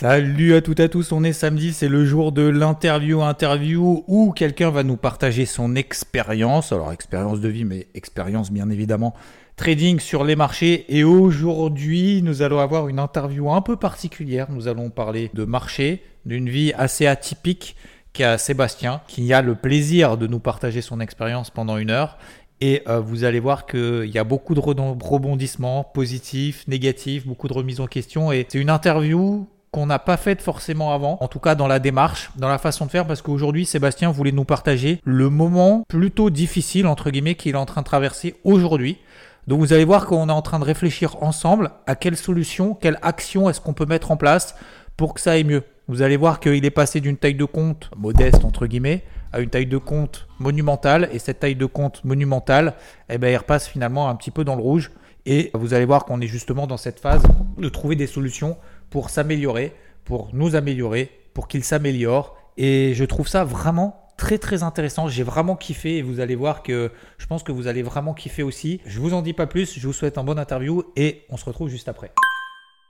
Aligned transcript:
Salut 0.00 0.54
à 0.54 0.60
toutes 0.60 0.78
et 0.78 0.84
à 0.84 0.88
tous, 0.88 1.10
on 1.10 1.24
est 1.24 1.32
samedi, 1.32 1.72
c'est 1.72 1.88
le 1.88 2.04
jour 2.04 2.30
de 2.30 2.42
l'interview 2.42 3.20
interview 3.20 4.04
où 4.06 4.30
quelqu'un 4.30 4.70
va 4.70 4.84
nous 4.84 4.96
partager 4.96 5.44
son 5.44 5.74
expérience, 5.74 6.70
alors 6.70 6.92
expérience 6.92 7.40
de 7.40 7.48
vie 7.48 7.64
mais 7.64 7.88
expérience 7.96 8.52
bien 8.52 8.70
évidemment 8.70 9.12
trading 9.56 9.98
sur 9.98 10.22
les 10.22 10.36
marchés. 10.36 10.84
Et 10.88 11.02
aujourd'hui 11.02 12.22
nous 12.22 12.42
allons 12.42 12.60
avoir 12.60 12.86
une 12.86 13.00
interview 13.00 13.50
un 13.50 13.60
peu 13.60 13.74
particulière, 13.74 14.46
nous 14.52 14.68
allons 14.68 14.88
parler 14.88 15.32
de 15.34 15.44
marché, 15.44 16.04
d'une 16.24 16.48
vie 16.48 16.72
assez 16.74 17.08
atypique 17.08 17.74
qu'a 18.12 18.38
Sébastien 18.38 19.00
qui 19.08 19.32
a 19.32 19.42
le 19.42 19.56
plaisir 19.56 20.16
de 20.16 20.28
nous 20.28 20.38
partager 20.38 20.80
son 20.80 21.00
expérience 21.00 21.50
pendant 21.50 21.76
une 21.76 21.90
heure. 21.90 22.18
Et 22.60 22.82
euh, 22.86 23.00
vous 23.00 23.24
allez 23.24 23.40
voir 23.40 23.66
qu'il 23.66 24.06
y 24.06 24.18
a 24.18 24.24
beaucoup 24.24 24.54
de 24.54 24.60
rebondissements 24.60 25.82
positifs, 25.82 26.68
négatifs, 26.68 27.26
beaucoup 27.26 27.48
de 27.48 27.52
remises 27.52 27.80
en 27.80 27.88
question. 27.88 28.30
Et 28.30 28.46
c'est 28.48 28.60
une 28.60 28.70
interview 28.70 29.48
qu'on 29.70 29.86
n'a 29.86 29.98
pas 29.98 30.16
faite 30.16 30.42
forcément 30.42 30.92
avant, 30.92 31.18
en 31.20 31.28
tout 31.28 31.38
cas 31.38 31.54
dans 31.54 31.66
la 31.66 31.78
démarche, 31.78 32.30
dans 32.36 32.48
la 32.48 32.58
façon 32.58 32.86
de 32.86 32.90
faire, 32.90 33.06
parce 33.06 33.22
qu'aujourd'hui 33.22 33.66
Sébastien 33.66 34.10
voulait 34.10 34.32
nous 34.32 34.44
partager 34.44 35.00
le 35.04 35.30
moment 35.30 35.84
plutôt 35.88 36.30
difficile, 36.30 36.86
entre 36.86 37.10
guillemets, 37.10 37.34
qu'il 37.34 37.54
est 37.54 37.58
en 37.58 37.66
train 37.66 37.82
de 37.82 37.86
traverser 37.86 38.34
aujourd'hui. 38.44 38.98
Donc 39.46 39.60
vous 39.60 39.72
allez 39.72 39.84
voir 39.84 40.06
qu'on 40.06 40.28
est 40.28 40.32
en 40.32 40.42
train 40.42 40.58
de 40.58 40.64
réfléchir 40.64 41.22
ensemble 41.22 41.70
à 41.86 41.96
quelle 41.96 42.16
solution, 42.16 42.74
quelle 42.74 42.98
action 43.02 43.48
est-ce 43.48 43.60
qu'on 43.60 43.72
peut 43.72 43.86
mettre 43.86 44.10
en 44.10 44.16
place 44.16 44.54
pour 44.98 45.14
que 45.14 45.20
ça 45.20 45.32
aille 45.32 45.44
mieux. 45.44 45.62
Vous 45.86 46.02
allez 46.02 46.18
voir 46.18 46.38
qu'il 46.38 46.66
est 46.66 46.70
passé 46.70 47.00
d'une 47.00 47.16
taille 47.16 47.34
de 47.34 47.46
compte 47.46 47.90
modeste, 47.96 48.44
entre 48.44 48.66
guillemets, 48.66 49.04
à 49.32 49.40
une 49.40 49.48
taille 49.48 49.66
de 49.66 49.78
compte 49.78 50.28
monumentale. 50.38 51.08
Et 51.12 51.18
cette 51.18 51.40
taille 51.40 51.54
de 51.54 51.64
compte 51.64 52.04
monumentale, 52.04 52.74
eh 53.08 53.16
ben, 53.16 53.32
il 53.32 53.36
repasse 53.36 53.66
finalement 53.66 54.10
un 54.10 54.14
petit 54.16 54.30
peu 54.30 54.44
dans 54.44 54.54
le 54.54 54.60
rouge. 54.60 54.90
Et 55.24 55.50
vous 55.54 55.72
allez 55.72 55.86
voir 55.86 56.04
qu'on 56.04 56.20
est 56.20 56.26
justement 56.26 56.66
dans 56.66 56.76
cette 56.76 57.00
phase 57.00 57.22
de 57.56 57.68
trouver 57.70 57.96
des 57.96 58.06
solutions 58.06 58.58
pour 58.90 59.10
s'améliorer, 59.10 59.74
pour 60.04 60.30
nous 60.32 60.56
améliorer, 60.56 61.10
pour 61.34 61.48
qu'il 61.48 61.64
s'améliore. 61.64 62.36
Et 62.56 62.92
je 62.94 63.04
trouve 63.04 63.28
ça 63.28 63.44
vraiment 63.44 64.08
très 64.16 64.38
très 64.38 64.62
intéressant. 64.62 65.08
J'ai 65.08 65.22
vraiment 65.22 65.56
kiffé 65.56 65.98
et 65.98 66.02
vous 66.02 66.20
allez 66.20 66.34
voir 66.34 66.62
que 66.62 66.90
je 67.16 67.26
pense 67.26 67.42
que 67.42 67.52
vous 67.52 67.66
allez 67.68 67.82
vraiment 67.82 68.14
kiffer 68.14 68.42
aussi. 68.42 68.80
Je 68.84 69.00
vous 69.00 69.14
en 69.14 69.22
dis 69.22 69.32
pas 69.32 69.46
plus. 69.46 69.78
Je 69.78 69.86
vous 69.86 69.92
souhaite 69.92 70.18
un 70.18 70.24
bon 70.24 70.38
interview 70.38 70.82
et 70.96 71.24
on 71.30 71.36
se 71.36 71.44
retrouve 71.44 71.68
juste 71.68 71.88
après. 71.88 72.12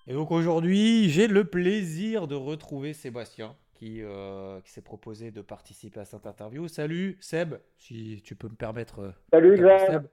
Et 0.07 0.15
donc 0.15 0.31
aujourd'hui, 0.31 1.11
j'ai 1.11 1.29
le 1.29 1.45
plaisir 1.45 2.27
de 2.27 2.35
retrouver 2.35 2.95
Sébastien 2.95 3.55
qui, 3.75 4.03
euh, 4.03 4.61
qui 4.63 4.73
s'est 4.73 4.81
proposé 4.81 5.31
de 5.31 5.43
participer 5.43 6.01
à 6.01 6.05
cette 6.05 6.27
interview. 6.27 6.67
Salut 6.67 7.19
Seb, 7.21 7.57
si 7.77 8.23
tu 8.25 8.35
peux 8.35 8.49
me 8.49 8.55
permettre. 8.55 9.01
Euh, 9.01 9.13
Salut 9.31 9.57
Seb. 9.57 10.07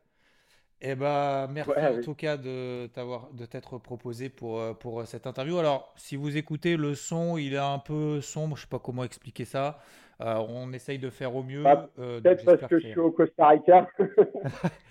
Eh 0.88 0.94
ben, 0.94 1.48
merci 1.52 1.72
en 1.72 2.02
tout 2.02 2.14
cas 2.14 2.38
de 2.38 2.86
t'avoir 2.94 3.30
de 3.34 3.46
t'être 3.48 3.80
proposé 3.80 4.30
pour, 4.30 4.60
euh, 4.60 4.74
pour 4.74 5.00
euh, 5.00 5.06
cette 5.06 5.26
interview. 5.26 5.58
Alors, 5.58 5.92
si 5.96 6.16
vous 6.16 6.38
écoutez 6.38 6.78
le 6.78 6.94
son, 6.94 7.38
il 7.38 7.56
est 7.56 7.58
un 7.58 7.80
peu 7.80 8.22
sombre, 8.22 8.56
je 8.56 8.62
sais 8.62 8.68
pas 8.68 8.78
comment 8.78 9.04
expliquer 9.04 9.46
ça. 9.46 9.80
Euh, 10.22 10.36
on 10.48 10.72
essaye 10.74 11.00
de 11.00 11.10
faire 11.10 11.36
au 11.36 11.42
mieux. 11.42 11.64
Bah, 11.64 11.90
peut-être 11.96 12.46
parce 12.46 12.70
que, 12.70 12.78
je 12.78 12.90
suis 12.90 13.00
au 13.00 13.10
Costa 13.10 13.48
Rica. 13.48 13.90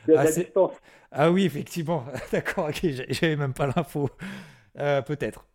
il 0.09 0.15
y 0.15 0.17
a 0.17 0.21
ah, 0.21 0.25
la 0.25 0.33
distance. 0.33 0.73
ah 1.13 1.31
oui, 1.31 1.45
effectivement. 1.45 2.05
D'accord, 2.33 2.71
ok, 2.71 2.81
j'avais 3.11 3.37
même 3.37 3.55
pas 3.55 3.69
l'info. 3.69 4.11
peut-être, 4.75 5.47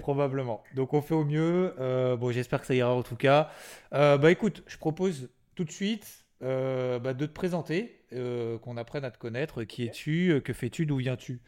probablement. 0.00 0.62
Donc 0.74 0.94
on 0.94 1.02
fait 1.02 1.14
au 1.14 1.26
mieux. 1.26 1.74
bon, 2.18 2.30
j'espère 2.30 2.62
que 2.62 2.66
ça 2.66 2.74
ira 2.74 2.94
en 2.94 3.02
tout 3.02 3.16
cas. 3.16 3.50
bah 3.90 4.30
écoute, 4.30 4.62
je 4.66 4.78
propose 4.78 5.28
tout 5.54 5.64
de 5.64 5.70
suite 5.70 6.24
bah, 6.40 7.12
de 7.12 7.26
te 7.26 7.32
présenter, 7.32 8.01
euh, 8.14 8.58
qu'on 8.58 8.76
apprenne 8.76 9.04
à 9.04 9.10
te 9.10 9.18
connaître. 9.18 9.64
Qui 9.64 9.86
es-tu 9.86 10.30
euh, 10.30 10.40
Que 10.40 10.52
fais-tu 10.52 10.86
D'où 10.86 10.96
viens-tu? 10.96 11.40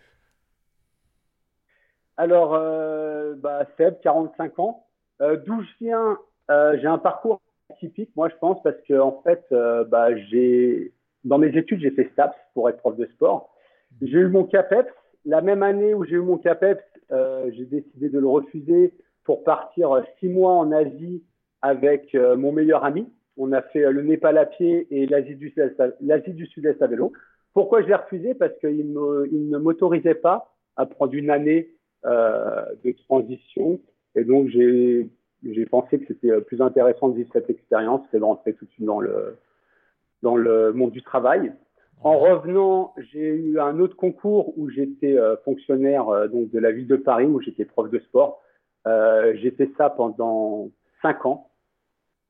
Alors, 2.16 2.52
bah, 3.38 3.66
Seb, 3.76 4.00
45 4.00 4.58
ans. 4.60 4.86
D'où 5.20 5.62
je 5.62 5.84
viens? 5.84 6.18
J'ai 6.48 6.86
un 6.86 6.98
parcours 6.98 7.40
atypique, 7.70 8.10
moi, 8.14 8.28
je 8.28 8.36
pense, 8.36 8.62
parce 8.62 8.80
que 8.86 9.00
en 9.00 9.20
fait, 9.22 9.44
bah, 9.88 10.16
j'ai 10.28 10.92
dans 11.24 11.38
mes 11.38 11.56
études, 11.56 11.80
j'ai 11.80 11.90
fait 11.90 12.08
STAPS 12.12 12.36
pour 12.52 12.68
être 12.68 12.76
prof 12.76 12.96
de 12.96 13.06
sport. 13.06 13.52
J'ai 14.00 14.18
eu 14.18 14.28
mon 14.28 14.44
CAPEPS. 14.44 14.92
La 15.24 15.40
même 15.40 15.64
année 15.64 15.92
où 15.92 16.04
j'ai 16.04 16.14
eu 16.14 16.20
mon 16.20 16.38
CAPEPS, 16.38 16.84
j'ai 17.10 17.64
décidé 17.64 18.08
de 18.10 18.20
le 18.20 18.28
refuser 18.28 18.92
pour 19.24 19.42
partir 19.42 20.00
six 20.20 20.28
mois 20.28 20.52
en 20.52 20.70
Asie 20.70 21.24
avec 21.62 22.14
mon 22.14 22.52
meilleur 22.52 22.84
ami. 22.84 23.08
On 23.36 23.52
a 23.52 23.62
fait 23.62 23.90
le 23.90 24.02
Népal 24.02 24.38
à 24.38 24.46
pied 24.46 24.86
et 24.90 25.06
l'Asie 25.06 25.34
du 25.34 26.46
Sud-Est 26.46 26.82
à 26.82 26.86
vélo. 26.86 27.12
Pourquoi 27.52 27.82
je 27.82 27.88
l'ai 27.88 27.94
refusé? 27.94 28.34
Parce 28.34 28.56
qu'il 28.58 28.92
ne 28.92 29.58
m'autorisait 29.58 30.14
pas 30.14 30.54
à 30.76 30.86
prendre 30.86 31.14
une 31.14 31.30
année 31.30 31.70
euh, 32.04 32.64
de 32.84 32.92
transition. 32.92 33.80
Et 34.14 34.24
donc, 34.24 34.48
j'ai 34.48 35.08
pensé 35.70 35.98
que 35.98 36.06
c'était 36.06 36.40
plus 36.42 36.60
intéressant 36.60 37.08
de 37.08 37.16
vivre 37.16 37.30
cette 37.32 37.48
expérience 37.50 38.06
que 38.12 38.16
de 38.18 38.22
rentrer 38.22 38.54
tout 38.54 38.66
de 38.66 38.70
suite 38.70 38.84
dans 38.84 39.00
le, 39.00 39.38
dans 40.22 40.36
le 40.36 40.72
monde 40.72 40.90
du 40.90 41.02
travail. 41.02 41.52
En 42.02 42.18
revenant, 42.18 42.92
j'ai 42.98 43.34
eu 43.34 43.58
un 43.58 43.78
autre 43.78 43.96
concours 43.96 44.58
où 44.58 44.68
j'étais 44.68 45.16
euh, 45.16 45.36
fonctionnaire 45.44 46.08
euh, 46.08 46.28
donc 46.28 46.50
de 46.50 46.58
la 46.58 46.72
ville 46.72 46.88
de 46.88 46.96
Paris, 46.96 47.24
où 47.24 47.40
j'étais 47.40 47.64
prof 47.64 47.88
de 47.88 47.98
sport. 48.00 48.42
j'ai 48.84 49.50
fait 49.52 49.70
ça 49.78 49.90
pendant 49.90 50.70
cinq 51.00 51.24
ans. 51.24 51.50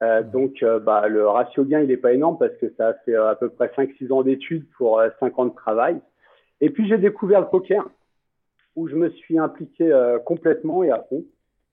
Euh, 0.05 0.23
donc, 0.23 0.63
euh, 0.63 0.79
bah, 0.79 1.09
le 1.09 1.27
ratio 1.27 1.65
gain, 1.65 1.81
il 1.81 1.89
n'est 1.89 1.97
pas 1.97 2.13
énorme 2.13 2.37
parce 2.39 2.55
que 2.57 2.73
ça 2.77 2.89
a 2.89 2.95
fait 2.95 3.15
euh, 3.15 3.31
à 3.31 3.37
peu 3.37 3.49
près 3.49 3.69
5-6 3.69 4.13
ans 4.13 4.23
d'études 4.23 4.67
pour 4.77 5.03
5 5.21 5.39
ans 5.39 5.47
de 5.47 5.55
travail. 5.55 6.01
Et 6.61 6.71
puis, 6.71 6.89
j'ai 6.89 6.99
découvert 6.99 7.41
le 7.41 7.49
poker 7.49 7.89
où 8.77 8.89
je 8.89 8.97
me 8.97 9.11
suis 9.11 9.39
impliqué 9.39 9.93
complètement 10.25 10.83
et 10.83 10.91
à 10.91 11.05
fond. 11.09 11.25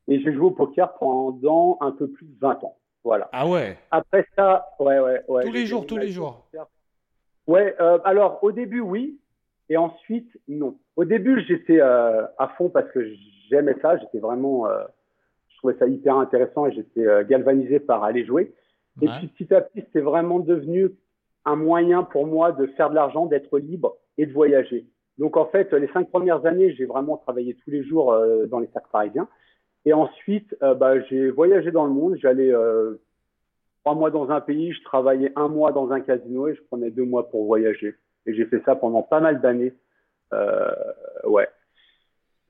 Et 0.07 0.19
j'ai 0.19 0.33
joué 0.33 0.45
au 0.45 0.51
poker 0.51 0.93
pendant 0.95 1.77
un 1.81 1.91
peu 1.91 2.07
plus 2.07 2.25
de 2.25 2.39
20 2.39 2.63
ans. 2.63 2.77
Voilà. 3.03 3.29
Ah 3.31 3.47
ouais 3.47 3.77
Après 3.89 4.27
ça, 4.35 4.67
ouais, 4.79 4.99
ouais, 4.99 5.21
ouais. 5.27 5.43
Tous 5.43 5.51
les 5.51 5.65
jours, 5.65 5.87
tous 5.87 5.97
les 5.97 6.09
jours. 6.09 6.47
Ouais, 7.47 7.75
alors 8.03 8.43
au 8.43 8.51
début, 8.51 8.81
oui. 8.81 9.19
Et 9.69 9.77
ensuite, 9.77 10.29
non. 10.47 10.77
Au 10.95 11.05
début, 11.05 11.43
j'étais 11.47 11.79
à 11.79 12.53
fond 12.57 12.69
parce 12.69 12.89
que 12.91 12.99
j'aimais 13.49 13.75
ça. 13.81 13.97
J'étais 13.97 14.19
vraiment 14.19 14.67
trouvais 15.61 15.77
ça 15.77 15.87
hyper 15.87 16.17
intéressant 16.17 16.65
et 16.65 16.73
j'étais 16.73 17.05
euh, 17.05 17.23
galvanisé 17.23 17.79
par 17.79 18.03
aller 18.03 18.25
jouer. 18.25 18.53
Et 19.01 19.07
puis 19.07 19.27
petit 19.27 19.53
à 19.53 19.61
petit, 19.61 19.81
c'était 19.81 20.01
vraiment 20.01 20.39
devenu 20.39 20.91
un 21.45 21.55
moyen 21.55 22.03
pour 22.03 22.27
moi 22.27 22.51
de 22.51 22.67
faire 22.67 22.89
de 22.89 22.95
l'argent, 22.95 23.25
d'être 23.25 23.57
libre 23.57 23.95
et 24.17 24.25
de 24.25 24.33
voyager. 24.33 24.85
Donc 25.17 25.37
en 25.37 25.45
fait, 25.45 25.71
les 25.73 25.87
cinq 25.89 26.09
premières 26.09 26.45
années, 26.45 26.73
j'ai 26.73 26.85
vraiment 26.85 27.17
travaillé 27.17 27.55
tous 27.63 27.69
les 27.69 27.83
jours 27.83 28.11
euh, 28.11 28.47
dans 28.47 28.59
les 28.59 28.67
sacs 28.73 28.89
parisiens. 28.91 29.29
Et 29.85 29.93
ensuite, 29.93 30.55
euh, 30.61 30.75
bah, 30.75 30.99
j'ai 31.01 31.29
voyagé 31.29 31.71
dans 31.71 31.85
le 31.85 31.93
monde. 31.93 32.17
J'allais 32.17 32.51
trois 33.83 33.95
mois 33.95 34.11
dans 34.11 34.29
un 34.29 34.41
pays, 34.41 34.73
je 34.73 34.83
travaillais 34.83 35.31
un 35.35 35.47
mois 35.47 35.71
dans 35.71 35.91
un 35.91 36.01
casino 36.01 36.47
et 36.49 36.55
je 36.55 36.61
prenais 36.63 36.91
deux 36.91 37.05
mois 37.05 37.29
pour 37.29 37.45
voyager. 37.45 37.95
Et 38.25 38.33
j'ai 38.33 38.45
fait 38.45 38.61
ça 38.65 38.75
pendant 38.75 39.03
pas 39.03 39.21
mal 39.21 39.41
d'années. 39.41 39.73
ouais. 41.23 41.47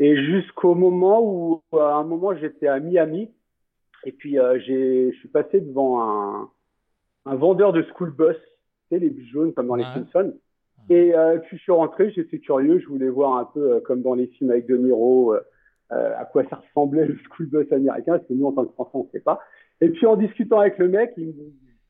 Et 0.02 0.18
jusqu'au 0.26 0.74
moment 0.74 1.22
où, 1.22 1.62
à 1.80 1.94
un 1.94 2.04
moment, 2.04 2.36
j'étais 2.36 2.66
à 2.66 2.80
Miami. 2.80 3.30
Et 4.04 4.12
puis, 4.12 4.40
euh, 4.40 4.60
je 4.60 5.16
suis 5.20 5.28
passé 5.28 5.62
devant 5.62 6.02
un, 6.02 6.50
un 7.28 7.36
vendeur 7.36 7.72
de 7.72 7.84
school 7.84 8.10
bus, 8.10 8.36
tu 8.36 8.96
sais, 8.96 9.00
les 9.00 9.12
bus 9.12 9.30
jaunes 9.30 9.54
comme 9.54 9.68
dans 9.68 9.76
les 9.76 9.84
Simpsons. 9.84 10.34
Et 10.90 11.16
euh, 11.16 11.38
puis, 11.38 11.58
je 11.58 11.62
suis 11.62 11.72
rentré, 11.72 12.10
j'étais 12.10 12.40
curieux, 12.40 12.80
je 12.80 12.88
voulais 12.88 13.10
voir 13.10 13.38
un 13.38 13.46
peu 13.46 13.74
euh, 13.74 13.80
comme 13.82 14.02
dans 14.02 14.16
les 14.16 14.26
films 14.26 14.50
avec 14.50 14.66
De 14.66 14.76
Niro, 14.76 15.36
euh, 15.36 15.40
à 16.18 16.26
quoi 16.26 16.46
ça 16.50 16.56
ressemblait 16.56 17.06
le 17.06 17.16
school 17.30 17.46
bus 17.46 17.72
américain, 17.72 18.14
parce 18.14 18.28
que 18.28 18.34
nous, 18.34 18.48
en 18.48 18.54
tant 18.54 18.66
que 18.66 18.74
Français, 18.74 18.90
on 18.96 19.04
ne 19.04 19.10
sait 19.12 19.20
pas. 19.20 19.40
Et 19.82 19.90
puis, 19.90 20.08
en 20.08 20.16
discutant 20.16 20.62
avec 20.62 20.80
le 20.80 20.88
mec, 20.88 21.14
il 21.18 21.28
me 21.28 21.34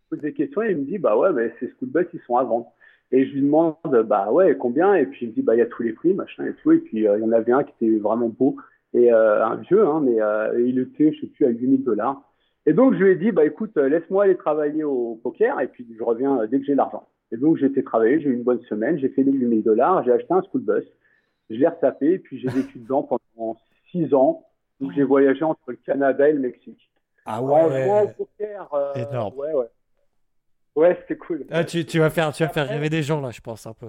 pose 0.09 0.19
des 0.19 0.33
questions 0.33 0.63
et 0.63 0.71
il 0.71 0.79
me 0.79 0.83
dit, 0.83 0.97
bah 0.97 1.17
ouais, 1.17 1.31
mais 1.31 1.53
ces 1.61 1.69
school 1.69 1.87
bus, 1.87 2.07
ils 2.13 2.19
sont 2.27 2.35
à 2.35 2.43
vendre. 2.43 2.73
Et 3.11 3.25
je 3.25 3.33
lui 3.33 3.41
demande, 3.41 3.75
bah 4.05 4.31
ouais, 4.31 4.55
combien? 4.57 4.93
Et 4.95 5.05
puis 5.05 5.25
il 5.25 5.29
me 5.29 5.33
dit, 5.33 5.41
bah 5.41 5.55
il 5.55 5.59
y 5.59 5.61
a 5.61 5.65
tous 5.65 5.83
les 5.83 5.93
prix, 5.93 6.13
machin 6.13 6.45
et 6.45 6.53
tout. 6.61 6.71
Et 6.71 6.79
puis 6.79 7.07
euh, 7.07 7.17
il 7.17 7.21
y 7.23 7.25
en 7.25 7.31
avait 7.31 7.51
un 7.51 7.63
qui 7.63 7.73
était 7.81 7.97
vraiment 7.99 8.29
beau 8.29 8.55
et 8.93 9.11
euh, 9.11 9.45
un 9.45 9.55
vieux, 9.55 9.85
hein, 9.85 10.01
mais 10.03 10.21
euh, 10.21 10.61
il 10.61 10.79
était, 10.79 11.11
je 11.13 11.21
sais 11.21 11.27
plus, 11.27 11.45
à 11.45 11.49
8000 11.49 11.83
dollars. 11.83 12.21
Et 12.65 12.73
donc 12.73 12.93
je 12.93 12.99
lui 13.03 13.11
ai 13.11 13.15
dit, 13.15 13.31
bah 13.31 13.45
écoute, 13.45 13.75
laisse-moi 13.75 14.25
aller 14.25 14.37
travailler 14.37 14.83
au 14.83 15.19
poker 15.23 15.59
et 15.59 15.67
puis 15.67 15.85
je 15.97 16.03
reviens 16.03 16.45
dès 16.47 16.59
que 16.59 16.65
j'ai 16.65 16.75
l'argent. 16.75 17.07
Et 17.31 17.37
donc 17.37 17.57
j'ai 17.57 17.65
été 17.65 17.83
travailler, 17.83 18.19
j'ai 18.21 18.29
eu 18.29 18.33
une 18.33 18.43
bonne 18.43 18.61
semaine, 18.63 18.97
j'ai 18.97 19.09
fait 19.09 19.23
les 19.23 19.31
8000 19.31 19.63
dollars, 19.63 20.03
j'ai 20.03 20.11
acheté 20.11 20.33
un 20.33 20.41
school 20.43 20.61
bus, 20.61 20.85
je 21.49 21.55
l'ai 21.55 21.67
retapé 21.67 22.13
et 22.13 22.19
puis 22.19 22.39
j'ai 22.39 22.49
vécu 22.49 22.79
dedans 22.79 23.03
pendant 23.03 23.57
6 23.91 24.13
ans 24.13 24.45
où 24.79 24.91
j'ai 24.91 25.03
voyagé 25.03 25.43
entre 25.43 25.61
le 25.67 25.77
Canada 25.85 26.29
et 26.29 26.33
le 26.33 26.39
Mexique. 26.39 26.89
Ah 27.25 27.41
ouais. 27.41 27.89
En 27.89 28.03
au 28.03 28.07
poker. 28.07 28.73
euh, 28.73 28.93
Énorme. 28.95 29.37
Ouais, 29.37 29.53
ouais. 29.53 29.67
Ouais, 30.75 30.97
c'était 31.01 31.17
cool. 31.17 31.45
Ah, 31.51 31.63
tu, 31.63 31.85
tu 31.85 31.99
vas 31.99 32.09
faire, 32.09 32.31
tu 32.31 32.43
vas 32.43 32.49
faire 32.49 32.67
rêver 32.67 32.89
des 32.89 33.03
gens 33.03 33.19
là, 33.21 33.29
je 33.31 33.41
pense 33.41 33.65
un 33.67 33.73
peu. 33.73 33.87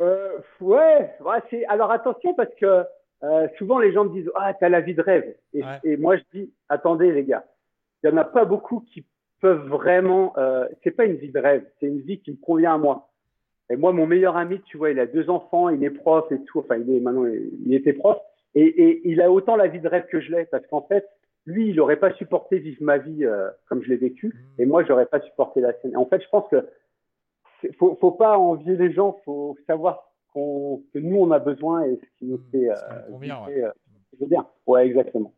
Euh, 0.00 0.38
ouais, 0.60 1.10
ouais. 1.20 1.64
Alors 1.68 1.90
attention 1.90 2.32
parce 2.34 2.54
que 2.54 2.84
euh, 3.24 3.48
souvent 3.58 3.80
les 3.80 3.92
gens 3.92 4.04
me 4.04 4.10
disent 4.10 4.30
ah 4.36 4.54
t'as 4.54 4.68
la 4.68 4.80
vie 4.80 4.94
de 4.94 5.02
rêve 5.02 5.34
et, 5.52 5.62
Ouais. 5.64 5.78
et 5.82 5.96
moi 5.96 6.16
je 6.16 6.22
dis 6.32 6.52
attendez 6.68 7.10
les 7.10 7.24
gars, 7.24 7.44
il 8.04 8.10
y 8.10 8.12
en 8.12 8.16
a 8.16 8.24
pas 8.24 8.44
beaucoup 8.44 8.80
qui 8.92 9.04
peuvent 9.40 9.66
vraiment. 9.66 10.34
Euh, 10.38 10.68
c'est 10.84 10.92
pas 10.92 11.04
une 11.04 11.16
vie 11.16 11.32
de 11.32 11.38
rêve, 11.40 11.64
c'est 11.80 11.86
une 11.86 12.00
vie 12.00 12.20
qui 12.20 12.30
me 12.30 12.36
convient 12.36 12.74
à 12.74 12.78
moi. 12.78 13.08
Et 13.70 13.76
moi 13.76 13.92
mon 13.92 14.06
meilleur 14.06 14.36
ami, 14.36 14.60
tu 14.62 14.76
vois, 14.78 14.90
il 14.90 15.00
a 15.00 15.06
deux 15.06 15.28
enfants, 15.30 15.68
il 15.68 15.82
est 15.82 15.90
prof 15.90 16.30
et 16.30 16.40
tout. 16.44 16.60
Enfin 16.60 16.76
il 16.76 16.88
est 16.94 17.00
maintenant 17.00 17.26
il 17.26 17.74
était 17.74 17.92
prof 17.92 18.18
et, 18.54 18.62
et 18.62 19.00
il 19.08 19.20
a 19.20 19.32
autant 19.32 19.56
la 19.56 19.66
vie 19.66 19.80
de 19.80 19.88
rêve 19.88 20.06
que 20.06 20.20
je 20.20 20.30
l'ai 20.30 20.44
parce 20.46 20.64
qu'en 20.68 20.82
fait 20.82 21.04
lui 21.48 21.68
il 21.70 21.80
aurait 21.80 21.98
pas 21.98 22.12
supporté 22.14 22.58
vivre 22.58 22.82
ma 22.82 22.98
vie 22.98 23.24
euh, 23.24 23.48
comme 23.68 23.82
je 23.82 23.88
l'ai 23.88 23.96
vécu 23.96 24.34
et 24.58 24.66
moi 24.66 24.84
j'aurais 24.84 25.06
pas 25.06 25.20
supporté 25.20 25.60
la 25.60 25.72
scène. 25.80 25.96
En 25.96 26.06
fait 26.06 26.20
je 26.22 26.28
pense 26.28 26.48
que 26.50 26.68
faut, 27.78 27.96
faut 28.00 28.12
pas 28.12 28.38
envier 28.38 28.76
les 28.76 28.92
gens, 28.92 29.18
faut 29.24 29.56
savoir 29.66 30.12
qu'on, 30.32 30.82
que 30.92 30.98
nous 30.98 31.16
on 31.16 31.30
a 31.32 31.38
besoin 31.38 31.82
et 31.84 31.96
ce 31.96 32.18
qui 32.18 32.26
nous 32.26 32.36
Mm, 32.38 32.50
fait. 32.52 32.68
convient, 33.10 33.40
euh, 33.48 33.70
je 34.12 34.18
veux 34.20 34.26
dire. 34.28 34.44
Ouais, 34.66 34.86
exactement. 34.86 35.32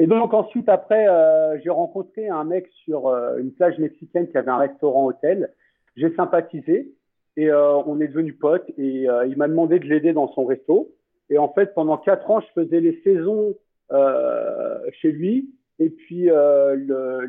Et 0.00 0.06
donc 0.06 0.32
ensuite 0.34 0.68
après, 0.68 1.08
euh, 1.08 1.58
j'ai 1.62 1.70
rencontré 1.70 2.28
un 2.28 2.44
mec 2.44 2.68
sur 2.84 3.08
euh, 3.08 3.38
une 3.38 3.52
plage 3.52 3.78
mexicaine 3.78 4.28
qui 4.28 4.36
avait 4.36 4.50
un 4.50 4.58
restaurant 4.58 5.06
hôtel. 5.06 5.52
J'ai 5.96 6.14
sympathisé 6.14 6.92
et 7.36 7.50
euh, 7.50 7.76
on 7.86 8.00
est 8.00 8.08
devenus 8.08 8.38
potes 8.38 8.68
et 8.78 9.08
euh, 9.08 9.26
il 9.26 9.36
m'a 9.36 9.48
demandé 9.48 9.78
de 9.78 9.86
l'aider 9.86 10.12
dans 10.12 10.28
son 10.34 10.44
resto. 10.44 10.92
Et 11.30 11.38
en 11.38 11.48
fait 11.52 11.74
pendant 11.74 11.96
quatre 11.98 12.30
ans, 12.30 12.40
je 12.40 12.62
faisais 12.62 12.80
les 12.80 13.00
saisons 13.02 13.54
euh, 13.54 13.58
chez 13.90 15.12
lui 15.12 15.48
et 15.78 15.90
puis 15.90 16.30
euh, 16.30 17.28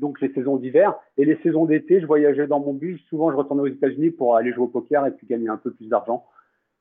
donc 0.00 0.20
les 0.20 0.32
saisons 0.32 0.56
d'hiver 0.56 0.94
et 1.18 1.24
les 1.24 1.36
saisons 1.42 1.66
d'été, 1.66 2.00
je 2.00 2.06
voyageais 2.06 2.46
dans 2.46 2.60
mon 2.60 2.72
bus. 2.72 3.00
Souvent, 3.08 3.30
je 3.30 3.36
retournais 3.36 3.62
aux 3.62 3.66
États-Unis 3.66 4.10
pour 4.10 4.36
aller 4.36 4.52
jouer 4.52 4.64
au 4.64 4.68
poker 4.68 5.06
et 5.06 5.10
puis 5.10 5.26
gagner 5.26 5.48
un 5.48 5.58
peu 5.58 5.72
plus 5.72 5.88
d'argent. 5.88 6.24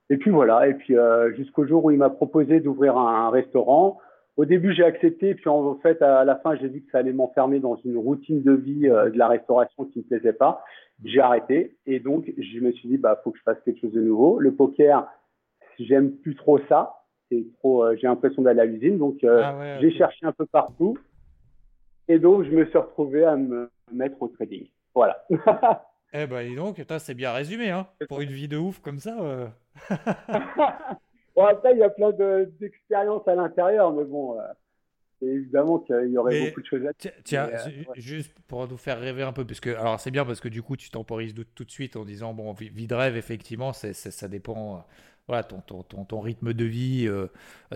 Et 0.09 0.17
puis 0.17 0.31
voilà. 0.31 0.67
Et 0.67 0.73
puis 0.73 0.95
euh, 0.95 1.33
jusqu'au 1.35 1.65
jour 1.65 1.85
où 1.85 1.91
il 1.91 1.97
m'a 1.97 2.09
proposé 2.09 2.59
d'ouvrir 2.59 2.97
un, 2.97 3.29
restaurant. 3.29 3.99
Au 4.37 4.45
début, 4.45 4.73
j'ai 4.73 4.85
accepté. 4.85 5.35
Puis 5.35 5.49
en 5.49 5.75
fait, 5.75 6.01
à 6.01 6.23
la 6.23 6.37
fin, 6.37 6.55
j'ai 6.55 6.69
vu 6.69 6.81
que 6.81 6.91
ça 6.91 6.99
allait 6.99 7.13
m'enfermer 7.13 7.59
dans 7.59 7.75
une 7.83 7.97
routine 7.97 8.41
de 8.41 8.53
vie 8.53 8.87
euh, 8.87 9.09
de 9.09 9.17
la 9.17 9.27
restauration 9.27 9.85
qui 9.85 9.99
me 9.99 10.03
plaisait 10.03 10.33
pas. 10.33 10.63
J'ai 11.03 11.19
arrêté. 11.19 11.75
Et 11.85 11.99
donc, 11.99 12.31
je 12.37 12.59
me 12.59 12.71
suis 12.71 12.87
dit, 12.87 12.97
bah, 12.97 13.19
faut 13.23 13.31
que 13.31 13.37
je 13.37 13.43
fasse 13.43 13.61
quelque 13.65 13.81
chose 13.81 13.91
de 13.91 14.01
nouveau. 14.01 14.39
Le 14.39 14.53
poker, 14.53 15.07
j'aime 15.77 16.11
plus 16.11 16.35
trop 16.35 16.59
ça. 16.69 17.00
C'est 17.31 17.45
trop. 17.59 17.85
euh, 17.85 17.95
j'ai 17.95 18.07
l'impression 18.07 18.41
d'aller 18.41 18.59
à 18.59 18.65
l'usine. 18.65 18.97
Donc, 18.97 19.23
euh, 19.23 19.41
Ah 19.43 19.57
ouais, 19.57 19.77
j'ai 19.81 19.91
cherché 19.97 20.25
un 20.25 20.33
peu 20.33 20.45
partout. 20.45 20.97
Et 22.09 22.19
donc, 22.19 22.43
je 22.43 22.51
me 22.51 22.65
suis 22.65 22.77
retrouvé 22.77 23.23
à 23.23 23.37
me 23.37 23.71
mettre 23.91 24.21
au 24.21 24.27
trading. 24.27 24.67
Voilà. 24.93 25.25
Eh 26.13 26.27
ben 26.27 26.45
dis 26.45 26.55
donc, 26.55 26.83
c'est 26.99 27.13
bien 27.13 27.31
résumé, 27.31 27.69
hein. 27.69 27.87
Pour 28.09 28.19
une 28.19 28.31
vie 28.31 28.49
de 28.49 28.57
ouf 28.57 28.79
comme 28.81 28.99
ça. 28.99 29.17
euh. 29.21 29.47
bon, 31.35 31.45
après, 31.45 31.71
il 31.71 31.77
y 31.77 31.83
a 31.83 31.89
plein 31.89 32.11
de- 32.11 32.51
d'expériences 32.59 33.25
à 33.27 33.35
l'intérieur, 33.35 33.93
mais 33.93 34.03
bon, 34.03 34.37
évidemment 35.21 35.79
qu'il 35.79 36.09
y 36.09 36.17
aurait 36.17 36.33
Mais- 36.33 36.47
beaucoup 36.49 36.61
de 36.61 36.65
choses 36.65 36.85
à 36.85 36.91
dire. 36.99 37.11
Tiens, 37.23 37.47
euh, 37.47 37.65
ouais. 37.67 37.85
juste 37.95 38.35
pour 38.47 38.67
nous 38.67 38.75
faire 38.77 38.99
rêver 38.99 39.23
un 39.23 39.31
peu, 39.33 39.45
parce 39.45 39.59
que 39.61 39.69
alors 39.69 39.99
c'est 39.99 40.11
bien 40.11 40.25
parce 40.25 40.41
que 40.41 40.49
du 40.49 40.61
coup 40.61 40.75
tu 40.75 40.89
temporises 40.89 41.33
tout, 41.33 41.45
tout 41.55 41.63
de 41.63 41.71
suite 41.71 41.95
en 41.95 42.03
disant 42.03 42.33
bon 42.33 42.51
vie, 42.53 42.87
de 42.87 42.95
rêve 42.95 43.15
effectivement 43.15 43.71
c'est 43.71 43.93
ça 43.93 44.27
dépend 44.27 44.83
voilà 45.31 45.43
ton, 45.43 45.61
ton, 45.61 45.81
ton, 45.83 46.03
ton 46.03 46.19
rythme 46.19 46.51
de 46.51 46.65
vie, 46.65 47.07
euh, 47.07 47.27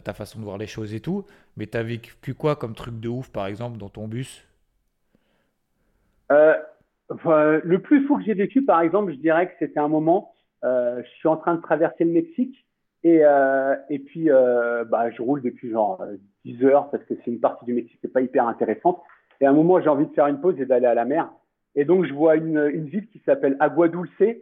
ta 0.03 0.11
façon 0.11 0.39
de 0.39 0.43
voir 0.43 0.57
les 0.57 0.67
choses 0.67 0.93
et 0.93 0.99
tout. 0.99 1.23
Mais 1.55 1.67
t'as 1.67 1.83
vécu 1.83 2.33
quoi 2.33 2.57
comme 2.57 2.75
truc 2.75 2.99
de 2.99 3.07
ouf 3.07 3.31
par 3.31 3.47
exemple 3.47 3.77
dans 3.77 3.87
ton 3.87 4.09
bus? 4.09 4.45
Euh, 6.33 6.53
le 7.09 7.77
plus 7.77 8.05
fou 8.05 8.17
que 8.17 8.25
j'ai 8.25 8.33
vécu, 8.33 8.65
par 8.65 8.81
exemple, 8.81 9.13
je 9.13 9.17
dirais 9.19 9.47
que 9.47 9.53
c'était 9.57 9.79
un 9.79 9.87
moment, 9.87 10.33
euh, 10.65 11.01
je 11.01 11.09
suis 11.11 11.29
en 11.29 11.37
train 11.37 11.55
de 11.55 11.61
traverser 11.61 12.03
le 12.03 12.11
Mexique 12.11 12.65
et, 13.05 13.21
et 13.89 13.99
puis 13.99 14.27
bah, 14.89 15.09
je 15.11 15.21
roule 15.21 15.41
depuis 15.41 15.71
genre 15.71 16.01
euh, 16.01 16.17
10 16.43 16.65
heures 16.65 16.89
parce 16.89 17.05
que 17.05 17.13
c'est 17.23 17.31
une 17.31 17.39
partie 17.39 17.63
du 17.63 17.73
Mexique 17.73 18.01
qui 18.01 18.07
n'est 18.07 18.11
pas 18.11 18.21
hyper 18.21 18.49
intéressante. 18.49 19.01
Et 19.39 19.45
à 19.45 19.49
un 19.51 19.53
moment, 19.53 19.79
j'ai 19.79 19.87
envie 19.87 20.07
de 20.07 20.13
faire 20.13 20.27
une 20.27 20.41
pause 20.41 20.59
et 20.59 20.65
d'aller 20.65 20.87
à 20.87 20.93
la 20.93 21.05
mer. 21.05 21.29
Et 21.75 21.85
donc, 21.85 22.05
je 22.05 22.13
vois 22.13 22.35
une, 22.35 22.69
une 22.73 22.89
ville 22.89 23.07
qui 23.07 23.21
s'appelle 23.25 23.55
Agua 23.61 23.87
Dulce 23.87 24.35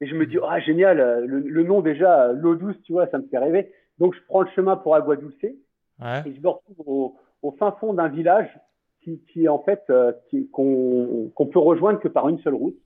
et 0.00 0.06
je 0.06 0.14
me 0.14 0.26
dis, 0.26 0.38
ah, 0.46 0.60
génial, 0.60 1.00
euh, 1.00 1.26
le, 1.26 1.40
le 1.40 1.62
nom 1.64 1.80
déjà, 1.80 2.32
l'eau 2.32 2.54
douce, 2.54 2.80
tu 2.84 2.92
vois, 2.92 3.06
ça 3.08 3.18
me 3.18 3.26
fait 3.28 3.38
rêver. 3.38 3.72
Donc, 3.98 4.14
je 4.14 4.20
prends 4.28 4.42
le 4.42 4.48
chemin 4.54 4.76
pour 4.76 4.94
Agua 4.94 5.16
Dulce 5.16 5.34
Ouais. 6.00 6.22
et 6.26 6.32
je 6.32 6.40
me 6.40 6.48
retrouve 6.48 6.76
au, 6.86 7.16
au 7.42 7.50
fin 7.52 7.72
fond 7.80 7.92
d'un 7.92 8.06
village 8.06 8.48
qui, 9.02 9.20
qui 9.32 9.48
en 9.48 9.58
fait 9.58 9.82
euh, 9.90 10.12
qu'on 10.52 11.28
qu'on 11.34 11.46
peut 11.46 11.58
rejoindre 11.58 11.98
que 11.98 12.06
par 12.06 12.28
une 12.28 12.38
seule 12.38 12.54
route. 12.54 12.76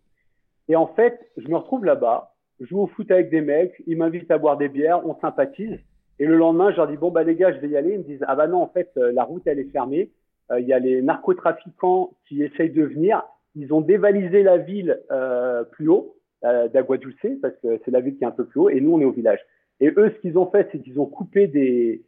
Et 0.69 0.77
en 0.77 0.87
fait, 0.87 1.21
je 1.37 1.47
me 1.49 1.57
retrouve 1.57 1.85
là-bas, 1.85 2.35
je 2.61 2.65
joue 2.67 2.81
au 2.81 2.87
foot 2.87 3.11
avec 3.11 3.29
des 3.29 3.43
mecs, 3.43 3.75
ils 3.87 3.99
m'invitent 3.99 4.31
à 4.31 4.39
boire 4.39 4.57
des 4.57 4.69
bières, 4.71 5.07
on 5.07 5.15
sympathise. 5.21 5.79
Et 6.19 6.25
le 6.25 6.37
lendemain, 6.37 6.71
je 6.71 6.77
leur 6.77 6.87
dis 6.87 6.97
bon 6.97 7.11
bah 7.11 7.23
les 7.23 7.35
gars, 7.35 7.53
je 7.53 7.59
vais 7.59 7.69
y 7.69 7.77
aller. 7.77 7.93
Ils 7.93 7.99
me 7.99 8.05
disent 8.05 8.25
ah 8.27 8.35
bah 8.35 8.47
non 8.47 8.63
en 8.63 8.69
fait 8.69 8.91
euh, 8.97 9.13
la 9.13 9.25
route 9.25 9.43
elle 9.47 9.59
est 9.59 9.71
fermée. 9.73 10.11
Euh, 10.51 10.61
Il 10.61 10.67
y 10.67 10.73
a 10.73 10.79
les 10.79 11.03
narcotrafiquants 11.03 12.13
qui 12.27 12.43
essayent 12.43 12.71
de 12.71 12.85
venir. 12.85 13.23
Ils 13.57 13.75
ont 13.75 13.83
dévalisé 13.83 14.43
la 14.43 14.57
ville 14.57 15.01
euh, 15.11 15.65
plus 15.65 15.89
haut 15.89 16.17
d'Agua 16.43 16.97
Dulce 16.99 17.39
parce 17.41 17.55
que 17.63 17.81
c'est 17.85 17.91
la 17.91 18.01
ville 18.01 18.17
qui 18.17 18.25
est 18.25 18.27
un 18.27 18.31
peu 18.33 18.45
plus 18.47 18.61
haut 18.61 18.69
et 18.71 18.81
nous 18.81 18.93
on 18.95 19.01
est 19.01 19.05
au 19.05 19.13
village. 19.13 19.41
Et 19.81 19.89
eux, 19.97 20.13
ce 20.15 20.21
qu'ils 20.21 20.39
ont 20.39 20.51
fait, 20.51 20.69
c'est 20.73 20.81
qu'ils 20.81 20.99
ont 21.01 21.07
coupé 21.07 21.47
des, 21.49 22.03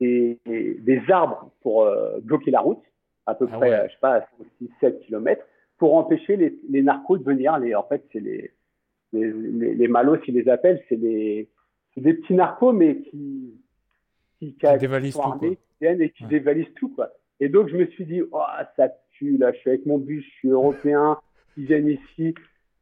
des, 0.00 0.38
des 0.46 1.00
arbres 1.08 1.50
pour 1.62 1.82
euh, 1.82 2.18
bloquer 2.22 2.50
la 2.50 2.60
route, 2.60 2.82
à 3.26 3.34
peu 3.34 3.48
Ah 3.52 3.56
près, 3.56 3.70
ouais. 3.70 3.76
euh, 3.76 3.86
je 3.88 3.92
sais 3.92 3.98
pas, 4.00 4.26
6, 4.58 4.70
7 4.80 5.00
kilomètres, 5.00 5.44
pour 5.78 5.96
empêcher 5.96 6.36
les, 6.36 6.56
les 6.68 6.82
narcos 6.82 7.18
de 7.18 7.24
venir. 7.24 7.58
Les, 7.58 7.74
en 7.74 7.82
fait, 7.82 8.04
c'est 8.12 8.20
les, 8.20 8.52
les, 9.12 9.32
les, 9.32 9.74
les 9.74 9.88
malos, 9.88 10.18
ils 10.28 10.34
les 10.34 10.48
appellent, 10.48 10.82
c'est 10.88 10.96
des 10.96 11.48
petits 11.96 12.34
narcos, 12.34 12.72
mais 12.72 12.98
qui, 13.02 13.54
qui, 14.38 14.54
Qui 14.54 14.78
dévalisent 14.78 15.14
sont 15.14 15.22
tout, 15.22 15.28
armés, 15.28 15.58
qui 15.78 15.86
et 15.86 16.10
qui 16.10 16.24
Ouais. 16.24 16.30
dévalisent 16.30 16.72
tout, 16.76 16.88
quoi. 16.90 17.10
Et 17.40 17.48
donc, 17.48 17.68
je 17.68 17.76
me 17.76 17.86
suis 17.86 18.04
dit, 18.06 18.22
oh, 18.32 18.40
ça 18.76 18.88
pue, 19.12 19.36
là, 19.36 19.52
je 19.52 19.58
suis 19.58 19.70
avec 19.70 19.84
mon 19.86 19.98
bus, 19.98 20.24
je 20.24 20.30
suis 20.38 20.48
européen, 20.48 21.18
ils 21.56 21.66
viennent 21.66 21.88
ici. 21.88 22.34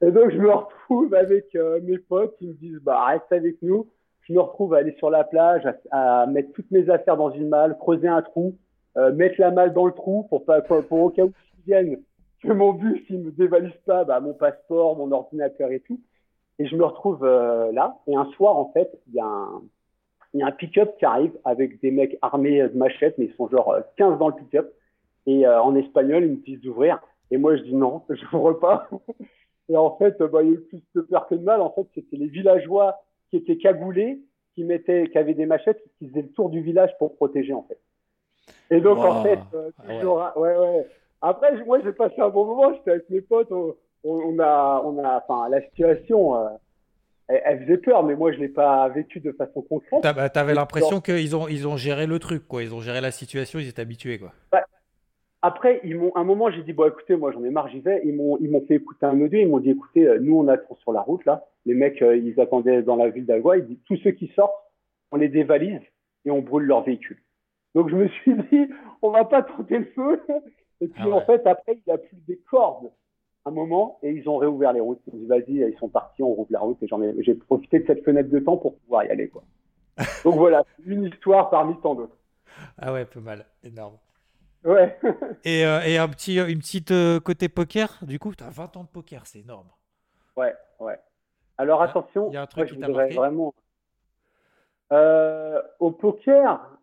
Et 0.03 0.11
donc, 0.11 0.31
je 0.31 0.39
me 0.39 0.51
retrouve 0.51 1.15
avec 1.15 1.55
euh, 1.55 1.81
mes 1.83 1.99
potes 1.99 2.37
qui 2.39 2.49
me 2.49 2.55
disent, 2.55 2.81
bah, 2.83 3.05
reste 3.07 3.31
avec 3.33 3.61
nous. 3.63 3.89
Je 4.23 4.33
me 4.33 4.41
retrouve 4.41 4.75
à 4.75 4.79
aller 4.79 4.95
sur 4.99 5.11
la 5.11 5.25
plage, 5.25 5.63
à, 5.91 6.27
mettre 6.27 6.53
toutes 6.53 6.71
mes 6.71 6.89
affaires 6.89 7.17
dans 7.17 7.31
une 7.31 7.49
malle, 7.49 7.77
creuser 7.79 8.09
un 8.09 8.23
trou, 8.23 8.57
euh, 8.97 9.13
mettre 9.13 9.37
la 9.39 9.51
malle 9.51 9.73
dans 9.75 9.87
le 9.87 9.93
trou 9.93 10.27
pour 10.31 10.45
pas, 10.45 10.63
pour, 10.63 10.93
au 10.93 11.11
cas 11.11 11.25
où 11.25 11.33
ils 11.59 11.65
viennent, 11.65 12.03
que 12.43 12.53
mon 12.53 12.73
bus, 12.73 13.03
il 13.11 13.21
me 13.21 13.31
dévalise 13.31 13.77
pas, 13.87 14.05
bah, 14.05 14.21
mon 14.21 14.33
passeport, 14.33 14.97
mon 14.97 15.13
ordinateur 15.13 15.71
et 15.71 15.81
tout. 15.81 16.01
Et 16.59 16.67
je 16.67 16.77
me 16.77 16.85
retrouve 16.85 17.25
euh, 17.25 17.71
là. 17.73 17.99
Et 18.07 18.17
un 18.17 18.27
soir, 18.33 18.57
en 18.57 18.71
fait, 18.73 18.91
il 19.09 19.15
y 19.15 19.21
a 19.21 19.27
un, 19.27 19.63
y 20.33 20.43
a 20.43 20.47
un 20.47 20.53
pick-up 20.53 20.97
qui 20.99 21.05
arrive 21.05 21.33
avec 21.45 21.81
des 21.81 21.91
mecs 21.91 22.17
armés 22.23 22.63
de 22.63 22.77
machettes, 22.77 23.17
mais 23.19 23.27
ils 23.27 23.35
sont 23.35 23.49
genre 23.49 23.73
euh, 23.73 23.81
15 23.97 24.19
dans 24.19 24.29
le 24.29 24.35
pick-up. 24.35 24.73
Et 25.27 25.47
en 25.49 25.75
espagnol, 25.75 26.25
ils 26.25 26.33
me 26.33 26.37
disent 26.37 26.61
d'ouvrir. 26.61 27.01
Et 27.31 27.39
moi, 27.39 27.57
je 27.57 27.63
dis 27.63 27.75
non, 27.75 28.03
je 28.11 28.23
n'ouvre 28.33 28.53
pas. 28.55 28.89
Et 29.69 29.77
en 29.77 29.97
fait, 29.97 30.19
bah, 30.23 30.43
il 30.43 30.49
y 30.51 30.53
a 30.53 30.55
eu 30.57 30.61
plus 30.61 30.83
de 30.95 31.01
peur 31.01 31.27
que 31.27 31.35
de 31.35 31.43
mal. 31.43 31.61
En 31.61 31.71
fait, 31.71 31.87
c'était 31.95 32.17
les 32.17 32.27
villageois 32.27 32.97
qui 33.31 33.37
étaient 33.39 33.57
cagoulés, 33.57 34.21
qui 34.55 34.65
mettaient, 34.65 35.09
qui 35.11 35.19
avaient 35.19 35.35
des 35.35 35.47
machettes, 35.47 35.83
qui 35.99 36.09
faisaient 36.09 36.23
le 36.23 36.33
tour 36.33 36.51
du 36.51 36.61
village 36.61 36.91
pour 36.99 37.17
protéger, 37.17 37.55
en 37.55 37.63
fait. 37.63 37.79
Et 38.71 38.81
donc, 38.81 38.99
Wow. 38.99 39.05
en 39.07 39.23
fait, 39.23 39.39
euh, 39.55 39.71
Ah 39.79 39.87
ouais. 39.89 39.97
toujours, 39.99 40.33
ouais, 40.37 40.57
ouais. 40.57 40.87
Après, 41.23 41.65
moi, 41.65 41.81
j'ai 41.83 41.93
passé 41.93 42.21
un 42.21 42.29
bon 42.29 42.45
moment. 42.45 42.75
J'étais 42.75 42.91
avec 42.93 43.09
mes 43.11 43.21
potes. 43.23 43.51
On, 43.53 43.75
on, 44.05 44.39
a, 44.39 44.83
on 44.85 45.03
a, 45.03 45.25
enfin, 45.27 45.49
la 45.49 45.63
situation, 45.63 46.37
euh, 46.37 46.49
elle, 47.29 47.41
elle 47.47 47.63
faisait 47.65 47.79
peur, 47.79 48.03
mais 48.05 48.15
moi, 48.15 48.33
je 48.33 48.39
l'ai 48.39 48.49
pas 48.51 48.87
vécu 48.91 49.21
de 49.21 49.33
façon 49.33 49.63
concrète. 49.63 50.01
T'as- 50.03 50.13
bah, 50.13 50.29
T'avais 50.29 50.53
l'impression 50.55 51.01
qu'ils 51.01 51.35
ont, 51.35 51.49
ils 51.49 51.67
ont 51.67 51.79
géré 51.79 52.07
le 52.07 52.19
truc, 52.19 52.47
quoi. 52.47 52.63
Ils 52.63 52.75
ont 52.75 52.81
géré 52.81 53.01
la 53.01 53.11
situation, 53.11 53.59
ils 53.59 53.69
étaient 53.69 53.81
habitués, 53.83 54.19
quoi. 54.19 54.33
Après, 55.47 55.83
ils 55.85 55.99
m'ont, 55.99 56.11
à 56.15 56.21
un 56.21 56.25
moment, 56.25 56.51
j'ai 56.51 56.63
dit, 56.63 56.73
bon, 56.73 56.89
écoutez, 56.89 57.17
moi, 57.17 57.31
j'en 57.31 57.45
ai 57.45 57.51
marre, 57.51 57.69
j'y 57.69 57.81
vais. 57.81 58.01
Ils 58.07 58.15
m'ont, 58.15 58.39
ils 58.39 58.51
m'ont 58.51 58.65
fait 58.67 58.77
écouter 58.77 59.05
un 59.05 59.21
audio. 59.21 59.39
Ils 59.39 59.47
m'ont 59.47 59.59
dit, 59.59 59.69
écoutez, 59.69 60.07
euh, 60.07 60.19
nous, 60.19 60.39
on 60.39 60.49
attend 60.49 60.75
sur 60.77 60.91
la 60.91 61.03
route, 61.03 61.23
là. 61.27 61.45
Les 61.67 61.75
mecs, 61.75 62.01
euh, 62.01 62.17
ils 62.17 62.41
attendaient 62.41 62.83
dans 62.83 62.97
la 62.97 63.11
ville 63.11 63.27
d'Agua. 63.27 63.59
Ils 63.59 63.67
disent, 63.67 63.83
tous 63.87 63.99
ceux 63.99 64.13
qui 64.13 64.29
sortent, 64.29 64.57
on 65.13 65.17
les 65.19 65.29
dévalise 65.29 65.83
et 66.25 66.31
on 66.31 66.41
brûle 66.41 66.65
leur 66.65 66.83
véhicule. 66.83 67.19
Donc, 67.75 67.91
je 67.91 67.95
me 67.97 68.09
suis 68.09 68.35
dit, 68.53 68.69
on 69.03 69.11
va 69.11 69.27
pas 69.27 69.43
tenter 69.43 69.81
le 69.81 69.85
feu. 69.95 70.23
Et 70.81 70.89
puis, 70.89 71.03
Ah 71.03 71.09
ouais. 71.09 71.13
en 71.13 71.21
fait, 71.21 71.47
après, 71.47 71.75
il 71.75 71.83
n'y 71.87 71.93
a 71.93 71.99
plus 71.99 72.17
des 72.27 72.39
cordes 72.51 72.91
un 73.45 73.51
moment 73.51 73.99
et 74.03 74.13
ils 74.13 74.27
ont 74.31 74.39
réouvert 74.39 74.73
les 74.73 74.81
routes. 74.81 75.03
Ils 75.09 75.15
ont 75.15 75.19
dit, 75.19 75.27
vas-y, 75.27 75.73
ils 75.73 75.77
sont 75.79 75.91
partis, 75.91 76.23
on 76.23 76.29
rouvre 76.33 76.49
la 76.53 76.61
route 76.61 76.83
et 76.83 76.87
j'en 76.87 77.03
ai, 77.03 77.15
j'ai 77.23 77.35
profité 77.35 77.81
de 77.81 77.87
cette 77.87 78.03
fenêtre 78.03 78.31
de 78.31 78.39
temps 78.39 78.57
pour 78.57 78.79
pouvoir 78.79 79.05
y 79.05 79.11
aller, 79.11 79.29
quoi. 79.29 79.45
Donc 80.25 80.37
voilà, 80.37 80.65
une 80.87 81.05
histoire 81.05 81.51
parmi 81.51 81.79
tant 81.83 81.95
d'autres. 81.95 82.17
Ah 82.79 82.95
ouais, 82.95 83.05
peu 83.05 83.21
mal, 83.21 83.45
énorme. 83.63 83.99
Ouais. 84.65 84.97
Et, 85.45 85.67
euh, 85.67 85.81
et 85.85 85.99
un 85.99 86.09
petit, 86.09 86.39
une 86.39 86.59
petite 86.59 86.91
euh, 86.91 87.21
côté 87.21 87.51
poker, 87.51 87.99
du 88.03 88.19
coup, 88.19 88.35
t'as 88.35 88.49
20 88.49 88.79
ans 88.79 88.85
de 88.85 88.89
poker, 88.89 89.27
c'est 89.27 89.41
énorme. 89.41 89.69
Ouais, 90.37 90.55
ouais. 90.81 90.99
Alors 91.59 91.83
attention, 91.83 92.31
il 92.31 92.35
y 92.35 92.37
a 92.37 92.43
un 92.43 92.47
truc 92.47 92.65
moi, 92.65 92.67
qui 92.67 92.81
je 92.81 92.87
voudrais 92.87 93.09
vraiment. 93.11 93.55
Au 95.81 95.91
poker, 95.91 96.79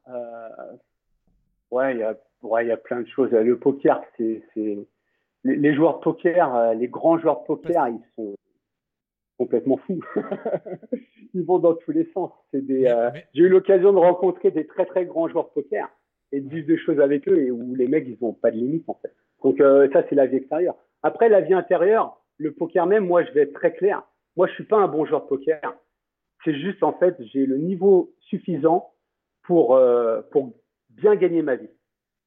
ouais, 1.72 1.94
il 1.96 2.00
y 2.00 2.04
a 2.04 2.16
ouais, 2.44 2.68
y 2.68 2.72
a 2.72 2.78
plein 2.78 3.02
de 3.02 3.08
choses. 3.08 3.32
Le 3.32 3.58
poker, 3.58 4.02
c'est, 4.18 4.44
les, 5.44 5.76
joueurs 5.76 5.98
de 5.98 6.04
poker, 6.04 6.76
les 6.76 6.88
grands 6.88 7.18
joueurs 7.18 7.42
de 7.42 7.46
poker, 7.48 7.88
ils 7.90 8.04
sont 8.16 8.36
complètement 9.38 9.78
fous. 9.78 10.02
ils 11.34 11.44
vont 11.44 11.60
dans 11.60 11.74
tous 11.74 11.92
les 11.92 12.10
sens. 12.14 12.32
C'est 12.52 12.66
des, 12.66 12.94
J'ai 13.34 13.44
eu 13.44 13.50
l'occasion 13.50 13.92
de 13.92 13.98
rencontrer 13.98 14.52
des 14.52 14.68
très 14.68 14.86
très 14.86 15.06
grands 15.06 15.28
joueurs 15.28 15.46
de 15.56 15.62
poker 15.62 15.90
et 16.32 16.42
de 16.42 16.50
vivre 16.50 16.68
des 16.68 16.78
choses 16.78 17.00
avec 17.00 17.28
eux 17.28 17.38
et 17.38 17.52
où 17.52 17.76
les 17.76 17.88
mecs, 17.88 18.08
ils 18.08 18.18
n'ont 18.22 18.34
pas 18.34 18.52
de 18.52 18.58
limite 18.58 18.88
en 18.88 18.98
fait. 19.02 19.14
Donc 19.44 19.58
ça, 19.58 20.04
c'est 20.08 20.16
la 20.16 20.28
vie 20.28 20.38
extérieure. 20.38 20.76
Après, 21.04 21.30
la 21.30 21.42
vie 21.42 21.54
intérieure, 21.54 22.22
le 22.38 22.54
poker 22.54 22.86
même, 22.86 23.06
moi, 23.06 23.24
je 23.24 23.32
vais 23.32 23.42
être 23.42 23.54
très 23.54 23.74
clair. 23.74 24.04
Moi, 24.36 24.48
je 24.48 24.54
suis 24.54 24.66
pas 24.66 24.78
un 24.78 24.88
bon 24.88 25.06
joueur 25.06 25.24
de 25.24 25.28
poker. 25.28 25.76
C'est 26.44 26.58
juste, 26.60 26.84
en 26.84 26.94
fait, 26.94 27.16
j'ai 27.20 27.46
le 27.46 27.58
niveau 27.58 28.14
suffisant 28.20 28.94
pour, 29.44 29.76
euh, 29.76 30.22
pour 30.32 30.54
bien 30.90 31.16
gagner 31.16 31.42
ma 31.42 31.56
vie. 31.56 31.70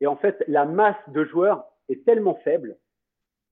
Et 0.00 0.06
en 0.06 0.16
fait, 0.16 0.44
la 0.49 0.64
masse 0.64 0.96
de 1.08 1.25
joueurs 1.25 1.64
est 1.88 2.04
tellement 2.04 2.34
faible, 2.44 2.76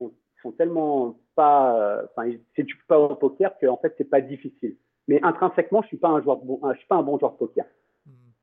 ils 0.00 0.10
sont 0.42 0.52
tellement 0.52 1.18
pas, 1.34 1.78
euh, 1.78 2.06
enfin, 2.16 2.30
c'est 2.56 2.64
du 2.64 2.76
pas 2.88 2.98
au 2.98 3.14
poker 3.14 3.56
que 3.58 3.66
en 3.66 3.76
fait, 3.76 3.94
c'est 3.96 4.10
pas 4.10 4.20
difficile. 4.20 4.76
Mais 5.08 5.20
intrinsèquement, 5.22 5.82
je 5.82 5.88
suis 5.88 5.96
pas 5.96 6.08
un 6.08 6.20
joueur, 6.20 6.40
je 6.72 6.78
suis 6.78 6.86
pas 6.88 6.96
un 6.96 7.02
bon 7.02 7.18
joueur 7.18 7.32
de 7.32 7.38
poker. 7.38 7.64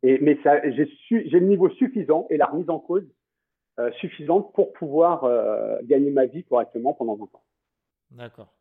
Et, 0.03 0.17
mais 0.19 0.37
j'ai, 0.43 0.89
le 1.09 1.39
niveau 1.39 1.69
suffisant 1.69 2.27
et 2.29 2.37
la 2.37 2.45
remise 2.45 2.69
en 2.69 2.79
cause 2.79 3.05
euh, 3.79 3.91
suffisante 3.93 4.53
pour 4.53 4.73
pouvoir 4.73 5.23
euh, 5.23 5.77
gagner 5.83 6.11
ma 6.11 6.25
vie 6.25 6.43
correctement 6.43 6.93
pendant 6.93 7.15
20 7.15 7.23
ans. 7.23 7.43
D'accord. 8.11 8.53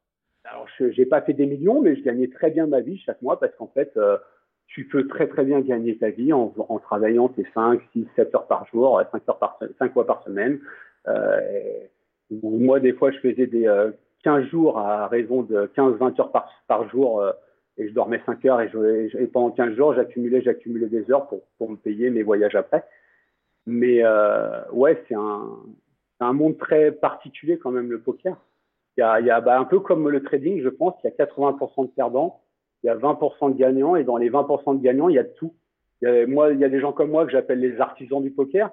Alors, 0.44 0.66
je 0.78 0.84
n'ai 0.84 1.06
pas 1.06 1.22
fait 1.22 1.32
des 1.32 1.46
millions, 1.46 1.80
mais 1.82 1.96
je 1.96 2.02
gagnais 2.02 2.28
très 2.28 2.50
bien 2.50 2.66
ma 2.66 2.80
vie 2.80 2.98
chaque 2.98 3.20
mois 3.22 3.38
parce 3.38 3.54
qu'en 3.56 3.68
fait, 3.68 3.92
euh, 3.96 4.18
tu 4.66 4.86
peux 4.86 5.06
très 5.08 5.26
très 5.26 5.44
bien 5.44 5.60
gagner 5.60 5.96
ta 5.98 6.10
vie 6.10 6.32
en, 6.32 6.54
en, 6.56 6.78
travaillant 6.78 7.28
tes 7.28 7.46
5, 7.54 7.80
6, 7.92 8.06
7 8.16 8.34
heures 8.34 8.46
par 8.46 8.66
jour, 8.66 9.02
5, 9.12 9.28
heures 9.28 9.38
par, 9.38 9.58
5 9.78 9.92
fois 9.92 10.06
par 10.06 10.22
semaine. 10.24 10.60
moi, 12.30 12.80
des 12.80 12.92
fois, 12.92 13.10
je 13.10 13.18
faisais 13.18 13.46
des 13.46 13.68
15 14.24 14.44
jours 14.46 14.78
à 14.78 15.08
raison 15.08 15.42
de 15.42 15.70
15-20 15.76 16.20
heures 16.20 16.32
par, 16.32 16.50
par 16.66 16.88
jour 16.90 17.24
et 17.78 17.88
je 17.88 17.94
dormais 17.94 18.20
5 18.26 18.44
heures 18.46 18.60
et, 18.60 19.26
pendant 19.28 19.50
15 19.50 19.74
jours, 19.76 19.94
j'accumulais, 19.94 20.42
j'accumulais 20.42 20.88
des 20.88 21.10
heures 21.10 21.28
pour, 21.28 21.70
me 21.70 21.76
payer 21.76 22.10
mes 22.10 22.22
voyages 22.22 22.56
après. 22.56 22.84
Mais 23.66 24.00
euh, 24.02 24.62
ouais, 24.72 25.02
c'est 25.08 25.14
un, 25.14 26.32
monde 26.32 26.58
très 26.58 26.90
particulier 26.90 27.58
quand 27.58 27.70
même, 27.70 27.90
le 27.90 28.00
poker. 28.00 28.36
Il 28.96 29.00
y 29.00 29.30
a, 29.30 29.40
bah, 29.40 29.58
un 29.58 29.64
peu 29.64 29.78
comme 29.78 30.08
le 30.08 30.22
trading, 30.24 30.60
je 30.60 30.68
pense, 30.68 30.94
il 31.04 31.06
y 31.06 31.10
a 31.10 31.24
80% 31.24 31.86
de 31.86 31.90
perdants, 31.90 32.40
il 32.82 32.88
y 32.88 32.90
a 32.90 32.96
20% 32.96 33.52
de 33.52 33.58
gagnants, 33.58 33.94
et 33.94 34.02
dans 34.02 34.16
les 34.16 34.28
20% 34.28 34.78
de 34.78 34.82
gagnants, 34.82 35.08
il 35.08 35.14
y 35.14 35.20
a 35.20 35.24
tout. 35.24 35.54
Il 36.02 36.08
y 36.08 36.10
a, 36.10 36.26
moi, 36.26 36.50
il 36.50 36.58
y 36.58 36.64
a 36.64 36.68
des 36.68 36.80
gens 36.80 36.92
comme 36.92 37.10
moi 37.10 37.24
que 37.24 37.30
j'appelle 37.30 37.60
les 37.60 37.80
artisans 37.80 38.20
du 38.20 38.32
poker, 38.32 38.72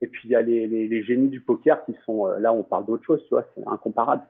et 0.00 0.06
puis 0.06 0.22
il 0.24 0.30
y 0.30 0.34
a 0.34 0.40
les, 0.40 0.66
les, 0.66 0.88
les 0.88 1.02
génies 1.02 1.28
du 1.28 1.42
poker 1.42 1.84
qui 1.84 1.94
sont, 2.06 2.26
euh, 2.26 2.38
là, 2.38 2.54
on 2.54 2.62
parle 2.62 2.86
d'autre 2.86 3.04
chose, 3.04 3.22
tu 3.24 3.34
vois, 3.34 3.44
c'est 3.54 3.66
incomparable. 3.66 4.22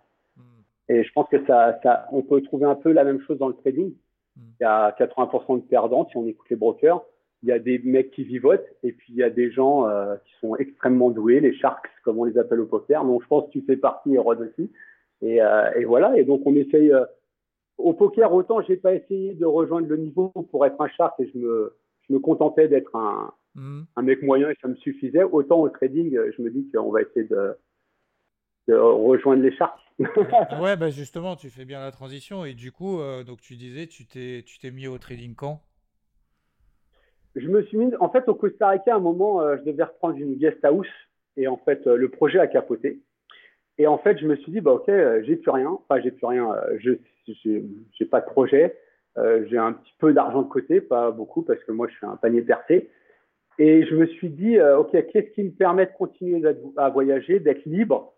Et 0.90 1.02
je 1.04 1.12
pense 1.12 1.28
que 1.28 1.42
ça, 1.46 1.78
ça, 1.82 2.06
on 2.12 2.22
peut 2.22 2.42
trouver 2.42 2.66
un 2.66 2.74
peu 2.74 2.92
la 2.92 3.04
même 3.04 3.20
chose 3.22 3.38
dans 3.38 3.48
le 3.48 3.54
trading. 3.54 3.94
Hmm. 4.36 4.40
Il 4.60 4.62
y 4.62 4.66
a 4.66 4.94
80% 4.98 5.62
de 5.62 5.66
perdants 5.66 6.06
si 6.10 6.16
on 6.16 6.26
écoute 6.26 6.50
les 6.50 6.56
brokers 6.56 7.02
il 7.42 7.48
y 7.48 7.52
a 7.52 7.58
des 7.58 7.78
mecs 7.78 8.10
qui 8.10 8.24
vivotent 8.24 8.66
et 8.82 8.92
puis 8.92 9.12
il 9.12 9.16
y 9.16 9.22
a 9.22 9.30
des 9.30 9.50
gens 9.50 9.88
euh, 9.88 10.16
qui 10.24 10.32
sont 10.40 10.56
extrêmement 10.56 11.10
doués, 11.10 11.40
les 11.40 11.54
sharks 11.54 11.88
comme 12.04 12.18
on 12.18 12.24
les 12.24 12.38
appelle 12.38 12.60
au 12.60 12.66
poker. 12.66 13.04
Donc 13.04 13.22
je 13.22 13.28
pense 13.28 13.46
que 13.46 13.50
tu 13.50 13.62
fais 13.62 13.76
partie, 13.76 14.16
Rod 14.18 14.40
aussi. 14.40 14.70
Et, 15.22 15.42
euh, 15.42 15.70
et, 15.76 15.84
voilà. 15.84 16.16
Et 16.18 16.24
donc 16.24 16.42
on 16.44 16.54
essaye. 16.54 16.92
Euh, 16.92 17.04
au 17.78 17.94
poker, 17.94 18.32
autant 18.34 18.60
j'ai 18.60 18.76
pas 18.76 18.94
essayé 18.94 19.32
de 19.32 19.46
rejoindre 19.46 19.88
le 19.88 19.96
niveau 19.96 20.28
pour 20.50 20.66
être 20.66 20.78
un 20.80 20.88
shark 20.88 21.18
et 21.18 21.30
je 21.32 21.38
me, 21.38 21.74
je 22.06 22.12
me 22.12 22.18
contentais 22.18 22.68
d'être 22.68 22.94
un, 22.94 23.32
mmh. 23.54 23.80
un 23.96 24.02
mec 24.02 24.22
moyen 24.22 24.50
et 24.50 24.56
ça 24.60 24.68
me 24.68 24.74
suffisait. 24.76 25.22
Autant 25.22 25.60
au 25.60 25.68
trading, 25.70 26.18
je 26.36 26.42
me 26.42 26.50
dis 26.50 26.70
qu'on 26.70 26.90
va 26.90 27.00
essayer 27.00 27.24
de 27.24 27.54
rejoindre 28.74 29.42
les 29.42 29.54
sharks. 29.56 29.78
ouais, 30.60 30.76
bah 30.76 30.90
justement, 30.90 31.36
tu 31.36 31.50
fais 31.50 31.64
bien 31.64 31.80
la 31.80 31.90
transition 31.90 32.44
et 32.44 32.54
du 32.54 32.72
coup, 32.72 33.00
donc 33.26 33.40
tu 33.40 33.56
disais, 33.56 33.86
tu 33.86 34.06
t'es, 34.06 34.42
tu 34.46 34.58
t'es 34.58 34.70
mis 34.70 34.88
au 34.88 34.96
trading 34.98 35.34
quand? 35.34 35.60
Je 37.36 37.46
me 37.46 37.62
suis 37.64 37.78
mis, 37.78 37.92
en 38.00 38.08
fait, 38.10 38.28
au 38.28 38.34
Costa 38.34 38.70
Rica, 38.70 38.92
à 38.92 38.96
un 38.96 39.00
moment, 39.00 39.40
euh, 39.40 39.56
je 39.58 39.70
devais 39.70 39.84
reprendre 39.84 40.16
une 40.16 40.34
guest 40.34 40.64
house 40.64 40.88
et 41.36 41.46
en 41.46 41.56
fait, 41.58 41.86
euh, 41.86 41.96
le 41.96 42.08
projet 42.08 42.40
a 42.40 42.48
capoté. 42.48 43.00
Et 43.78 43.86
en 43.86 43.98
fait, 43.98 44.18
je 44.18 44.26
me 44.26 44.36
suis 44.36 44.50
dit, 44.50 44.60
bah, 44.60 44.72
ok, 44.72 44.88
euh, 44.88 45.22
j'ai 45.24 45.36
plus 45.36 45.50
rien. 45.50 45.70
Enfin, 45.70 46.00
j'ai 46.02 46.10
plus 46.10 46.26
rien. 46.26 46.54
je 46.78 46.92
j'ai 47.44 48.04
pas 48.06 48.20
de 48.20 48.26
projet. 48.26 48.76
j'ai 49.16 49.58
un 49.58 49.72
petit 49.72 49.94
peu 50.00 50.12
d'argent 50.12 50.42
de 50.42 50.48
côté, 50.48 50.80
pas 50.80 51.12
beaucoup, 51.12 51.42
parce 51.42 51.62
que 51.62 51.70
moi, 51.70 51.86
je 51.88 51.94
suis 51.94 52.06
un 52.06 52.16
panier 52.16 52.42
percé. 52.42 52.90
Et 53.58 53.86
je 53.86 53.94
me 53.94 54.06
suis 54.06 54.30
dit, 54.30 54.60
ok, 54.60 54.90
qu'est-ce 54.90 55.30
qui 55.34 55.44
me 55.44 55.50
permet 55.50 55.86
de 55.86 55.92
continuer 55.92 56.42
à 56.76 56.88
voyager, 56.88 57.38
d'être 57.38 57.64
libre, 57.66 58.14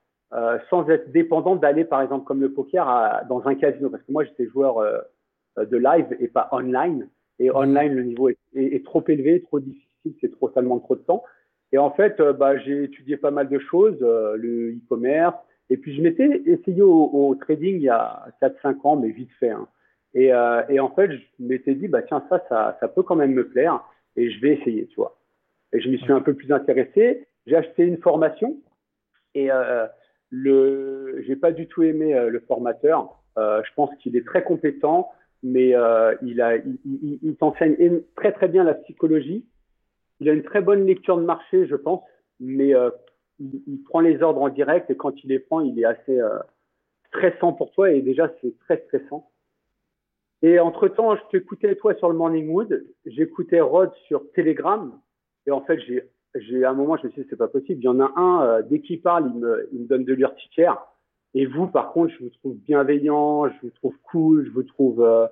sans 0.71 0.89
être 0.89 1.13
dépendant 1.13 1.57
d'aller, 1.57 1.85
par 1.85 2.01
exemple, 2.03 2.25
comme 2.25 2.41
le 2.41 2.53
poker, 2.53 2.89
à, 2.89 3.25
dans 3.29 3.47
un 3.47 3.55
casino, 3.55 3.91
parce 3.91 4.03
que 4.03 4.13
moi, 4.13 4.25
j'étais 4.25 4.47
joueur 4.47 4.83
de 5.57 5.77
live 5.77 6.17
et 6.21 6.29
pas 6.29 6.49
online. 6.53 7.09
Et 7.39 7.51
online, 7.51 7.95
le 7.95 8.03
niveau 8.05 8.29
est, 8.29 8.85
trop 8.85 9.03
élevé, 9.09 9.43
trop 9.43 9.61
difficile, 9.61 10.15
c'est 10.21 10.31
trop, 10.31 10.51
ça 10.53 10.63
demande 10.63 10.83
trop 10.83 10.97
de 10.97 11.01
temps. 11.01 11.25
Et 11.73 11.79
en 11.79 11.91
fait, 11.91 12.21
euh, 12.21 12.33
bah, 12.33 12.59
j'ai 12.59 12.85
étudié 12.85 13.17
pas 13.17 13.31
mal 13.31 13.49
de 13.49 13.59
choses, 13.59 13.99
euh, 14.03 14.37
le 14.37 14.73
e-commerce. 14.73 15.37
Et 15.71 15.77
puis, 15.77 15.97
je 15.97 16.03
m'étais 16.03 16.43
essayé 16.47 16.83
au, 16.83 17.35
trading 17.41 17.77
il 17.77 17.83
y 17.83 17.89
a 17.89 18.27
4-5 18.43 18.77
ans, 18.85 18.97
mais 18.97 19.09
vite 19.09 19.31
fait. 19.41 19.51
Hein. 19.51 19.67
Et, 20.15 20.33
euh, 20.33 20.63
et, 20.69 20.81
en 20.81 20.91
fait, 20.91 21.11
je 21.11 21.19
m'étais 21.39 21.75
dit, 21.75 21.89
bah, 21.89 22.03
tiens, 22.03 22.23
ça, 22.29 22.45
ça, 22.49 22.77
ça 22.79 22.89
peut 22.89 23.03
quand 23.03 23.17
même 23.17 23.33
me 23.33 23.49
plaire. 23.49 23.83
Et 24.17 24.31
je 24.31 24.41
vais 24.41 24.59
essayer, 24.59 24.87
tu 24.87 24.97
vois. 24.97 25.19
Et 25.73 25.81
je 25.81 25.89
m'y 25.89 25.99
suis 25.99 26.13
un 26.13 26.21
peu 26.21 26.35
plus 26.35 26.53
intéressé. 26.53 27.27
J'ai 27.47 27.57
acheté 27.57 27.85
une 27.85 27.97
formation. 27.97 28.59
Et 29.35 29.51
euh, 29.51 29.87
le, 30.35 31.23
j'ai 31.27 31.37
pas 31.37 31.53
du 31.53 31.69
tout 31.69 31.83
aimé 31.83 32.15
le 32.29 32.41
formateur. 32.41 33.23
je 33.37 33.75
pense 33.77 33.91
qu'il 34.01 34.17
est 34.17 34.27
très 34.27 34.43
compétent 34.43 35.11
mais 35.43 35.75
euh, 35.75 36.15
il, 36.23 37.37
t'enseigne 37.39 38.03
très 38.17 38.33
très 38.33 38.49
bien 38.49 38.65
la 38.65 38.75
psychologie. 38.75 39.45
Il 40.21 40.29
a 40.29 40.33
une 40.33 40.45
très 40.45 40.61
bonne 40.61 40.87
lecture 40.87 41.17
de 41.17 41.25
marché, 41.25 41.67
je 41.67 41.75
pense, 41.75 42.03
mais 42.39 42.75
euh, 42.75 42.91
il, 43.41 43.63
il, 43.67 43.83
prend 43.83 44.01
les 44.01 44.23
ordres 44.23 44.43
en 44.43 44.49
direct 44.49 44.91
et 44.91 44.97
quand 44.97 45.23
il 45.25 45.29
les 45.29 45.41
prend, 45.41 45.61
il 45.61 45.79
est 45.81 45.85
assez 45.85 46.21
euh, 46.21 46.39
stressant 47.09 47.53
pour 47.53 47.73
toi 47.73 47.91
et 47.91 48.03
déjà 48.03 48.33
c'est 48.41 48.57
très 48.61 48.85
stressant. 48.87 49.29
Et 50.43 50.59
entre 50.59 50.89
temps, 50.89 51.17
je 51.17 51.23
t'écoutais 51.31 51.75
toi 51.77 51.95
sur 51.95 52.09
le 52.09 52.17
Morning 52.17 52.49
Wood, 52.49 52.85
j'écoutais 53.07 53.61
Rod 53.61 53.93
sur 54.07 54.31
Telegram 54.33 55.01
et 55.47 55.51
en 55.51 55.63
fait 55.63 55.81
j'ai 55.81 56.09
j'ai 56.35 56.65
à 56.65 56.71
un 56.71 56.75
moment 56.75 56.97
je 56.97 57.07
me 57.07 57.13
suis 57.13 57.23
dit 57.23 57.29
c'est 57.31 57.37
pas 57.37 57.49
possible. 57.49 57.81
Il 57.81 57.85
y 57.85 57.89
en 57.89 58.01
a 58.01 58.13
un 58.17 58.45
euh, 58.45 58.63
dès 58.63 58.81
qu'il 58.81 59.01
parle, 59.01 59.31
il 59.35 59.41
me, 59.41 59.69
il 59.73 59.81
me 59.83 59.87
donne 59.87 60.05
de 60.05 60.15
l'urticaire. 60.15 60.79
Et 61.35 61.47
vous, 61.47 61.67
par 61.67 61.93
contre, 61.93 62.13
je 62.13 62.25
vous 62.25 62.31
trouve 62.31 62.57
bienveillant, 62.57 63.49
je 63.49 63.55
vous 63.63 63.71
trouve 63.71 63.95
cool, 64.11 64.45
je 64.47 64.51
vous 64.51 64.63
trouve 64.63 65.03
euh, 65.03 65.27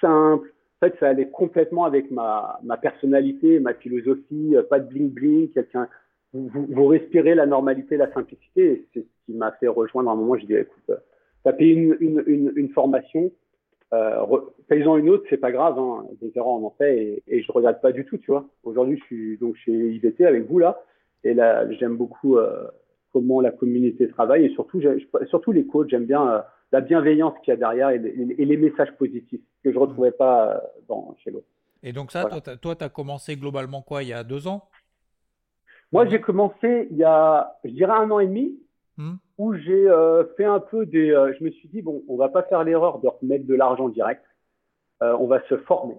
simple. 0.00 0.52
En 0.80 0.86
fait, 0.86 0.96
ça 0.98 1.08
allait 1.08 1.28
complètement 1.28 1.84
avec 1.84 2.10
ma, 2.10 2.58
ma 2.64 2.76
personnalité, 2.76 3.60
ma 3.60 3.74
philosophie, 3.74 4.56
euh, 4.56 4.62
pas 4.62 4.80
de 4.80 4.88
bling 4.88 5.10
bling. 5.10 5.50
Quelqu'un, 5.52 5.88
vous, 6.32 6.50
vous, 6.68 6.86
respirez 6.86 7.34
la 7.36 7.46
normalité, 7.46 7.96
la 7.96 8.12
simplicité. 8.12 8.84
C'est 8.92 9.00
ce 9.02 9.26
qui 9.26 9.32
m'a 9.32 9.52
fait 9.52 9.68
rejoindre 9.68 10.10
un 10.10 10.16
moment. 10.16 10.36
Je 10.36 10.46
dis, 10.46 10.54
écoute, 10.54 10.82
euh, 10.90 10.96
tapez 11.44 11.68
une, 11.68 11.96
une, 12.00 12.24
une, 12.26 12.52
une 12.56 12.68
formation, 12.70 13.30
euh, 13.94 14.96
une 14.98 15.10
autre, 15.10 15.24
c'est 15.30 15.36
pas 15.36 15.52
grave. 15.52 15.78
Hein, 15.78 16.06
des 16.20 16.32
erreurs, 16.36 16.48
on 16.48 16.66
en 16.66 16.74
fait, 16.76 16.96
et, 16.96 17.22
et 17.28 17.42
je 17.42 17.52
regarde 17.52 17.80
pas 17.80 17.92
du 17.92 18.04
tout, 18.04 18.18
tu 18.18 18.30
vois. 18.30 18.46
Aujourd'hui, 18.62 18.98
je 18.98 19.04
suis 19.04 19.38
donc 19.38 19.56
chez 19.56 19.72
IVT 19.72 20.26
avec 20.26 20.48
vous 20.48 20.58
là, 20.58 20.82
et 21.22 21.34
là, 21.34 21.70
j'aime 21.72 21.96
beaucoup. 21.96 22.36
Euh, 22.36 22.66
comment 23.14 23.40
la 23.40 23.52
communauté 23.52 24.08
travaille 24.08 24.44
et 24.44 24.50
surtout, 24.50 24.82
surtout 25.28 25.52
les 25.52 25.64
coachs, 25.66 25.88
j'aime 25.88 26.04
bien 26.04 26.28
euh, 26.28 26.40
la 26.72 26.80
bienveillance 26.80 27.34
qu'il 27.44 27.52
y 27.52 27.54
a 27.54 27.56
derrière 27.56 27.90
et, 27.90 27.98
les 27.98 28.56
messages 28.56 28.90
positifs 28.98 29.40
que 29.62 29.70
je 29.70 29.76
ne 29.76 29.80
retrouvais 29.80 30.10
pas 30.10 30.48
euh, 30.48 30.58
dans, 30.88 31.14
chez 31.22 31.30
l'autre. 31.30 31.46
Et 31.84 31.92
donc 31.92 32.10
ça, 32.10 32.24
toi, 32.60 32.74
tu 32.74 32.84
as 32.84 32.88
commencé 32.88 33.36
globalement 33.36 33.82
quoi, 33.82 34.02
il 34.02 34.08
y 34.08 34.12
a 34.12 34.24
deux 34.24 34.48
ans? 34.48 34.68
Moi, 35.92 36.08
j'ai 36.08 36.20
commencé 36.20 36.88
il 36.90 36.96
y 36.96 37.04
a, 37.04 37.56
je 37.64 37.70
dirais, 37.70 37.92
un 37.92 38.10
an 38.10 38.18
et 38.18 38.26
demi, 38.26 38.58
hmm. 38.96 39.14
où 39.38 39.54
j'ai 39.54 39.88
euh, 39.88 40.24
fait 40.36 40.44
un 40.44 40.60
peu 40.60 40.86
des... 40.86 41.08
je 41.38 41.44
me 41.44 41.50
suis 41.50 41.68
dit, 41.68 41.82
bon, 41.82 42.02
on 42.08 42.16
va 42.16 42.28
pas 42.28 42.42
faire 42.42 42.64
l'erreur 42.64 42.98
de 43.00 43.08
remettre 43.08 43.46
de 43.46 43.54
l'argent 43.54 43.88
direct, 43.88 44.24
on 45.00 45.26
va 45.26 45.42
se 45.48 45.58
former. 45.58 45.96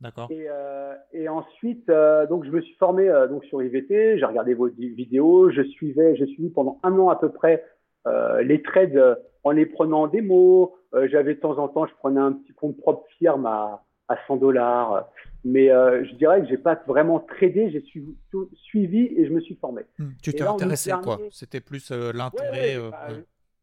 D'accord. 0.00 0.28
Et, 0.30 0.46
euh, 0.50 0.94
et, 1.12 1.28
ensuite, 1.28 1.88
euh, 1.88 2.26
donc 2.26 2.44
je 2.44 2.50
me 2.50 2.60
suis 2.60 2.74
formé 2.74 3.08
euh, 3.08 3.26
donc 3.28 3.44
sur 3.44 3.62
IVT, 3.62 4.18
j'ai 4.18 4.24
regardé 4.24 4.52
vos 4.52 4.68
vidéos, 4.68 5.50
je 5.50 5.62
suivais, 5.62 6.16
j'ai 6.16 6.26
suivi 6.26 6.50
pendant 6.50 6.78
un 6.82 6.98
an 6.98 7.08
à 7.08 7.16
peu 7.16 7.30
près 7.30 7.64
euh, 8.06 8.42
les 8.42 8.60
trades 8.60 9.18
en 9.44 9.50
les 9.50 9.66
prenant 9.66 10.02
en 10.02 10.06
démo. 10.06 10.76
J'avais 11.06 11.34
de 11.34 11.40
temps 11.40 11.58
en 11.58 11.68
temps, 11.68 11.86
je 11.86 11.94
prenais 11.94 12.20
un 12.20 12.32
petit 12.32 12.52
compte 12.52 12.76
propre 12.76 13.04
firme 13.18 13.46
à, 13.46 13.82
à 14.08 14.16
100 14.28 14.36
dollars, 14.36 15.08
mais 15.44 15.68
je 15.68 16.14
dirais 16.14 16.40
que 16.42 16.48
j'ai 16.48 16.58
pas 16.58 16.82
vraiment 16.86 17.20
tradé, 17.20 17.70
j'ai 17.70 17.82
suivi, 17.82 18.16
suivi, 18.54 19.12
et 19.16 19.26
je 19.26 19.32
me 19.32 19.40
suis 19.40 19.56
formé. 19.56 19.82
Hmm. 19.98 20.10
Tu 20.22 20.32
t'es 20.32 20.42
intéressé 20.42 20.90
à 20.90 20.98
quoi? 20.98 21.18
C'était 21.30 21.60
plus 21.60 21.90
l'intérêt. 21.90 22.78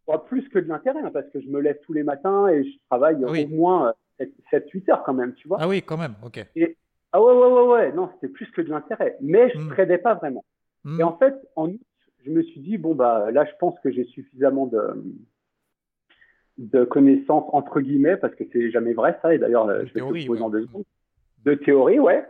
Bah, 0.08 0.24
plus 0.28 0.48
que 0.50 0.60
de 0.60 0.68
l'intérêt, 0.68 1.00
hein, 1.00 1.12
parce 1.14 1.30
que 1.30 1.40
je 1.40 1.48
me 1.48 1.60
lève 1.60 1.80
tous 1.86 1.94
les 1.94 2.04
matins 2.04 2.48
et 2.48 2.64
je 2.64 2.78
travaille 2.90 3.24
au 3.24 3.48
moins 3.48 3.94
7-8 4.52 4.92
heures 4.92 5.04
quand 5.04 5.14
même, 5.14 5.34
tu 5.36 5.48
vois. 5.48 5.58
Ah 5.60 5.68
oui, 5.68 5.82
quand 5.82 5.98
même, 5.98 6.16
ok. 6.24 6.46
Et, 6.56 6.76
Ah 7.12 7.22
ouais, 7.22 7.34
ouais, 7.34 7.48
ouais, 7.48 7.68
ouais. 7.68 7.94
Non, 7.94 8.10
c'était 8.14 8.32
plus 8.32 8.50
que 8.52 8.62
de 8.62 8.70
l'intérêt. 8.70 9.18
Mais 9.22 9.50
je 9.52 9.58
ne 9.58 9.64
hmm. 9.66 9.70
tradais 9.70 9.98
pas 9.98 10.16
vraiment. 10.16 10.44
Hmm. 10.84 11.00
Et 11.00 11.04
en 11.04 11.18
fait, 11.18 11.36
en 11.56 11.70
août, 11.70 11.82
je 12.26 12.32
me 12.32 12.42
suis 12.44 12.62
dit, 12.62 12.78
bon, 12.78 12.96
bah, 12.96 13.32
là, 13.32 13.46
je 13.46 13.52
pense 13.60 13.80
que 13.80 13.92
j'ai 13.92 14.06
suffisamment 14.06 14.68
de, 14.68 15.04
de 16.58 16.84
connaissances, 16.84 17.46
entre 17.54 17.80
guillemets, 17.82 18.18
parce 18.18 18.36
que 18.36 18.44
c'est 18.52 18.72
jamais 18.72 18.94
vrai, 18.94 19.18
ça. 19.22 19.34
Et 19.34 19.38
d'ailleurs, 19.38 19.68
je 19.86 19.94
vais 19.94 20.02
te 20.02 20.28
poser 20.28 20.42
en 20.42 20.50
deux 20.50 20.64
secondes. 20.64 20.86
De 21.46 21.56
théorie, 21.56 22.00
ouais. 22.00 22.24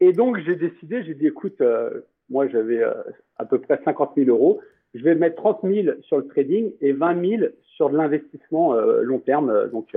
Et 0.00 0.12
donc, 0.12 0.38
j'ai 0.44 0.56
décidé, 0.56 1.02
j'ai 1.04 1.14
dit, 1.14 1.26
écoute, 1.26 1.60
euh, 1.60 2.02
moi, 2.28 2.48
j'avais 2.48 2.82
euh, 2.82 2.92
à 3.38 3.46
peu 3.46 3.60
près 3.60 3.80
50 3.84 4.12
000 4.16 4.28
euros. 4.28 4.60
Je 4.94 5.02
vais 5.02 5.14
mettre 5.14 5.36
30 5.36 5.60
000 5.62 5.96
sur 6.02 6.18
le 6.18 6.26
trading 6.26 6.72
et 6.80 6.92
20 6.92 7.38
000 7.38 7.42
sur 7.76 7.90
de 7.90 7.96
l'investissement 7.96 8.74
euh, 8.74 9.02
long 9.02 9.18
terme, 9.18 9.70
donc 9.70 9.96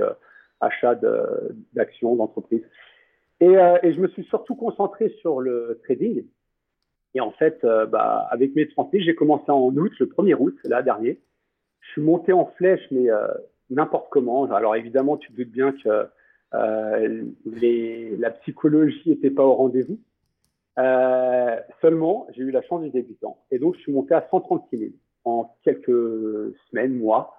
achat 0.60 0.98
d'actions, 1.72 2.16
d'entreprises. 2.16 2.64
Et, 3.40 3.54
je 3.54 4.00
me 4.00 4.08
suis 4.08 4.24
surtout 4.24 4.54
concentré 4.54 5.08
sur 5.20 5.40
le 5.40 5.80
trading. 5.84 6.24
Et 7.14 7.20
en 7.20 7.30
fait, 7.32 7.64
bah, 7.88 8.28
avec 8.30 8.54
mes 8.54 8.68
30 8.68 8.92
000, 8.92 9.04
j'ai 9.04 9.14
commencé 9.14 9.50
en 9.50 9.74
août, 9.74 9.92
le 9.98 10.06
1er 10.06 10.36
août, 10.38 10.56
là, 10.64 10.82
dernier. 10.82 11.18
Je 11.80 11.92
suis 11.92 12.02
monté 12.02 12.34
en 12.34 12.46
flèche, 12.58 12.86
mais 12.90 13.06
n'importe 13.70 14.08
comment. 14.10 14.44
Alors 14.52 14.76
évidemment, 14.76 15.16
tu 15.16 15.32
te 15.32 15.36
doutes 15.38 15.50
bien 15.50 15.72
que 15.72 16.06
les, 16.52 18.16
la 18.16 18.30
psychologie 18.30 19.10
n'était 19.10 19.30
pas 19.30 19.44
au 19.44 19.54
rendez-vous. 19.54 19.98
Euh, 20.78 21.56
seulement, 21.80 22.26
j'ai 22.34 22.42
eu 22.42 22.50
la 22.50 22.62
chance 22.62 22.82
du 22.82 22.90
débutant. 22.90 23.38
Et 23.50 23.58
donc, 23.58 23.76
je 23.76 23.80
suis 23.80 23.92
monté 23.92 24.14
à 24.14 24.26
136 24.30 24.78
000 24.78 24.90
en 25.24 25.54
quelques 25.62 26.54
semaines, 26.70 26.96
mois. 26.96 27.36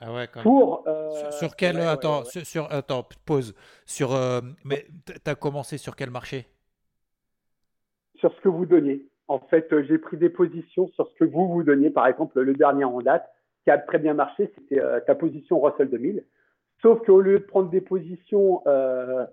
Ah 0.00 0.12
ouais, 0.12 0.26
quand 0.32 0.42
Pour, 0.42 0.84
euh, 0.88 1.30
sur, 1.30 1.54
quel 1.54 1.78
attends, 1.78 2.24
Sur, 2.24 2.72
attends, 2.72 3.06
pause. 3.24 3.54
Sur 3.86 4.14
euh, 4.14 4.40
mais 4.64 4.86
as 5.26 5.34
commencé 5.36 5.78
sur 5.78 5.94
quel 5.94 6.10
marché? 6.10 6.46
Sur 8.16 8.34
ce 8.34 8.40
que 8.40 8.48
vous 8.48 8.66
donniez. 8.66 9.06
En 9.28 9.38
fait, 9.38 9.68
j'ai 9.84 9.98
pris 9.98 10.16
des 10.16 10.28
positions 10.28 10.88
sur 10.88 11.08
ce 11.08 11.14
que 11.14 11.24
vous 11.24 11.46
vous 11.48 11.62
donniez. 11.62 11.90
Par 11.90 12.08
exemple, 12.08 12.40
le 12.40 12.54
dernier 12.54 12.84
en 12.84 13.00
date 13.00 13.30
qui 13.62 13.70
a 13.70 13.78
très 13.78 13.98
bien 13.98 14.14
marché, 14.14 14.52
c'était 14.56 14.80
ta 15.06 15.14
position 15.14 15.60
Russell 15.60 15.88
2000. 15.88 16.24
Sauf 16.82 17.00
qu'au 17.06 17.20
lieu 17.20 17.38
de 17.38 17.44
prendre 17.44 17.70
des 17.70 17.80
positions 17.80 18.60
euh, 18.66 19.24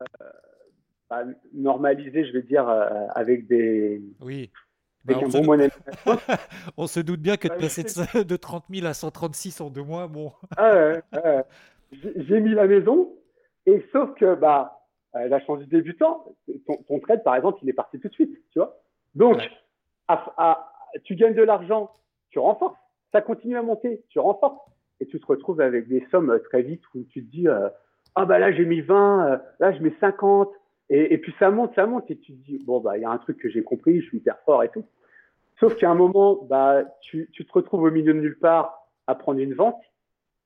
euh, 0.00 0.24
bah, 1.10 1.24
normalisées, 1.52 2.24
je 2.24 2.32
vais 2.32 2.42
dire, 2.42 2.66
euh, 2.68 3.06
avec 3.14 3.46
des. 3.46 4.02
Oui. 4.20 4.50
Avec 5.06 5.20
bah, 5.20 5.26
un 5.26 5.28
bon 5.28 5.44
monnaie. 5.44 5.68
on 6.78 6.86
se 6.86 7.00
doute 7.00 7.20
bien 7.20 7.36
que 7.36 7.48
de 7.48 7.54
passer 7.54 7.82
de, 7.82 8.36
30 8.36 8.64
000 8.70 8.86
à 8.86 8.94
136 8.94 9.60
en 9.60 9.70
deux 9.70 9.82
mois, 9.82 10.08
bon. 10.08 10.32
ah, 10.56 10.94
J'ai 11.92 12.40
mis 12.40 12.54
la 12.54 12.66
maison, 12.66 13.12
et 13.66 13.84
sauf 13.92 14.14
que 14.14 14.34
bah, 14.34 14.80
la 15.12 15.38
chance 15.44 15.60
du 15.60 15.66
débutant, 15.66 16.34
ton, 16.88 16.98
trade, 17.00 17.22
par 17.22 17.36
exemple, 17.36 17.58
il 17.62 17.68
est 17.68 17.74
parti 17.74 18.00
tout 18.00 18.08
de 18.08 18.14
suite, 18.14 18.36
tu 18.52 18.58
vois. 18.58 18.80
Donc, 19.14 19.38
tu 21.04 21.14
gagnes 21.14 21.34
de 21.34 21.42
l'argent, 21.42 21.90
tu 22.30 22.38
renforces. 22.38 22.78
Ça 23.12 23.20
continue 23.20 23.56
à 23.56 23.62
monter, 23.62 24.02
tu 24.08 24.18
renforces 24.18 24.58
et 25.00 25.06
tu 25.06 25.20
te 25.20 25.26
retrouves 25.26 25.60
avec 25.60 25.88
des 25.88 26.06
sommes 26.10 26.30
euh, 26.30 26.38
très 26.38 26.62
vite 26.62 26.82
où 26.94 27.02
tu 27.04 27.24
te 27.24 27.30
dis 27.30 27.48
euh, 27.48 27.68
ah 28.14 28.24
bah 28.24 28.38
là 28.38 28.52
j'ai 28.52 28.64
mis 28.64 28.80
20, 28.80 29.32
euh, 29.32 29.38
là 29.60 29.72
je 29.72 29.82
mets 29.82 29.94
50 30.00 30.50
et, 30.88 31.14
et, 31.14 31.18
puis 31.18 31.34
ça 31.38 31.50
monte, 31.50 31.74
ça 31.74 31.86
monte 31.86 32.10
et 32.10 32.16
tu 32.16 32.32
te 32.32 32.44
dis 32.44 32.62
bon 32.64 32.80
bah 32.80 32.96
il 32.96 33.02
y 33.02 33.04
a 33.04 33.10
un 33.10 33.18
truc 33.18 33.38
que 33.38 33.48
j'ai 33.48 33.62
compris, 33.62 34.00
je 34.00 34.06
suis 34.06 34.18
hyper 34.18 34.38
fort 34.44 34.62
et 34.62 34.68
tout. 34.68 34.84
Sauf 35.58 35.74
qu'à 35.76 35.90
un 35.90 35.94
moment 35.94 36.46
bah 36.48 36.84
tu, 37.00 37.28
tu 37.32 37.44
te 37.44 37.52
retrouves 37.52 37.82
au 37.82 37.90
milieu 37.90 38.14
de 38.14 38.20
nulle 38.20 38.38
part 38.38 38.88
à 39.06 39.14
prendre 39.14 39.40
une 39.40 39.54
vente 39.54 39.80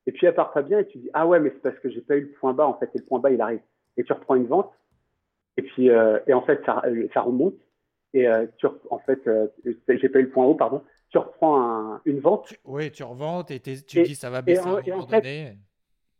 et 0.07 0.13
puis 0.13 0.27
elle 0.27 0.35
part 0.35 0.53
pas 0.53 0.63
bien 0.63 0.79
et 0.79 0.87
tu 0.87 0.99
te 0.99 1.03
dis 1.05 1.11
ah 1.13 1.27
ouais 1.27 1.41
mais 1.41 1.51
c'est 1.51 1.63
parce 1.63 1.79
que 1.79 1.91
j'ai 1.91 2.01
pas 2.01 2.17
eu 2.17 2.23
le 2.23 2.33
point 2.33 2.55
bas 2.55 2.67
en 2.67 2.75
fait 2.75 2.91
et 2.95 2.99
le 2.99 3.05
point 3.05 3.19
bas 3.19 3.31
il 3.31 3.41
arrive 3.41 3.61
et 3.97 4.05
tu 4.05 4.13
reprends 4.13 4.35
une 4.35 4.47
vente 4.47 4.73
et 5.57 5.63
puis 5.63 5.89
et 5.89 6.33
en 6.33 6.43
fait 6.43 6.63
ça, 6.65 6.83
ça 7.13 7.21
remonte 7.21 7.55
et 8.15 8.27
tu 8.59 8.67
en 8.89 8.99
fait 8.99 9.21
j'ai 9.89 10.09
pas 10.09 10.21
eu 10.21 10.25
le 10.25 10.31
point 10.31 10.47
haut 10.47 10.55
pardon 10.55 10.83
tu 11.11 11.19
reprends 11.19 11.99
une 12.05 12.21
vente. 12.21 12.55
oui, 12.65 12.91
tu 12.91 13.03
reventes 13.03 13.51
et 13.51 13.61
tu 13.61 14.03
dis 14.03 14.15
ça 14.15 14.31
va 14.31 14.43
baisser 14.43 14.69
et, 14.87 14.93
en, 14.93 15.07
fait, 15.07 15.57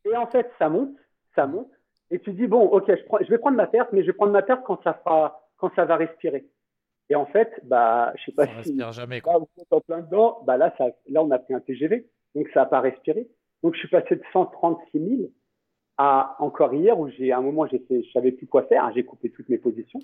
Et 0.05 0.17
en 0.17 0.27
fait, 0.27 0.51
ça 0.59 0.69
monte, 0.69 0.97
ça 1.35 1.47
monte, 1.47 1.71
et 2.11 2.19
tu 2.19 2.33
dis 2.33 2.47
bon, 2.47 2.63
ok, 2.63 2.87
je, 2.89 3.05
prends, 3.05 3.19
je 3.21 3.31
vais 3.31 3.39
prendre 3.39 3.57
ma 3.57 3.67
perte, 3.67 3.91
mais 3.93 4.03
je 4.03 4.09
vais 4.09 4.13
prendre 4.13 4.33
ma 4.33 4.43
perte 4.43 4.63
quand 4.65 4.83
ça 4.83 4.95
fera, 4.95 5.49
quand 5.57 5.73
ça 5.75 5.85
va 5.85 5.97
respirer. 5.97 6.45
Et 7.09 7.15
en 7.15 7.27
fait, 7.27 7.61
bah, 7.65 8.13
je 8.17 8.25
sais 8.27 8.33
pas 8.33 8.47
ça 8.47 8.53
si 8.63 8.71
respire 8.71 8.93
jamais. 8.93 9.21
Quoi. 9.21 9.35
Là, 9.35 9.39
vous 9.39 9.49
en 9.71 9.81
plein 9.81 10.01
dedans, 10.01 10.43
bah 10.45 10.57
là, 10.57 10.75
ça, 10.79 10.87
là, 11.09 11.23
on 11.23 11.31
a 11.31 11.39
pris 11.39 11.55
un 11.55 11.61
TGV, 11.61 12.09
donc 12.35 12.49
ça 12.53 12.61
n'a 12.61 12.67
pas 12.67 12.81
respiré. 12.81 13.29
Donc 13.63 13.75
je 13.75 13.81
suis 13.81 13.89
passé 13.89 14.17
de 14.17 14.23
136 14.33 14.99
000 14.99 15.31
à 15.99 16.37
encore 16.39 16.73
hier 16.73 16.99
où 16.99 17.09
j'ai 17.11 17.31
à 17.31 17.39
un 17.39 17.43
moment, 17.43 17.67
j'étais, 17.67 18.03
je 18.03 18.11
savais 18.13 18.33
plus 18.33 18.47
quoi 18.47 18.63
faire, 18.63 18.85
hein, 18.85 18.93
j'ai 18.95 19.05
coupé 19.05 19.31
toutes 19.31 19.49
mes 19.49 19.59
positions. 19.59 20.01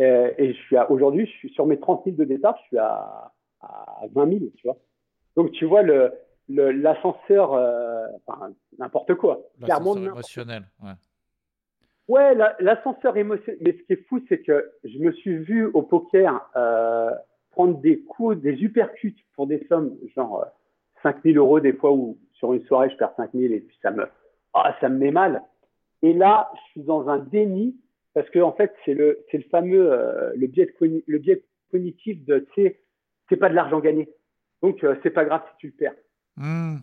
Euh, 0.00 0.32
et 0.38 0.54
je 0.54 0.58
suis 0.62 0.76
aujourd'hui, 0.88 1.26
je 1.26 1.32
suis 1.32 1.50
sur 1.50 1.66
mes 1.66 1.78
30 1.78 2.04
000 2.04 2.16
de 2.16 2.24
départ, 2.24 2.56
je 2.62 2.68
suis 2.68 2.78
à 2.78 3.32
à 3.60 4.02
20 4.12 4.38
000, 4.38 4.50
tu 4.56 4.66
vois. 4.66 4.76
Donc, 5.36 5.52
tu 5.52 5.64
vois, 5.64 5.82
le, 5.82 6.12
l'ascenseur, 6.48 7.54
euh, 7.54 8.06
enfin, 8.26 8.52
n'importe 8.78 9.14
quoi. 9.14 9.40
Clairement, 9.62 9.96
émotionnel, 9.96 10.64
ouais. 10.82 10.92
Ouais, 12.08 12.34
l'ascenseur 12.58 13.16
émotionnel. 13.16 13.60
Mais 13.60 13.72
ce 13.72 13.82
qui 13.84 13.92
est 13.92 14.08
fou, 14.08 14.20
c'est 14.28 14.42
que 14.42 14.72
je 14.82 14.98
me 14.98 15.12
suis 15.12 15.36
vu 15.36 15.66
au 15.66 15.82
poker 15.82 16.50
euh, 16.56 17.12
prendre 17.52 17.78
des 17.80 18.00
coups, 18.00 18.36
des 18.38 18.62
uppercuts 18.62 19.14
pour 19.34 19.46
des 19.46 19.64
sommes, 19.68 19.96
genre 20.16 20.44
5 21.04 21.16
euh, 21.16 21.32
000 21.32 21.36
euros 21.36 21.60
des 21.60 21.72
fois 21.72 21.92
où 21.92 22.18
sur 22.32 22.52
une 22.52 22.64
soirée 22.64 22.90
je 22.90 22.96
perds 22.96 23.14
5 23.16 23.30
000 23.32 23.52
et 23.52 23.60
puis 23.60 23.76
ça 23.80 23.92
me, 23.92 24.08
ah, 24.54 24.74
ça 24.80 24.88
me 24.88 24.98
met 24.98 25.12
mal. 25.12 25.42
Et 26.02 26.12
là, 26.12 26.50
je 26.54 26.70
suis 26.72 26.82
dans 26.82 27.08
un 27.08 27.18
déni 27.18 27.76
parce 28.12 28.28
que 28.30 28.40
en 28.40 28.52
fait, 28.52 28.74
c'est 28.84 28.94
le, 28.94 29.24
c'est 29.30 29.38
le 29.38 29.44
fameux, 29.44 30.32
le 30.34 30.46
biais, 30.48 30.74
le 30.80 31.18
biais 31.18 31.44
cognitif 31.70 32.24
de, 32.24 32.40
tu 32.54 32.62
sais, 32.62 32.80
c'est 33.30 33.38
pas 33.38 33.48
de 33.48 33.54
l'argent 33.54 33.80
gagné. 33.80 34.10
Donc, 34.62 34.84
euh, 34.84 34.96
c'est 35.02 35.10
pas 35.10 35.24
grave 35.24 35.42
si 35.52 35.56
tu 35.58 35.66
le 35.68 35.72
perds. 35.72 35.94
Hmm. 36.36 36.76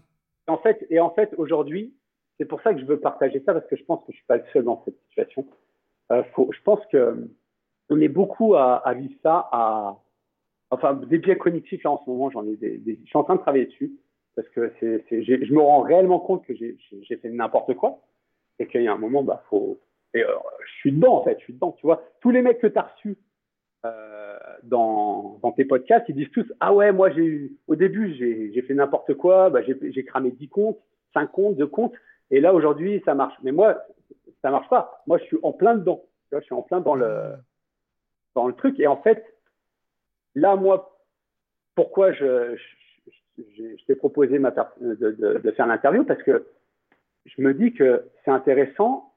En 0.47 0.57
fait, 0.57 0.87
et 0.89 0.99
en 0.99 1.11
fait, 1.11 1.33
aujourd'hui, 1.37 1.93
c'est 2.37 2.45
pour 2.45 2.61
ça 2.61 2.73
que 2.73 2.79
je 2.79 2.85
veux 2.85 2.99
partager 2.99 3.41
ça 3.45 3.53
parce 3.53 3.67
que 3.67 3.75
je 3.75 3.83
pense 3.83 4.03
que 4.05 4.11
je 4.11 4.17
suis 4.17 4.25
pas 4.25 4.37
le 4.37 4.43
seul 4.53 4.63
dans 4.63 4.81
cette 4.85 4.97
situation. 5.09 5.45
Euh, 6.11 6.23
faut, 6.33 6.49
je 6.51 6.61
pense 6.63 6.83
que 6.87 7.29
on 7.89 8.01
est 8.01 8.07
beaucoup 8.07 8.55
à, 8.55 8.81
vivre 8.95 9.15
ça, 9.23 9.47
à, 9.51 9.97
enfin, 10.71 10.93
des 10.93 11.19
biais 11.19 11.37
cognitifs 11.37 11.83
là 11.83 11.91
en 11.91 12.03
ce 12.03 12.09
moment. 12.09 12.29
J'en 12.29 12.45
ai 12.45 12.55
des, 12.55 12.81
je 12.85 13.07
suis 13.07 13.17
en 13.17 13.23
train 13.23 13.35
de 13.35 13.41
travailler 13.41 13.65
dessus 13.65 13.91
parce 14.35 14.47
que 14.49 14.71
c'est, 14.79 15.23
je 15.23 15.53
me 15.53 15.61
rends 15.61 15.81
réellement 15.81 16.19
compte 16.19 16.45
que 16.45 16.53
j'ai, 16.53 16.77
fait 17.21 17.29
n'importe 17.29 17.73
quoi 17.75 18.01
et 18.59 18.67
qu'il 18.67 18.83
y 18.83 18.87
a 18.87 18.93
un 18.93 18.97
moment, 18.97 19.23
bah, 19.23 19.43
faut, 19.49 19.79
et, 20.13 20.23
euh, 20.23 20.35
je 20.65 20.73
suis 20.79 20.91
dedans 20.91 21.15
en 21.15 21.23
fait, 21.23 21.37
je 21.39 21.43
suis 21.45 21.53
dedans. 21.53 21.73
Tu 21.73 21.85
vois, 21.85 22.03
tous 22.21 22.31
les 22.31 22.41
mecs 22.41 22.59
que 22.59 22.67
tu 22.67 22.77
as 22.77 22.83
reçus 22.83 23.17
euh, 23.85 24.36
dans, 24.63 25.39
tes 25.55 25.65
podcasts, 25.65 26.05
ils 26.09 26.15
disent 26.15 26.31
tous 26.31 26.51
Ah 26.59 26.73
ouais, 26.73 26.91
moi, 26.91 27.09
j'ai 27.11 27.51
au 27.67 27.75
début, 27.75 28.13
j'ai 28.13 28.61
fait 28.61 28.73
n'importe 28.73 29.13
quoi, 29.15 29.49
bah, 29.49 29.61
j'ai 29.63 30.03
cramé 30.05 30.31
10 30.31 30.49
comptes, 30.49 30.79
5 31.13 31.31
comptes, 31.31 31.57
2 31.57 31.67
comptes, 31.67 31.93
et 32.31 32.39
là, 32.39 32.53
aujourd'hui, 32.53 33.01
ça 33.05 33.15
marche. 33.15 33.35
Mais 33.43 33.51
moi, 33.51 33.81
ça 34.41 34.51
marche 34.51 34.69
pas. 34.69 35.01
Moi, 35.07 35.17
je 35.17 35.23
suis 35.25 35.37
en 35.43 35.53
plein 35.53 35.75
dedans. 35.75 36.03
Je 36.31 36.39
suis 36.41 36.53
en 36.53 36.61
plein 36.61 36.81
dans 36.81 36.95
le, 36.95 37.35
dans 38.35 38.47
le 38.47 38.53
truc. 38.53 38.79
Et 38.79 38.87
en 38.87 38.97
fait, 38.97 39.23
là, 40.35 40.55
moi, 40.55 40.99
pourquoi 41.75 42.11
je, 42.11 42.55
je, 43.37 43.85
t'ai 43.85 43.95
proposé 43.95 44.39
de 44.39 45.51
faire 45.51 45.67
l'interview? 45.67 46.03
Parce 46.03 46.21
que 46.23 46.47
je 47.25 47.41
me 47.41 47.53
dis 47.53 47.73
que 47.73 48.05
c'est 48.25 48.31
intéressant 48.31 49.13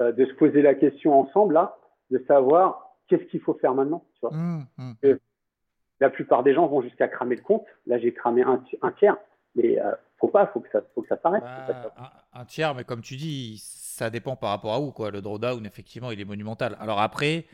euh, 0.00 0.12
de 0.12 0.24
se 0.24 0.32
poser 0.34 0.62
la 0.62 0.74
question 0.74 1.18
ensemble, 1.18 1.54
là, 1.54 1.78
de 2.10 2.18
savoir 2.26 2.96
qu'est-ce 3.08 3.24
qu'il 3.24 3.40
faut 3.40 3.54
faire 3.54 3.74
maintenant 3.74 4.04
tu 4.20 4.26
vois 4.26 4.36
mmh, 4.36 4.66
mmh. 4.78 5.16
La 6.00 6.08
plupart 6.08 6.42
des 6.42 6.54
gens 6.54 6.66
vont 6.66 6.80
jusqu'à 6.80 7.08
cramer 7.08 7.36
le 7.36 7.42
compte. 7.42 7.64
Là, 7.86 7.98
j'ai 7.98 8.12
cramé 8.12 8.42
un, 8.42 8.62
tiers. 8.92 9.16
Mais 9.54 9.78
euh, 9.78 9.92
faut 10.18 10.28
pas, 10.28 10.46
faut 10.46 10.60
que 10.60 10.68
ça, 10.72 10.80
faut 10.94 11.02
que 11.02 11.08
ça 11.08 11.18
s'arrête. 11.20 11.42
Bah, 11.42 11.92
un, 12.32 12.44
tiers, 12.46 12.74
mais 12.74 12.84
comme 12.84 13.02
tu 13.02 13.16
dis, 13.16 13.60
ça 13.62 14.08
dépend 14.08 14.34
par 14.34 14.50
rapport 14.50 14.72
à 14.72 14.80
où 14.80 14.92
quoi. 14.92 15.10
Le 15.10 15.20
drawdown, 15.20 15.66
effectivement, 15.66 16.10
il 16.10 16.20
est 16.20 16.24
monumental. 16.24 16.76
Alors 16.80 17.00
après, 17.00 17.44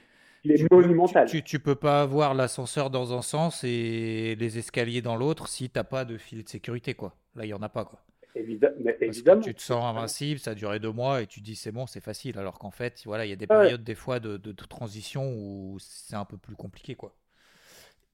il 0.44 0.52
est 0.52 0.56
tu 0.58 0.66
monumental. 0.70 1.26
Peux, 1.30 1.40
tu, 1.40 1.58
peux 1.58 1.74
pas 1.74 2.02
avoir 2.02 2.34
l'ascenseur 2.34 2.90
dans 2.90 3.16
un 3.16 3.22
sens 3.22 3.64
et 3.64 4.36
les 4.38 4.58
escaliers 4.58 5.02
dans 5.02 5.16
l'autre 5.16 5.48
si 5.48 5.68
tu 5.68 5.76
n'as 5.76 5.84
pas 5.84 6.04
de 6.04 6.16
fil 6.16 6.44
de 6.44 6.48
sécurité 6.48 6.94
quoi. 6.94 7.14
Là, 7.34 7.46
il 7.46 7.48
y 7.48 7.54
en 7.54 7.62
a 7.62 7.68
pas 7.68 7.84
quoi 7.84 7.98
évidemment. 8.36 9.40
tu 9.40 9.54
te 9.54 9.62
sens 9.62 9.84
invincible, 9.84 10.40
ça 10.40 10.52
a 10.52 10.54
duré 10.54 10.78
deux 10.78 10.92
mois 10.92 11.22
et 11.22 11.26
tu 11.26 11.40
dis 11.40 11.56
c'est 11.56 11.72
bon, 11.72 11.86
c'est 11.86 12.00
facile. 12.00 12.38
Alors 12.38 12.58
qu'en 12.58 12.70
fait, 12.70 13.02
voilà, 13.04 13.26
il 13.26 13.30
y 13.30 13.32
a 13.32 13.36
des 13.36 13.46
périodes 13.46 13.84
des 13.84 13.94
fois 13.94 14.20
de, 14.20 14.36
de, 14.36 14.52
transition 14.52 15.32
où 15.32 15.78
c'est 15.80 16.16
un 16.16 16.24
peu 16.24 16.36
plus 16.36 16.56
compliqué, 16.56 16.94
quoi. 16.94 17.14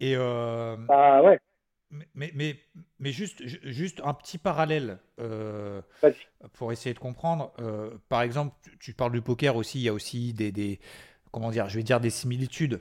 Et 0.01 0.15
euh, 0.17 0.77
ah 0.89 1.23
ouais. 1.23 1.39
Mais, 2.15 2.33
mais, 2.35 2.57
mais, 2.99 3.13
juste, 3.13 3.47
juste 3.47 4.01
un 4.03 4.15
petit 4.15 4.39
parallèle 4.39 4.99
euh, 5.21 5.83
pour 6.55 6.73
essayer 6.73 6.95
de 6.95 6.99
comprendre. 6.99 7.53
Euh, 7.59 7.91
par 8.09 8.23
exemple, 8.23 8.57
tu, 8.81 8.95
parles 8.95 9.13
du 9.13 9.21
poker 9.21 9.57
aussi, 9.57 9.79
il 9.79 9.83
y 9.83 9.89
a 9.91 9.93
aussi 9.93 10.33
des, 10.33 10.53
des, 10.53 10.81
comment 11.33 11.51
dire, 11.51 11.69
je 11.69 11.77
vais 11.77 11.83
dire 11.83 12.01
des 12.01 12.09
similitudes. 12.09 12.81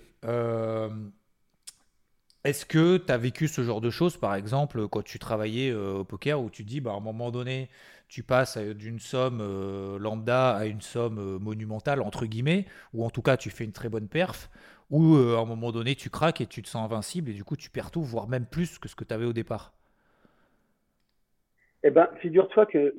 Est-ce 2.44 2.66
que 2.66 2.98
tu 2.98 3.12
as 3.12 3.18
vécu 3.18 3.48
ce 3.48 3.62
genre 3.62 3.82
de 3.82 3.92
choses, 3.92 4.18
par 4.18 4.34
exemple, 4.34 4.88
quand 4.88 5.04
tu 5.04 5.20
travaillais 5.20 5.70
euh, 5.70 6.00
au 6.00 6.04
poker, 6.04 6.42
où 6.42 6.50
tu 6.50 6.64
dis, 6.64 6.82
bah, 6.82 6.92
à 6.92 6.96
un 6.96 7.00
moment 7.00 7.30
donné, 7.30 7.70
tu 8.08 8.24
passes 8.24 8.58
euh, 8.58 8.74
d'une 8.74 8.98
somme 9.00 9.42
euh, 9.42 10.00
lambda 10.00 10.56
à 10.56 10.66
une 10.66 10.82
somme 10.82 11.38
monumentale, 11.38 12.02
entre 12.02 12.26
guillemets, 12.26 12.66
ou 12.94 13.06
en 13.06 13.12
tout 13.12 13.22
cas, 13.22 13.38
tu 13.38 13.52
fais 13.52 13.64
une 13.64 13.74
très 13.74 13.90
bonne 13.90 14.08
perf, 14.08 14.50
ou 14.90 15.16
à 15.16 15.40
un 15.40 15.46
moment 15.46 15.72
donné, 15.72 15.96
tu 15.96 16.10
craques 16.10 16.42
et 16.42 16.48
tu 16.48 16.64
te 16.64 16.68
sens 16.68 16.84
invincible, 16.84 17.30
et 17.30 17.34
du 17.34 17.44
coup, 17.44 17.56
tu 17.56 17.70
perds 17.70 17.92
tout, 17.92 18.02
voire 18.02 18.28
même 18.28 18.46
plus 18.48 18.80
que 18.80 18.90
ce 18.90 18.96
que 18.96 19.04
tu 19.04 19.14
avais 19.14 19.26
au 19.26 19.34
départ? 19.34 19.74
Eh 21.84 21.92
ben, 21.92 22.10
figure-toi 22.22 22.66
que 22.66 22.96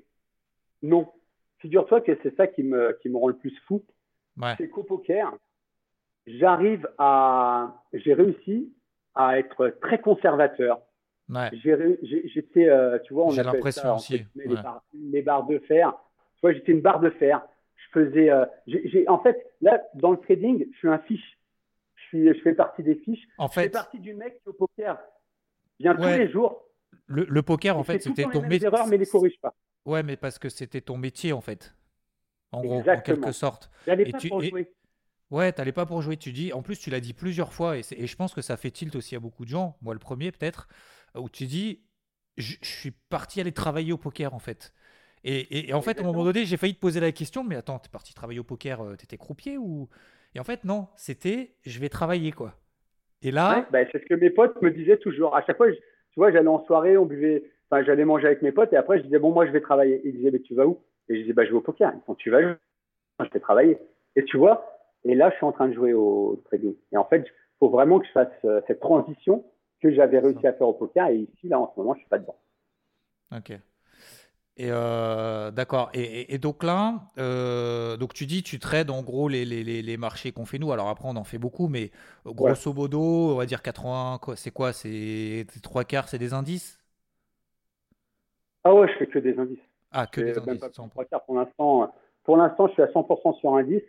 non. 0.83 1.13
Figure-toi 1.59 2.01
que 2.01 2.19
c'est 2.23 2.35
ça 2.37 2.47
qui 2.47 2.63
me, 2.63 2.97
qui 3.03 3.09
me 3.09 3.19
rend 3.19 3.29
le 3.29 3.37
plus 3.37 3.57
fou. 3.67 3.85
C'est 4.57 4.69
qu'au 4.69 4.85
poker, 4.85 5.33
j'arrive 6.27 6.89
à. 6.99 7.83
J'ai 7.93 8.15
réussi 8.15 8.73
à 9.15 9.39
être 9.39 9.69
très 9.81 10.01
conservateur. 10.01 10.81
Ouais. 11.29 11.51
J'étais, 11.53 12.69
euh, 12.69 12.99
tu 13.05 13.15
vois, 13.15 13.27
on 13.27 13.31
J'ai 13.31 13.43
l'impression 13.43 13.95
aussi. 13.95 14.25
les, 14.35 15.23
barres, 15.23 15.47
de 15.47 15.59
fer. 15.61 15.93
Tu 16.35 16.41
vois, 16.43 16.53
j'étais 16.53 16.73
une 16.73 16.81
barre 16.81 17.01
de 17.01 17.11
fer. 17.11 17.43
Je 17.77 18.01
faisais. 18.01 18.31
Euh, 18.31 18.45
j'ai, 18.67 19.09
en 19.09 19.19
fait, 19.19 19.55
là, 19.61 19.83
dans 19.95 20.11
le 20.11 20.19
trading, 20.19 20.67
je 20.73 20.79
suis 20.79 20.89
un 20.89 20.99
fiche. 20.99 21.39
Je, 21.95 22.03
suis, 22.05 22.29
je 22.29 22.41
fais 22.43 22.55
partie 22.55 22.83
des 22.83 22.97
fiches. 22.97 23.27
En 23.39 23.49
fait, 23.49 23.61
je 23.61 23.67
fais 23.67 23.71
partie 23.71 24.01
du 24.01 24.15
mec 24.15 24.41
qui 24.43 24.49
au 24.49 24.53
poker 24.53 24.99
vient 25.79 25.95
tous 25.95 26.03
les 26.03 26.31
jours. 26.31 26.65
Le, 27.07 27.25
le 27.25 27.43
poker, 27.43 27.79
en 27.79 27.85
fait, 27.85 28.01
c'était 28.01 28.25
ton 28.25 28.43
métier. 28.43 28.67
erreurs, 28.67 28.87
mais 28.87 28.97
les 28.97 29.07
corrige 29.07 29.39
pas. 29.41 29.55
Ouais, 29.85 30.03
mais 30.03 30.17
parce 30.17 30.39
que 30.39 30.49
c'était 30.49 30.81
ton 30.81 30.97
métier, 30.97 31.33
en 31.33 31.41
fait. 31.41 31.75
En 32.53 32.61
gros, 32.61 32.81
en 32.81 33.01
quelque 33.01 33.33
sorte. 33.33 33.71
J'allais 33.87 34.11
pas 34.11 34.19
tu, 34.19 34.29
pour 34.29 34.43
jouer. 34.43 34.71
Ouais, 35.33 35.51
t'allais 35.51 35.73
pas 35.73 35.87
pour 35.87 36.03
jouer. 36.03 36.19
Tu 36.19 36.31
dis, 36.31 36.53
en 36.53 36.61
plus, 36.61 36.79
tu 36.79 36.91
l'as 36.91 37.01
dit 37.01 37.15
plusieurs 37.15 37.55
fois, 37.55 37.79
et, 37.79 37.81
et, 37.97 38.07
je 38.07 38.17
pense 38.17 38.35
que 38.35 38.43
ça 38.43 38.59
fait 38.59 38.71
tilt 38.71 38.95
aussi 38.95 39.17
à 39.17 39.19
beaucoup 39.19 39.47
de 39.47 39.49
gens, 39.49 39.79
moi 39.81 39.95
le 39.95 39.99
premier 39.99 40.31
peut-être, 40.31 40.69
où 41.17 41.31
tu 41.31 41.47
dis, 41.47 41.81
je, 42.37 42.57
suis 42.61 42.91
parti 42.91 43.41
aller 43.41 43.51
travailler 43.51 43.95
au 43.95 43.97
poker 43.97 44.35
en 44.35 44.39
fait. 44.39 44.75
Et, 45.25 45.71
et, 45.71 45.73
en 45.73 45.81
fait, 45.81 45.99
à 45.99 46.03
un 46.03 46.05
moment 46.05 46.25
donné, 46.25 46.45
j'ai 46.45 46.59
failli 46.59 46.75
te 46.75 46.81
poser 46.81 47.01
la 47.01 47.13
question, 47.13 47.45
mais 47.45 47.57
attends, 47.57 47.79
t'es 47.79 47.89
parti 47.89 48.13
travailler 48.13 48.41
au 48.41 48.45
poker, 48.45 48.83
euh, 48.83 48.97
t'étais 48.97 49.17
croupier 49.17 49.57
ou 49.57 49.89
Et 50.35 50.41
en 50.41 50.45
fait, 50.45 50.65
non, 50.65 50.89
c'était, 50.97 51.55
je 51.65 51.81
vais 51.81 51.89
travailler 51.89 52.33
quoi. 52.33 52.55
Et 53.23 53.31
là, 53.31 53.67
bah, 53.71 53.79
c'est 53.91 54.03
ce 54.03 54.07
que 54.07 54.15
mes 54.15 54.31
potes 54.31 54.61
me 54.61 54.71
disaient 54.71 54.99
toujours. 54.99 55.35
À 55.35 55.43
chaque 55.47 55.57
fois, 55.57 55.71
tu 55.73 55.81
vois, 56.17 56.31
j'allais 56.31 56.49
en 56.49 56.63
soirée, 56.67 56.99
on 56.99 57.07
buvait, 57.07 57.45
enfin, 57.71 57.83
j'allais 57.85 58.05
manger 58.05 58.27
avec 58.27 58.43
mes 58.43 58.53
potes, 58.53 58.75
et 58.75 58.77
après, 58.77 58.99
je 58.99 59.05
disais 59.05 59.19
bon, 59.19 59.33
moi, 59.33 59.47
je 59.47 59.53
vais 59.53 59.63
travailler. 59.63 60.03
Ils 60.05 60.13
disaient 60.13 60.31
mais 60.31 60.41
tu 60.41 60.55
vas 60.55 60.67
où? 60.67 60.83
Et 61.09 61.15
je 61.15 61.21
disais 61.23 61.33
bah, 61.33 61.47
je 61.47 61.51
vais 61.51 61.57
au 61.57 61.63
poker. 61.63 61.91
Quand 62.07 62.17
tu 62.17 62.29
vas, 62.29 62.43
je 62.43 63.29
vais 63.33 63.41
travailler. 63.41 63.79
Et 64.17 64.25
tu 64.25 64.37
vois, 64.37 64.72
et 65.05 65.15
là, 65.15 65.31
je 65.31 65.37
suis 65.37 65.45
en 65.45 65.53
train 65.53 65.69
de 65.69 65.75
jouer 65.75 65.93
au 65.93 66.43
trading. 66.47 66.75
Et 66.93 66.97
en 66.97 67.05
fait, 67.05 67.25
il 67.27 67.59
faut 67.59 67.69
vraiment 67.69 67.99
que 67.99 68.07
je 68.07 68.13
fasse 68.13 68.29
euh, 68.45 68.61
cette 68.67 68.81
transition 68.81 69.45
que 69.81 69.93
j'avais 69.93 70.19
réussi 70.19 70.47
à 70.47 70.53
faire 70.53 70.69
au 70.69 70.75
poker. 70.75 71.09
Et 71.09 71.17
ici, 71.19 71.49
là, 71.49 71.59
en 71.59 71.73
ce 71.73 71.81
moment, 71.81 71.95
je 71.95 72.01
suis 72.01 72.09
pas 72.09 72.19
dedans. 72.19 72.37
Ok. 73.37 73.53
Et 74.59 74.69
euh, 74.71 75.51
d'accord. 75.51 75.91
Et, 75.95 76.37
donc 76.39 76.63
là, 76.63 77.01
euh, 77.19 77.97
donc 77.97 78.13
tu 78.13 78.27
dis, 78.27 78.43
tu 78.43 78.59
trades 78.59 78.91
en 78.91 79.03
gros 79.03 79.29
les, 79.29 79.47
les, 79.47 79.65
les 79.65 79.97
marchés 79.97 80.31
qu'on 80.31 80.45
fait 80.45 80.59
nous. 80.59 80.73
Alors 80.73 80.89
après, 80.89 81.09
on 81.09 81.17
en 81.17 81.25
fait 81.25 81.39
beaucoup, 81.39 81.69
mais 81.69 81.91
grosso 82.27 82.73
modo, 82.73 83.01
on 83.01 83.37
va 83.37 83.47
dire 83.47 83.63
80. 83.63 84.21
C'est 84.37 84.51
quoi? 84.51 84.73
C'est 84.75 85.47
trois 85.63 85.85
quarts, 85.85 86.09
c'est 86.09 86.19
des 86.19 86.35
indices? 86.35 86.79
Ah 88.65 88.75
ouais, 88.75 88.87
je 88.89 88.99
fais 88.99 89.07
que 89.07 89.19
des 89.19 89.39
indices. 89.39 89.59
Ah, 89.91 90.07
que 90.07 90.21
des 90.21 90.39
indices. 90.39 90.63
l'instant. 91.29 91.91
Pour 92.25 92.37
l'instant, 92.37 92.69
je 92.69 92.73
suis 92.75 92.83
à 92.83 92.87
100% 92.87 93.41
sur 93.41 93.55
indice. 93.57 93.83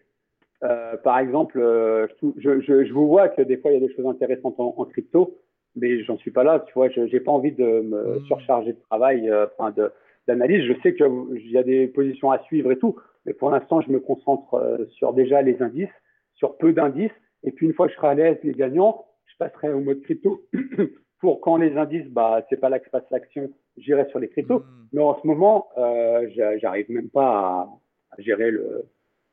Euh, 0.64 0.96
par 0.98 1.20
exemple, 1.20 1.60
euh, 1.60 2.08
je, 2.38 2.62
je, 2.62 2.86
je, 2.86 2.94
vous 2.94 3.08
vois 3.08 3.28
que 3.28 3.42
des 3.42 3.58
fois 3.58 3.72
il 3.72 3.82
y 3.82 3.84
a 3.84 3.88
des 3.88 3.94
choses 3.94 4.06
intéressantes 4.06 4.60
en, 4.60 4.74
en 4.78 4.86
crypto, 4.86 5.38
mais 5.76 6.04
j'en 6.04 6.18
suis 6.18 6.32
pas 6.32 6.44
là. 6.44 6.64
Tu 6.68 6.74
vois, 6.74 6.90
je 6.90 7.02
n'ai 7.02 7.20
pas 7.20 7.32
envie 7.32 7.52
de 7.52 7.82
me 7.82 8.20
mmh. 8.20 8.26
surcharger 8.26 8.74
de 8.74 8.80
travail, 8.90 9.30
euh, 9.30 9.46
enfin 9.58 9.74
d'analyse. 10.28 10.66
Je 10.66 10.74
sais 10.82 10.94
qu'il 10.96 11.52
y 11.52 11.58
a 11.58 11.64
des 11.64 11.88
positions 11.88 12.32
à 12.32 12.40
suivre 12.44 12.72
et 12.72 12.78
tout, 12.78 12.96
mais 13.26 13.34
pour 13.34 13.50
l'instant, 13.50 13.82
je 13.82 13.92
me 13.92 14.00
concentre 14.00 14.54
euh, 14.54 14.86
sur 14.92 15.14
déjà 15.14 15.42
les 15.42 15.62
indices, 15.62 15.90
sur 16.36 16.58
peu 16.58 16.72
d'indices, 16.72 17.12
et 17.44 17.52
puis 17.52 17.66
une 17.66 17.74
fois 17.74 17.88
que 17.88 17.92
je 17.92 17.98
serai 17.98 18.08
à 18.08 18.14
l'aise 18.14 18.38
les 18.44 18.54
gagnants, 18.54 19.06
je 19.26 19.36
passerai 19.38 19.74
au 19.74 19.82
mode 19.82 20.02
crypto. 20.02 20.44
pour 21.20 21.40
quand 21.40 21.56
les 21.56 21.78
indices, 21.78 22.08
bah 22.10 22.46
c'est 22.50 22.60
pas 22.60 22.68
là 22.68 22.80
que 22.80 22.86
se 22.86 22.92
passe 22.92 23.10
l'action, 23.10 23.50
j'irai 23.78 24.06
sur 24.10 24.20
les 24.20 24.30
cryptos. 24.30 24.60
Mmh. 24.60 24.88
Mais 24.94 25.02
en 25.02 25.20
ce 25.22 25.28
moment, 25.28 25.68
j'arrive 26.62 26.90
même 26.90 27.10
pas 27.10 27.70
à 28.12 28.22
gérer 28.22 28.52
le 28.52 28.86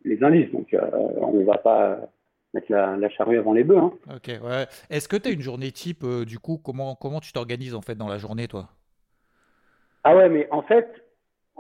les 0.05 0.23
indices. 0.23 0.51
Donc, 0.53 0.73
euh, 0.75 0.81
on 1.17 1.33
ne 1.33 1.45
va 1.45 1.59
pas 1.59 1.99
mettre 2.55 2.71
la, 2.73 3.09
charrue 3.11 3.39
avant 3.39 3.53
les 3.53 3.65
bœufs. 3.65 3.79
Hein. 3.79 3.93
Ok, 4.17 4.29
ouais. 4.29 4.67
Est-ce 4.91 5.09
que 5.09 5.17
tu 5.17 5.29
as 5.29 5.33
une 5.33 5.41
journée 5.41 5.71
type, 5.71 6.05
euh, 6.05 6.25
du 6.25 6.39
coup, 6.39 6.59
comment, 6.63 6.95
comment 6.95 7.21
tu 7.21 7.33
t'organises 7.33 7.75
en 7.75 7.83
fait 7.83 7.95
dans 7.95 8.09
la 8.09 8.19
journée, 8.19 8.49
toi? 8.49 8.69
Ah 10.03 10.17
ouais, 10.17 10.29
mais 10.29 10.49
en 10.51 10.63
fait, 10.63 10.89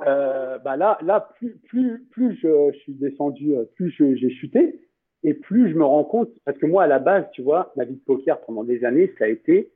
euh, 0.06 0.58
bah 0.58 0.76
là, 0.76 0.98
là, 1.02 1.28
plus, 1.36 1.58
plus, 1.68 2.06
plus 2.10 2.38
je, 2.42 2.72
suis 2.80 2.94
descendu, 2.94 3.54
plus 3.76 3.94
j'ai 3.98 4.30
chuté, 4.30 4.80
et 5.22 5.34
plus 5.34 5.70
je 5.70 5.74
me 5.76 5.84
rends 5.84 6.04
compte, 6.04 6.30
parce 6.46 6.56
que 6.56 6.66
moi, 6.66 6.84
à 6.84 6.86
la 6.86 6.98
base, 6.98 7.26
tu 7.32 7.42
vois, 7.42 7.72
ma 7.76 7.84
vie 7.84 7.96
de 7.96 8.00
poker 8.00 8.40
pendant 8.40 8.64
des 8.64 8.84
années, 8.84 9.12
ça 9.18 9.26
a 9.26 9.28
été 9.28 9.70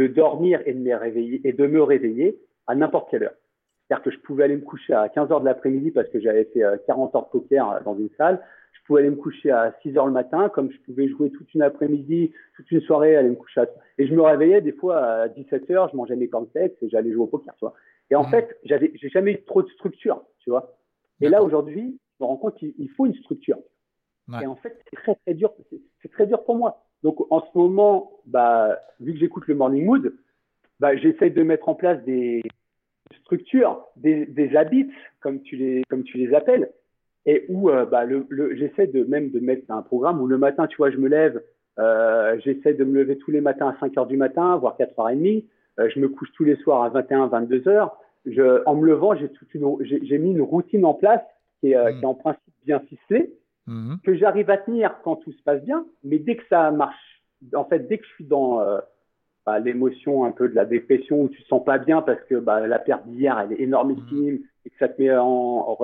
de 0.00 0.08
dormir 0.08 0.60
et 0.66 0.72
de 0.72 0.80
me 0.80 0.94
réveiller, 0.96 1.40
et 1.44 1.52
de 1.52 1.66
me 1.66 1.82
réveiller 1.82 2.38
à 2.66 2.74
n'importe 2.74 3.10
quelle 3.10 3.24
heure. 3.24 3.34
C'est-à-dire 3.92 4.04
que 4.04 4.10
je 4.10 4.20
pouvais 4.20 4.44
aller 4.44 4.56
me 4.56 4.62
coucher 4.62 4.94
à 4.94 5.10
15 5.10 5.30
heures 5.32 5.40
de 5.40 5.44
l'après-midi 5.44 5.90
parce 5.90 6.08
que 6.08 6.18
j'avais 6.18 6.44
fait 6.44 6.62
40 6.86 7.14
euh, 7.14 7.18
heures 7.18 7.26
de 7.26 7.30
poker 7.30 7.70
euh, 7.70 7.80
dans 7.84 7.94
une 7.94 8.08
salle. 8.16 8.42
Je 8.72 8.80
pouvais 8.86 9.00
aller 9.00 9.10
me 9.10 9.16
coucher 9.16 9.50
à 9.50 9.76
6 9.82 9.98
heures 9.98 10.06
le 10.06 10.12
matin, 10.12 10.48
comme 10.48 10.72
je 10.72 10.78
pouvais 10.78 11.08
jouer 11.08 11.30
toute 11.30 11.52
une 11.52 11.60
après-midi, 11.60 12.32
toute 12.56 12.70
une 12.70 12.80
soirée, 12.80 13.16
aller 13.16 13.28
me 13.28 13.34
coucher 13.34 13.60
à... 13.60 13.66
Et 13.98 14.06
je 14.06 14.14
me 14.14 14.22
réveillais 14.22 14.62
des 14.62 14.72
fois 14.72 14.96
à 15.04 15.28
17 15.28 15.70
heures, 15.72 15.90
je 15.90 15.96
mangeais 15.96 16.16
mes 16.16 16.26
cornflakes 16.26 16.72
et 16.80 16.88
j'allais 16.88 17.12
jouer 17.12 17.24
au 17.24 17.26
poker, 17.26 17.52
tu 17.56 17.66
vois. 17.66 17.74
Et 18.10 18.14
en 18.14 18.22
mmh. 18.22 18.30
fait, 18.30 18.58
j'avais, 18.64 18.92
j'ai 18.94 19.10
jamais 19.10 19.32
eu 19.32 19.44
trop 19.44 19.62
de 19.62 19.68
structure, 19.68 20.22
tu 20.38 20.48
vois. 20.48 20.74
Et 21.20 21.28
là, 21.28 21.42
aujourd'hui, 21.42 21.98
je 22.18 22.24
me 22.24 22.28
rends 22.28 22.38
compte 22.38 22.56
qu'il 22.56 22.90
faut 22.96 23.04
une 23.04 23.14
structure. 23.16 23.58
Et 24.40 24.46
en 24.46 24.56
fait, 24.56 24.74
c'est 24.90 24.96
très, 24.96 25.14
très 25.16 25.34
dur. 25.34 25.52
C'est 26.00 26.10
très 26.10 26.26
dur 26.26 26.42
pour 26.44 26.56
moi. 26.56 26.82
Donc, 27.02 27.30
en 27.30 27.42
ce 27.42 27.58
moment, 27.58 28.10
bah, 28.24 28.78
vu 29.00 29.12
que 29.12 29.18
j'écoute 29.18 29.46
le 29.48 29.54
Morning 29.54 29.84
Mood, 29.84 30.14
bah, 30.80 30.96
j'essaye 30.96 31.30
de 31.30 31.42
mettre 31.42 31.68
en 31.68 31.74
place 31.74 32.02
des, 32.04 32.42
structure, 33.32 33.86
des, 33.96 34.26
des 34.26 34.56
habits, 34.56 34.90
comme 35.20 35.40
tu 35.42 35.56
les, 35.56 35.82
comme 35.88 36.02
tu 36.02 36.18
les 36.18 36.34
appelles, 36.34 36.70
et 37.24 37.44
où 37.48 37.70
euh, 37.70 37.86
bah, 37.86 38.04
le, 38.04 38.26
le, 38.28 38.54
j'essaie 38.56 38.86
de 38.86 39.04
même 39.04 39.30
de 39.30 39.40
mettre 39.40 39.70
un 39.70 39.82
programme 39.82 40.20
où 40.20 40.26
le 40.26 40.38
matin, 40.38 40.66
tu 40.66 40.76
vois, 40.76 40.90
je 40.90 40.98
me 40.98 41.08
lève, 41.08 41.42
euh, 41.78 42.38
j'essaie 42.44 42.74
de 42.74 42.84
me 42.84 43.00
lever 43.00 43.16
tous 43.16 43.30
les 43.30 43.40
matins 43.40 43.68
à 43.68 43.76
5 43.80 43.96
heures 43.96 44.06
du 44.06 44.16
matin, 44.16 44.56
voire 44.56 44.76
4h30. 44.78 45.44
Euh, 45.80 45.88
je 45.94 46.00
me 46.00 46.08
couche 46.08 46.30
tous 46.36 46.44
les 46.44 46.56
soirs 46.56 46.82
à 46.82 46.90
21, 46.90 47.28
22 47.28 47.68
heures. 47.68 47.96
Je, 48.26 48.62
en 48.66 48.76
me 48.76 48.86
levant, 48.86 49.16
j'ai 49.16 49.28
toute 49.30 49.52
une, 49.54 49.76
j'ai, 49.80 50.18
mis 50.18 50.32
une 50.32 50.42
routine 50.42 50.84
en 50.84 50.94
place 50.94 51.22
qui 51.60 51.72
est, 51.72 51.76
euh, 51.76 51.90
mmh. 51.90 51.98
qui 51.98 52.02
est 52.02 52.06
en 52.06 52.14
principe 52.14 52.54
bien 52.66 52.80
ficelée, 52.80 53.32
mmh. 53.66 53.96
que 54.04 54.14
j'arrive 54.14 54.50
à 54.50 54.58
tenir 54.58 54.94
quand 55.02 55.16
tout 55.16 55.32
se 55.32 55.42
passe 55.42 55.64
bien. 55.64 55.86
Mais 56.04 56.18
dès 56.18 56.36
que 56.36 56.44
ça 56.50 56.70
marche, 56.70 57.22
en 57.54 57.64
fait, 57.64 57.88
dès 57.88 57.98
que 57.98 58.04
je 58.04 58.10
suis 58.10 58.24
dans 58.24 58.60
bah, 59.46 59.58
l'émotion 59.58 60.24
un 60.24 60.32
peu 60.32 60.48
de 60.48 60.54
la 60.54 60.64
dépression 60.64 61.22
où 61.22 61.28
tu 61.28 61.42
te 61.42 61.48
sens 61.48 61.64
pas 61.64 61.78
bien 61.78 62.02
parce 62.02 62.22
que 62.24 62.36
bah, 62.36 62.66
la 62.66 62.78
perte 62.78 63.06
d'hier 63.06 63.38
elle 63.38 63.52
est 63.52 63.62
énormissime 63.62 64.34
mmh. 64.34 64.66
et 64.66 64.70
que 64.70 64.76
ça 64.78 64.88
te 64.88 65.00
met 65.00 65.16
en, 65.16 65.76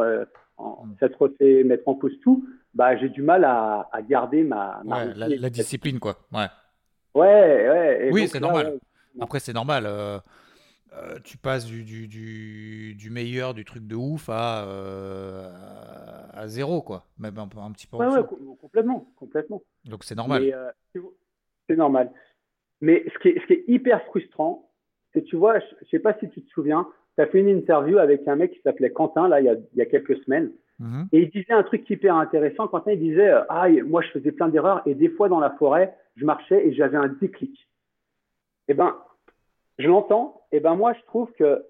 en, 0.58 0.86
mmh. 0.86 0.96
ça 1.00 1.08
te 1.08 1.16
refait 1.18 1.64
mettre 1.64 1.88
en 1.88 1.94
cause 1.94 2.18
tout, 2.22 2.46
bah 2.74 2.96
j'ai 2.96 3.08
du 3.08 3.22
mal 3.22 3.44
à, 3.44 3.88
à 3.92 4.02
garder 4.02 4.44
ma, 4.44 4.80
ma 4.84 5.06
ouais, 5.06 5.14
la, 5.14 5.50
discipline 5.50 5.98
quoi. 5.98 6.16
Ouais. 6.32 6.46
Ouais, 7.14 7.68
ouais. 7.68 8.10
oui, 8.12 8.28
c'est 8.28 8.40
normal. 8.40 8.78
Après, 9.20 9.40
c'est 9.40 9.52
normal. 9.52 9.84
Euh, 9.86 10.18
euh, 10.92 11.18
tu 11.22 11.36
passes 11.36 11.66
du, 11.66 11.84
du, 11.84 12.08
du, 12.08 12.94
du, 12.94 13.10
meilleur, 13.10 13.54
du 13.54 13.64
truc 13.64 13.86
de 13.86 13.94
ouf 13.94 14.28
à, 14.28 14.64
euh, 14.64 15.50
à 16.32 16.46
zéro, 16.48 16.82
quoi. 16.82 17.04
Même 17.18 17.36
un, 17.38 17.48
un 17.60 17.72
petit 17.72 17.86
peu 17.86 17.98
complètement, 18.60 19.06
complètement. 19.16 19.62
Donc 19.84 20.04
c'est 20.04 20.14
normal. 20.14 20.74
c'est 21.68 21.76
normal. 21.76 22.10
Mais 22.80 23.04
ce 23.12 23.18
qui 23.18 23.28
est, 23.28 23.40
ce 23.40 23.46
qui 23.46 23.52
est 23.54 23.64
hyper 23.66 24.04
frustrant, 24.04 24.70
c'est, 25.12 25.22
tu 25.22 25.36
vois, 25.36 25.58
je, 25.58 25.64
ne 25.82 25.88
sais 25.90 25.98
pas 25.98 26.14
si 26.18 26.28
tu 26.30 26.42
te 26.42 26.50
souviens, 26.50 26.86
tu 27.16 27.22
as 27.22 27.26
fait 27.26 27.40
une 27.40 27.48
interview 27.48 27.98
avec 27.98 28.26
un 28.28 28.36
mec 28.36 28.52
qui 28.52 28.60
s'appelait 28.60 28.90
Quentin, 28.90 29.28
là, 29.28 29.40
il 29.40 29.46
y 29.46 29.48
a, 29.48 29.54
il 29.54 29.78
y 29.78 29.82
a 29.82 29.86
quelques 29.86 30.16
semaines. 30.24 30.52
Mm-hmm. 30.80 31.06
Et 31.12 31.22
il 31.22 31.30
disait 31.30 31.52
un 31.52 31.62
truc 31.62 31.88
hyper 31.90 32.14
intéressant. 32.16 32.68
Quentin, 32.68 32.92
il 32.92 33.00
disait, 33.00 33.28
euh, 33.28 33.42
ah, 33.48 33.68
moi, 33.84 34.02
je 34.02 34.10
faisais 34.10 34.32
plein 34.32 34.48
d'erreurs 34.48 34.82
et 34.86 34.94
des 34.94 35.08
fois, 35.08 35.28
dans 35.28 35.40
la 35.40 35.50
forêt, 35.50 35.96
je 36.16 36.24
marchais 36.24 36.66
et 36.66 36.72
j'avais 36.72 36.96
un 36.96 37.08
déclic. 37.08 37.68
Eh 38.68 38.74
ben, 38.74 38.96
je 39.78 39.88
l'entends. 39.88 40.42
Eh 40.52 40.60
ben, 40.60 40.74
moi, 40.74 40.92
je 40.92 41.02
trouve 41.06 41.32
que 41.32 41.64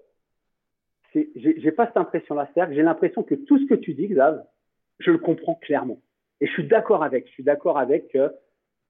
c'est, 1.13 1.29
j'ai, 1.35 1.71
pas 1.71 1.87
cette 1.87 1.97
impression-là. 1.97 2.47
C'est-à-dire 2.53 2.69
que 2.69 2.75
j'ai 2.75 2.83
l'impression 2.83 3.23
que 3.23 3.35
tout 3.35 3.57
ce 3.57 3.65
que 3.65 3.73
tu 3.73 3.93
dis, 3.93 4.07
Xav, 4.07 4.43
je 4.99 5.11
le 5.11 5.17
comprends 5.17 5.55
clairement. 5.55 6.01
Et 6.41 6.47
je 6.47 6.51
suis 6.51 6.67
d'accord 6.67 7.03
avec. 7.03 7.27
Je 7.27 7.31
suis 7.31 7.43
d'accord 7.43 7.79
avec 7.79 8.09
que, 8.09 8.31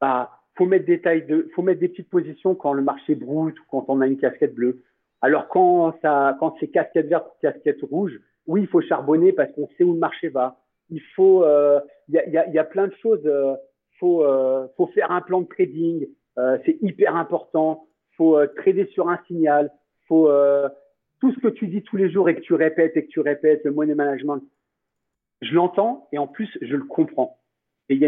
bah, 0.02 0.39
faut 0.56 0.66
mettre 0.66 0.86
des 0.86 1.02
tailles 1.02 1.26
de, 1.26 1.50
faut 1.56 1.62
mettre 1.62 1.80
des 1.80 1.88
petites 1.88 2.10
positions 2.10 2.56
quand 2.56 2.74
le 2.74 2.82
marché 2.82 3.16
broute 3.16 3.60
ou 3.60 3.64
quand 3.70 3.86
on 3.88 4.02
a 4.02 4.08
une 4.08 4.18
casquette 4.18 4.54
bleue. 4.54 4.84
Alors 5.22 5.48
quand 5.48 5.94
ça, 6.02 6.36
quand 6.40 6.56
c'est 6.60 6.68
casquette 6.68 7.08
verte 7.08 7.28
ou 7.28 7.42
casquette 7.42 7.82
rouge, 7.82 8.20
oui, 8.48 8.62
il 8.62 8.68
faut 8.68 8.82
charbonner 8.82 9.32
parce 9.34 9.52
qu'on 9.54 9.68
sait 9.78 9.84
où 9.84 9.94
le 9.94 10.00
marché 10.00 10.30
va. 10.30 10.60
Il 10.90 11.02
faut, 11.16 11.44
euh, 11.44 11.80
il 12.08 12.16
y, 12.16 12.18
a, 12.18 12.28
y, 12.28 12.38
a, 12.38 12.50
y, 12.50 12.58
a, 12.58 12.64
plein 12.64 12.88
de 12.88 12.94
choses. 12.96 13.22
Euh, 13.26 13.56
faut, 14.00 14.24
euh, 14.24 14.68
faut 14.76 14.88
faire 14.88 15.12
un 15.12 15.22
plan 15.22 15.42
de 15.42 15.48
trading. 15.48 16.08
c'est 16.66 16.78
hyper 16.82 17.16
important. 17.16 17.88
Faut 18.18 18.38
trader 18.58 18.86
sur 18.88 19.10
un 19.10 19.20
signal. 19.28 19.72
Faut 20.08 20.30
tout 21.20 21.34
ce 21.34 21.40
que 21.40 21.48
tu 21.50 21.68
dis 21.68 21.84
tous 21.84 21.98
les 21.98 22.10
jours 22.10 22.30
et 22.30 22.36
que 22.36 22.42
tu 22.42 22.54
répètes 22.54 22.96
et 22.96 23.06
que 23.06 23.10
tu 23.10 23.20
répètes, 23.20 23.64
le 23.66 23.72
money 23.72 23.94
management, 23.94 24.42
je 25.42 25.54
l'entends 25.54 26.08
et 26.12 26.18
en 26.18 26.28
plus 26.28 26.50
je 26.62 26.76
le 26.76 26.84
comprends. 26.84 27.38
Et 27.90 28.00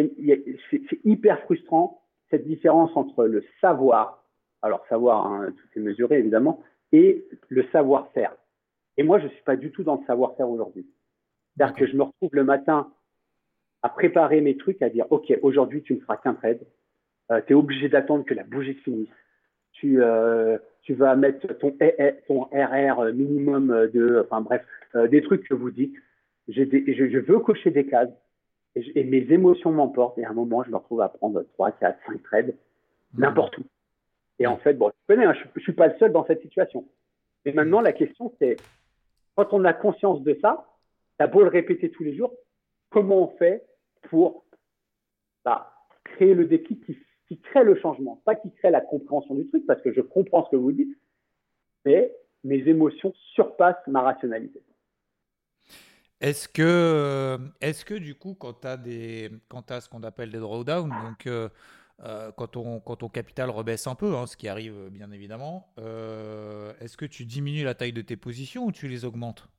c'est 0.70 1.00
hyper 1.04 1.42
frustrant 1.42 2.01
cette 2.32 2.48
différence 2.48 2.96
entre 2.96 3.26
le 3.26 3.44
savoir, 3.60 4.24
alors 4.64 4.86
savoir, 4.88 5.28
hein, 5.28 5.52
tout 5.52 5.80
est 5.80 5.84
mesuré 5.84 6.18
évidemment, 6.18 6.64
et 6.92 7.26
le 7.50 7.64
savoir-faire. 7.72 8.36
Et 8.98 9.04
moi, 9.04 9.20
je 9.20 9.28
suis 9.28 9.44
pas 9.44 9.56
du 9.56 9.72
tout 9.72 9.84
dans 9.84 9.98
le 9.98 10.06
savoir-faire 10.06 10.50
aujourd'hui. 10.50 10.88
C'est-à-dire 11.56 11.76
que 11.76 11.86
je 11.86 11.96
me 11.96 12.04
retrouve 12.04 12.30
le 12.34 12.44
matin 12.44 12.92
à 13.84 13.90
préparer 13.90 14.42
mes 14.42 14.58
trucs, 14.58 14.82
à 14.82 14.90
dire, 14.90 15.06
OK, 15.10 15.34
aujourd'hui, 15.42 15.82
tu 15.84 15.94
ne 15.94 16.00
feras 16.00 16.18
qu'un 16.18 16.34
trade. 16.34 16.62
Euh, 17.32 17.42
tu 17.46 17.54
es 17.54 17.56
obligé 17.56 17.90
d'attendre 17.90 18.26
que 18.26 18.34
la 18.34 18.44
bougie 18.44 18.74
finisse. 18.76 19.10
Tu, 19.74 20.02
euh, 20.02 20.58
tu 20.84 20.94
vas 20.94 21.16
mettre 21.16 21.48
ton, 21.60 21.76
ton 22.28 22.42
RR 22.52 23.14
minimum 23.14 23.90
de, 23.94 24.22
enfin 24.26 24.42
bref, 24.42 24.66
euh, 24.96 25.08
des 25.08 25.22
trucs 25.22 25.48
que 25.48 25.54
vous 25.54 25.72
dites. 25.72 25.96
je, 26.50 26.64
je, 26.64 27.20
veux 27.20 27.40
cocher 27.40 27.72
des 27.72 27.86
cases 27.86 28.10
et, 28.76 29.04
mes 29.04 29.32
émotions 29.32 29.72
m'emportent. 29.72 30.18
Et 30.18 30.26
à 30.26 30.30
un 30.30 30.34
moment, 30.34 30.64
je 30.64 30.70
me 30.72 30.78
retrouve 30.78 31.02
à 31.02 31.10
prendre 31.10 31.44
3, 31.54 31.72
4, 31.72 32.00
5 32.08 32.24
trades 32.24 32.56
mmh. 33.14 33.22
n'importe 33.22 33.58
où. 33.58 33.64
Et 34.40 34.48
en 34.48 34.58
fait, 34.58 34.74
bon, 34.74 34.90
tu 34.90 34.96
connais, 35.08 35.26
hein, 35.26 35.34
je 35.34 35.44
ne 35.56 35.62
suis 35.62 35.74
pas 35.74 35.88
le 35.88 35.98
seul 36.00 36.12
dans 36.12 36.26
cette 36.26 36.42
situation. 36.42 36.88
Mais 37.46 37.52
maintenant, 37.52 37.82
la 37.82 37.94
question, 37.94 38.34
c'est 38.40 38.58
quand 39.36 39.54
on 39.54 39.66
a 39.66 39.74
conscience 39.74 40.22
de 40.24 40.38
ça, 40.42 40.68
tu 41.20 41.24
as 41.24 41.28
beau 41.28 41.42
le 41.42 41.50
répéter 41.50 41.92
tous 41.92 42.04
les 42.04 42.16
jours, 42.16 42.34
comment 42.90 43.24
on 43.24 43.38
fait 43.38 43.64
pour 44.10 44.46
bah, 45.46 45.72
créer 46.04 46.34
le 46.34 46.46
déclic 46.46 46.84
qui, 46.86 46.98
qui, 47.28 47.40
crée 47.40 47.64
le 47.64 47.76
changement? 47.76 48.22
Pas 48.26 48.36
qui 48.36 48.52
crée 48.52 48.72
la 48.72 48.82
compréhension 48.82 49.36
du 49.36 49.48
truc, 49.48 49.66
parce 49.66 49.82
que 49.82 49.94
je 49.94 50.02
comprends 50.02 50.46
ce 50.46 50.52
que 50.52 50.56
vous 50.56 50.72
dites, 50.72 50.98
mais 51.86 52.16
mes 52.44 52.68
émotions 52.68 53.14
surpassent 53.34 53.86
ma 53.88 54.02
rationalité. 54.02 54.62
Est-ce 56.22 56.48
que, 56.48 56.62
euh, 56.62 57.38
est 57.62 57.84
que 57.84 57.96
du 57.96 58.14
coup, 58.14 58.36
quand 58.36 58.62
tu 58.62 58.68
as, 58.68 58.78
des, 58.78 59.32
quand 59.50 59.72
as 59.72 59.82
ce 59.82 59.90
qu'on 59.90 60.04
appelle 60.04 60.32
des 60.32 60.38
drawdowns, 60.38 60.90
donc 60.90 61.26
euh, 61.26 61.50
euh, 62.04 62.32
quand, 62.38 62.46
ton, 62.46 62.80
quand 62.80 62.98
ton 62.98 63.10
capital 63.10 63.50
rebaisse 63.50 63.88
un 63.88 63.96
peu, 63.96 64.16
hein, 64.16 64.28
ce 64.28 64.38
qui 64.38 64.48
arrive 64.48 64.90
bien 64.92 65.12
évidemment, 65.12 65.74
est-ce 66.80 66.96
que 66.96 67.06
tu 67.06 67.26
diminues 67.26 67.64
la 67.64 67.74
taille 67.74 67.92
de 67.92 68.04
tes 68.04 68.18
positions 68.18 68.66
ou 68.66 68.72
tu 68.72 68.88
les 68.88 69.04
augmentes? 69.04 69.50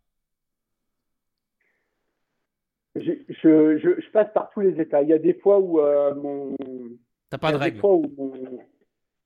Je, 2.95 3.11
je, 3.29 3.79
je, 3.79 4.11
passe 4.11 4.33
par 4.33 4.51
tous 4.51 4.61
les 4.61 4.81
états. 4.81 5.03
Il 5.03 5.09
y 5.09 5.15
a 5.15 5.19
des 5.19 5.35
fois 5.35 5.59
où 5.59 5.81
mon. 6.15 6.55
T'as 7.29 7.39
pas 7.39 7.51
de 7.51 7.57
règles 7.57 7.81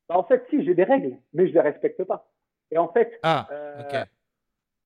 bah, 0.09 0.17
en 0.17 0.23
fait, 0.23 0.47
si, 0.51 0.65
j'ai 0.65 0.75
des 0.75 0.85
règles, 0.85 1.19
mais 1.33 1.49
je 1.49 1.53
les 1.53 1.61
respecte 1.61 2.05
pas. 2.05 2.31
Et 2.71 2.79
en 2.79 2.93
fait, 2.93 3.19
ah, 3.25 3.49
ok 3.81 4.07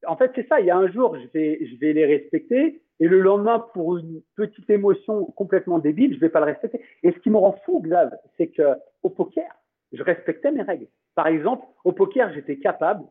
en 0.06 0.16
fait, 0.16 0.32
c'est 0.34 0.46
ça. 0.48 0.60
Il 0.60 0.66
y 0.66 0.70
a 0.70 0.76
un 0.76 0.90
jour, 0.90 1.16
je 1.16 1.26
vais, 1.32 1.66
je 1.66 1.76
vais 1.76 1.92
les 1.92 2.06
respecter, 2.06 2.82
et 3.00 3.08
le 3.08 3.20
lendemain, 3.20 3.66
pour 3.72 3.96
une 3.96 4.20
petite 4.36 4.68
émotion 4.68 5.24
complètement 5.36 5.78
débile, 5.78 6.14
je 6.14 6.20
vais 6.20 6.28
pas 6.28 6.40
le 6.40 6.46
respecter. 6.46 6.80
Et 7.02 7.12
ce 7.12 7.18
qui 7.18 7.30
me 7.30 7.38
rend 7.38 7.58
fou, 7.64 7.80
Xav, 7.82 8.14
c'est 8.36 8.48
que 8.48 8.74
au 9.02 9.08
poker, 9.08 9.50
je 9.92 10.02
respectais 10.02 10.52
mes 10.52 10.62
règles. 10.62 10.86
Par 11.14 11.26
exemple, 11.26 11.64
au 11.84 11.92
poker, 11.92 12.32
j'étais 12.34 12.58
capable 12.58 13.04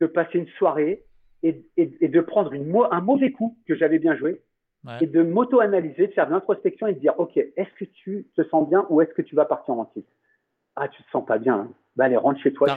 de 0.00 0.06
passer 0.06 0.38
une 0.38 0.48
soirée 0.58 1.04
et, 1.44 1.64
et, 1.76 2.08
de 2.08 2.20
prendre 2.20 2.52
une, 2.52 2.76
un 2.90 3.00
mauvais 3.00 3.30
coup 3.30 3.56
que 3.66 3.74
j'avais 3.74 3.98
bien 3.98 4.16
joué 4.16 4.42
et 5.00 5.06
de 5.06 5.22
m'auto-analyser, 5.22 6.08
de 6.08 6.12
faire 6.12 6.26
de 6.26 6.32
l'introspection 6.32 6.88
et 6.88 6.94
de 6.94 6.98
dire, 6.98 7.18
OK, 7.18 7.36
est-ce 7.36 7.72
que 7.78 7.84
tu 7.84 8.26
te 8.36 8.42
sens 8.48 8.68
bien 8.68 8.84
ou 8.90 9.00
est-ce 9.00 9.14
que 9.14 9.22
tu 9.22 9.36
vas 9.36 9.44
partir 9.44 9.74
en 9.74 9.84
titre 9.86 10.10
Ah, 10.74 10.88
tu 10.88 11.02
te 11.04 11.10
sens 11.10 11.24
pas 11.24 11.38
bien. 11.38 11.54
Hein. 11.54 11.72
Bah, 11.94 12.06
allez, 12.06 12.16
rentre 12.16 12.40
chez 12.40 12.52
toi, 12.52 12.68
tu 12.68 12.74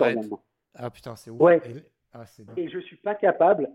Ah 0.76 0.90
putain, 0.92 1.16
c'est 1.16 1.32
ouf. 1.32 1.42
Ouais. 1.42 1.62
Ah, 2.18 2.24
et 2.56 2.70
je 2.70 2.78
ne 2.78 2.82
suis 2.82 2.96
pas 2.96 3.14
capable 3.14 3.70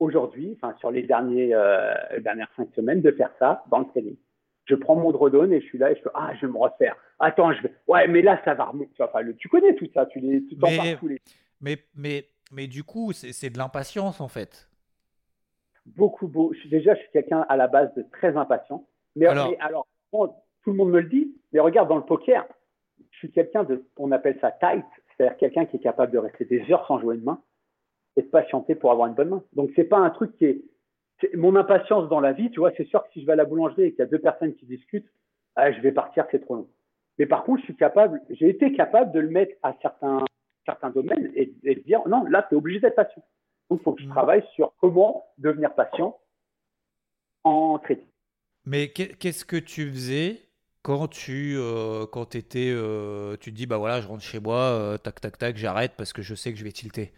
aujourd'hui, 0.00 0.56
enfin 0.56 0.74
sur 0.78 0.90
les 0.90 1.02
derniers, 1.02 1.52
euh, 1.52 1.94
dernières 2.20 2.50
cinq 2.56 2.68
semaines, 2.74 3.02
de 3.02 3.10
faire 3.10 3.30
ça 3.38 3.64
dans 3.70 3.80
le 3.80 3.86
trading. 3.86 4.16
Je 4.64 4.74
prends 4.74 4.96
mon 4.96 5.12
drawdown 5.12 5.52
et 5.52 5.60
je 5.60 5.66
suis 5.66 5.78
là 5.78 5.92
et 5.92 5.96
je 5.96 6.00
fais 6.00 6.10
ah 6.14 6.32
je 6.34 6.46
vais 6.46 6.52
me 6.52 6.58
refaire. 6.58 6.96
Attends 7.18 7.52
je 7.52 7.62
vais 7.62 7.74
ouais 7.86 8.08
mais 8.08 8.22
là 8.22 8.40
ça 8.44 8.54
va 8.54 8.64
remonter. 8.64 8.90
Enfin, 9.00 9.20
tu 9.36 9.48
connais 9.48 9.74
tout 9.74 9.88
ça, 9.92 10.06
tu 10.06 10.20
les 10.20 10.44
tu 10.46 10.56
mais, 10.60 10.96
tous 10.96 11.08
les. 11.08 11.20
Mais 11.60 11.76
mais 11.94 12.24
mais 12.50 12.66
du 12.66 12.82
coup 12.82 13.12
c'est 13.12 13.50
de 13.50 13.58
l'impatience 13.58 14.22
en 14.22 14.28
fait. 14.28 14.68
Beaucoup 15.84 16.28
beau. 16.28 16.52
Je 16.54 16.60
suis 16.60 16.70
déjà 16.70 16.94
je 16.94 17.00
suis 17.00 17.10
quelqu'un 17.12 17.44
à 17.48 17.56
la 17.58 17.68
base 17.68 17.94
de 17.94 18.06
très 18.10 18.36
impatient. 18.36 18.86
Mais 19.16 19.26
alors, 19.26 19.52
alors 19.60 19.86
tout 20.12 20.70
le 20.70 20.76
monde 20.76 20.90
me 20.90 21.00
le 21.00 21.08
dit. 21.08 21.36
Mais 21.52 21.60
regarde 21.60 21.90
dans 21.90 21.96
le 21.96 22.04
poker, 22.04 22.46
je 23.10 23.18
suis 23.18 23.30
quelqu'un 23.30 23.64
de 23.64 23.84
on 23.98 24.10
appelle 24.12 24.38
ça 24.40 24.50
tight, 24.50 24.84
c'est-à-dire 25.16 25.36
quelqu'un 25.36 25.66
qui 25.66 25.76
est 25.76 25.80
capable 25.80 26.12
de 26.12 26.18
rester 26.18 26.46
des 26.46 26.64
heures 26.72 26.86
sans 26.86 26.98
jouer 27.00 27.16
une 27.16 27.24
main 27.24 27.40
et 28.16 28.22
de 28.22 28.26
patienter 28.26 28.74
pour 28.74 28.90
avoir 28.90 29.08
une 29.08 29.14
bonne 29.14 29.28
main. 29.28 29.42
Donc 29.54 29.70
c'est 29.76 29.84
pas 29.84 29.98
un 29.98 30.10
truc 30.10 30.36
qui 30.36 30.46
est, 30.46 30.62
mon 31.34 31.56
impatience 31.56 32.08
dans 32.08 32.20
la 32.20 32.32
vie, 32.32 32.50
tu 32.50 32.60
vois, 32.60 32.72
c'est 32.76 32.86
sûr 32.86 33.02
que 33.02 33.12
si 33.12 33.22
je 33.22 33.26
vais 33.26 33.32
à 33.32 33.36
la 33.36 33.44
boulangerie 33.44 33.84
et 33.84 33.90
qu'il 33.90 34.00
y 34.00 34.02
a 34.02 34.06
deux 34.06 34.18
personnes 34.18 34.54
qui 34.54 34.66
discutent, 34.66 35.08
ah, 35.54 35.72
je 35.72 35.80
vais 35.80 35.92
partir, 35.92 36.26
c'est 36.30 36.40
trop 36.40 36.56
long. 36.56 36.68
Mais 37.18 37.26
par 37.26 37.44
contre, 37.44 37.60
je 37.60 37.66
suis 37.66 37.76
capable, 37.76 38.20
j'ai 38.28 38.48
été 38.48 38.72
capable 38.72 39.12
de 39.12 39.20
le 39.20 39.30
mettre 39.30 39.54
à 39.62 39.74
certains, 39.80 40.24
certains 40.66 40.90
domaines 40.90 41.32
et, 41.34 41.46
de 41.46 41.80
dire 41.80 42.06
non, 42.06 42.24
là, 42.24 42.44
tu 42.48 42.54
es 42.54 42.58
obligé 42.58 42.80
d'être 42.80 42.96
patient. 42.96 43.22
Donc, 43.70 43.80
il 43.80 43.82
faut 43.82 43.92
que 43.92 44.02
je 44.02 44.06
mmh. 44.06 44.10
travaille 44.10 44.44
sur 44.54 44.74
comment 44.80 45.24
devenir 45.38 45.74
patient 45.74 46.18
en 47.44 47.78
trading. 47.78 48.04
Mais 48.66 48.88
qu'est-ce 48.88 49.44
que 49.44 49.56
tu 49.56 49.88
faisais 49.90 50.42
quand 50.82 51.08
tu 51.08 51.56
euh, 51.56 52.06
quand 52.06 52.34
étais, 52.34 52.70
euh, 52.72 53.36
tu 53.40 53.50
te 53.50 53.56
dis 53.56 53.66
bah 53.66 53.78
voilà, 53.78 54.00
je 54.00 54.06
rentre 54.06 54.22
chez 54.22 54.40
moi, 54.40 54.56
euh, 54.56 54.98
tac 54.98 55.20
tac 55.20 55.38
tac, 55.38 55.56
j'arrête 55.56 55.92
parce 55.96 56.12
que 56.12 56.22
je 56.22 56.34
sais 56.34 56.52
que 56.52 56.58
je 56.58 56.64
vais 56.64 56.72
tilter? 56.72 57.12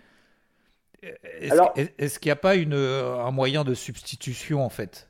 Est-ce 1.03 2.19
qu'il 2.19 2.29
n'y 2.29 2.33
a 2.33 2.37
pas 2.37 2.57
une, 2.57 2.75
euh, 2.75 3.17
un 3.19 3.31
moyen 3.31 3.65
de 3.65 3.75
substitution 3.75 4.65
en 4.65 4.69
fait? 4.69 5.09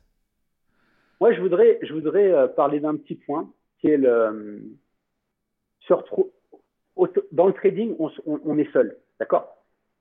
Moi, 1.19 1.33
je 1.33 1.41
voudrais, 1.41 1.79
je 1.81 1.93
voudrais 1.93 2.31
euh, 2.31 2.47
parler 2.47 2.79
d'un 2.79 2.95
petit 2.95 3.15
point 3.15 3.51
qui 3.79 3.87
est 3.87 3.97
le. 3.97 4.61
Sur, 5.81 6.03
dans 7.31 7.47
le 7.47 7.53
trading, 7.53 7.95
on, 7.97 8.57
est 8.57 8.71
seul, 8.71 8.97
d'accord? 9.19 9.57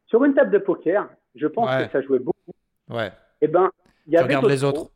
Sur 0.06 0.24
une 0.24 0.34
table 0.34 0.50
de 0.50 0.58
poker, 0.58 1.08
je 1.34 1.46
pense 1.46 1.70
que 1.70 1.90
ça 1.90 2.02
jouait 2.02 2.18
beaucoup. 2.18 2.52
Ouais. 2.90 3.06
Et 3.40 3.44
eh 3.44 3.48
ben, 3.48 3.70
il 4.06 4.12
y 4.12 4.16
avait 4.16 4.26
regardes 4.26 4.50
les 4.50 4.64
autres. 4.64 4.90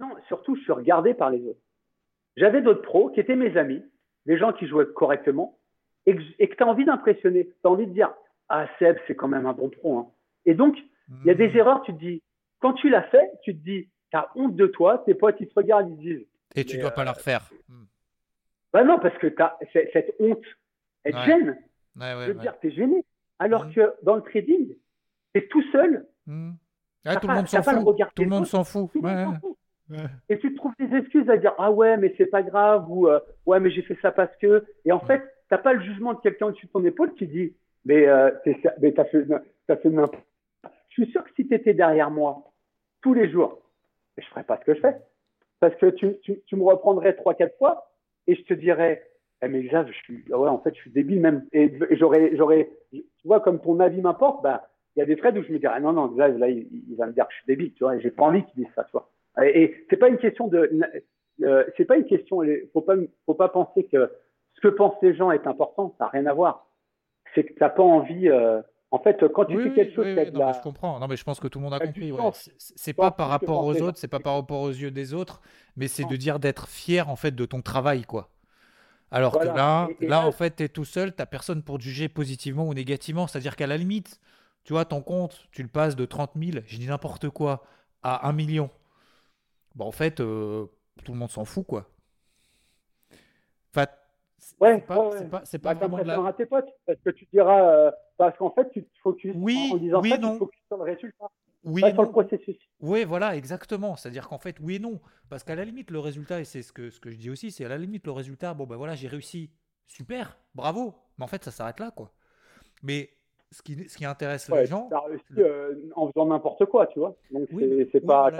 Non, 0.00 0.08
surtout, 0.28 0.56
je 0.56 0.62
suis 0.62 0.72
regardé 0.72 1.12
par 1.14 1.30
les 1.30 1.44
autres. 1.46 1.60
J'avais 2.36 2.62
d'autres 2.62 2.82
pros 2.82 3.10
qui 3.10 3.20
étaient 3.20 3.36
mes 3.36 3.56
amis, 3.56 3.82
des 4.26 4.38
gens 4.38 4.52
qui 4.52 4.66
jouaient 4.66 4.86
correctement, 4.86 5.58
et 6.06 6.16
que, 6.16 6.22
que 6.46 6.54
tu 6.54 6.62
as 6.62 6.66
envie 6.66 6.86
d'impressionner. 6.86 7.46
Tu 7.46 7.54
as 7.64 7.70
envie 7.70 7.86
de 7.86 7.92
dire 7.92 8.10
ah 8.50 8.66
Seb, 8.78 8.98
c'est 9.06 9.14
quand 9.14 9.28
même 9.28 9.46
un 9.46 9.52
bon 9.52 9.70
pro. 9.70 9.98
Hein. 9.98 10.08
Et 10.44 10.54
donc, 10.54 10.76
il 11.22 11.26
y 11.26 11.30
a 11.30 11.34
des 11.34 11.48
mmh. 11.48 11.56
erreurs, 11.56 11.82
tu 11.82 11.92
te 11.92 11.98
dis, 11.98 12.22
quand 12.58 12.74
tu 12.74 12.90
l'as 12.90 13.04
fait, 13.04 13.30
tu 13.42 13.56
te 13.56 13.64
dis, 13.64 13.88
tu 14.10 14.16
as 14.16 14.28
honte 14.34 14.56
de 14.56 14.66
toi, 14.66 15.02
tes 15.06 15.14
potes, 15.14 15.36
ils 15.40 15.48
te 15.48 15.54
regardent, 15.54 15.88
ils 15.90 15.96
disent. 15.96 16.26
Et 16.56 16.64
tu 16.64 16.76
ne 16.76 16.82
dois 16.82 16.90
pas 16.90 17.04
leur 17.04 17.20
faire. 17.20 17.50
Mmh. 17.68 17.84
Bah 18.72 18.84
non, 18.84 18.98
parce 18.98 19.16
que 19.18 19.32
as, 19.40 19.58
cette 19.72 20.14
honte, 20.18 20.44
elle 21.04 21.16
gêne. 21.24 21.58
je 21.96 22.32
veux 22.32 22.34
dire, 22.34 22.58
tu 22.60 22.68
es 22.68 22.70
gêné. 22.72 23.04
Alors 23.38 23.66
mmh. 23.66 23.74
que 23.74 23.94
dans 24.02 24.16
le 24.16 24.22
trading, 24.22 24.74
tu 25.34 25.40
es 25.40 25.46
tout 25.46 25.62
seul. 25.72 26.06
tout, 27.20 27.28
le 27.28 27.34
monde 27.34 27.48
s'en 27.48 27.62
fout. 27.62 27.96
tout 28.14 28.22
le 28.22 28.28
monde 28.28 28.46
s'en 28.46 28.64
fout. 28.64 28.90
Et 30.28 30.38
tu 30.38 30.52
te 30.52 30.56
trouves 30.56 30.74
des 30.78 30.96
excuses 30.96 31.28
à 31.28 31.36
dire 31.36 31.54
Ah 31.58 31.70
ouais, 31.70 31.96
mais 31.96 32.14
c'est 32.16 32.26
pas 32.26 32.42
grave, 32.42 32.88
ou 32.88 33.08
euh, 33.08 33.18
Ouais, 33.46 33.58
mais 33.58 33.70
j'ai 33.70 33.82
fait 33.82 33.98
ça 34.02 34.12
parce 34.12 34.34
que. 34.36 34.64
Et 34.84 34.92
en 34.92 35.00
fait, 35.00 35.20
tu 35.20 35.54
n'as 35.54 35.58
pas 35.58 35.72
le 35.72 35.82
jugement 35.82 36.14
de 36.14 36.20
quelqu'un 36.20 36.46
au-dessus 36.46 36.66
de 36.66 36.70
ton 36.70 36.84
épaule 36.84 37.14
qui 37.14 37.26
dit 37.26 37.54
mais, 37.84 38.06
euh, 38.06 38.30
mais 38.80 38.92
fait, 38.92 39.02
as 39.68 39.76
fait 39.76 39.90
n'importe 39.90 40.22
Je 40.88 41.02
suis 41.02 41.12
sûr 41.12 41.24
que 41.24 41.30
si 41.36 41.46
tu 41.46 41.54
étais 41.54 41.74
derrière 41.74 42.10
moi 42.10 42.44
tous 43.02 43.14
les 43.14 43.30
jours, 43.30 43.60
je 44.18 44.26
ferais 44.26 44.44
pas 44.44 44.58
ce 44.58 44.64
que 44.64 44.74
je 44.74 44.80
fais. 44.80 44.96
Parce 45.60 45.74
que 45.76 45.86
tu, 45.86 46.56
me 46.56 46.62
reprendrais 46.62 47.14
trois, 47.14 47.34
quatre 47.34 47.56
fois 47.58 47.90
et 48.26 48.34
je 48.34 48.42
te 48.42 48.54
dirais, 48.54 49.02
eh 49.42 49.48
mais 49.48 49.62
Xav, 49.62 49.88
je 49.88 49.92
suis, 49.92 50.24
ouais, 50.28 50.48
en 50.48 50.58
fait, 50.58 50.74
je 50.74 50.80
suis 50.80 50.90
débile 50.90 51.20
même. 51.20 51.46
Et, 51.52 51.72
j'aurais, 51.92 52.70
tu 52.90 53.02
vois, 53.24 53.40
comme 53.40 53.60
ton 53.60 53.80
avis 53.80 54.00
m'importe, 54.00 54.42
bah, 54.42 54.68
il 54.96 55.00
y 55.00 55.02
a 55.02 55.06
des 55.06 55.16
trades 55.16 55.38
où 55.38 55.42
je 55.42 55.52
me 55.52 55.58
dirais, 55.58 55.80
non, 55.80 55.92
non, 55.92 56.08
Xav, 56.08 56.38
là, 56.38 56.48
il, 56.48 56.94
va 56.96 57.06
me 57.06 57.12
dire 57.12 57.26
que 57.26 57.32
je 57.32 57.38
suis 57.38 57.46
débile, 57.46 57.72
tu 57.74 57.84
vois, 57.84 57.96
et 57.96 58.00
j'ai 58.00 58.10
pas 58.10 58.24
envie 58.24 58.44
qu'il 58.44 58.64
dise 58.64 58.72
ça, 58.74 58.84
tu 58.84 58.92
vois. 58.92 59.10
Et, 59.42 59.62
et 59.62 59.86
c'est 59.88 59.96
pas 59.96 60.08
une 60.08 60.18
question 60.18 60.48
de, 60.48 60.70
euh, 61.42 61.64
c'est 61.76 61.84
pas 61.84 61.96
une 61.96 62.04
question, 62.04 62.42
faut 62.72 62.82
pas, 62.82 62.94
faut 63.26 63.34
pas 63.34 63.48
penser 63.48 63.84
que 63.84 64.10
ce 64.54 64.60
que 64.60 64.68
pensent 64.68 65.00
les 65.02 65.14
gens 65.14 65.30
est 65.30 65.46
important, 65.46 65.94
ça 65.98 66.04
n'a 66.04 66.10
rien 66.10 66.26
à 66.26 66.34
voir 66.34 66.69
c'est 67.34 67.44
que 67.44 67.52
tu 67.52 67.60
n'as 67.60 67.70
pas 67.70 67.82
envie. 67.82 68.28
Euh, 68.28 68.60
en 68.90 68.98
fait, 68.98 69.24
quand 69.32 69.44
tu 69.44 69.62
fais 69.62 69.72
quelque 69.72 69.94
chose, 69.94 70.06
oui, 70.06 70.16
je 70.16 70.62
comprends. 70.62 70.98
Non, 70.98 71.06
mais 71.06 71.16
je 71.16 71.24
pense 71.24 71.38
que 71.38 71.46
tout 71.46 71.58
le 71.60 71.64
monde 71.64 71.74
a 71.74 71.78
compris. 71.78 72.10
Ouais. 72.10 72.30
C'est 72.58 72.92
pas 72.92 73.10
par 73.10 73.28
rapport 73.28 73.64
aux 73.64 73.80
autres, 73.80 73.98
c'est 73.98 74.08
pas 74.08 74.18
par 74.18 74.34
rapport 74.34 74.60
aux 74.60 74.70
yeux 74.70 74.90
des 74.90 75.14
autres, 75.14 75.40
mais 75.76 75.86
c'est 75.86 76.04
de 76.04 76.16
dire 76.16 76.40
d'être 76.40 76.68
fier 76.68 77.08
en 77.08 77.16
fait 77.16 77.30
de 77.30 77.44
ton 77.44 77.62
travail, 77.62 78.02
quoi. 78.02 78.30
Alors 79.12 79.38
que 79.38 79.46
là, 79.46 79.88
là, 80.00 80.24
en 80.26 80.32
fait, 80.32 80.56
tu 80.56 80.62
es 80.62 80.68
tout 80.68 80.84
seul, 80.84 81.14
tu 81.14 81.24
personne 81.26 81.62
pour 81.62 81.78
te 81.78 81.82
juger 81.82 82.08
positivement 82.08 82.66
ou 82.66 82.74
négativement. 82.74 83.26
C'est-à-dire 83.26 83.56
qu'à 83.56 83.66
la 83.66 83.76
limite, 83.76 84.20
tu 84.64 84.72
vois, 84.72 84.84
ton 84.84 85.02
compte, 85.02 85.48
tu 85.50 85.62
le 85.62 85.68
passes 85.68 85.96
de 85.96 86.04
30 86.04 86.32
000, 86.36 86.58
je 86.66 86.76
dis 86.76 86.86
n'importe 86.86 87.28
quoi, 87.28 87.64
à 88.02 88.28
1 88.28 88.32
million. 88.32 88.70
Bon, 89.74 89.86
en 89.86 89.92
fait, 89.92 90.20
euh, 90.20 90.66
tout 91.04 91.12
le 91.12 91.18
monde 91.18 91.30
s'en 91.30 91.44
fout, 91.44 91.66
quoi. 91.66 91.90
Enfin, 93.74 93.86
Ouais, 94.60 94.74
c'est 94.80 94.86
pas, 94.86 95.08
ouais, 95.08 95.28
pas, 95.28 95.40
pas 95.40 95.58
Bah, 95.58 95.74
vraiment 95.74 95.98
de 95.98 96.26
la. 96.26 96.32
tes 96.32 96.46
potes 96.46 96.68
parce 96.86 96.98
que 97.00 97.10
tu 97.10 97.26
diras, 97.32 97.60
euh, 97.72 97.90
parce 98.16 98.36
qu'en 98.38 98.50
fait, 98.50 98.70
tu 98.70 98.84
te 98.84 98.98
focuses 99.02 99.34
Oui, 99.36 99.70
en 99.72 99.76
disant 99.76 100.00
oui, 100.02 100.10
ça, 100.10 100.18
non. 100.18 100.28
tu 100.28 100.34
te 100.34 100.38
focuses 100.38 100.62
sur 100.66 100.76
le 100.78 100.82
résultat, 100.84 101.26
Oui, 101.64 101.80
pas 101.82 101.92
sur 101.92 102.02
le 102.02 102.10
processus. 102.10 102.56
Oui, 102.80 103.04
voilà, 103.04 103.36
exactement. 103.36 103.96
C'est-à-dire 103.96 104.28
qu'en 104.28 104.38
fait, 104.38 104.56
oui 104.60 104.76
et 104.76 104.78
non. 104.78 104.98
Parce 105.28 105.44
qu'à 105.44 105.54
la 105.54 105.64
limite, 105.64 105.90
le 105.90 105.98
résultat, 105.98 106.40
et 106.40 106.44
c'est 106.44 106.62
ce 106.62 106.72
que, 106.72 106.90
ce 106.90 107.00
que 107.00 107.10
je 107.10 107.16
dis 107.16 107.28
aussi, 107.30 107.50
c'est 107.50 107.64
à 107.64 107.68
la 107.68 107.76
limite, 107.78 108.06
le 108.06 108.12
résultat, 108.12 108.54
bon 108.54 108.64
ben 108.66 108.76
voilà, 108.76 108.94
j'ai 108.94 109.08
réussi. 109.08 109.50
Super, 109.86 110.38
bravo. 110.54 110.94
Mais 111.18 111.24
en 111.24 111.28
fait, 111.28 111.44
ça 111.44 111.50
s'arrête 111.50 111.80
là, 111.80 111.90
quoi. 111.90 112.12
Mais 112.82 113.10
ce 113.50 113.60
qui, 113.62 113.88
ce 113.88 113.96
qui 113.98 114.04
intéresse 114.04 114.48
Ouais, 114.48 114.60
les 114.60 114.66
gens. 114.66 114.86
t'as 114.88 115.00
réussi 115.00 115.24
euh, 115.38 115.74
en 115.96 116.06
faisant 116.10 116.26
n'importe 116.26 116.64
quoi, 116.66 116.86
tu 116.86 116.98
vois. 117.00 117.16
Donc 117.32 117.48
Oui, 117.52 117.88
c'est 117.92 118.00
pas, 118.00 118.30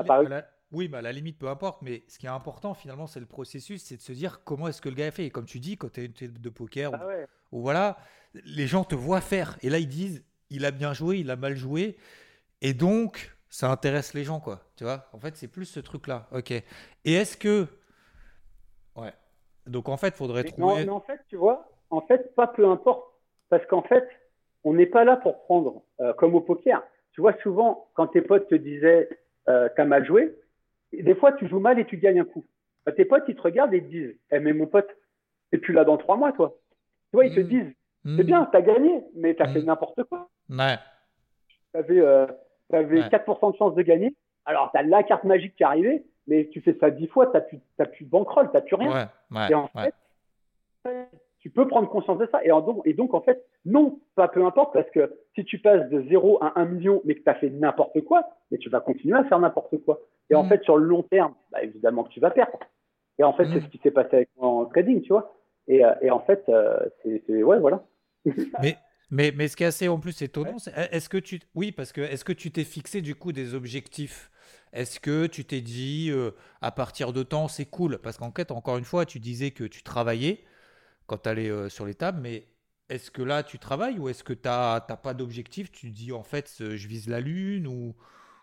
oui, 0.72 0.88
mais 0.88 0.98
à 0.98 1.02
la 1.02 1.12
limite, 1.12 1.38
peu 1.38 1.48
importe. 1.48 1.82
Mais 1.82 2.02
ce 2.08 2.18
qui 2.18 2.26
est 2.26 2.30
important, 2.30 2.74
finalement, 2.74 3.06
c'est 3.06 3.20
le 3.20 3.26
processus, 3.26 3.82
c'est 3.82 3.96
de 3.96 4.02
se 4.02 4.12
dire 4.12 4.42
comment 4.44 4.68
est-ce 4.68 4.80
que 4.80 4.88
le 4.88 4.94
gars 4.94 5.06
a 5.06 5.10
fait. 5.10 5.26
Et 5.26 5.30
comme 5.30 5.46
tu 5.46 5.58
dis, 5.58 5.76
quand 5.76 5.92
tu 5.92 6.00
es 6.00 6.06
une 6.06 6.12
table 6.12 6.40
de 6.40 6.48
poker, 6.48 6.92
Ah 6.94 7.06
ouais. 7.06 7.26
ou, 7.52 7.60
voilà, 7.60 7.98
les 8.44 8.66
gens 8.66 8.84
te 8.84 8.94
voient 8.94 9.20
faire. 9.20 9.56
Et 9.62 9.70
là, 9.70 9.78
ils 9.78 9.88
disent, 9.88 10.24
il 10.50 10.64
a 10.64 10.70
bien 10.70 10.92
joué, 10.92 11.18
il 11.18 11.30
a 11.30 11.36
mal 11.36 11.56
joué. 11.56 11.96
Et 12.62 12.74
donc, 12.74 13.36
ça 13.48 13.70
intéresse 13.70 14.14
les 14.14 14.22
gens, 14.24 14.38
quoi. 14.40 14.60
Tu 14.76 14.84
vois? 14.84 15.08
En 15.12 15.18
fait, 15.18 15.36
c'est 15.36 15.48
plus 15.48 15.64
ce 15.66 15.80
truc-là. 15.80 16.28
Ok. 16.32 16.50
Et 16.52 16.64
est-ce 17.04 17.36
que. 17.36 17.66
Ouais. 18.96 19.12
Donc, 19.66 19.88
en 19.88 19.96
fait, 19.96 20.14
faudrait 20.14 20.42
Mais, 20.44 20.50
non, 20.58 20.68
trouver. 20.68 20.84
mais 20.84 20.90
en 20.90 21.00
fait, 21.00 21.20
tu 21.28 21.36
vois, 21.36 21.68
en 21.90 22.00
fait, 22.02 22.34
pas 22.34 22.46
peu 22.46 22.66
importe. 22.68 23.04
Parce 23.48 23.64
qu'en 23.66 23.82
fait, 23.82 24.08
on 24.62 24.74
n'est 24.74 24.86
pas 24.86 25.04
là 25.04 25.16
pour 25.16 25.42
prendre, 25.44 25.82
euh, 26.00 26.12
comme 26.14 26.34
au 26.34 26.40
poker. 26.40 26.82
Tu 27.12 27.20
vois, 27.20 27.34
souvent, 27.42 27.88
quand 27.94 28.06
tes 28.08 28.22
potes 28.22 28.48
te 28.48 28.54
disaient, 28.54 29.08
euh, 29.48 29.68
t'as 29.76 29.84
mal 29.84 30.06
joué, 30.06 30.36
des 30.92 31.14
fois, 31.14 31.32
tu 31.32 31.48
joues 31.48 31.60
mal 31.60 31.78
et 31.78 31.84
tu 31.84 31.96
gagnes 31.96 32.20
un 32.20 32.24
coup. 32.24 32.44
Bah, 32.86 32.92
tes 32.92 33.04
potes, 33.04 33.24
ils 33.28 33.36
te 33.36 33.42
regardent 33.42 33.74
et 33.74 33.82
te 33.82 33.88
disent, 33.88 34.16
eh, 34.30 34.40
mais 34.40 34.52
mon 34.52 34.66
pote, 34.66 34.88
t'es 35.50 35.58
plus 35.58 35.72
là 35.74 35.84
dans 35.84 35.96
trois 35.96 36.16
mois, 36.16 36.32
toi. 36.32 36.56
Tu 37.10 37.16
vois, 37.16 37.26
ils 37.26 37.34
te 37.34 37.40
Mm. 37.40 37.48
disent, 37.48 37.72
c'est 38.16 38.24
bien, 38.24 38.46
t'as 38.50 38.62
gagné, 38.62 39.02
mais 39.14 39.34
t'as 39.34 39.46
Mm. 39.48 39.52
fait 39.52 39.62
n'importe 39.62 40.02
quoi. 40.04 40.28
Ouais. 40.48 40.76
T'avais, 41.72 42.00
euh, 42.00 42.26
t'avais 42.70 43.02
Ouais. 43.02 43.08
4% 43.10 43.50
de 43.50 43.56
chance 43.56 43.74
de 43.74 43.82
gagner. 43.82 44.14
Alors, 44.46 44.70
t'as 44.72 44.82
la 44.82 45.02
carte 45.02 45.24
magique 45.24 45.54
qui 45.56 45.62
est 45.62 45.66
arrivée, 45.66 46.04
mais 46.26 46.48
tu 46.48 46.60
fais 46.60 46.74
ça 46.80 46.90
10 46.90 47.06
fois, 47.08 47.26
t'as 47.26 47.40
plus, 47.42 47.60
t'as 47.76 47.86
plus 47.86 48.04
de 48.04 48.10
bankroll, 48.10 48.50
t'as 48.52 48.62
plus 48.62 48.74
rien. 48.76 48.90
Ouais. 48.90 49.36
Ouais. 49.38 49.50
Et 49.50 49.54
en 49.54 49.68
fait, 49.68 49.94
tu 51.40 51.50
peux 51.50 51.66
prendre 51.68 51.88
conscience 51.88 52.18
de 52.18 52.26
ça. 52.32 52.42
Et, 52.44 52.50
en 52.52 52.60
donc, 52.60 52.82
et 52.86 52.94
donc, 52.94 53.14
en 53.14 53.20
fait, 53.20 53.44
non, 53.64 53.98
pas 54.14 54.28
peu 54.28 54.44
importe, 54.44 54.72
parce 54.74 54.90
que 54.90 55.14
si 55.34 55.44
tu 55.44 55.58
passes 55.58 55.88
de 55.90 56.02
0 56.08 56.42
à 56.42 56.58
1 56.60 56.64
million, 56.66 57.00
mais 57.04 57.14
que 57.14 57.22
tu 57.22 57.28
as 57.28 57.34
fait 57.34 57.50
n'importe 57.50 58.00
quoi, 58.02 58.28
mais 58.50 58.58
tu 58.58 58.68
vas 58.70 58.80
continuer 58.80 59.18
à 59.18 59.24
faire 59.24 59.38
n'importe 59.38 59.76
quoi. 59.84 60.00
Et 60.30 60.34
en 60.34 60.44
Mhm. 60.44 60.48
fait, 60.48 60.62
sur 60.64 60.76
le 60.76 60.86
long 60.86 61.02
terme, 61.02 61.34
bah, 61.50 61.62
évidemment 61.62 62.04
que 62.04 62.10
tu 62.10 62.20
vas 62.20 62.30
perdre. 62.30 62.58
Et 63.18 63.24
en 63.24 63.32
fait, 63.34 63.50
c'est 63.52 63.60
Mhm. 63.60 63.64
ce 63.64 63.68
qui 63.68 63.78
s'est 63.78 63.90
passé 63.90 64.16
avec 64.16 64.30
moi 64.38 64.48
en 64.48 64.66
trading, 64.66 65.02
tu 65.02 65.10
vois. 65.10 65.34
Et, 65.68 65.84
euh, 65.84 65.94
et 66.02 66.10
en 66.10 66.20
fait, 66.20 66.44
euh, 66.48 66.78
c'est, 67.04 67.42
ouais, 67.42 67.58
voilà. 67.60 67.84
Mais, 68.58 68.78
mais, 69.10 69.32
mais 69.32 69.48
ce 69.48 69.56
qui 69.56 69.64
est 69.64 69.66
assez 69.66 69.88
en 69.88 69.98
plus 69.98 70.22
étonnant, 70.22 70.58
c'est 70.58 70.72
est-ce 70.92 71.08
que 71.08 71.18
tu 71.18 71.40
oui 71.54 71.72
parce 71.72 71.92
que 71.92 72.00
est-ce 72.00 72.24
que 72.24 72.32
tu 72.32 72.50
t'es 72.52 72.64
fixé 72.64 73.02
du 73.02 73.14
coup 73.14 73.32
des 73.32 73.54
objectifs? 73.54 74.30
Est-ce 74.72 75.00
que 75.00 75.26
tu 75.26 75.44
t'es 75.44 75.60
dit 75.60 76.10
euh, 76.10 76.30
à 76.60 76.70
partir 76.70 77.12
de 77.12 77.22
temps 77.22 77.48
c'est 77.48 77.66
cool? 77.66 77.98
Parce 77.98 78.18
qu'en 78.18 78.30
fait 78.32 78.50
encore 78.50 78.78
une 78.78 78.84
fois 78.84 79.06
tu 79.06 79.18
disais 79.20 79.50
que 79.50 79.64
tu 79.64 79.82
travaillais 79.82 80.44
quand 81.06 81.18
tu 81.18 81.28
allais 81.30 81.50
euh, 81.50 81.68
sur 81.70 81.86
les 81.86 81.94
tables, 81.94 82.20
mais 82.22 82.48
est-ce 82.90 83.10
que 83.10 83.22
là 83.22 83.42
tu 83.44 83.58
travailles 83.58 83.98
ou 83.98 84.08
est-ce 84.08 84.24
que 84.24 84.34
tu 84.34 84.48
n'as 84.48 84.80
pas 84.80 85.14
d'objectif? 85.14 85.72
Tu 85.72 85.90
dis 85.90 86.12
en 86.12 86.22
fait 86.24 86.54
je 86.76 86.88
vise 86.88 87.08
la 87.08 87.20
lune 87.20 87.66
ou 87.68 87.96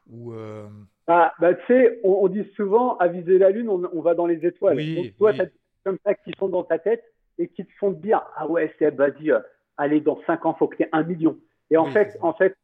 ou 0.08 0.34
euh, 0.34 0.70
Ah, 1.08 1.34
bah, 1.40 1.54
tu 1.56 1.66
sais, 1.68 2.00
on, 2.04 2.12
on 2.24 2.28
dit 2.28 2.44
souvent, 2.56 2.98
à 2.98 3.08
viser 3.08 3.38
la 3.38 3.50
lune, 3.50 3.70
on, 3.70 3.82
on 3.94 4.02
va 4.02 4.14
dans 4.14 4.26
les 4.26 4.46
étoiles. 4.46 4.76
Oui, 4.76 4.96
Donc, 4.96 5.16
toi, 5.18 5.32
oui. 5.32 5.36
tu 5.36 5.42
as 5.42 5.46
des 5.46 5.52
trucs 5.52 5.84
comme 5.86 5.98
ça 6.06 6.14
qui 6.16 6.32
sont 6.38 6.50
dans 6.50 6.64
ta 6.64 6.80
tête 6.80 7.04
et 7.38 7.48
qui 7.48 7.66
te 7.66 7.72
font 7.80 7.94
te 7.94 8.02
dire, 8.02 8.26
ah 8.36 8.48
ouais, 8.48 8.74
c'est, 8.78 8.94
vas-y, 8.94 9.32
euh, 9.32 9.40
allez, 9.78 10.02
dans 10.02 10.20
5 10.28 10.46
ans, 10.46 10.54
faut 10.56 10.68
que 10.68 10.76
tu 10.78 10.84
aies 10.84 10.90
un 10.92 11.04
million. 11.04 11.38
Et 11.70 11.78
en 11.78 11.86
Oui, 11.86 11.92
fait, 11.92 12.18
en 12.22 12.34
fait, 12.34 12.56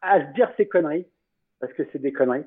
à 0.00 0.26
se 0.28 0.32
dire 0.34 0.52
ces 0.56 0.68
conneries, 0.68 1.06
parce 1.60 1.72
que 1.72 1.82
c'est 1.92 1.98
des 1.98 2.12
conneries. 2.12 2.44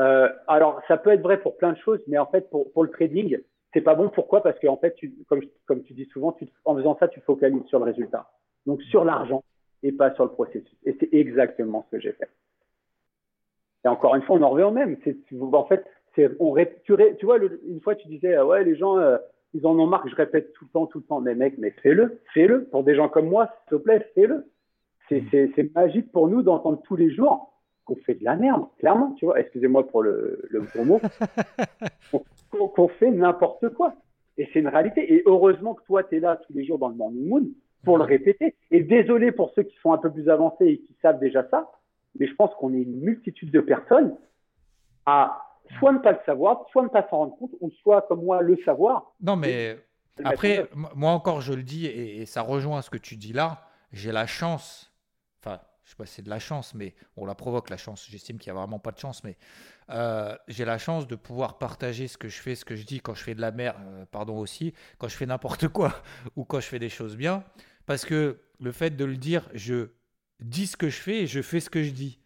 Euh, 0.00 0.28
alors, 0.48 0.82
ça 0.88 0.96
peut 0.98 1.10
être 1.10 1.22
vrai 1.22 1.40
pour 1.40 1.56
plein 1.56 1.72
de 1.72 1.78
choses, 1.78 2.00
mais 2.08 2.18
en 2.18 2.26
fait, 2.26 2.50
pour, 2.50 2.70
pour 2.72 2.84
le 2.84 2.90
trading, 2.90 3.38
c'est 3.72 3.80
pas 3.80 3.94
bon. 3.94 4.08
Pourquoi? 4.10 4.42
Parce 4.42 4.58
qu'en 4.60 4.76
fait, 4.76 4.94
tu, 4.96 5.14
comme, 5.28 5.40
comme 5.66 5.82
tu 5.84 5.94
dis 5.94 6.06
souvent, 6.06 6.32
tu, 6.32 6.46
en 6.64 6.76
faisant 6.76 6.96
ça, 6.98 7.08
tu 7.08 7.20
focalises 7.20 7.64
sur 7.66 7.78
le 7.78 7.86
résultat. 7.86 8.28
Donc, 8.66 8.82
sur 8.82 9.04
l'argent 9.04 9.44
et 9.82 9.92
pas 9.92 10.14
sur 10.14 10.24
le 10.24 10.30
processus. 10.32 10.76
Et 10.84 10.96
c'est 11.00 11.08
exactement 11.14 11.84
ce 11.86 11.96
que 11.96 12.02
j'ai 12.02 12.12
fait. 12.12 12.28
Et 13.84 13.88
encore 13.88 14.14
une 14.14 14.22
fois, 14.22 14.36
on 14.36 14.42
en 14.42 14.50
revient 14.50 14.64
au 14.64 14.70
même. 14.70 14.96
C'est, 15.04 15.16
en 15.40 15.64
fait, 15.66 15.84
c'est, 16.14 16.30
on 16.40 16.50
ré- 16.52 16.76
tu, 16.84 16.94
ré- 16.94 17.16
tu 17.16 17.26
vois, 17.26 17.38
le- 17.38 17.60
une 17.68 17.80
fois, 17.80 17.94
tu 17.94 18.08
disais, 18.08 18.34
euh, 18.36 18.44
ouais, 18.46 18.64
les 18.64 18.76
gens, 18.76 18.98
euh, 18.98 19.18
ils 19.52 19.66
en 19.66 19.78
ont 19.78 19.86
marre 19.86 20.02
que 20.02 20.08
je 20.10 20.14
répète 20.16 20.52
tout 20.54 20.64
le 20.64 20.70
temps, 20.70 20.86
tout 20.86 20.98
le 20.98 21.04
temps. 21.04 21.20
Mais 21.20 21.34
mec, 21.34 21.54
mais 21.58 21.70
fais-le, 21.82 22.20
fais-le. 22.32 22.64
Pour 22.64 22.82
des 22.84 22.94
gens 22.94 23.08
comme 23.08 23.28
moi, 23.28 23.50
s'il 23.68 23.78
te 23.78 23.82
plaît, 23.82 24.06
fais-le. 24.14 24.46
C'est, 25.08 25.22
c'est, 25.30 25.50
c'est 25.54 25.74
magique 25.74 26.10
pour 26.12 26.28
nous 26.28 26.42
d'entendre 26.42 26.80
tous 26.84 26.96
les 26.96 27.10
jours 27.10 27.52
qu'on 27.84 27.96
fait 27.96 28.14
de 28.14 28.24
la 28.24 28.36
merde, 28.36 28.64
clairement, 28.78 29.12
tu 29.18 29.26
vois. 29.26 29.38
Excusez-moi 29.38 29.86
pour 29.86 30.02
le, 30.02 30.40
le 30.48 30.62
gros 30.62 30.84
mot. 30.84 31.00
qu'on, 32.50 32.68
qu'on 32.68 32.88
fait 32.88 33.10
n'importe 33.10 33.68
quoi. 33.74 33.94
Et 34.38 34.48
c'est 34.52 34.60
une 34.60 34.68
réalité. 34.68 35.12
Et 35.14 35.22
heureusement 35.26 35.74
que 35.74 35.84
toi, 35.84 36.02
tu 36.02 36.16
es 36.16 36.20
là 36.20 36.36
tous 36.46 36.52
les 36.54 36.64
jours 36.64 36.78
dans 36.78 36.88
le 36.88 36.94
Morning 36.94 37.28
Moon 37.28 37.44
pour 37.84 37.98
le 37.98 38.04
répéter. 38.04 38.54
Et 38.70 38.80
désolé 38.80 39.30
pour 39.32 39.50
ceux 39.54 39.62
qui 39.64 39.76
sont 39.82 39.92
un 39.92 39.98
peu 39.98 40.10
plus 40.10 40.28
avancés 40.30 40.66
et 40.66 40.78
qui 40.78 40.96
savent 41.02 41.18
déjà 41.20 41.46
ça, 41.50 41.70
mais 42.18 42.26
je 42.26 42.34
pense 42.34 42.50
qu'on 42.58 42.72
est 42.74 42.82
une 42.82 43.00
multitude 43.00 43.50
de 43.50 43.60
personnes 43.60 44.16
à 45.06 45.40
soit 45.78 45.92
ne 45.92 45.98
pas 45.98 46.12
le 46.12 46.18
savoir, 46.26 46.66
soit 46.70 46.82
ne 46.82 46.88
pas 46.88 47.06
s'en 47.08 47.18
rendre 47.18 47.36
compte, 47.36 47.52
ou 47.60 47.70
soit 47.82 48.02
comme 48.02 48.24
moi 48.24 48.42
le 48.42 48.58
savoir. 48.64 49.14
Non 49.20 49.36
mais 49.36 49.78
Après, 50.22 50.68
moi 50.94 51.10
encore, 51.10 51.40
je 51.40 51.52
le 51.52 51.62
dis, 51.62 51.86
et, 51.86 52.20
et 52.20 52.26
ça 52.26 52.42
rejoint 52.42 52.82
ce 52.82 52.90
que 52.90 52.98
tu 52.98 53.16
dis 53.16 53.32
là, 53.32 53.68
j'ai 53.92 54.12
la 54.12 54.26
chance, 54.26 54.92
enfin, 55.40 55.60
je 55.84 55.90
sais 55.90 55.96
pas 55.96 56.06
si 56.06 56.14
c'est 56.14 56.22
de 56.22 56.30
la 56.30 56.38
chance, 56.38 56.74
mais 56.74 56.94
on 57.16 57.26
la 57.26 57.34
provoque 57.34 57.70
la 57.70 57.76
chance, 57.76 58.06
j'estime 58.08 58.38
qu'il 58.38 58.52
n'y 58.52 58.58
a 58.58 58.60
vraiment 58.60 58.78
pas 58.78 58.90
de 58.90 58.98
chance, 58.98 59.24
mais 59.24 59.36
euh, 59.90 60.36
j'ai 60.48 60.64
la 60.64 60.78
chance 60.78 61.06
de 61.06 61.14
pouvoir 61.14 61.58
partager 61.58 62.08
ce 62.08 62.16
que 62.16 62.28
je 62.28 62.40
fais, 62.40 62.54
ce 62.54 62.64
que 62.64 62.74
je 62.74 62.84
dis 62.84 63.00
quand 63.00 63.14
je 63.14 63.22
fais 63.22 63.34
de 63.34 63.40
la 63.40 63.50
merde, 63.50 63.76
euh, 63.86 64.04
pardon 64.10 64.38
aussi, 64.38 64.72
quand 64.98 65.08
je 65.08 65.16
fais 65.16 65.26
n'importe 65.26 65.68
quoi, 65.68 65.92
ou 66.36 66.44
quand 66.44 66.60
je 66.60 66.66
fais 66.66 66.78
des 66.78 66.88
choses 66.88 67.16
bien, 67.16 67.44
parce 67.86 68.04
que 68.04 68.40
le 68.60 68.72
fait 68.72 68.90
de 68.90 69.04
le 69.04 69.16
dire, 69.16 69.48
je 69.52 69.88
dis 70.40 70.66
ce 70.66 70.76
que 70.76 70.88
je 70.88 70.96
fais 70.96 71.22
et 71.22 71.26
je 71.26 71.42
fais 71.42 71.60
ce 71.60 71.70
que 71.70 71.82
je 71.82 71.90
dis. 71.90 72.18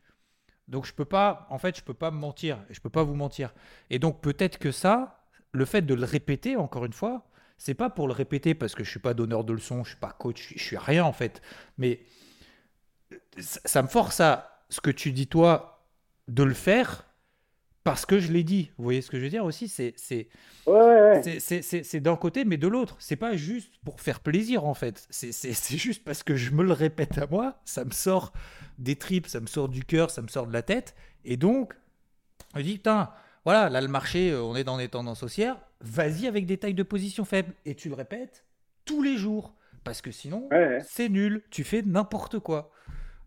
Donc 0.69 0.87
je 0.87 0.93
peux 0.93 1.05
pas, 1.05 1.47
en 1.51 1.59
fait, 1.59 1.77
je 1.79 1.83
peux 1.83 1.95
pas 1.95 2.11
me 2.11 2.19
mentir, 2.19 2.59
je 2.71 2.81
peux 2.81 2.91
pas 2.91 3.03
vous 3.03 3.15
mentir. 3.15 3.55
Et 3.91 3.99
donc 3.99 4.21
peut-être 4.21 4.59
que 4.59 4.71
ça, 4.73 5.25
le 5.53 5.65
fait 5.65 5.83
de 5.83 5.95
le 5.95 6.05
répéter 6.05 6.57
encore 6.57 6.85
une 6.85 6.93
fois, 6.93 7.27
c'est 7.57 7.75
pas 7.75 7.91
pour 7.91 8.07
le 8.07 8.13
répéter 8.13 8.55
parce 8.55 8.75
que 8.75 8.85
je 8.85 8.91
suis 8.91 9.01
pas 9.01 9.15
donneur 9.15 9.45
de 9.45 9.53
leçons, 9.53 9.83
je 9.85 9.91
suis 9.91 9.99
pas 9.99 10.13
coach, 10.13 10.53
je 10.57 10.63
suis- 10.63 10.77
rien 10.79 11.05
en 11.05 11.13
fait. 11.13 11.43
Mais 11.79 12.01
ça, 13.39 13.61
ça 13.65 13.83
me 13.83 13.89
force 13.89 14.21
à 14.21 14.65
ce 14.69 14.81
que 14.81 14.91
tu 14.91 15.13
dis 15.13 15.27
toi 15.27 15.87
de 16.29 16.43
le 16.43 16.55
faire 16.55 17.05
parce 17.89 18.05
que 18.05 18.19
je 18.19 18.31
l'ai 18.33 18.45
dit. 18.45 18.71
Vous 18.77 18.85
voyez 18.85 19.01
ce 19.01 19.11
que 19.11 19.17
je 19.19 19.23
veux 19.25 19.31
dire 19.31 19.45
aussi 19.45 19.67
C'est 19.69 19.95
c'est 19.97 20.29
Ouais, 20.67 20.75
ouais, 20.75 21.23
ouais. 21.25 21.41
c'est- 21.41 22.01
d'un 22.01 22.17
côté, 22.17 22.45
mais 22.45 22.59
de 22.59 22.69
l'autre. 22.69 22.97
C'est 22.99 23.17
pas 23.17 23.35
juste 23.37 23.73
pour 23.85 24.01
faire 24.01 24.21
plaisir 24.21 24.67
en 24.67 24.75
fait. 24.75 25.07
C'est 25.11 25.77
juste 25.79 26.05
parce 26.05 26.23
que 26.23 26.37
je 26.37 26.51
me 26.53 26.63
le 26.63 26.73
répète 26.73 27.17
à 27.17 27.27
moi, 27.27 27.61
ça 27.65 27.85
me 27.87 27.91
sort 27.91 28.33
des 28.79 28.97
tripes, 28.97 29.27
ça 29.27 29.41
me 29.41 29.47
sort 29.47 29.69
du 29.71 29.85
cœur, 29.85 30.11
ça 30.11 30.21
me 30.21 30.29
sort 30.29 30.47
de 30.47 30.53
la 30.53 30.61
tête. 30.63 30.95
Et 31.25 31.37
donc, 31.39 31.73
je 32.55 32.59
me 32.59 32.63
dis, 32.65 32.75
putain, 32.75 33.11
voilà, 33.45 33.71
là 33.71 33.81
le 33.81 33.89
marché, 33.89 34.31
euh, 34.33 34.43
on 34.43 34.55
est 34.55 34.65
dans 34.65 34.77
des 34.77 34.89
tendances 34.89 35.23
haussières, 35.23 35.57
vas-y 35.81 36.27
avec 36.27 36.45
des 36.45 36.59
tailles 36.59 36.75
de 36.75 36.83
position 36.83 37.25
faibles. 37.25 37.55
Et 37.65 37.75
tu 37.75 37.89
le 37.89 37.95
répètes 37.95 38.45
tous 38.85 39.03
les 39.03 39.17
jours. 39.17 39.55
Parce 39.85 40.03
que 40.03 40.11
sinon, 40.11 40.49
Ouais, 40.51 40.81
c'est 40.87 41.09
nul, 41.09 41.43
tu 41.51 41.65
fais 41.65 41.81
n'importe 41.81 42.39
quoi. 42.41 42.71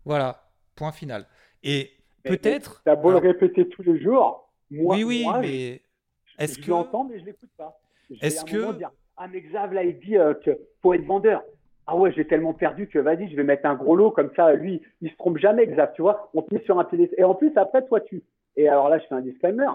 Voilà, 0.04 0.48
point 0.76 0.92
final. 0.92 1.26
Et 1.64 1.90
peut-être. 2.22 2.82
T'as 2.84 2.94
beau 2.94 3.10
le 3.10 3.16
répéter 3.18 3.68
tous 3.68 3.82
les 3.82 4.00
jours. 4.00 4.51
Moi, 4.72 4.96
oui, 4.96 5.04
oui, 5.04 5.22
moi, 5.24 5.38
mais 5.40 5.82
je- 6.24 6.44
est-ce 6.44 6.60
je 6.60 6.66
que. 6.66 6.70
l'entends, 6.70 7.04
mais 7.04 7.18
je 7.20 7.24
l'écoute 7.24 7.50
pas. 7.56 7.78
Je 8.10 8.16
Est-ce 8.26 8.44
que- 8.44 8.72
dire, 8.76 8.90
ah, 9.16 9.28
mais 9.28 9.40
Xav, 9.40 9.72
là, 9.72 9.84
il 9.84 9.98
dit 10.00 10.16
euh, 10.16 10.34
que 10.34 10.50
faut 10.82 10.94
être 10.94 11.04
vendeur. 11.04 11.42
Ah 11.86 11.96
ouais, 11.96 12.12
j'ai 12.12 12.26
tellement 12.26 12.54
perdu 12.54 12.88
que 12.88 12.98
vas-y, 12.98 13.28
je 13.28 13.36
vais 13.36 13.42
mettre 13.44 13.66
un 13.66 13.74
gros 13.74 13.96
lot 13.96 14.10
comme 14.12 14.30
ça. 14.36 14.52
Lui, 14.54 14.80
il 15.00 15.10
se 15.10 15.16
trompe 15.16 15.38
jamais, 15.38 15.66
Xav, 15.66 15.92
tu 15.94 16.02
vois. 16.02 16.30
On 16.34 16.42
te 16.42 16.54
met 16.54 16.62
sur 16.64 16.78
un 16.78 16.84
pied. 16.84 17.10
Et 17.18 17.24
en 17.24 17.34
plus, 17.34 17.52
après, 17.56 17.84
toi, 17.86 18.00
tu. 18.00 18.22
Et 18.56 18.68
alors 18.68 18.88
là, 18.88 18.98
je 18.98 19.06
fais 19.06 19.14
un 19.14 19.20
disclaimer. 19.20 19.66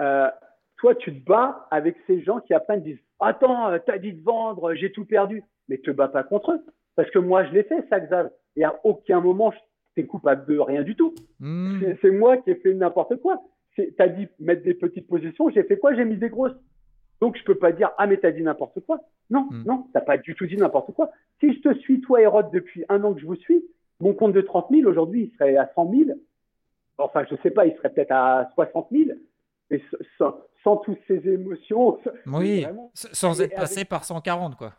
Euh, 0.00 0.28
toi, 0.78 0.94
tu 0.94 1.12
te 1.20 1.24
bats 1.26 1.66
avec 1.70 1.96
ces 2.06 2.22
gens 2.22 2.40
qui 2.40 2.54
après 2.54 2.80
disent 2.80 2.98
Attends, 3.20 3.68
euh, 3.68 3.78
t'as 3.84 3.98
dit 3.98 4.14
de 4.14 4.22
vendre, 4.22 4.74
j'ai 4.74 4.90
tout 4.92 5.04
perdu. 5.04 5.42
Mais 5.68 5.76
te 5.78 5.90
bats 5.90 6.08
pas 6.08 6.22
contre 6.24 6.52
eux. 6.52 6.64
Parce 6.96 7.10
que 7.10 7.18
moi, 7.18 7.44
je 7.44 7.52
l'ai 7.52 7.62
fait, 7.64 7.84
ça, 7.90 8.00
Xav. 8.00 8.30
Et 8.56 8.64
à 8.64 8.74
aucun 8.84 9.20
moment, 9.20 9.50
je 9.52 9.58
t'es 9.94 10.06
coupable 10.06 10.46
de 10.52 10.58
rien 10.58 10.82
du 10.82 10.96
tout. 10.96 11.14
Hmm, 11.38 11.80
C'est 12.00 12.10
moi 12.10 12.38
qui 12.38 12.50
ai 12.50 12.54
fait 12.56 12.72
n'importe 12.74 13.16
quoi. 13.20 13.40
T'as 13.96 14.08
dit 14.08 14.28
mettre 14.38 14.62
des 14.62 14.74
petites 14.74 15.06
positions, 15.08 15.48
j'ai 15.50 15.62
fait 15.64 15.78
quoi? 15.78 15.94
J'ai 15.94 16.04
mis 16.04 16.16
des 16.16 16.28
grosses. 16.30 16.56
Donc 17.20 17.36
je 17.36 17.44
peux 17.44 17.54
pas 17.54 17.72
dire 17.72 17.90
ah 17.98 18.06
mais 18.06 18.16
t'as 18.16 18.30
dit 18.32 18.42
n'importe 18.42 18.80
quoi. 18.80 19.00
Non, 19.28 19.46
Mm. 19.50 19.64
non, 19.66 19.86
t'as 19.92 20.00
pas 20.00 20.16
du 20.18 20.34
tout 20.34 20.46
dit 20.46 20.56
n'importe 20.56 20.92
quoi. 20.94 21.10
Si 21.40 21.52
je 21.52 21.60
te 21.60 21.74
suis 21.78 22.00
toi 22.00 22.20
Hérode 22.20 22.50
depuis 22.52 22.84
un 22.88 23.02
an 23.04 23.12
que 23.14 23.20
je 23.20 23.26
vous 23.26 23.36
suis, 23.36 23.62
mon 24.00 24.14
compte 24.14 24.32
de 24.32 24.40
30 24.40 24.68
000 24.70 24.88
aujourd'hui 24.88 25.24
il 25.24 25.36
serait 25.36 25.56
à 25.56 25.70
100 25.74 25.90
000. 25.90 26.18
Enfin 26.98 27.24
je 27.30 27.36
sais 27.42 27.50
pas, 27.50 27.66
il 27.66 27.74
serait 27.76 27.90
peut-être 27.90 28.12
à 28.12 28.50
60 28.54 28.88
000. 28.90 29.18
Mais 29.70 29.80
sans, 30.18 30.36
sans 30.64 30.76
toutes 30.78 30.98
ces 31.06 31.28
émotions. 31.28 31.98
Oui, 32.26 32.62
Vraiment. 32.62 32.90
sans 32.94 33.40
être 33.40 33.52
avec- 33.52 33.56
passé 33.56 33.84
par 33.84 34.04
140, 34.04 34.56
quoi. 34.56 34.72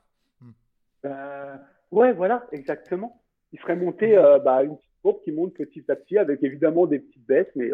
Euh, 1.06 1.56
ouais, 1.92 2.12
voilà, 2.14 2.46
exactement. 2.52 3.22
Il 3.54 3.60
serait 3.60 3.76
monté 3.76 4.16
bah, 4.44 4.64
une 4.64 4.76
petite 4.78 4.92
courbe 5.02 5.20
qui 5.24 5.32
monte 5.32 5.54
petit 5.54 5.84
à 5.90 5.96
petit 5.96 6.18
avec 6.18 6.44
évidemment 6.44 6.86
des 6.88 7.00
petites 7.00 7.26
baisses, 7.26 7.52
mais. 7.56 7.72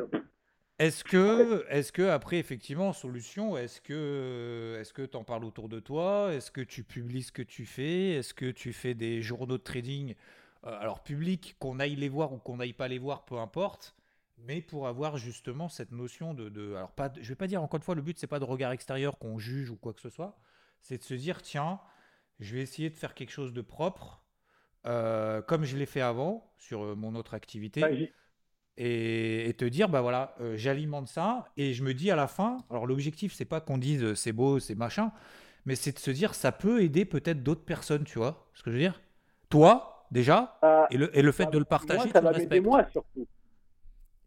Est-ce 0.80 1.04
que, 1.04 1.66
est 1.70 1.92
que 1.92 2.04
après 2.04 2.38
effectivement 2.38 2.94
solution, 2.94 3.58
est-ce 3.58 3.82
que, 3.82 4.78
est-ce 4.80 4.94
t'en 5.06 5.24
parles 5.24 5.44
autour 5.44 5.70
de 5.70 5.80
toi, 5.80 6.32
est-ce 6.34 6.52
que 6.52 6.62
tu 6.62 6.84
publies 6.84 7.24
ce 7.24 7.32
que 7.32 7.42
tu 7.42 7.66
fais, 7.66 8.12
est-ce 8.12 8.34
que 8.34 8.52
tu 8.52 8.74
fais 8.74 8.94
des 8.94 9.24
journaux 9.24 9.58
de 9.58 9.64
trading, 9.64 10.14
alors 10.62 11.02
public, 11.04 11.56
qu'on 11.60 11.80
aille 11.80 11.96
les 11.96 12.10
voir 12.10 12.34
ou 12.34 12.38
qu'on 12.38 12.58
n'aille 12.58 12.74
pas 12.74 12.88
les 12.88 13.00
voir, 13.00 13.26
peu 13.26 13.38
importe, 13.38 13.96
mais 14.38 14.62
pour 14.62 14.88
avoir 14.88 15.18
justement 15.18 15.68
cette 15.70 15.92
notion 15.92 16.34
de, 16.34 16.76
alors 16.76 16.92
pas, 16.92 17.12
je 17.20 17.28
vais 17.28 17.36
pas 17.36 17.48
dire 17.48 17.64
encore 17.64 17.78
une 17.78 17.84
fois, 17.84 17.96
le 17.96 18.02
but 18.02 18.18
c'est 18.20 18.28
pas 18.28 18.40
de 18.40 18.46
regard 18.46 18.72
extérieur 18.72 19.18
qu'on 19.18 19.40
juge 19.40 19.70
ou 19.72 19.76
quoi 19.78 19.94
que 19.94 20.02
ce 20.02 20.10
soit, 20.10 20.38
c'est 20.82 21.00
de 21.00 21.04
se 21.04 21.14
dire 21.16 21.42
tiens, 21.42 21.80
je 22.40 22.56
vais 22.56 22.62
essayer 22.62 22.90
de 22.90 22.96
faire 22.96 23.14
quelque 23.16 23.32
chose 23.32 23.54
de 23.54 23.62
propre, 23.62 24.24
euh, 24.86 25.42
comme 25.42 25.64
je 25.66 25.76
l'ai 25.76 25.86
fait 25.88 26.02
avant 26.02 26.54
sur 26.58 26.84
euh, 26.84 26.96
mon 26.96 27.16
autre 27.16 27.34
activité, 27.34 28.14
et, 28.78 29.54
te 29.58 29.66
dire 29.66 29.90
bah 29.90 30.02
voilà, 30.02 30.36
euh, 30.40 30.54
j'alimente 30.56 31.08
ça 31.08 31.46
et 31.58 31.74
je 31.74 31.84
me 31.84 31.94
dis 31.94 32.12
à 32.12 32.16
la 32.16 32.28
fin, 32.28 32.58
alors 32.70 32.86
l'objectif 32.86 33.34
c'est 33.34 33.46
pas 33.46 33.60
qu'on 33.60 33.78
dise 33.78 34.14
c'est 34.14 34.34
beau, 34.34 34.60
c'est 34.60 34.76
machin, 34.76 35.12
mais 35.66 35.76
c'est 35.76 35.94
de 35.94 36.00
se 36.00 36.12
dire 36.12 36.36
ça 36.36 36.52
peut 36.52 36.82
aider 36.82 37.06
peut-être 37.06 37.44
d'autres 37.44 37.66
personnes, 37.66 38.04
tu 38.04 38.20
vois, 38.20 38.48
ce 38.54 38.64
que 38.64 38.72
je 38.72 38.76
veux 38.76 38.82
dire? 38.82 39.02
Toi, 39.50 40.06
déjà, 40.12 40.60
et, 40.92 40.98
le, 40.98 41.16
et 41.18 41.22
le 41.22 41.32
fait 41.32 41.50
de 41.50 41.58
le 41.58 41.66
partager, 41.66 42.00
moi, 42.00 42.08
ça 42.14 42.22
va 42.22 42.32
m'aider 42.32 42.60
moi 42.60 42.86
surtout. 42.92 43.26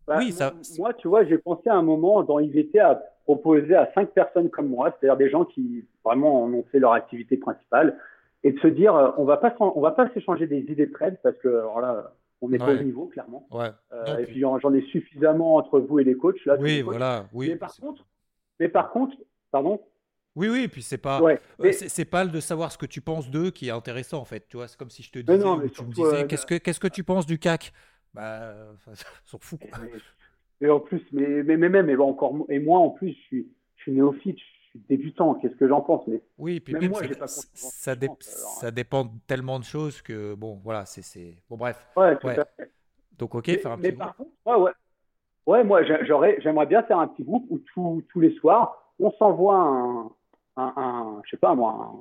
Bah, 0.07 0.17
oui, 0.19 0.33
ça... 0.33 0.55
Moi, 0.79 0.93
tu 0.95 1.07
vois, 1.07 1.25
j'ai 1.25 1.39
pensé 1.39 1.69
à 1.69 1.77
un 1.77 1.83
moment 1.83 2.23
dans 2.23 2.41
IVT 2.41 2.81
à 2.81 3.01
proposer 3.25 3.77
à 3.77 3.93
cinq 3.95 4.11
personnes 4.11 4.51
comme 4.51 4.69
moi, 4.69 4.91
c'est-à-dire 4.91 5.17
des 5.17 5.31
gens 5.31 5.45
qui 5.45 5.85
vraiment 6.05 6.43
en 6.43 6.53
ont 6.53 6.65
fait 6.73 6.81
leur 6.81 6.93
activité 6.93 7.37
principale, 7.37 7.97
et 8.43 8.53
de 8.53 8.59
se 8.59 8.67
dire, 8.67 8.95
euh, 8.97 9.11
on 9.19 9.25
va 9.25 9.37
pas, 9.37 9.55
on 9.61 9.81
va 9.81 9.93
pas 9.93 10.09
s'échanger 10.15 10.47
des 10.47 10.59
idées 10.59 10.87
de 10.87 10.93
trade 10.93 11.19
parce 11.23 11.37
que 11.37 11.49
alors 11.49 11.81
là, 11.81 12.13
on 12.41 12.49
n'est 12.49 12.59
pas 12.59 12.73
au 12.73 12.83
niveau 12.83 13.07
clairement. 13.07 13.47
Ouais. 13.51 13.71
Euh, 13.93 14.19
et 14.19 14.25
puis 14.25 14.41
j'en 14.41 14.75
ai 14.75 14.83
suffisamment 14.87 15.57
entre 15.57 15.81
vous 15.81 15.99
et 15.99 16.05
les 16.05 16.15
coachs 16.15 16.45
là. 16.47 16.57
Oui, 16.59 16.83
voilà. 16.83 17.27
Oui. 17.33 17.49
Mais 17.49 17.57
par 17.57 17.75
contre, 17.77 18.07
mais 18.59 18.69
par 18.69 18.91
contre, 18.91 19.17
pardon? 19.51 19.81
Oui, 20.37 20.49
oui, 20.49 20.63
et 20.63 20.69
puis 20.69 20.83
c'est 20.83 20.99
pas, 20.99 21.21
ouais, 21.21 21.41
euh, 21.61 21.73
c'est 21.73 22.05
pas 22.05 22.25
de 22.25 22.41
savoir 22.41 22.71
ce 22.71 22.79
que 22.79 22.87
tu 22.87 23.01
penses 23.01 23.31
d'eux 23.31 23.51
qui 23.51 23.69
est 23.69 23.73
intéressant 23.73 24.19
en 24.19 24.25
fait. 24.25 24.47
Tu 24.49 24.57
vois, 24.57 24.69
c'est 24.69 24.79
comme 24.79 24.91
si 24.91 25.03
je 25.03 25.11
te 25.11 25.19
disais, 25.19 25.39
non, 25.39 25.57
mais 25.57 25.69
tu 25.69 25.83
me 25.83 25.93
disais, 25.93 26.27
qu'est-ce 26.29 26.47
que, 26.47 26.55
qu'est-ce 26.55 26.79
que 26.79 26.89
tu 26.89 27.03
penses 27.03 27.27
du 27.27 27.39
CAC 27.39 27.73
bah, 28.15 28.55
s'en 29.25 29.39
fout. 29.39 29.59
Quoi. 29.61 29.85
Et, 30.61 30.69
en 30.69 30.81
plus, 30.81 31.03
mais, 31.13 31.43
mais, 31.43 31.57
mais 31.57 31.69
même, 31.69 31.91
et 31.91 31.97
encore, 31.97 32.47
et 32.49 32.59
moi 32.59 32.79
en 32.79 32.91
plus, 32.91 33.11
je 33.11 33.21
suis, 33.23 33.49
je 33.77 33.83
suis 33.83 33.93
néophyte, 33.93 34.39
je 34.39 34.60
suis 34.71 34.81
débutant. 34.89 35.35
Qu'est-ce 35.35 35.57
que 35.57 35.69
j'en 35.69 35.81
pense 35.81 36.07
mais 36.07 36.23
Oui, 36.39 36.61
puis 36.61 36.75
même, 36.75 36.91
moi, 36.91 37.03
ça, 37.15 37.27
ça, 37.27 37.95
dé 37.95 38.09
ça, 38.21 38.71
dépend 38.71 39.09
tellement 39.27 39.59
de 39.59 39.65
choses 39.65 40.03
que 40.03 40.35
bon, 40.35 40.61
voilà, 40.63 40.85
c'est 40.87 41.37
bon, 41.49 41.57
bref. 41.57 41.87
Ouais, 41.97 42.17
tout. 42.17 42.29
Donc 43.19 43.35
ok, 43.35 43.47
faire 43.47 43.73
un 43.73 43.77
mais 43.77 43.91
petit 43.91 43.99
par 43.99 44.17
contre, 44.17 44.31
ouais, 44.47 44.57
ouais. 44.57 44.71
Ouais, 45.47 45.65
moi, 45.65 45.83
j'aurais, 46.05 46.41
j'aimerais 46.41 46.67
bien 46.67 46.83
faire 46.83 46.99
un 46.99 47.09
petit 47.09 47.25
groupe 47.25 47.45
où 47.51 47.59
tous, 47.59 48.05
tous 48.11 48.21
les 48.21 48.33
soirs, 48.37 48.95
on 49.01 49.11
s'envoie 49.13 49.57
un, 49.57 50.11
un, 50.57 50.73
un, 50.77 51.23
je 51.25 51.31
sais 51.31 51.37
pas 51.37 51.55
moi, 51.55 51.93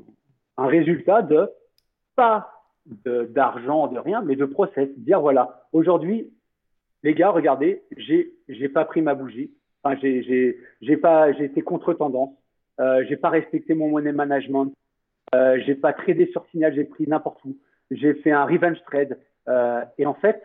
un, 0.57 0.63
un 0.63 0.67
résultat 0.67 1.22
de 1.22 1.49
pas 2.15 2.51
d'argent, 2.86 3.88
de, 3.88 3.99
rien, 3.99 4.22
mais 4.22 4.36
de 4.36 4.45
process. 4.45 4.89
Dire 4.97 5.22
voilà, 5.22 5.65
aujourd'hui, 5.74 6.32
les 7.03 7.13
gars, 7.13 7.30
regardez, 7.32 7.84
j'ai 7.95 8.34
j'ai 8.47 8.70
pas 8.70 8.86
pris 8.86 9.01
ma 9.01 9.15
bougie. 9.15 9.51
Enfin, 9.84 9.97
j'ai 10.01 10.59
j'ai 10.82 10.97
pas 10.97 11.32
j'ai 11.34 11.45
été 11.45 11.61
contre 11.61 11.93
tendance. 11.93 12.32
Euh, 12.80 13.03
j'ai 13.07 13.17
pas 13.17 13.30
respecté 13.30 13.73
mon 13.73 13.89
money 13.89 14.11
management. 14.11 14.73
Euh, 15.36 15.59
j'ai 15.65 15.75
pas 15.75 15.93
tradé 15.93 16.27
sur 16.27 16.45
signal, 16.47 16.73
j'ai 16.73 16.86
pris 16.86 17.07
n'importe 17.07 17.43
où. 17.45 17.57
J'ai 17.91 18.13
fait 18.15 18.32
un 18.32 18.45
revenge 18.45 18.82
trade. 18.86 19.19
Euh, 19.47 19.84
et 19.97 20.05
en 20.05 20.13
fait, 20.13 20.41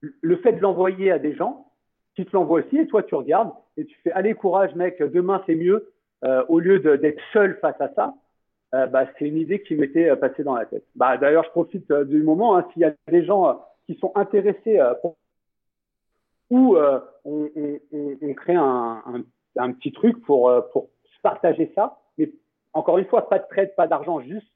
le 0.00 0.36
fait 0.36 0.52
de 0.52 0.60
l'envoyer 0.60 1.10
à 1.10 1.18
des 1.18 1.34
gens, 1.34 1.72
tu 2.14 2.24
te 2.24 2.36
l'envoies 2.36 2.60
aussi 2.60 2.78
et 2.78 2.86
toi 2.86 3.02
tu 3.02 3.14
regardes 3.14 3.52
et 3.76 3.84
tu 3.84 3.96
fais 4.02 4.12
allez 4.12 4.34
courage 4.34 4.74
mec, 4.74 5.02
demain 5.02 5.42
c'est 5.46 5.54
mieux. 5.56 5.92
Euh, 6.24 6.44
au 6.48 6.60
lieu 6.60 6.78
d'être 6.78 7.20
seul 7.32 7.58
face 7.60 7.80
à 7.80 7.92
ça, 7.94 8.14
bah, 8.72 9.06
c'est 9.16 9.28
une 9.28 9.36
idée 9.36 9.62
qui 9.62 9.76
m'était 9.76 10.16
passée 10.16 10.42
dans 10.42 10.56
la 10.56 10.66
tête. 10.66 10.84
Bah, 10.96 11.16
D'ailleurs, 11.16 11.44
je 11.44 11.50
profite 11.50 11.92
du 11.92 12.24
moment, 12.24 12.56
hein, 12.56 12.66
s'il 12.72 12.82
y 12.82 12.84
a 12.84 12.92
des 13.08 13.24
gens 13.24 13.64
qui 13.86 13.94
sont 13.98 14.10
intéressés 14.16 14.80
ou 16.50 16.76
on, 17.24 18.34
crée 18.34 18.56
un, 18.56 19.02
un, 19.06 19.22
un, 19.56 19.72
petit 19.72 19.92
truc 19.92 20.20
pour, 20.24 20.50
pour 20.72 20.88
partager 21.24 21.72
ça, 21.74 21.98
mais 22.16 22.30
encore 22.72 22.98
une 22.98 23.06
fois, 23.06 23.28
pas 23.28 23.40
de 23.40 23.46
trade, 23.50 23.74
pas 23.76 23.88
d'argent, 23.88 24.20
juste 24.20 24.46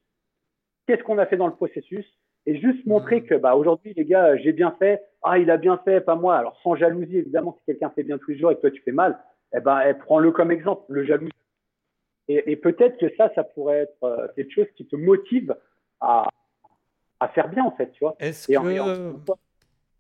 qu'est-ce 0.87 1.03
qu'on 1.03 1.19
a 1.19 1.27
fait 1.27 1.37
dans 1.37 1.49
le 1.49 1.55
processus 1.55 2.07
et 2.47 2.61
juste 2.61 2.87
montrer 2.87 3.21
mmh. 3.21 3.27
que 3.27 3.35
bah, 3.35 3.57
aujourd'hui, 3.57 3.93
les 3.97 4.05
gars, 4.05 4.37
j'ai 4.37 4.53
bien 4.53 4.75
fait, 4.79 5.03
ah, 5.23 5.39
il 5.39 5.51
a 5.51 5.57
bien 5.57 5.79
fait, 5.85 6.01
pas 6.01 6.15
moi. 6.15 6.37
Alors, 6.37 6.59
sans 6.63 6.77
jalousie, 6.77 7.19
évidemment, 7.19 7.57
si 7.59 7.65
quelqu'un 7.67 7.91
fait 7.91 8.05
bien 8.05 8.19
tous 8.19 8.31
les 8.31 8.39
jours 8.39 8.53
et 8.53 8.57
que 8.57 8.61
toi, 8.61 8.71
tu 8.71 8.81
fais 8.83 8.93
mal, 8.93 9.19
eh 9.55 9.61
ben, 9.61 9.81
eh, 9.87 9.95
prends-le 9.95 10.31
comme 10.31 10.51
exemple. 10.51 10.85
Le 10.89 11.05
jaloux, 11.05 11.29
et, 12.29 12.53
et 12.53 12.57
peut-être 12.57 12.99
que 12.99 13.15
ça, 13.17 13.31
ça 13.35 13.43
pourrait 13.43 13.81
être 13.81 14.05
euh, 14.05 14.29
quelque 14.37 14.53
chose 14.53 14.67
qui 14.77 14.87
te 14.87 14.97
motive 14.97 15.57
à, 16.01 16.29
à 17.21 17.29
faire 17.29 17.49
bien, 17.49 17.65
en 17.65 17.73
fait, 17.73 17.91
tu 17.93 18.01
vois. 18.01 18.15
Est-ce 18.19 18.49
que... 18.49 18.53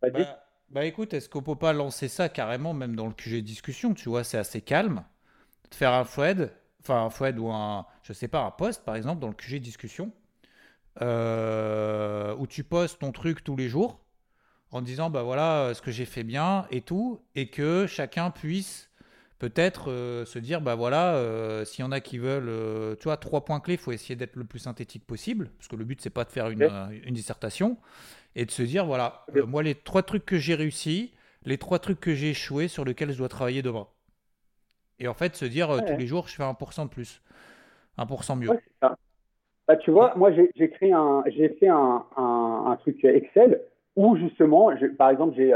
bah, 0.03 0.09
bah, 0.71 0.85
écoute, 0.85 1.15
est-ce 1.15 1.29
qu'on 1.29 1.43
peut 1.43 1.57
pas 1.57 1.73
lancer 1.73 2.09
ça 2.09 2.29
carrément, 2.29 2.75
même 2.75 2.95
dans 2.95 3.07
le 3.07 3.15
QG 3.15 3.43
discussion, 3.43 3.95
tu 3.95 4.09
vois, 4.09 4.25
c'est 4.25 4.39
assez 4.39 4.61
calme, 4.61 5.03
de 5.71 5.75
faire 5.75 5.93
un 5.93 6.05
thread, 6.05 6.53
enfin 6.81 7.05
un 7.05 7.09
thread 7.09 7.39
ou 7.39 7.51
un, 7.51 7.87
je 8.03 8.13
sais 8.13 8.29
pas, 8.29 8.41
un 8.43 8.51
post, 8.51 8.85
par 8.85 8.97
exemple, 8.97 9.21
dans 9.21 9.29
le 9.29 9.35
QG 9.35 9.61
discussion, 9.61 10.13
euh, 11.01 12.35
où 12.39 12.47
tu 12.47 12.65
postes 12.65 13.01
ton 13.01 13.13
truc 13.13 13.45
tous 13.45 13.57
les 13.57 13.69
jours, 13.69 14.01
en 14.71 14.83
disant, 14.83 15.11
bah 15.11 15.23
voilà, 15.23 15.73
ce 15.75 15.83
que 15.83 15.91
j'ai 15.91 16.05
fait 16.05 16.25
bien 16.25 16.67
et 16.71 16.83
tout, 16.83 17.21
et 17.35 17.49
que 17.49 17.87
chacun 17.87 18.31
puisse 18.31 18.89
peut-être 19.39 19.91
euh, 19.91 20.25
se 20.25 20.39
dire, 20.39 20.61
bah 20.61 20.75
voilà, 20.75 21.15
euh, 21.15 21.65
s'il 21.65 21.85
y 21.85 21.89
en 21.89 21.93
a 21.93 22.01
qui 22.01 22.19
veulent, 22.19 22.49
euh, 22.49 22.97
tu 22.97 23.05
vois, 23.05 23.17
trois 23.17 23.45
points 23.45 23.61
clés, 23.61 23.75
il 23.75 23.81
faut 23.81 23.93
essayer 23.93 24.17
d'être 24.17 24.37
le 24.37 24.45
plus 24.45 24.59
synthétique 24.59 25.07
possible, 25.07 25.51
parce 25.57 25.69
que 25.69 25.77
le 25.77 25.85
but, 25.85 26.01
c'est 26.01 26.11
pas 26.11 26.25
de 26.25 26.31
faire 26.31 26.51
une, 26.51 26.69
une, 27.05 27.15
dissertation, 27.15 27.79
et 28.35 28.45
de 28.45 28.51
se 28.51 28.63
dire, 28.63 28.85
voilà, 28.85 29.25
moi, 29.47 29.63
les 29.63 29.75
trois 29.75 30.03
trucs 30.03 30.27
que 30.27 30.39
j'ai 30.39 30.55
réussi, 30.55 31.13
les 31.45 31.59
trois 31.59 31.79
trucs 31.79 32.01
que 32.01 32.15
j'ai 32.15 32.31
échoué, 32.31 32.69
sur 32.69 32.85
lesquels 32.85 33.13
je 33.13 33.19
dois 33.19 33.29
travailler 33.29 33.63
demain. 33.63 33.87
Et 35.01 35.09
en 35.09 35.15
fait, 35.15 35.37
se 35.37 35.45
dire, 35.45 35.69
tous 35.87 35.97
les 35.97 36.07
jours, 36.07 36.29
je 36.29 36.35
fais 36.35 36.43
1% 36.43 36.85
de 36.85 36.89
plus, 36.89 37.23
1% 37.99 38.39
mieux. 38.39 38.49
Bah, 38.81 39.77
tu 39.77 39.91
vois, 39.91 40.15
moi, 40.17 40.33
j'ai 40.33 40.71
créé 40.71 40.93
un, 40.93 41.23
j'ai 41.27 41.51
fait 41.51 41.69
un, 41.69 42.05
un, 42.17 42.65
un, 42.69 42.77
truc 42.77 43.05
Excel 43.05 43.61
où, 43.97 44.17
justement, 44.17 44.71
par 44.97 45.11
exemple, 45.11 45.35
j'ai 45.37 45.53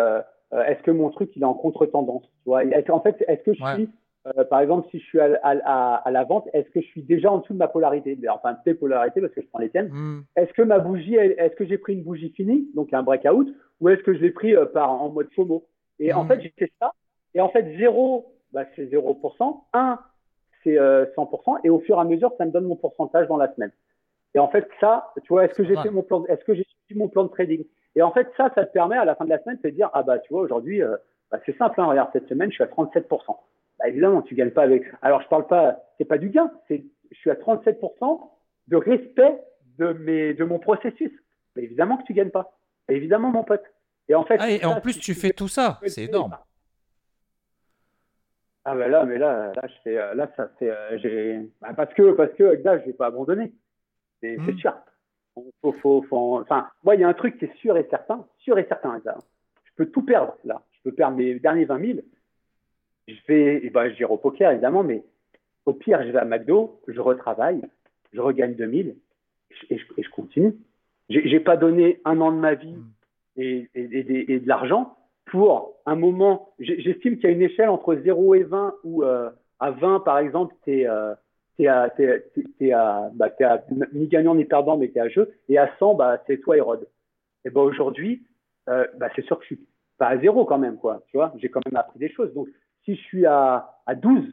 euh, 0.53 0.63
est-ce 0.65 0.83
que 0.83 0.91
mon 0.91 1.11
truc 1.11 1.31
il 1.35 1.43
est 1.43 1.47
en 1.47 1.55
contre-tendance 1.55 2.25
tu 2.25 2.51
vois? 2.51 2.63
En 2.91 3.01
fait, 3.01 3.25
est-ce 3.27 3.43
que 3.43 3.55
je 3.55 3.65
suis, 3.75 3.89
euh, 4.27 4.45
par 4.45 4.61
exemple, 4.61 4.87
si 4.91 4.99
je 4.99 5.05
suis 5.05 5.21
à, 5.21 5.39
à, 5.43 5.95
à 5.95 6.11
la 6.11 6.25
vente, 6.25 6.49
est-ce 6.53 6.69
que 6.71 6.81
je 6.81 6.87
suis 6.87 7.03
déjà 7.03 7.33
en 7.33 7.39
dessous 7.39 7.55
de 7.55 7.59
ma 7.59 7.69
polarité? 7.69 8.19
Enfin, 8.31 8.57
tes 8.65 8.75
polarités 8.75 9.21
parce 9.21 9.33
que 9.33 9.41
je 9.41 9.47
prends 9.47 9.61
les 9.61 9.71
tiennes. 9.71 9.89
Hmm. 9.91 10.25
Est-ce 10.37 10.53
que 10.53 10.63
ma 10.63 10.79
bougie, 10.79 11.15
est-ce 11.15 11.57
que 11.57 11.65
j'ai 11.65 11.79
pris 11.79 11.95
une 11.95 12.03
bougie 12.03 12.31
finie, 12.37 12.69
donc 12.75 12.93
un 12.93 13.03
breakout, 13.03 13.49
ou 13.81 13.89
est-ce 13.89 14.03
que 14.03 14.15
je 14.15 14.21
l'ai 14.21 14.31
pris 14.31 14.55
euh, 14.55 14.67
par 14.67 14.91
en 14.91 15.09
mode 15.09 15.29
FOMO? 15.35 15.67
Et 15.99 16.13
en 16.13 16.25
hmm. 16.25 16.29
fait, 16.29 16.41
j'ai 16.43 16.53
fait 16.59 16.73
ça. 16.81 16.93
Et 17.35 17.41
en 17.41 17.49
fait, 17.49 17.77
0, 17.79 18.32
bah, 18.53 18.65
c'est 18.77 18.87
0%, 18.87 19.61
1, 19.73 19.99
c'est 20.63 20.77
100%, 20.77 21.61
et 21.65 21.71
au 21.71 21.81
fur 21.81 21.97
et 21.97 22.01
à 22.01 22.05
mesure, 22.05 22.33
ça 22.39 22.45
me 22.45 22.51
donne 22.51 22.67
mon 22.67 22.77
pourcentage 22.77 23.27
dans 23.29 23.37
la 23.37 23.53
semaine. 23.55 23.73
Et 24.35 24.39
en 24.39 24.49
fait, 24.49 24.67
ça, 24.81 25.13
tu 25.23 25.29
vois, 25.29 25.45
est-ce 25.45 25.55
que 25.55 25.65
j'ai 25.65 25.77
fait 25.77 25.91
mon 25.91 26.03
plan, 26.03 26.25
est-ce 26.27 26.45
que 26.45 26.55
j'ai 26.55 26.65
suivi 26.65 26.99
mon 26.99 27.09
plan 27.09 27.25
de 27.25 27.29
trading? 27.29 27.65
Et 27.95 28.03
en 28.03 28.13
fait, 28.13 28.29
ça, 28.37 28.51
ça 28.55 28.65
te 28.65 28.73
permet 28.73 28.97
à 28.97 29.05
la 29.05 29.15
fin 29.15 29.25
de 29.25 29.31
la 29.31 29.39
semaine 29.43 29.57
de 29.57 29.63
te 29.63 29.69
dire, 29.69 29.91
ah 29.93 30.03
bah 30.03 30.19
tu 30.19 30.33
vois, 30.33 30.43
aujourd'hui, 30.43 30.83
euh, 30.83 30.97
bah, 31.31 31.39
c'est 31.45 31.57
simple, 31.59 31.81
hein, 31.81 31.87
regarde, 31.87 32.11
cette 32.13 32.29
semaine, 32.29 32.51
je 32.51 32.55
suis 32.55 32.65
à 32.65 32.69
37%. 32.69 33.37
Bah, 33.79 33.89
évidemment, 33.89 34.23
tu 34.23 34.35
gagnes 34.35 34.51
pas 34.51 34.63
avec. 34.63 34.85
Alors, 35.03 35.21
je 35.23 35.29
parle 35.29 35.47
pas, 35.47 35.81
c'est 35.99 36.05
pas 36.05 36.19
du 36.19 36.31
gain, 36.31 36.51
c'est 36.69 36.85
je 37.11 37.19
suis 37.19 37.31
à 37.31 37.35
37% 37.35 38.21
de 38.69 38.77
respect 38.77 39.39
de 39.79 39.93
mes 39.93 40.35
de 40.35 40.45
mon 40.45 40.59
processus. 40.59 41.13
Mais 41.57 41.65
évidemment 41.65 41.99
que 41.99 42.05
tu 42.05 42.15
gagnes 42.15 42.31
pas. 42.31 42.57
évidemment, 42.89 43.31
mon 43.31 43.45
pote. 43.45 43.63
Et 44.09 44.15
en 44.15 44.25
fait, 44.25 44.37
ah, 44.41 44.51
et 44.51 44.65
en 44.65 44.81
plus, 44.81 44.99
tu, 44.99 45.15
fais 45.15 45.31
tout 45.31 45.49
ça, 45.49 45.79
c'est 45.87 46.05
énorme. 46.05 46.37
Ah 48.65 48.77
ben 48.77 48.89
là, 48.91 49.05
mais 49.05 49.19
là, 49.19 49.53
là, 49.55 49.63
euh, 49.87 50.15
là, 50.15 50.31
ça 50.37 50.49
fait, 50.59 50.71
euh, 50.71 50.99
j'ai, 50.99 51.41
bah, 51.61 51.75
parce 51.75 51.93
que, 51.95 52.13
parce 52.13 52.33
que, 52.35 52.63
là, 52.63 52.79
je 52.79 52.87
vais 52.87 52.93
pas 52.93 53.07
abandonner. 53.07 53.53
C'est 54.21 54.37
mmh. 54.37 54.59
sûr. 54.59 54.75
Faut, 55.35 55.73
faut, 55.81 56.03
faut, 56.03 56.41
enfin, 56.41 56.69
moi, 56.85 56.95
il 56.95 57.01
y 57.01 57.05
a 57.05 57.09
un 57.09 57.15
truc 57.15 57.39
qui 57.39 57.47
est 57.47 57.57
sûr 57.57 57.77
et 57.77 57.87
certain, 57.91 58.25
sûr 58.39 58.59
et 58.59 58.67
certain, 58.69 59.01
là. 59.05 59.19
Je 59.65 59.71
peux 59.77 59.87
tout 59.87 60.03
perdre, 60.03 60.37
là. 60.45 60.63
Je 60.73 60.83
peux 60.83 60.95
perdre 60.95 61.17
mes 61.17 61.39
derniers 61.41 61.65
20 61.65 61.87
000. 61.87 61.99
Je 63.09 63.15
vais, 63.27 63.55
et 63.57 63.67
eh 63.67 63.71
ben, 63.71 63.89
j'irai 63.95 64.13
au 64.13 64.17
poker, 64.17 64.53
évidemment, 64.53 64.85
mais 64.85 65.03
au 65.67 65.73
pire, 65.73 66.03
je 66.05 66.11
vais 66.11 66.19
à 66.19 66.25
McDo, 66.25 66.81
je 66.87 67.01
retravaille, 67.01 67.63
je 68.13 68.21
regagne 68.21 68.55
2000 68.55 68.97
et 69.71 69.79
je, 69.79 69.85
et 69.97 70.03
je 70.03 70.11
continue. 70.11 70.55
J'ai 71.09 71.41
pas 71.41 71.57
donné 71.57 72.01
un 72.05 72.21
an 72.21 72.33
de 72.33 72.39
ma 72.39 72.55
vie 72.55 72.77
et, 73.37 73.69
et, 73.75 74.33
et, 74.33 74.41
de 74.41 74.49
l'argent 74.49 74.97
pour 75.27 75.77
un 75.87 75.97
moment. 75.97 76.51
J'estime 76.59 77.17
qu'il 77.17 77.25
y 77.25 77.27
a 77.27 77.31
une 77.31 77.43
échelle 77.43 77.69
entre 77.69 77.95
0 77.95 78.35
et 78.35 78.43
20 78.43 78.75
où 78.85 79.03
euh, 79.03 79.31
à 79.61 79.71
20, 79.71 80.01
par 80.01 80.19
exemple, 80.19 80.55
tu 80.65 80.81
es, 80.81 80.87
euh, 80.89 81.15
t'es, 81.57 81.67
à, 82.73 83.11
bah, 83.15 83.31
ni 83.93 84.09
gagnant 84.09 84.35
ni 84.35 84.45
perdant, 84.45 84.77
mais 84.77 84.89
t'es 84.89 85.01
à 85.01 85.09
jeu. 85.09 85.33
Et 85.49 85.59
à 85.59 85.71
100, 85.79 85.95
bah, 85.95 86.23
c'est 86.27 86.39
toi 86.39 86.57
et 86.57 86.61
Rod. 86.61 86.87
Et 87.45 87.51
ben 87.51 87.61
aujourd'hui, 87.61 88.25
euh, 88.69 88.87
bah, 88.99 89.09
c'est 89.15 89.25
sûr 89.25 89.39
que 89.39 89.45
je 89.45 89.55
suis 89.55 89.67
pas 89.99 90.09
à 90.09 90.19
zéro 90.19 90.45
quand 90.45 90.59
même, 90.59 90.77
quoi. 90.77 91.03
Tu 91.09 91.17
vois, 91.17 91.33
j'ai 91.37 91.49
quand 91.49 91.61
même 91.67 91.77
appris 91.77 91.99
des 91.99 92.11
choses. 92.11 92.33
Donc, 92.35 92.49
si 92.85 92.97
je 92.97 93.01
suis 93.03 93.27
à, 93.27 93.71
à 93.87 93.95
12, 93.95 94.25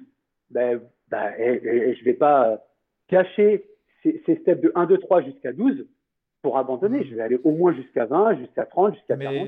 ben, 0.49 0.81
bah, 1.09 1.37
et, 1.39 1.61
et, 1.63 1.95
je 1.95 2.03
vais 2.03 2.13
pas 2.13 2.49
euh, 2.49 2.57
cacher 3.07 3.65
ces, 4.01 4.21
ces 4.25 4.35
steps 4.37 4.61
de 4.61 4.71
1, 4.75 4.85
2, 4.85 4.97
3 4.97 5.21
jusqu'à 5.21 5.53
12 5.53 5.87
pour 6.41 6.57
abandonner. 6.57 7.03
Je 7.03 7.15
vais 7.15 7.21
aller 7.21 7.39
au 7.43 7.51
moins 7.51 7.73
jusqu'à 7.73 8.05
20, 8.05 8.37
jusqu'à 8.37 8.65
30, 8.65 8.95
jusqu'à 8.95 9.17
40. 9.17 9.47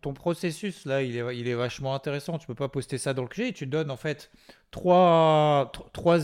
Ton, 0.00 0.14
processus 0.14 0.86
là, 0.86 1.02
il 1.02 1.16
est, 1.16 1.54
vachement 1.54 1.94
intéressant. 1.94 2.38
Tu 2.38 2.46
peux 2.46 2.54
pas 2.54 2.68
poster 2.68 2.96
ça 2.96 3.12
dans 3.12 3.22
le 3.22 3.28
QG. 3.28 3.52
Tu 3.52 3.66
donnes 3.66 3.90
en 3.90 3.96
fait 3.96 4.30
trois, 4.70 5.70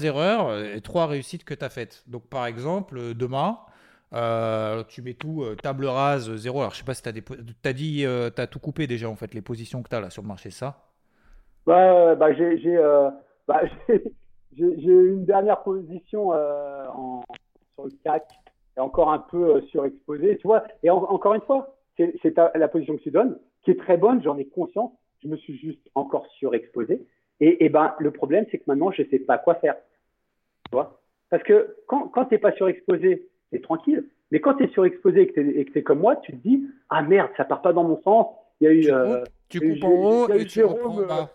erreurs 0.02 0.58
et 0.58 0.80
trois 0.80 1.06
réussites 1.06 1.44
que 1.44 1.52
tu 1.52 1.64
as 1.64 1.68
faites. 1.68 2.02
Donc 2.06 2.26
par 2.28 2.46
exemple, 2.46 3.14
demain, 3.14 3.58
euh, 4.14 4.82
tu 4.88 5.02
mets 5.02 5.14
tout 5.14 5.42
euh, 5.42 5.54
table 5.54 5.84
rase, 5.84 6.34
zéro. 6.36 6.60
Alors 6.60 6.72
je 6.72 6.78
sais 6.78 6.84
pas 6.84 6.94
si 6.94 7.02
tu 7.02 7.08
as, 7.08 7.72
dit, 7.72 8.06
euh, 8.06 8.30
tu 8.34 8.40
as 8.40 8.46
tout 8.46 8.58
coupé 8.58 8.86
déjà 8.86 9.08
en 9.08 9.16
fait, 9.16 9.34
les 9.34 9.42
positions 9.42 9.82
que 9.82 9.88
tu 9.90 9.96
as 9.96 10.00
là 10.00 10.08
sur 10.08 10.22
le 10.22 10.28
marché, 10.28 10.50
ça? 10.50 10.86
Bah, 11.66 12.14
bah, 12.14 12.32
J'ai 12.32 12.56
bah, 13.46 13.62
une 14.56 15.24
dernière 15.24 15.62
position 15.62 16.32
sur 17.74 17.84
le 17.84 17.90
CAC 18.02 18.24
encore 18.78 19.12
un 19.12 19.18
peu 19.18 19.60
surexposé, 19.70 20.38
tu 20.38 20.46
vois. 20.46 20.64
Et 20.82 20.90
encore 20.90 21.34
une 21.34 21.42
fois, 21.42 21.74
c'est 21.96 22.36
la 22.36 22.68
position 22.68 22.96
que 22.96 23.02
tu 23.02 23.10
donnes, 23.10 23.38
qui 23.62 23.70
est 23.70 23.78
très 23.78 23.96
bonne, 23.96 24.22
j'en 24.22 24.38
ai 24.38 24.46
conscience. 24.46 24.92
Je 25.22 25.28
me 25.28 25.36
suis 25.36 25.56
juste 25.58 25.88
encore 25.94 26.26
surexposé. 26.38 27.06
Et, 27.40 27.64
et 27.64 27.68
ben, 27.68 27.94
le 27.98 28.10
problème, 28.10 28.46
c'est 28.50 28.58
que 28.58 28.64
maintenant, 28.66 28.90
je 28.90 29.02
ne 29.02 29.08
sais 29.08 29.18
pas 29.18 29.38
quoi 29.38 29.56
faire. 29.56 29.76
Tu 29.76 30.72
vois? 30.72 31.00
Parce 31.30 31.42
que 31.42 31.76
quand, 31.86 32.08
quand 32.08 32.26
tu 32.26 32.34
n'es 32.34 32.38
pas 32.38 32.52
surexposé, 32.52 33.28
tu 33.50 33.56
es 33.56 33.60
tranquille. 33.60 34.08
Mais 34.30 34.40
quand 34.40 34.54
tu 34.54 34.64
es 34.64 34.68
surexposé 34.68 35.22
et 35.22 35.26
que 35.26 35.40
tu 35.70 35.78
es, 35.78 35.82
comme 35.82 36.00
moi, 36.00 36.16
tu 36.16 36.32
te 36.32 36.36
dis 36.36 36.66
Ah 36.88 37.02
merde, 37.02 37.30
ça 37.36 37.44
part 37.44 37.62
pas 37.62 37.72
dans 37.72 37.84
mon 37.84 38.00
sens. 38.02 38.26
Il 38.60 38.64
y 38.64 38.68
a 38.68 38.72
eu. 38.72 38.80
Tu, 38.82 38.92
euh, 38.92 39.24
tu 39.48 39.60
coupes 39.60 39.84
en 39.84 39.90
haut 39.90 40.28
et 40.32 40.46
tu 40.46 40.64
reprends 40.64 40.98
en 40.98 41.06
bas. 41.06 41.30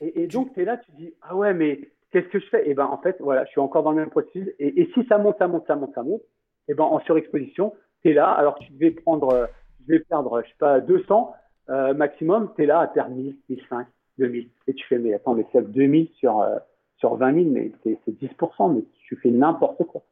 Et, 0.00 0.22
et 0.22 0.26
donc, 0.26 0.54
tu 0.54 0.62
es 0.62 0.64
là, 0.64 0.76
tu 0.76 0.90
te 0.90 0.96
dis 0.96 1.14
Ah 1.22 1.36
ouais, 1.36 1.54
mais 1.54 1.80
qu'est-ce 2.10 2.28
que 2.28 2.40
je 2.40 2.46
fais? 2.46 2.68
Et 2.68 2.74
ben, 2.74 2.86
en 2.86 2.98
fait, 2.98 3.16
voilà, 3.20 3.44
je 3.44 3.50
suis 3.50 3.60
encore 3.60 3.82
dans 3.82 3.92
le 3.92 3.98
même 3.98 4.10
processus. 4.10 4.48
Et, 4.58 4.80
et 4.80 4.90
si 4.94 5.04
ça 5.06 5.18
monte, 5.18 5.38
ça 5.38 5.48
monte, 5.48 5.66
ça 5.66 5.76
monte, 5.76 5.94
ça 5.94 6.02
monte, 6.02 6.22
et 6.68 6.74
ben, 6.74 6.84
en 6.84 7.00
surexposition, 7.00 7.74
tu 8.02 8.10
es 8.10 8.12
là, 8.12 8.30
alors 8.30 8.58
tu 8.58 8.72
devais 8.72 8.90
prendre, 8.90 9.48
je 9.80 9.94
vais 9.94 10.00
perdre, 10.00 10.42
je 10.42 10.48
sais 10.48 10.56
pas, 10.58 10.80
200 10.80 11.34
euh, 11.70 11.94
maximum, 11.94 12.50
tu 12.56 12.62
es 12.62 12.66
là 12.66 12.80
à 12.80 12.86
perdre 12.86 13.14
1000, 13.14 13.36
1005, 13.48 13.86
2000. 14.18 14.48
Et 14.66 14.74
tu 14.74 14.86
fais, 14.86 14.98
mais 14.98 15.14
attends, 15.14 15.34
mais 15.34 15.46
c'est 15.52 15.70
2000 15.70 16.08
sur, 16.14 16.40
euh, 16.40 16.58
sur 16.96 17.16
20 17.16 17.34
000, 17.34 17.46
mais 17.50 17.72
c'est 17.84 17.98
10%, 18.10 18.74
mais 18.74 18.82
tu 19.06 19.16
fais 19.16 19.30
n'importe 19.30 19.84
quoi. 19.84 20.02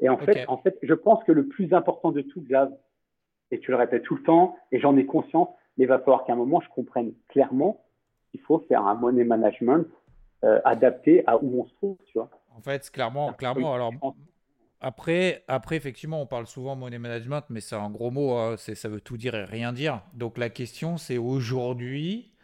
Et 0.00 0.08
en, 0.08 0.18
fait, 0.18 0.44
en 0.48 0.58
fait, 0.58 0.76
je 0.82 0.94
pense 0.94 1.22
que 1.24 1.32
le 1.32 1.46
plus 1.46 1.72
important 1.72 2.10
de 2.10 2.20
tout, 2.22 2.40
Xav, 2.40 2.72
et 3.50 3.60
tu 3.60 3.70
le 3.70 3.76
répètes 3.76 4.02
tout 4.02 4.16
le 4.16 4.22
temps, 4.22 4.56
et 4.72 4.80
j'en 4.80 4.96
ai 4.96 5.06
conscience, 5.06 5.48
mais 5.76 5.84
il 5.84 5.88
va 5.88 5.98
falloir 6.00 6.24
qu'à 6.24 6.32
un 6.32 6.36
moment, 6.36 6.60
je 6.60 6.68
comprenne 6.70 7.12
clairement 7.28 7.80
qu'il 8.30 8.40
faut 8.40 8.58
faire 8.68 8.84
un 8.86 8.94
money 8.94 9.22
management 9.22 9.86
euh, 10.42 10.60
adapté 10.64 11.22
à 11.26 11.36
où 11.36 11.60
on 11.60 11.66
se 11.66 11.74
trouve, 11.74 11.96
tu 12.06 12.18
vois. 12.18 12.28
En 12.56 12.60
fait, 12.60 12.90
clairement, 12.90 13.32
clairement, 13.32 13.74
alors 13.74 13.92
après, 14.84 15.44
après, 15.48 15.76
effectivement, 15.76 16.20
on 16.20 16.26
parle 16.26 16.46
souvent 16.46 16.76
money 16.76 16.98
management, 16.98 17.42
mais 17.48 17.62
c'est 17.62 17.74
un 17.74 17.88
gros 17.88 18.10
mot, 18.10 18.34
hein, 18.34 18.56
ça 18.58 18.86
veut 18.90 19.00
tout 19.00 19.16
dire 19.16 19.34
et 19.34 19.44
rien 19.44 19.72
dire. 19.72 20.02
Donc 20.12 20.36
la 20.36 20.50
question, 20.50 20.98
c'est 20.98 21.16
aujourd'hui, 21.16 22.34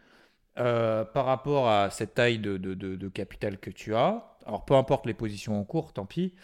euh, 0.59 1.05
par 1.05 1.27
rapport 1.27 1.69
à 1.69 1.91
cette 1.91 2.15
taille 2.15 2.39
de, 2.39 2.57
de, 2.57 2.73
de, 2.75 3.09
capital 3.11 3.59
que 3.59 3.69
tu 3.69 3.95
as, 3.95 4.39
alors 4.47 4.65
peu 4.65 4.73
importe 4.73 5.05
les 5.05 5.13
positions 5.13 5.61
en 5.61 5.65
cours, 5.65 5.93
tant 5.93 6.07
pis, 6.07 6.35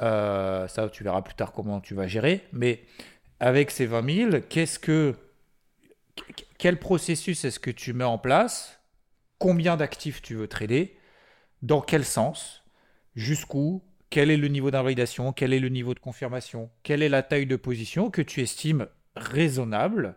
euh, 0.00 0.66
ça 0.68 0.88
tu 0.88 1.04
verras 1.04 1.20
plus 1.20 1.34
tard 1.34 1.52
comment 1.52 1.82
tu 1.82 1.92
vas 1.92 2.06
gérer, 2.06 2.48
mais 2.54 2.82
avec 3.38 3.70
ces 3.70 3.84
20 3.84 4.30
000, 4.30 4.42
qu'est-ce 4.48 4.78
que, 4.78 5.14
quel 6.56 6.78
processus 6.78 7.44
est-ce 7.44 7.60
que 7.60 7.70
tu 7.70 7.92
mets 7.92 8.04
en 8.04 8.16
place? 8.16 8.80
Combien 9.38 9.76
d'actifs 9.76 10.22
tu 10.22 10.34
veux 10.34 10.48
trader? 10.48 10.96
Dans 11.60 11.82
quel 11.82 12.06
sens? 12.06 12.64
Jusqu'où? 13.14 13.82
Quel 14.12 14.30
est 14.30 14.36
le 14.36 14.48
niveau 14.48 14.70
d'invalidation, 14.70 15.32
quel 15.32 15.54
est 15.54 15.58
le 15.58 15.70
niveau 15.70 15.94
de 15.94 15.98
confirmation, 15.98 16.68
quelle 16.82 17.02
est 17.02 17.08
la 17.08 17.22
taille 17.22 17.46
de 17.46 17.56
position 17.56 18.10
que 18.10 18.20
tu 18.20 18.42
estimes 18.42 18.86
raisonnable? 19.16 20.16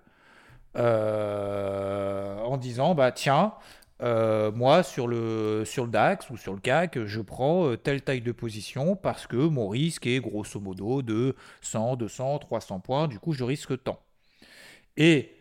Euh, 0.75 2.37
en 2.39 2.57
disant 2.57 2.93
bah 2.93 3.13
tiens 3.13 3.53
euh, 4.01 4.51
moi 4.51 4.83
sur 4.83 5.07
le 5.07 5.63
sur 5.63 5.85
le 5.85 5.91
DAX 5.91 6.29
ou 6.29 6.35
sur 6.35 6.53
le 6.53 6.59
CAC 6.59 7.05
je 7.05 7.21
prends 7.21 7.67
euh, 7.67 7.77
telle 7.77 8.01
taille 8.01 8.19
de 8.19 8.33
position 8.33 8.97
parce 8.97 9.25
que 9.25 9.37
mon 9.37 9.69
risque 9.69 10.05
est 10.05 10.19
grosso 10.19 10.59
modo 10.59 11.01
de 11.01 11.33
100 11.61 11.95
200 11.95 12.39
300 12.39 12.81
points. 12.81 13.07
Du 13.07 13.19
coup 13.19 13.31
je 13.31 13.45
risque 13.45 13.81
tant. 13.81 14.01
Et 14.97 15.31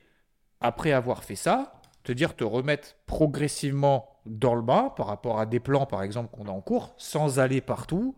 après 0.61 0.93
avoir 0.93 1.25
fait 1.25 1.35
ça 1.35 1.73
te 2.05 2.13
dire 2.13 2.37
te 2.37 2.45
remettre 2.45 2.95
progressivement 3.07 4.21
dans 4.27 4.55
le 4.55 4.63
bas 4.63 4.95
par 4.97 5.09
rapport 5.09 5.41
à 5.41 5.47
des 5.47 5.59
plans 5.59 5.87
par 5.87 6.05
exemple 6.05 6.31
qu'on 6.31 6.47
a 6.47 6.53
en 6.53 6.61
cours 6.61 6.95
sans 6.99 7.41
aller 7.41 7.61
partout 7.61 8.15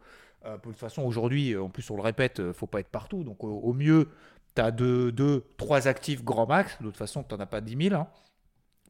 euh, 0.46 0.56
de 0.56 0.62
toute 0.62 0.76
façon, 0.76 1.02
aujourd'hui, 1.02 1.52
euh, 1.52 1.62
en 1.62 1.68
plus, 1.68 1.88
on 1.90 1.96
le 1.96 2.02
répète, 2.02 2.40
ne 2.40 2.46
euh, 2.46 2.52
faut 2.52 2.66
pas 2.66 2.80
être 2.80 2.88
partout. 2.88 3.24
Donc, 3.24 3.42
au, 3.42 3.72
mieux, 3.72 4.08
tu 4.54 4.62
as 4.62 4.70
2, 4.70 5.12
deux, 5.12 5.44
3 5.56 5.88
actifs 5.88 6.24
grand 6.24 6.46
max. 6.46 6.78
De 6.80 6.86
toute 6.86 6.96
façon, 6.96 7.22
tu 7.22 7.34
n'en 7.34 7.40
as 7.40 7.46
pas 7.46 7.60
10 7.60 7.88
000. 7.88 8.00
Hein, 8.00 8.08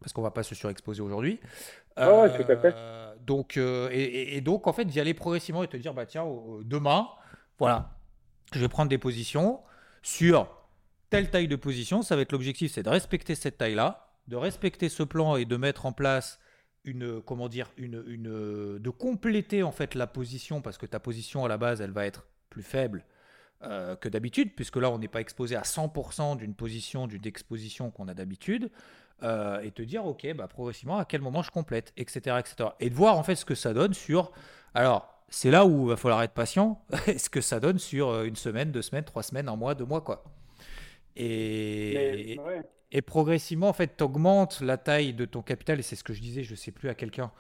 parce 0.01 0.13
qu'on 0.13 0.23
va 0.23 0.31
pas 0.31 0.43
se 0.43 0.55
surexposer 0.55 1.01
aujourd'hui. 1.01 1.41
Tout 1.97 2.03
à 2.03 2.57
fait. 2.57 2.75
Donc, 3.25 3.57
et, 3.57 4.41
donc, 4.43 4.67
en 4.67 4.73
fait, 4.73 4.85
d'y 4.85 5.01
aller 5.01 5.15
progressivement 5.15 5.63
et 5.63 5.69
te 5.69 5.77
dire, 5.77 5.95
bah 5.95 6.07
tiens, 6.07 6.27
demain, 6.63 7.09
voilà, 7.59 7.97
je 8.53 8.61
vais 8.61 8.69
prendre 8.69 8.91
des 8.91 8.99
positions 8.99 9.61
sur 10.03 10.49
telle 11.11 11.31
taille 11.31 11.49
de 11.49 11.57
position. 11.57 12.03
Ça 12.03 12.15
va 12.15 12.23
être 12.23 12.33
l'objectif, 12.33 12.73
c'est 12.73 12.83
de 12.83 12.91
respecter 12.91 13.35
cette 13.35 13.59
taille-là, 13.59 14.11
de 14.29 14.37
respecter 14.37 14.89
ce 14.89 15.03
plan 15.03 15.37
et 15.37 15.47
de 15.47 15.57
mettre 15.57 15.87
en 15.87 15.93
place 15.93 16.39
une 16.87 17.21
comment 17.21 17.49
dire 17.49 17.71
une, 17.77 18.03
une 18.07 18.79
de 18.79 18.91
compléter 18.91 19.63
en 19.63 19.73
fait 19.73 19.95
la 19.95 20.07
position 20.07 20.63
parce 20.63 20.79
que 20.79 20.87
ta 20.87 21.01
position 21.01 21.45
à 21.45 21.49
la 21.49 21.59
base 21.59 21.81
elle 21.81 21.91
va 21.91 22.07
être 22.07 22.27
plus 22.49 22.63
faible 22.63 23.05
euh, 23.63 23.97
que 23.97 24.09
d'habitude 24.09 24.55
puisque 24.55 24.77
là 24.77 24.91
on 24.91 24.99
n'est 24.99 25.09
pas 25.09 25.21
exposé 25.21 25.57
à 25.57 25.63
100% 25.63 26.37
d'une 26.39 26.55
position 26.55 27.07
d'une 27.07 27.27
exposition 27.27 27.91
qu'on 27.91 28.09
a 28.09 28.15
d'habitude 28.15 28.71
euh, 29.23 29.61
et 29.61 29.71
te 29.71 29.83
dire 29.83 30.07
ok 30.07 30.35
bah 30.35 30.47
progressivement 30.47 30.99
à 30.99 31.05
quel 31.05 31.21
moment 31.21 31.43
je 31.43 31.51
complète 31.51 31.93
etc 31.97 32.37
etc 32.39 32.71
et 32.81 32.89
de 32.89 32.95
voir 32.95 33.19
en 33.19 33.23
fait 33.23 33.35
ce 33.35 33.45
que 33.45 33.55
ça 33.55 33.75
donne 33.75 33.95
sur 33.95 34.33
alors 34.75 35.23
c'est 35.29 35.51
là 35.51 35.67
où 35.67 35.85
il 35.85 35.89
va 35.89 35.97
falloir 35.97 36.23
être 36.23 36.35
patient 36.35 36.83
ce 37.07 37.29
que 37.29 37.41
ça 37.41 37.61
donne 37.61 37.79
sur 37.79 38.11
euh, 38.11 38.25
une 38.25 38.37
semaine 38.37 38.71
deux 38.71 38.83
semaines 38.83 39.05
trois 39.05 39.23
semaines 39.23 39.49
un 39.49 39.57
mois 39.57 39.75
deux 39.75 39.87
mois 39.87 40.01
quoi. 40.01 40.25
Et, 41.19 42.39
et 42.97 43.03
progressivement, 43.03 43.69
en 43.69 43.75
fait, 43.75 43.99
tu 43.99 44.05
augmentes 44.05 44.63
la 44.63 44.79
taille 44.79 45.13
de 45.13 45.27
ton 45.27 45.43
capital, 45.43 45.79
et 45.79 45.83
c'est 45.83 45.97
ce 45.97 46.03
que 46.03 46.15
je 46.15 46.21
disais, 46.23 46.43
je 46.43 46.53
ne 46.53 46.57
sais 46.57 46.71
plus 46.71 46.89
à 46.89 46.95
quelqu'un, 46.95 47.31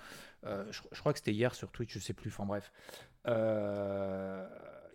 euh, 0.44 0.62
je, 0.70 1.00
crois 1.00 1.14
que 1.14 1.18
c'était 1.18 1.32
hier 1.32 1.54
sur 1.54 1.72
Twitch, 1.72 1.94
je 1.94 1.98
ne 1.98 2.02
sais 2.02 2.12
plus, 2.12 2.28
enfin 2.28 2.44
bref. 2.44 2.70
Euh, 3.26 4.46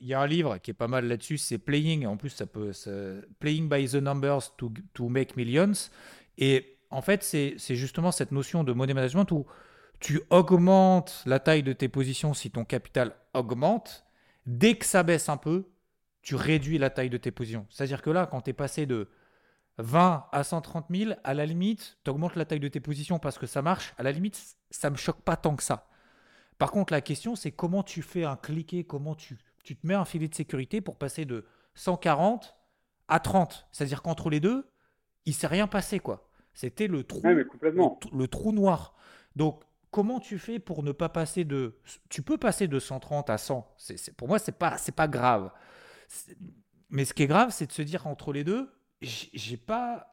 il 0.02 0.08
y 0.08 0.14
a 0.14 0.22
un 0.22 0.28
livre 0.28 0.60
qui 0.60 0.70
est 0.70 0.76
pas 0.76 0.88
mal 0.88 1.08
là-dessus, 1.08 1.40
c'est 1.40 1.58
Playing, 1.58 2.06
en 2.06 2.16
plus 2.16 2.30
ça 2.30 2.46
peut, 2.46 2.74
Playing 3.40 3.70
by 3.70 3.88
the 3.90 3.96
Numbers 3.96 4.56
to, 4.56 4.72
to 4.94 5.10
Make 5.10 5.36
Millions. 5.36 5.90
Et 6.38 6.78
en 6.92 7.02
fait, 7.02 7.24
c'est 7.24 7.58
justement 7.76 8.12
cette 8.12 8.32
notion 8.32 8.64
de 8.64 8.72
money 8.72 8.94
management 8.94 9.32
où 9.32 9.48
tu 10.00 10.22
augmentes 10.30 11.24
la 11.26 11.40
taille 11.40 11.64
de 11.64 11.74
tes 11.74 11.90
positions 11.90 12.36
si 12.36 12.52
ton 12.52 12.66
capital 12.66 13.16
augmente. 13.34 14.06
Dès 14.46 14.76
que 14.76 14.86
ça 14.86 15.02
baisse 15.02 15.28
un 15.28 15.38
peu, 15.38 15.72
tu 16.22 16.36
réduis 16.36 16.78
la 16.78 16.92
taille 16.92 17.10
de 17.10 17.18
tes 17.18 17.32
positions. 17.32 17.66
C'est-à-dire 17.72 18.04
que 18.04 18.12
là, 18.12 18.28
quand 18.28 18.42
tu 18.42 18.52
es 18.52 18.54
passé 18.54 18.86
de 18.86 19.10
20 19.78 20.28
à 20.32 20.44
130 20.44 20.86
000, 20.90 21.14
à 21.24 21.34
la 21.34 21.46
limite, 21.46 21.98
tu 22.04 22.12
augmentes 22.12 22.36
la 22.36 22.46
taille 22.46 22.60
de 22.60 22.68
tes 22.68 22.80
positions 22.80 23.20
parce 23.20 23.38
que 23.38 23.46
ça 23.46 23.62
marche. 23.62 23.94
À 23.98 24.04
la 24.04 24.12
limite, 24.12 24.58
ça 24.70 24.90
me 24.90 24.96
choque 24.96 25.22
pas 25.22 25.36
tant 25.36 25.56
que 25.56 25.64
ça. 25.64 25.88
Par 26.58 26.72
contre, 26.72 26.94
la 26.94 27.02
question, 27.02 27.36
c'est 27.36 27.52
comment 27.52 27.84
tu 27.84 28.02
fais 28.02 28.24
un 28.24 28.36
cliquet, 28.36 28.84
comment 28.84 29.16
tu, 29.16 29.38
tu 29.64 29.76
te 29.76 29.88
mets 29.88 29.96
un 29.96 30.06
filet 30.06 30.28
de 30.28 30.36
sécurité 30.36 30.82
pour 30.82 30.98
passer 30.98 31.26
de 31.26 31.46
140 31.76 32.56
à 33.08 33.20
30. 33.20 33.68
C'est-à-dire 33.72 34.02
qu'entre 34.02 34.30
les 34.30 34.40
deux, 34.40 34.70
il 35.26 35.34
s'est 35.34 35.48
rien 35.48 35.68
passé, 35.68 36.00
quoi. 36.00 36.30
C'était 36.54 36.88
le 36.88 37.04
trou, 37.04 37.22
le, 37.24 38.28
trou 38.28 38.52
noir. 38.52 38.94
Donc, 39.36 39.64
comment 39.90 40.20
tu 40.20 40.38
fais 40.38 40.60
pour 40.60 40.84
ne 40.84 40.92
pas 40.92 41.10
passer 41.10 41.46
de... 41.46 41.80
Tu 42.10 42.22
peux 42.22 42.38
passer 42.38 42.68
de 42.68 42.78
130 42.78 43.30
à 43.30 43.38
100. 43.38 43.74
C'est, 43.78 44.16
pour 44.16 44.28
moi, 44.28 44.38
c'est 44.38 44.52
pas, 44.52 44.78
c'est 44.78 44.92
pas 44.92 45.08
grave. 45.08 45.52
Mais 46.90 47.06
ce 47.06 47.14
qui 47.14 47.24
est 47.24 47.28
grave, 47.28 47.52
c'est 47.52 47.68
de 47.68 47.72
se 47.72 47.82
dire 47.82 48.06
entre 48.06 48.34
les 48.34 48.44
deux, 48.44 48.70
j'ai 49.02 49.58
pas 49.58 50.08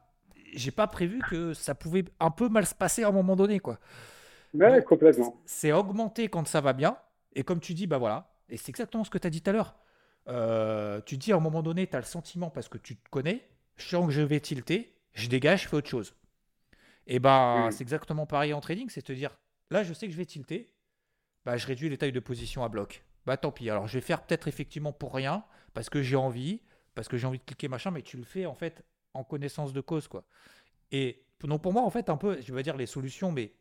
j'ai 0.53 0.71
pas 0.71 0.87
prévu 0.87 1.19
que 1.19 1.53
ça 1.53 1.75
pouvait 1.75 2.05
un 2.19 2.31
peu 2.31 2.49
mal 2.49 2.65
se 2.65 2.73
passer 2.73 3.03
à 3.03 3.09
un 3.09 3.11
moment 3.11 3.35
donné 3.35 3.59
quoi. 3.59 3.79
Ouais, 4.53 4.83
complètement. 4.83 5.39
C'est 5.45 5.71
augmenté 5.71 6.27
quand 6.27 6.47
ça 6.47 6.59
va 6.61 6.73
bien 6.73 6.97
et 7.33 7.43
comme 7.43 7.59
tu 7.59 7.73
dis 7.73 7.87
bah 7.87 7.97
voilà 7.97 8.31
et 8.49 8.57
c'est 8.57 8.69
exactement 8.69 9.03
ce 9.03 9.09
que 9.09 9.17
tu 9.17 9.27
as 9.27 9.29
dit 9.29 9.41
tout 9.41 9.49
à 9.49 9.53
l'heure. 9.53 9.75
Euh, 10.27 11.01
tu 11.05 11.17
dis 11.17 11.31
à 11.31 11.37
un 11.37 11.39
moment 11.39 11.63
donné, 11.63 11.87
tu 11.87 11.95
as 11.95 11.99
le 11.99 12.05
sentiment 12.05 12.49
parce 12.49 12.67
que 12.67 12.77
tu 12.77 12.95
te 12.95 13.09
connais, 13.09 13.47
je 13.77 13.87
sens 13.87 14.05
que 14.05 14.11
je 14.11 14.21
vais 14.21 14.39
tilter, 14.39 14.95
je 15.13 15.27
dégage, 15.27 15.63
je 15.63 15.67
fais 15.69 15.77
autre 15.77 15.89
chose. 15.89 16.13
Et 17.07 17.19
ben 17.19 17.69
c'est 17.71 17.81
exactement 17.81 18.25
pareil 18.25 18.53
en 18.53 18.61
trading, 18.61 18.89
c'est 18.89 19.01
te 19.01 19.13
dire 19.13 19.37
là 19.71 19.83
je 19.83 19.93
sais 19.93 20.07
que 20.07 20.11
je 20.13 20.17
vais 20.17 20.25
tilter, 20.25 20.73
bah, 21.45 21.57
je 21.57 21.65
réduis 21.65 21.89
les 21.89 21.97
tailles 21.97 22.11
de 22.11 22.19
position 22.19 22.63
à 22.63 22.69
bloc. 22.69 23.03
Bah 23.25 23.37
tant 23.37 23.51
pis. 23.51 23.69
Alors 23.69 23.87
je 23.87 23.93
vais 23.93 24.01
faire 24.01 24.21
peut-être 24.23 24.47
effectivement 24.47 24.93
pour 24.93 25.13
rien, 25.13 25.43
parce 25.73 25.89
que 25.89 26.01
j'ai 26.01 26.15
envie, 26.15 26.61
parce 26.99 27.07
que 27.07 27.15
j'ai 27.15 27.27
envie 27.27 27.39
de 27.39 27.43
cliquer 27.45 27.69
machin, 27.69 27.91
mais 27.91 28.01
tu 28.01 28.17
le 28.17 28.25
fais 28.25 28.45
en 28.45 28.55
fait 28.55 28.83
en 29.13 29.23
connaissance 29.23 29.71
de 29.71 29.79
cause, 29.79 30.09
quoi. 30.09 30.25
Et 30.91 31.23
donc 31.45 31.61
pour 31.61 31.71
moi, 31.71 31.83
en 31.83 31.89
fait, 31.89 32.09
un 32.09 32.17
peu, 32.17 32.41
je 32.41 32.53
vais 32.53 32.61
dire 32.61 32.75
les 32.75 32.87
solutions, 32.87 33.31
mais 33.31 33.53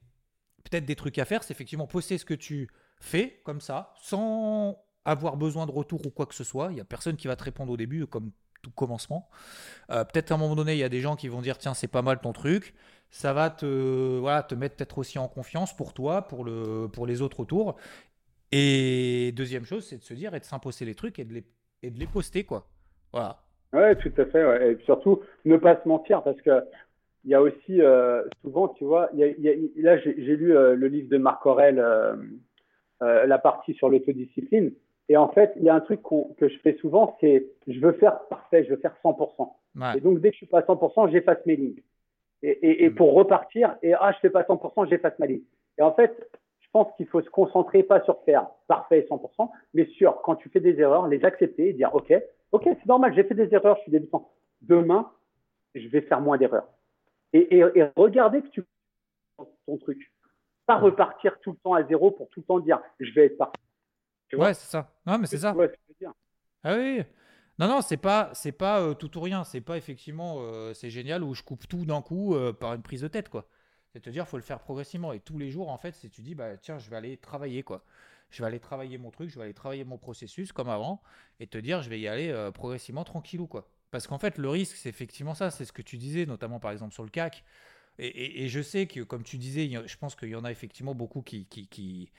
peut-être 0.64 0.84
des 0.84 0.96
trucs 0.96 1.16
à 1.18 1.24
faire, 1.24 1.44
c'est 1.44 1.52
effectivement 1.52 1.86
poster 1.86 2.18
ce 2.18 2.24
que 2.24 2.34
tu 2.34 2.68
fais 2.98 3.40
comme 3.44 3.60
ça, 3.60 3.94
sans 4.02 4.82
avoir 5.04 5.36
besoin 5.36 5.66
de 5.66 5.70
retour 5.70 6.04
ou 6.04 6.10
quoi 6.10 6.26
que 6.26 6.34
ce 6.34 6.42
soit. 6.42 6.72
Il 6.72 6.74
n'y 6.74 6.80
a 6.80 6.84
personne 6.84 7.16
qui 7.16 7.28
va 7.28 7.36
te 7.36 7.44
répondre 7.44 7.72
au 7.72 7.76
début, 7.76 8.08
comme 8.08 8.32
tout 8.60 8.72
commencement. 8.72 9.28
Euh, 9.90 10.04
peut-être 10.04 10.32
à 10.32 10.34
un 10.34 10.38
moment 10.38 10.56
donné, 10.56 10.72
il 10.72 10.78
y 10.78 10.82
a 10.82 10.88
des 10.88 11.00
gens 11.00 11.14
qui 11.14 11.28
vont 11.28 11.40
dire 11.40 11.58
tiens, 11.58 11.74
c'est 11.74 11.86
pas 11.86 12.02
mal 12.02 12.20
ton 12.20 12.32
truc. 12.32 12.74
Ça 13.10 13.32
va 13.32 13.50
te, 13.50 14.18
voilà, 14.18 14.42
te 14.42 14.56
mettre 14.56 14.74
peut-être 14.74 14.98
aussi 14.98 15.16
en 15.16 15.28
confiance 15.28 15.76
pour 15.76 15.94
toi, 15.94 16.26
pour, 16.26 16.42
le, 16.42 16.88
pour 16.92 17.06
les 17.06 17.22
autres 17.22 17.38
autour. 17.38 17.76
Et 18.50 19.32
deuxième 19.36 19.64
chose, 19.64 19.86
c'est 19.86 19.98
de 19.98 20.02
se 20.02 20.14
dire 20.14 20.34
et 20.34 20.40
de 20.40 20.44
s'imposer 20.44 20.84
les 20.84 20.96
trucs 20.96 21.20
et 21.20 21.24
de 21.24 21.34
les, 21.34 21.46
et 21.84 21.92
de 21.92 22.00
les 22.00 22.08
poster, 22.08 22.42
quoi. 22.42 22.68
Voilà. 23.12 23.36
Ouais, 23.72 23.94
tout 23.96 24.12
à 24.16 24.24
fait. 24.26 24.72
Et 24.72 24.78
surtout, 24.84 25.22
ne 25.44 25.56
pas 25.56 25.76
se 25.82 25.88
mentir 25.88 26.22
parce 26.22 26.40
que 26.40 26.62
il 27.24 27.30
y 27.30 27.34
a 27.34 27.42
aussi 27.42 27.82
euh, 27.82 28.22
souvent, 28.42 28.68
tu 28.68 28.84
vois, 28.84 29.10
y 29.12 29.18
y 29.18 29.48
a, 29.48 29.54
là 29.82 29.98
j'ai 29.98 30.14
lu 30.14 30.56
euh, 30.56 30.74
le 30.74 30.86
livre 30.86 31.10
de 31.10 31.18
Marc 31.18 31.44
Aurel, 31.44 31.78
euh, 31.78 32.16
la 33.00 33.38
partie 33.38 33.74
sur 33.74 33.90
l'autodiscipline. 33.90 34.72
Et 35.10 35.16
en 35.16 35.28
fait, 35.28 35.52
il 35.56 35.62
y 35.62 35.68
a 35.68 35.74
un 35.74 35.80
truc 35.80 36.00
que 36.38 36.48
je 36.48 36.58
fais 36.58 36.76
souvent, 36.76 37.16
c'est 37.20 37.46
je 37.66 37.80
veux 37.80 37.92
faire 37.92 38.20
parfait, 38.28 38.64
je 38.64 38.70
veux 38.70 38.76
faire 38.76 38.94
100%. 39.02 39.50
Et 39.96 40.00
donc, 40.00 40.20
dès 40.20 40.30
que 40.30 40.34
je 40.34 40.38
suis 40.38 40.46
pas 40.46 40.60
à 40.60 40.62
100%, 40.62 41.10
j'efface 41.10 41.44
mes 41.46 41.56
lignes. 41.56 41.80
Et, 42.42 42.50
et, 42.50 42.84
et, 42.84 42.90
mm. 42.90 42.94
pour 42.94 43.14
repartir, 43.14 43.76
et 43.82 43.94
ah, 43.94 44.12
je 44.12 44.18
fais 44.20 44.30
pas 44.30 44.42
100%, 44.42 44.88
j'efface 44.88 45.18
ma 45.18 45.26
ligne. 45.26 45.42
Et 45.78 45.82
en 45.82 45.92
fait, 45.92 46.12
je 46.60 46.66
pense 46.72 46.88
qu'il 46.96 47.06
faut 47.06 47.22
se 47.22 47.30
concentrer 47.30 47.82
pas 47.82 48.02
sur 48.02 48.22
faire 48.24 48.48
parfait 48.66 49.06
100%, 49.08 49.50
mais 49.74 49.86
sur 49.86 50.20
quand 50.22 50.36
tu 50.36 50.48
fais 50.50 50.60
des 50.60 50.78
erreurs, 50.80 51.08
les 51.08 51.24
accepter 51.24 51.70
et 51.70 51.72
dire 51.72 51.94
OK, 51.94 52.12
OK, 52.52 52.64
c'est 52.64 52.86
normal, 52.86 53.14
j'ai 53.14 53.24
fait 53.24 53.34
des 53.34 53.52
erreurs, 53.52 53.76
je 53.76 53.82
suis 53.82 53.92
débutant. 53.92 54.32
Demain, 54.62 55.10
je 55.74 55.86
vais 55.88 56.00
faire 56.02 56.20
moins 56.20 56.38
d'erreurs. 56.38 56.68
Et, 57.32 57.56
et, 57.56 57.58
et 57.58 57.84
regardez 57.96 58.42
que 58.42 58.48
tu 58.48 58.64
ton 59.66 59.78
truc. 59.78 60.12
Pas 60.66 60.78
repartir 60.78 61.38
tout 61.40 61.52
le 61.52 61.56
temps 61.58 61.74
à 61.74 61.84
zéro 61.84 62.10
pour 62.10 62.28
tout 62.30 62.40
le 62.40 62.46
temps 62.46 62.58
dire 62.58 62.80
je 62.98 63.12
vais 63.12 63.26
être 63.26 63.38
parfait 63.38 63.58
ouais, 64.36 64.54
c'est 64.54 64.70
ça. 64.70 64.90
Non, 65.06 65.18
mais 65.18 65.26
c'est 65.26 65.38
ça. 65.38 65.54
Ah 66.64 66.74
oui. 66.76 67.02
Non, 67.58 67.66
non, 67.66 67.80
c'est 67.80 67.96
pas, 67.96 68.30
c'est 68.34 68.52
pas 68.52 68.80
euh, 68.80 68.94
tout 68.94 69.16
ou 69.16 69.20
rien. 69.20 69.44
C'est 69.44 69.60
pas 69.60 69.76
effectivement, 69.76 70.36
euh, 70.40 70.74
c'est 70.74 70.90
génial 70.90 71.24
où 71.24 71.34
je 71.34 71.42
coupe 71.42 71.66
tout 71.66 71.84
d'un 71.84 72.02
coup 72.02 72.34
euh, 72.34 72.52
par 72.52 72.74
une 72.74 72.82
prise 72.82 73.00
de 73.00 73.08
tête, 73.08 73.28
quoi. 73.28 73.48
C'est-à-dire, 73.92 74.28
faut 74.28 74.36
le 74.36 74.42
faire 74.42 74.60
progressivement. 74.60 75.12
Et 75.12 75.20
tous 75.20 75.38
les 75.38 75.50
jours, 75.50 75.70
en 75.70 75.78
fait, 75.78 75.94
c'est 75.94 76.08
tu 76.08 76.20
dis, 76.20 76.34
bah 76.34 76.56
tiens, 76.56 76.78
je 76.78 76.88
vais 76.90 76.96
aller 76.96 77.16
travailler, 77.16 77.62
quoi. 77.62 77.82
Je 78.30 78.42
vais 78.42 78.46
aller 78.46 78.60
travailler 78.60 78.98
mon 78.98 79.10
truc, 79.10 79.30
je 79.30 79.36
vais 79.38 79.44
aller 79.44 79.54
travailler 79.54 79.84
mon 79.84 79.98
processus 79.98 80.52
comme 80.52 80.68
avant, 80.68 81.00
et 81.40 81.46
te 81.46 81.58
dire, 81.58 81.82
je 81.82 81.90
vais 81.90 82.00
y 82.00 82.08
aller 82.08 82.50
progressivement, 82.52 83.04
tranquillou, 83.04 83.46
quoi. 83.46 83.70
Parce 83.90 84.06
qu'en 84.06 84.18
fait, 84.18 84.38
le 84.38 84.48
risque, 84.50 84.76
c'est 84.76 84.88
effectivement 84.88 85.34
ça. 85.34 85.50
C'est 85.50 85.64
ce 85.64 85.72
que 85.72 85.82
tu 85.82 85.96
disais, 85.96 86.26
notamment 86.26 86.60
par 86.60 86.72
exemple 86.72 86.92
sur 86.92 87.04
le 87.04 87.10
CAC. 87.10 87.44
Et, 87.98 88.48
je 88.48 88.60
sais 88.60 88.86
que, 88.86 89.00
comme 89.00 89.24
tu 89.24 89.38
disais, 89.38 89.68
je 89.68 89.96
pense 89.96 90.14
qu'il 90.14 90.28
y 90.28 90.36
en 90.36 90.44
a 90.44 90.52
effectivement 90.52 90.94
beaucoup 90.94 91.20
qui, 91.20 91.46
qui, 91.46 91.66
qui, 91.66 92.12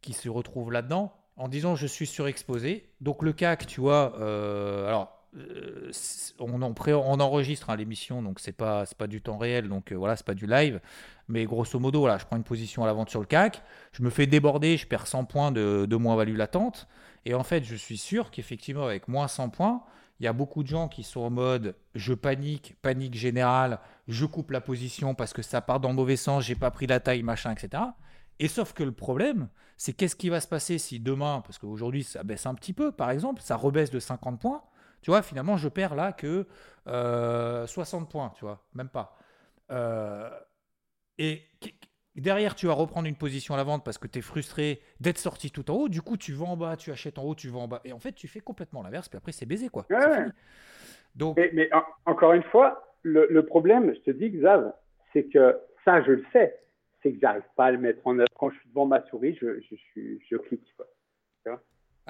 qui 0.00 0.12
se 0.12 0.28
retrouvent 0.28 0.72
là-dedans 0.72 1.14
en 1.36 1.48
disant 1.48 1.76
je 1.76 1.86
suis 1.86 2.06
surexposé. 2.06 2.90
Donc 3.00 3.22
le 3.22 3.32
CAC, 3.32 3.66
tu 3.66 3.80
vois, 3.80 4.18
euh, 4.18 4.86
alors 4.88 5.19
euh, 5.36 5.92
on, 6.38 6.62
en 6.62 6.74
on 6.74 7.20
enregistre 7.20 7.70
hein, 7.70 7.76
l'émission, 7.76 8.22
donc 8.22 8.40
c'est 8.40 8.52
pas 8.52 8.84
pas 8.98 9.06
du 9.06 9.22
temps 9.22 9.38
réel, 9.38 9.68
donc 9.68 9.92
euh, 9.92 9.94
voilà, 9.94 10.16
c'est 10.16 10.26
pas 10.26 10.34
du 10.34 10.46
live. 10.46 10.80
Mais 11.28 11.44
grosso 11.44 11.78
modo, 11.78 12.08
je 12.18 12.24
prends 12.26 12.36
une 12.36 12.44
position 12.44 12.82
à 12.82 12.86
la 12.86 12.92
vente 12.92 13.10
sur 13.10 13.20
le 13.20 13.26
CAC, 13.26 13.62
je 13.92 14.02
me 14.02 14.10
fais 14.10 14.26
déborder, 14.26 14.76
je 14.76 14.86
perds 14.86 15.06
100 15.06 15.24
points 15.26 15.52
de, 15.52 15.86
de 15.88 15.96
moins-value 15.96 16.36
latente. 16.36 16.88
Et 17.24 17.34
en 17.34 17.44
fait, 17.44 17.64
je 17.64 17.76
suis 17.76 17.98
sûr 17.98 18.30
qu'effectivement, 18.30 18.84
avec 18.84 19.06
moins 19.06 19.28
100 19.28 19.50
points, 19.50 19.82
il 20.20 20.24
y 20.24 20.26
a 20.26 20.32
beaucoup 20.32 20.62
de 20.62 20.68
gens 20.68 20.88
qui 20.88 21.02
sont 21.02 21.20
en 21.20 21.30
mode 21.30 21.74
je 21.94 22.12
panique, 22.12 22.76
panique 22.82 23.14
générale, 23.14 23.78
je 24.06 24.26
coupe 24.26 24.50
la 24.50 24.60
position 24.60 25.14
parce 25.14 25.32
que 25.32 25.42
ça 25.42 25.60
part 25.60 25.80
dans 25.80 25.88
le 25.88 25.94
mauvais 25.94 26.16
sens, 26.16 26.44
j'ai 26.44 26.54
pas 26.54 26.70
pris 26.70 26.86
la 26.86 27.00
taille, 27.00 27.22
machin, 27.22 27.52
etc. 27.52 27.82
Et 28.38 28.48
sauf 28.48 28.72
que 28.72 28.82
le 28.82 28.92
problème, 28.92 29.48
c'est 29.76 29.92
qu'est-ce 29.92 30.16
qui 30.16 30.28
va 30.28 30.40
se 30.40 30.48
passer 30.48 30.78
si 30.78 31.00
demain, 31.00 31.42
parce 31.44 31.58
qu'aujourd'hui 31.58 32.04
ça 32.04 32.22
baisse 32.22 32.46
un 32.46 32.54
petit 32.54 32.74
peu 32.74 32.92
par 32.92 33.10
exemple, 33.10 33.40
ça 33.42 33.56
rebaisse 33.56 33.90
de 33.90 33.98
50 33.98 34.38
points, 34.38 34.62
tu 35.02 35.10
vois, 35.10 35.22
finalement 35.22 35.56
je 35.56 35.68
perds 35.68 35.94
là 35.94 36.12
que 36.12 36.46
60 36.86 36.88
euh, 36.88 38.06
points, 38.06 38.32
tu 38.36 38.44
vois, 38.44 38.64
même 38.74 38.88
pas. 38.88 39.16
Euh, 39.70 40.30
et 41.18 41.42
derrière 42.16 42.54
tu 42.54 42.66
vas 42.66 42.72
reprendre 42.72 43.06
une 43.06 43.16
position 43.16 43.54
à 43.54 43.56
la 43.56 43.64
vente 43.64 43.84
parce 43.84 43.98
que 43.98 44.06
tu 44.06 44.18
es 44.18 44.22
frustré 44.22 44.80
d'être 45.00 45.18
sorti 45.18 45.50
tout 45.50 45.70
en 45.70 45.74
haut, 45.74 45.88
du 45.88 46.02
coup 46.02 46.16
tu 46.16 46.32
vas 46.32 46.46
en 46.46 46.56
bas, 46.56 46.76
tu 46.76 46.90
achètes 46.90 47.18
en 47.18 47.24
haut, 47.24 47.34
tu 47.34 47.48
vas 47.48 47.60
en 47.60 47.68
bas, 47.68 47.80
et 47.84 47.92
en 47.92 47.98
fait 47.98 48.12
tu 48.12 48.28
fais 48.28 48.40
complètement 48.40 48.82
l'inverse, 48.82 49.08
puis 49.08 49.16
après 49.16 49.32
c'est 49.32 49.46
baisé 49.46 49.68
quoi. 49.68 49.86
Donc... 51.14 51.36
Mais, 51.36 51.68
encore 52.06 52.34
une 52.34 52.44
fois, 52.44 52.94
le, 53.02 53.26
le 53.28 53.44
problème, 53.44 53.92
je 53.94 54.00
te 54.00 54.10
dis, 54.12 54.30
Xav, 54.30 54.72
c'est 55.12 55.24
que 55.24 55.58
ça 55.84 56.02
je 56.02 56.12
le 56.12 56.24
sais 56.32 56.60
c'est 57.02 57.12
que 57.12 57.18
j'arrive 57.20 57.42
pas 57.56 57.66
à 57.66 57.70
le 57.72 57.78
mettre 57.78 58.06
en 58.06 58.18
œuvre. 58.18 58.28
Quand 58.38 58.50
je 58.50 58.58
suis 58.58 58.68
devant 58.68 58.86
ma 58.86 59.02
souris, 59.06 59.36
je, 59.40 59.60
je, 59.60 59.76
je, 59.96 60.00
je 60.30 60.36
clique. 60.36 60.74
Quoi. 60.76 60.86
Tu 61.44 61.50
vois? 61.50 61.62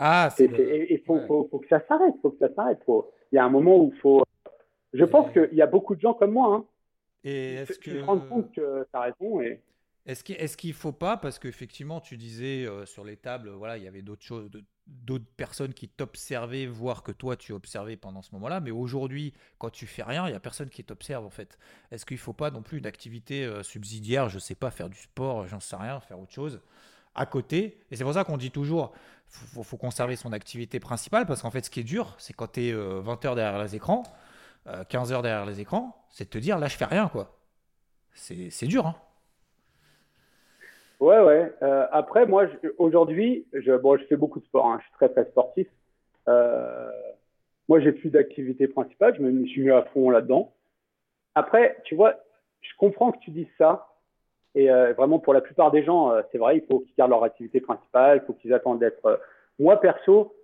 Ah, 0.03 0.31
c'est. 0.35 0.47
Il 0.47 1.03
faut, 1.07 1.21
faut, 1.27 1.47
faut, 1.51 1.59
que 1.59 1.69
ça 1.69 1.83
s'arrête. 1.87 2.15
Faut 2.23 2.31
que 2.31 2.39
ça 2.39 2.53
s'arrête. 2.55 2.81
Il 2.89 3.37
y 3.37 3.39
a 3.39 3.45
un 3.45 3.51
moment 3.51 3.77
où 3.77 3.93
il 3.95 4.01
faut. 4.01 4.23
Je 4.95 5.05
pense 5.05 5.31
qu'il 5.33 5.53
y 5.53 5.61
a 5.61 5.67
beaucoup 5.67 5.95
de 5.95 6.01
gens 6.01 6.15
comme 6.15 6.33
moi. 6.33 6.55
Hein, 6.55 6.65
et 7.23 7.57
est-ce 7.57 7.79
que. 7.79 8.03
Rends 8.03 8.21
compte 8.21 8.51
que 8.53 8.87
as 8.95 9.01
raison. 9.01 9.43
Et... 9.43 9.61
Est-ce 10.07 10.57
qu'il 10.57 10.71
ne 10.71 10.75
faut 10.75 10.93
pas, 10.93 11.19
parce 11.19 11.39
qu'effectivement, 11.39 12.01
tu 12.01 12.17
disais 12.17 12.67
euh, 12.67 12.87
sur 12.87 13.05
les 13.05 13.19
tables, 13.19 13.51
voilà, 13.51 13.77
il 13.77 13.85
y 13.85 13.89
avait 13.89 14.01
d'autres 14.01 14.25
choses, 14.25 14.51
d'autres 14.87 15.27
personnes 15.37 15.75
qui 15.75 15.89
t'observaient, 15.89 16.67
voire 16.67 17.03
que 17.03 17.13
toi 17.13 17.37
tu 17.37 17.53
observais 17.53 17.97
pendant 17.97 18.23
ce 18.23 18.35
moment-là. 18.35 18.61
Mais 18.61 18.71
aujourd'hui, 18.71 19.35
quand 19.59 19.69
tu 19.69 19.87
fais 19.87 20.03
rien, 20.03 20.27
il 20.27 20.33
y 20.33 20.35
a 20.35 20.41
personne 20.41 20.71
qui 20.71 20.83
t'observe 20.83 21.27
en 21.27 21.31
fait. 21.31 21.59
Est-ce 21.91 22.07
qu'il 22.07 22.17
ne 22.17 22.21
faut 22.21 22.33
pas 22.33 22.51
non 22.51 22.63
plus 22.63 22.79
une 22.79 22.87
activité 22.87 23.45
euh, 23.45 23.63
subsidiaire, 23.63 24.31
je 24.31 24.39
sais 24.39 24.55
pas, 24.55 24.71
faire 24.71 24.89
du 24.89 24.99
sport, 24.99 25.47
j'en 25.47 25.61
sais 25.61 25.77
rien, 25.77 26.01
faire 26.01 26.19
autre 26.19 26.33
chose? 26.33 26.63
À 27.15 27.27
côté 27.27 27.79
Et 27.91 27.97
c'est 27.97 28.05
pour 28.05 28.15
ça 28.15 28.25
qu'on 28.25 28.37
dit 28.37 28.51
toujours, 28.51 28.93
faut, 29.29 29.63
faut 29.63 29.77
conserver 29.77 30.17
son 30.17 30.33
activité 30.33 30.81
principale, 30.81 31.27
parce 31.27 31.43
qu'en 31.43 31.51
fait, 31.51 31.65
ce 31.65 31.71
qui 31.71 31.81
est 31.81 31.85
dur, 31.85 32.15
c'est 32.19 32.33
quand 32.35 32.53
tu 32.53 32.69
es 32.69 32.73
20 32.73 33.25
heures 33.25 33.35
derrière 33.35 33.63
les 33.63 33.77
écrans, 33.77 34.03
15 34.89 35.11
euh, 35.11 35.15
heures 35.15 35.23
derrière 35.23 35.47
les 35.47 35.61
écrans, 35.61 36.05
c'est 36.11 36.25
de 36.25 36.31
te 36.31 36.39
dire 36.39 36.59
là, 36.59 36.69
je 36.69 36.77
fais 36.77 36.85
rien 36.85 37.09
quoi. 37.09 37.37
C'est 38.13 38.67
dur, 38.67 38.87
hein. 38.87 38.97
Ouais, 41.01 41.19
ouais. 41.21 41.51
Euh, 41.63 41.87
après, 41.93 42.27
moi, 42.27 42.47
aujourd'hui, 42.77 43.47
je, 43.55 43.73
bon, 43.73 43.97
je 43.97 44.05
fais 44.05 44.17
beaucoup 44.17 44.39
de 44.39 44.45
sport. 44.45 44.67
Hein. 44.67 44.79
Je 44.81 44.85
suis 44.85 44.93
très, 44.93 45.09
très 45.09 45.25
sportif. 45.31 45.67
Euh, 46.29 46.91
moi, 47.69 47.81
j'ai 47.81 47.93
plus 47.93 48.11
d'activité 48.11 48.69
principale. 48.69 49.15
Je 49.17 49.23
me 49.23 49.47
suis 49.47 49.63
mis 49.63 49.71
à 49.71 49.83
fond 49.95 50.11
là-dedans. 50.11 50.53
Après, 51.35 51.81
tu 51.85 51.95
vois, 51.95 52.17
je 52.61 52.71
comprends 52.77 53.13
que 53.13 53.19
tu 53.21 53.31
dises 53.31 53.49
ça. 53.57 53.90
Et 54.55 54.71
euh, 54.71 54.93
vraiment, 54.95 55.19
pour 55.19 55.33
la 55.33 55.41
plupart 55.41 55.71
des 55.71 55.85
gens, 55.85 56.13
euh, 56.13 56.23
c'est 56.33 56.39
vrai, 56.39 56.57
il 56.57 56.67
faut 56.67 56.81
qu'ils 56.81 56.95
gardent 56.97 57.11
leur 57.11 57.25
activité 57.25 57.61
principale. 57.61 58.21
Il 58.23 58.27
faut 58.27 58.33
qu'ils 58.33 58.53
attendent 58.53 58.81
d'être. 58.81 59.07
Euh, 59.07 59.17
moi, 59.59 59.81
perso, 59.81 60.35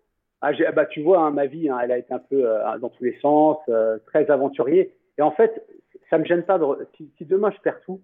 ah, 0.41 0.53
bah, 0.75 0.87
tu 0.87 1.03
vois, 1.03 1.21
hein, 1.21 1.31
ma 1.31 1.47
vie, 1.47 1.69
hein, 1.69 1.79
elle 1.83 1.93
a 1.93 1.99
été 1.99 2.13
un 2.13 2.19
peu 2.19 2.49
euh, 2.49 2.79
dans 2.79 2.89
tous 2.89 3.05
les 3.05 3.19
sens, 3.21 3.59
très 4.07 4.31
aventurier. 4.31 4.95
Et 5.19 5.23
en 5.23 5.33
fait, 5.33 5.67
ça 6.11 6.19
me 6.19 6.25
gêne 6.25 6.45
pas. 6.45 6.59
De... 6.59 6.87
Si, 6.97 7.11
si 7.17 7.25
demain 7.25 7.51
je 7.51 7.61
perds 7.61 7.81
tout, 7.81 8.01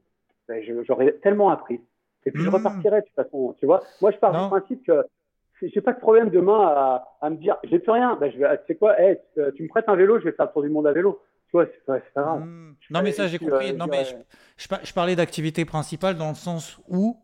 ben, 0.49 0.63
j'aurais 0.85 1.13
tellement 1.23 1.51
appris. 1.51 1.81
Et 2.25 2.31
puis 2.31 2.43
je 2.43 2.49
hmm. 2.49 2.55
repartirai 2.55 3.01
de 3.01 3.07
toute 3.07 3.15
façon. 3.15 3.55
Tu 3.59 3.67
vois, 3.67 3.83
moi 4.01 4.11
je 4.13 4.17
pars 4.17 4.33
du 4.33 4.49
principe 4.49 4.87
que 4.87 5.05
j'ai 5.61 5.81
pas 5.81 5.93
de 5.93 5.99
problème 5.99 6.31
demain 6.31 6.61
à, 6.61 7.09
à 7.21 7.31
me 7.31 7.37
dire 7.37 7.57
j'ai 7.65 7.79
plus 7.79 7.93
rien. 7.93 8.17
Ben, 8.19 8.31
je 8.31 8.39
vais, 8.39 8.59
tu 8.59 8.65
sais 8.69 8.75
quoi, 8.77 8.99
hey, 9.01 9.19
tu 9.57 9.63
me 9.63 9.69
prêtes 9.69 9.89
un 9.89 9.97
vélo, 9.97 10.19
je 10.19 10.25
vais 10.25 10.33
faire 10.33 10.47
le 10.47 10.53
tour 10.53 10.63
du 10.63 10.71
monde 10.71 10.87
à 10.87 10.93
vélo. 10.93 11.21
Tu 11.53 11.59
vois, 11.59 11.67
c'est 11.67 11.85
pas, 11.85 12.01
pas, 12.15 12.23
grave. 12.23 12.41
Hmm. 12.41 12.75
Non 12.89 13.03
mais 13.03 13.13
ça 13.13 13.29
j'ai 13.29 13.39
compris. 13.39 13.71
Euh, 13.71 13.73
non 13.75 13.87
mais 13.87 14.07
je, 14.57 14.67
je, 14.83 14.93
parlais 14.95 15.15
d'activité 15.15 15.67
principale 15.67 16.17
dans 16.17 16.31
le 16.31 16.35
sens 16.35 16.79
où 16.89 17.21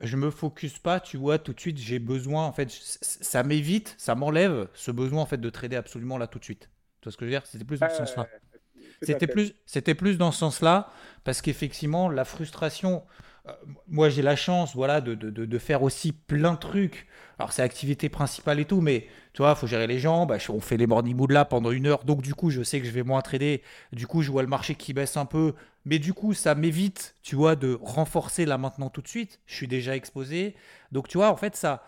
je 0.00 0.16
me 0.16 0.30
focus 0.30 0.80
pas, 0.80 0.98
tu 0.98 1.16
vois, 1.16 1.38
tout 1.38 1.52
de 1.52 1.60
suite 1.60 1.78
j'ai 1.78 2.00
besoin 2.00 2.44
en 2.44 2.52
fait, 2.52 2.68
ça 2.70 3.44
m'évite, 3.44 3.94
ça 3.96 4.16
m'enlève 4.16 4.66
ce 4.74 4.90
besoin 4.90 5.22
en 5.22 5.26
fait 5.26 5.40
de 5.40 5.50
trader 5.50 5.76
absolument 5.76 6.18
là 6.18 6.26
tout 6.26 6.40
de 6.40 6.44
suite. 6.44 6.68
Tu 7.00 7.04
vois 7.04 7.12
ce 7.12 7.16
que 7.16 7.24
je 7.24 7.30
veux 7.30 7.34
dire? 7.36 7.46
C'était 7.46 7.64
plus 7.64 7.78
dans 7.78 7.88
ce 7.88 7.96
sens-là. 7.96 8.26
C'était 9.02 9.28
plus, 9.28 9.54
c'était 9.66 9.94
plus 9.94 10.18
dans 10.18 10.32
ce 10.32 10.40
sens-là 10.40 10.90
parce 11.22 11.40
qu'effectivement 11.40 12.08
la 12.08 12.24
frustration 12.24 13.04
euh, 13.06 13.29
moi 13.88 14.08
j'ai 14.08 14.22
la 14.22 14.36
chance 14.36 14.74
voilà 14.74 15.00
de, 15.00 15.14
de, 15.14 15.30
de, 15.30 15.58
faire 15.58 15.82
aussi 15.82 16.12
plein 16.12 16.52
de 16.52 16.58
trucs. 16.58 17.06
Alors 17.38 17.52
c'est 17.52 17.62
activité 17.62 18.08
principale 18.08 18.60
et 18.60 18.64
tout 18.64 18.80
mais 18.80 19.06
tu 19.32 19.42
vois 19.42 19.54
faut 19.54 19.66
gérer 19.66 19.86
les 19.86 19.98
gens 19.98 20.26
bah, 20.26 20.36
on 20.48 20.60
fait 20.60 20.76
les 20.76 20.86
morning 20.86 21.16
mood 21.16 21.30
là 21.30 21.44
pendant 21.44 21.70
une 21.70 21.86
heure. 21.86 22.04
Donc 22.04 22.22
du 22.22 22.34
coup 22.34 22.50
je 22.50 22.62
sais 22.62 22.80
que 22.80 22.86
je 22.86 22.92
vais 22.92 23.02
moins 23.02 23.22
trader. 23.22 23.62
Du 23.92 24.06
coup 24.06 24.22
je 24.22 24.30
vois 24.30 24.42
le 24.42 24.48
marché 24.48 24.74
qui 24.74 24.92
baisse 24.92 25.16
un 25.16 25.26
peu. 25.26 25.54
Mais 25.84 25.98
du 25.98 26.12
coup 26.12 26.34
ça 26.34 26.54
m'évite 26.54 27.14
tu 27.22 27.36
vois 27.36 27.56
de 27.56 27.78
renforcer 27.82 28.44
là 28.44 28.58
maintenant 28.58 28.90
tout 28.90 29.02
de 29.02 29.08
suite. 29.08 29.40
Je 29.46 29.54
suis 29.54 29.68
déjà 29.68 29.96
exposé. 29.96 30.54
Donc 30.92 31.08
tu 31.08 31.18
vois 31.18 31.30
en 31.30 31.36
fait 31.36 31.56
ça 31.56 31.82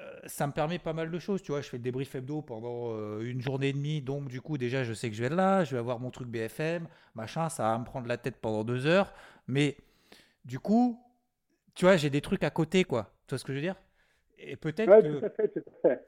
euh, 0.00 0.20
ça 0.26 0.46
me 0.46 0.52
permet 0.52 0.78
pas 0.78 0.92
mal 0.92 1.10
de 1.10 1.18
choses, 1.18 1.42
tu 1.42 1.52
vois. 1.52 1.60
Je 1.60 1.68
fais 1.68 1.76
le 1.76 1.82
débrief 1.82 2.14
hebdo 2.14 2.42
pendant 2.42 2.92
euh, 2.92 3.20
une 3.22 3.40
journée 3.40 3.68
et 3.68 3.72
demie, 3.72 4.00
donc 4.00 4.28
du 4.28 4.40
coup, 4.40 4.56
déjà, 4.56 4.84
je 4.84 4.92
sais 4.92 5.10
que 5.10 5.16
je 5.16 5.20
vais 5.20 5.26
être 5.26 5.34
là, 5.34 5.64
je 5.64 5.72
vais 5.72 5.78
avoir 5.78 5.98
mon 5.98 6.10
truc 6.10 6.28
BFM, 6.28 6.86
machin, 7.14 7.48
ça 7.48 7.64
va 7.64 7.78
me 7.78 7.84
prendre 7.84 8.06
la 8.06 8.16
tête 8.16 8.36
pendant 8.40 8.64
deux 8.64 8.86
heures. 8.86 9.12
Mais 9.46 9.76
du 10.44 10.58
coup, 10.58 11.00
tu 11.74 11.84
vois, 11.84 11.96
j'ai 11.96 12.10
des 12.10 12.20
trucs 12.20 12.44
à 12.44 12.50
côté, 12.50 12.84
quoi. 12.84 13.14
Tu 13.26 13.32
vois 13.32 13.38
ce 13.38 13.44
que 13.44 13.52
je 13.52 13.58
veux 13.58 13.62
dire? 13.62 13.76
Et 14.42 14.56
peut-être 14.56 15.02
que, 15.02 15.22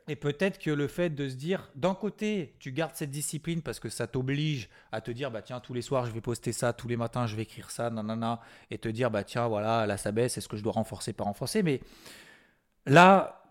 et 0.08 0.16
peut-être 0.16 0.58
que 0.58 0.70
le 0.70 0.88
fait 0.88 1.10
de 1.10 1.28
se 1.28 1.34
dire, 1.34 1.70
d'un 1.74 1.94
côté, 1.94 2.56
tu 2.58 2.72
gardes 2.72 2.94
cette 2.94 3.10
discipline 3.10 3.60
parce 3.60 3.78
que 3.78 3.90
ça 3.90 4.06
t'oblige 4.06 4.70
à 4.90 5.02
te 5.02 5.10
dire, 5.10 5.30
bah 5.30 5.42
tiens, 5.42 5.60
tous 5.60 5.74
les 5.74 5.82
soirs, 5.82 6.06
je 6.06 6.12
vais 6.12 6.22
poster 6.22 6.52
ça, 6.52 6.72
tous 6.72 6.88
les 6.88 6.96
matins, 6.96 7.26
je 7.26 7.36
vais 7.36 7.42
écrire 7.42 7.70
ça, 7.70 7.90
nanana, 7.90 8.40
et 8.70 8.78
te 8.78 8.88
dire, 8.88 9.10
bah 9.10 9.22
tiens, 9.22 9.48
voilà, 9.48 9.86
là, 9.86 9.98
ça 9.98 10.12
baisse, 10.12 10.38
est-ce 10.38 10.48
que 10.48 10.56
je 10.56 10.62
dois 10.62 10.72
renforcer, 10.72 11.12
pas 11.12 11.24
renforcer? 11.24 11.62
Mais 11.62 11.80
là, 12.86 13.44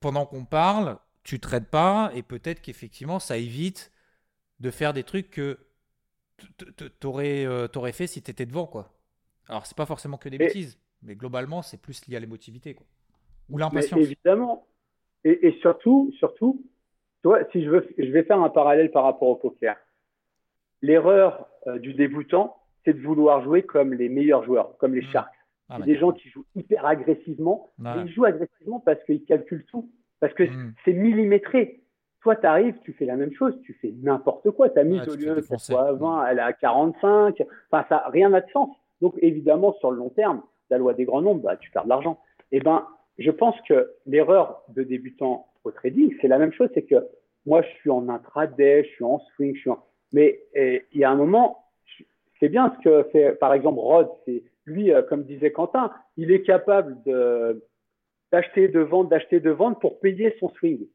pendant 0.00 0.24
qu'on 0.24 0.46
parle, 0.46 0.98
tu 1.24 1.38
traites 1.38 1.68
pas, 1.68 2.10
et 2.14 2.22
peut-être 2.22 2.62
qu'effectivement, 2.62 3.18
ça 3.18 3.36
évite 3.36 3.92
de 4.60 4.70
faire 4.70 4.94
des 4.94 5.04
trucs 5.04 5.30
que 5.30 5.58
t'aurais 7.00 7.44
euh, 7.44 7.92
fait 7.92 8.06
si 8.06 8.22
tu 8.22 8.30
étais 8.30 8.46
devant, 8.46 8.66
quoi. 8.66 8.91
Alors, 9.48 9.66
c'est 9.66 9.76
pas 9.76 9.86
forcément 9.86 10.16
que 10.16 10.28
des 10.28 10.38
bêtises, 10.38 10.78
mais 11.02 11.14
globalement, 11.14 11.62
c'est 11.62 11.80
plus 11.80 12.06
lié 12.06 12.16
à 12.16 12.20
l'émotivité, 12.20 12.74
quoi. 12.74 12.86
Ou 13.50 13.58
l'impatience. 13.58 14.00
Évidemment. 14.00 14.66
Et, 15.24 15.56
surtout, 15.60 16.12
surtout, 16.18 16.64
toi, 17.22 17.40
si 17.52 17.62
je 17.64 17.70
veux, 17.70 17.88
je 17.96 18.10
vais 18.10 18.24
faire 18.24 18.40
un 18.40 18.48
parallèle 18.48 18.90
par 18.90 19.04
rapport 19.04 19.28
au 19.28 19.36
poker. 19.36 19.76
L'erreur 20.80 21.46
euh, 21.68 21.78
du 21.78 21.94
débutant, 21.94 22.56
c'est 22.84 22.94
de 22.94 23.00
vouloir 23.00 23.42
jouer 23.44 23.62
comme 23.62 23.94
les 23.94 24.08
meilleurs 24.08 24.44
joueurs, 24.44 24.76
comme 24.78 24.94
les 24.94 25.02
mmh. 25.02 25.12
Sharks. 25.12 25.34
Ah, 25.68 25.76
c'est 25.78 25.86
des 25.86 25.96
gens 25.96 26.12
qui 26.12 26.28
jouent 26.28 26.44
hyper 26.56 26.84
agressivement. 26.84 27.72
ils 27.78 28.12
jouent 28.12 28.24
agressivement 28.24 28.80
parce 28.80 29.02
qu'ils 29.04 29.24
calculent 29.24 29.64
tout, 29.66 29.90
parce 30.18 30.34
que 30.34 30.42
mmh. 30.42 30.74
c'est 30.84 30.92
millimétré. 30.92 31.82
Toi, 32.20 32.36
tu 32.36 32.46
arrives, 32.46 32.78
tu 32.82 32.92
fais 32.92 33.04
la 33.04 33.16
même 33.16 33.32
chose, 33.34 33.56
tu 33.62 33.74
fais 33.74 33.94
n'importe 34.02 34.50
quoi. 34.50 34.70
Ta 34.70 34.82
mise 34.82 35.06
au 35.08 35.14
lieu 35.14 35.36
de 35.36 35.40
soit 35.56 35.92
20, 35.92 36.26
elle 36.26 36.38
est 36.38 36.42
à 36.42 36.52
45. 36.52 37.42
Enfin, 37.70 37.86
ça, 37.88 38.04
rien 38.08 38.28
n'a 38.30 38.40
de 38.40 38.50
sens. 38.50 38.70
Donc, 39.02 39.14
évidemment, 39.20 39.74
sur 39.80 39.90
le 39.90 39.98
long 39.98 40.10
terme, 40.10 40.42
la 40.70 40.78
loi 40.78 40.94
des 40.94 41.04
grands 41.04 41.20
nombres, 41.20 41.42
bah, 41.42 41.56
tu 41.56 41.70
perds 41.70 41.84
de 41.84 41.90
l'argent. 41.90 42.20
Eh 42.52 42.60
ben, 42.60 42.86
je 43.18 43.30
pense 43.30 43.56
que 43.68 43.92
l'erreur 44.06 44.62
de 44.68 44.84
débutant 44.84 45.46
au 45.64 45.72
trading, 45.72 46.14
c'est 46.20 46.28
la 46.28 46.38
même 46.38 46.52
chose, 46.52 46.70
c'est 46.72 46.84
que 46.84 47.06
moi, 47.44 47.62
je 47.62 47.68
suis 47.80 47.90
en 47.90 48.08
intraday, 48.08 48.84
je 48.84 48.90
suis 48.90 49.04
en 49.04 49.18
swing, 49.34 49.54
je 49.56 49.60
suis 49.60 49.70
en... 49.70 49.84
Mais 50.12 50.40
il 50.54 51.00
y 51.00 51.04
a 51.04 51.10
un 51.10 51.16
moment, 51.16 51.64
c'est 52.38 52.48
bien 52.48 52.74
ce 52.76 52.84
que 52.84 53.02
fait, 53.10 53.32
par 53.32 53.52
exemple, 53.54 53.80
Rod. 53.80 54.08
Lui, 54.66 54.92
euh, 54.92 55.02
comme 55.02 55.24
disait 55.24 55.50
Quentin, 55.50 55.92
il 56.16 56.30
est 56.30 56.42
capable 56.42 57.02
de 57.04 57.64
d'acheter, 58.30 58.68
de 58.68 58.80
vendre, 58.80 59.10
d'acheter, 59.10 59.40
de 59.40 59.50
vendre 59.50 59.78
pour 59.78 60.00
payer 60.00 60.34
son 60.40 60.48
swing. 60.50 60.86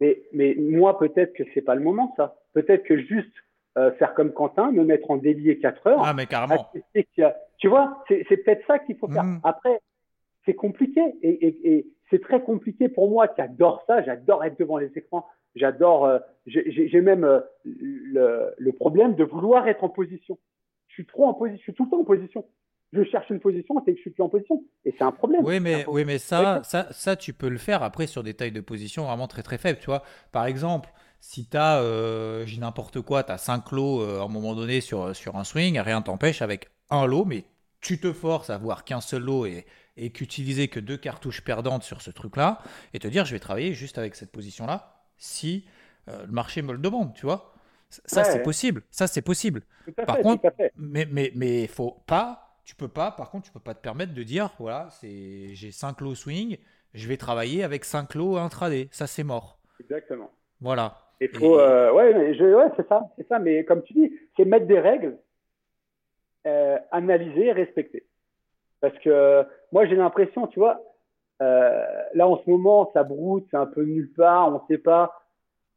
Mais, 0.00 0.22
mais 0.32 0.54
moi, 0.58 0.98
peut-être 0.98 1.32
que 1.32 1.42
c'est 1.54 1.62
pas 1.62 1.74
le 1.74 1.80
moment, 1.80 2.12
ça. 2.16 2.36
Peut-être 2.52 2.84
que 2.84 2.98
juste 2.98 3.34
euh, 3.78 3.90
faire 3.92 4.14
comme 4.14 4.32
Quentin, 4.32 4.70
me 4.70 4.84
mettre 4.84 5.10
en 5.10 5.16
délié 5.16 5.58
4 5.58 5.86
heures. 5.86 6.02
Ah, 6.04 6.12
mais 6.12 6.26
carrément. 6.26 6.70
Tu 7.58 7.68
vois, 7.68 8.04
c'est 8.08 8.24
peut-être 8.24 8.66
ça 8.66 8.78
qu'il 8.78 8.96
faut 8.96 9.08
faire. 9.08 9.24
Mmh. 9.24 9.40
Après, 9.44 9.80
c'est 10.44 10.54
compliqué 10.54 11.00
et, 11.22 11.86
c'est 12.10 12.20
très 12.20 12.42
compliqué 12.42 12.90
pour 12.90 13.08
moi 13.08 13.28
qui 13.28 13.40
adore 13.40 13.82
ça. 13.86 14.02
J'adore 14.02 14.44
être 14.44 14.58
devant 14.58 14.76
les 14.76 14.90
écrans. 14.96 15.26
J'adore. 15.54 16.04
Euh, 16.04 16.18
j'ai 16.46 17.00
même 17.00 17.24
euh, 17.24 17.40
le, 17.64 18.72
problème 18.72 19.14
de 19.14 19.24
vouloir 19.24 19.66
être 19.68 19.84
en 19.84 19.88
position. 19.88 20.38
Je 20.88 20.94
suis 20.94 21.06
trop 21.06 21.24
en 21.24 21.32
position. 21.32 21.58
Je 21.58 21.62
suis 21.62 21.74
tout 21.74 21.84
le 21.84 21.90
temps 21.90 22.00
en 22.00 22.04
position. 22.04 22.44
Je 22.92 23.02
cherche 23.04 23.30
une 23.30 23.40
position, 23.40 23.76
c'est 23.86 23.92
que 23.92 23.96
je 23.96 24.02
suis 24.02 24.10
plus 24.10 24.22
en 24.22 24.28
position. 24.28 24.62
Et 24.84 24.94
c'est 24.98 25.04
un 25.04 25.12
problème. 25.12 25.42
Oui, 25.44 25.60
mais, 25.60 25.86
oui, 25.88 26.04
mais 26.04 26.18
ça, 26.18 26.60
ça, 26.62 26.88
ça, 26.92 27.16
tu 27.16 27.32
peux 27.32 27.48
le 27.48 27.56
faire 27.56 27.82
après 27.82 28.06
sur 28.06 28.22
des 28.22 28.34
tailles 28.34 28.52
de 28.52 28.60
position 28.60 29.04
vraiment 29.04 29.28
très 29.28 29.42
très 29.42 29.56
faibles. 29.56 29.78
Tu 29.78 29.86
vois, 29.86 30.02
par 30.30 30.44
exemple, 30.44 30.90
si 31.22 31.46
tu 31.46 31.56
as, 31.56 31.78
euh, 31.78 32.44
j'ai 32.46 32.58
n'importe 32.58 33.00
quoi, 33.00 33.22
tu 33.22 33.30
as 33.30 33.38
5 33.38 33.70
lots 33.70 34.02
à 34.02 34.24
un 34.24 34.28
moment 34.28 34.54
donné 34.54 34.80
sur, 34.80 35.14
sur 35.14 35.36
un 35.36 35.44
swing, 35.44 35.78
rien 35.78 36.02
t'empêche 36.02 36.42
avec 36.42 36.68
un 36.90 37.06
lot, 37.06 37.24
mais 37.24 37.44
tu 37.80 38.00
te 38.00 38.12
forces 38.12 38.50
à 38.50 38.58
voir 38.58 38.84
qu'un 38.84 39.00
seul 39.00 39.22
lot 39.22 39.46
et, 39.46 39.64
et 39.96 40.10
qu'utiliser 40.10 40.66
que 40.66 40.80
deux 40.80 40.96
cartouches 40.96 41.42
perdantes 41.42 41.84
sur 41.84 42.02
ce 42.02 42.10
truc-là, 42.10 42.60
et 42.92 42.98
te 42.98 43.06
dire 43.06 43.24
je 43.24 43.32
vais 43.32 43.38
travailler 43.38 43.72
juste 43.72 43.98
avec 43.98 44.16
cette 44.16 44.32
position-là 44.32 45.06
si 45.16 45.64
euh, 46.08 46.26
le 46.26 46.32
marché 46.32 46.60
me 46.60 46.72
le 46.72 46.78
demande, 46.78 47.14
tu 47.14 47.24
vois. 47.24 47.54
Ça, 47.88 48.24
c'est 48.24 48.42
possible. 48.42 48.82
Ça, 48.90 49.06
c'est 49.06 49.22
possible. 49.22 49.62
Par 50.06 50.18
contre, 50.18 50.52
mais 50.76 51.06
mais 51.10 51.30
mais 51.34 51.66
faut 51.68 52.02
pas, 52.06 52.56
tu 52.64 52.74
peux 52.74 52.88
pas. 52.88 53.12
Par 53.12 53.30
contre, 53.30 53.46
tu 53.46 53.52
peux 53.52 53.60
pas 53.60 53.74
te 53.74 53.80
permettre 53.80 54.14
de 54.14 54.22
dire 54.22 54.50
voilà, 54.58 54.88
c'est 54.98 55.54
j'ai 55.54 55.70
5 55.70 56.00
lots 56.00 56.14
swing, 56.14 56.56
je 56.94 57.06
vais 57.06 57.18
travailler 57.18 57.62
avec 57.62 57.84
5 57.84 58.14
lots 58.14 58.38
intraday. 58.38 58.88
Ça, 58.90 59.06
c'est 59.06 59.24
mort. 59.24 59.58
Exactement. 59.78 60.30
Voilà. 60.60 61.01
Il 61.22 61.38
faut, 61.38 61.58
euh, 61.58 61.92
ouais, 61.92 62.36
ouais 62.40 62.68
c'est 62.76 62.88
ça, 62.88 63.08
c'est 63.16 63.26
ça. 63.28 63.38
Mais 63.38 63.64
comme 63.64 63.82
tu 63.82 63.92
dis, 63.92 64.12
c'est 64.36 64.44
mettre 64.44 64.66
des 64.66 64.80
règles, 64.80 65.16
euh, 66.46 66.78
analyser 66.90 67.52
respecter. 67.52 68.04
Parce 68.80 68.98
que 68.98 69.44
moi, 69.70 69.86
j'ai 69.86 69.94
l'impression, 69.94 70.48
tu 70.48 70.58
vois, 70.58 70.82
euh, 71.40 71.84
là 72.14 72.26
en 72.26 72.38
ce 72.38 72.50
moment, 72.50 72.90
ça 72.92 73.04
broute, 73.04 73.46
c'est 73.50 73.56
un 73.56 73.66
peu 73.66 73.84
nulle 73.84 74.12
part, 74.12 74.48
on 74.48 74.54
ne 74.54 74.66
sait 74.68 74.82
pas. 74.82 75.12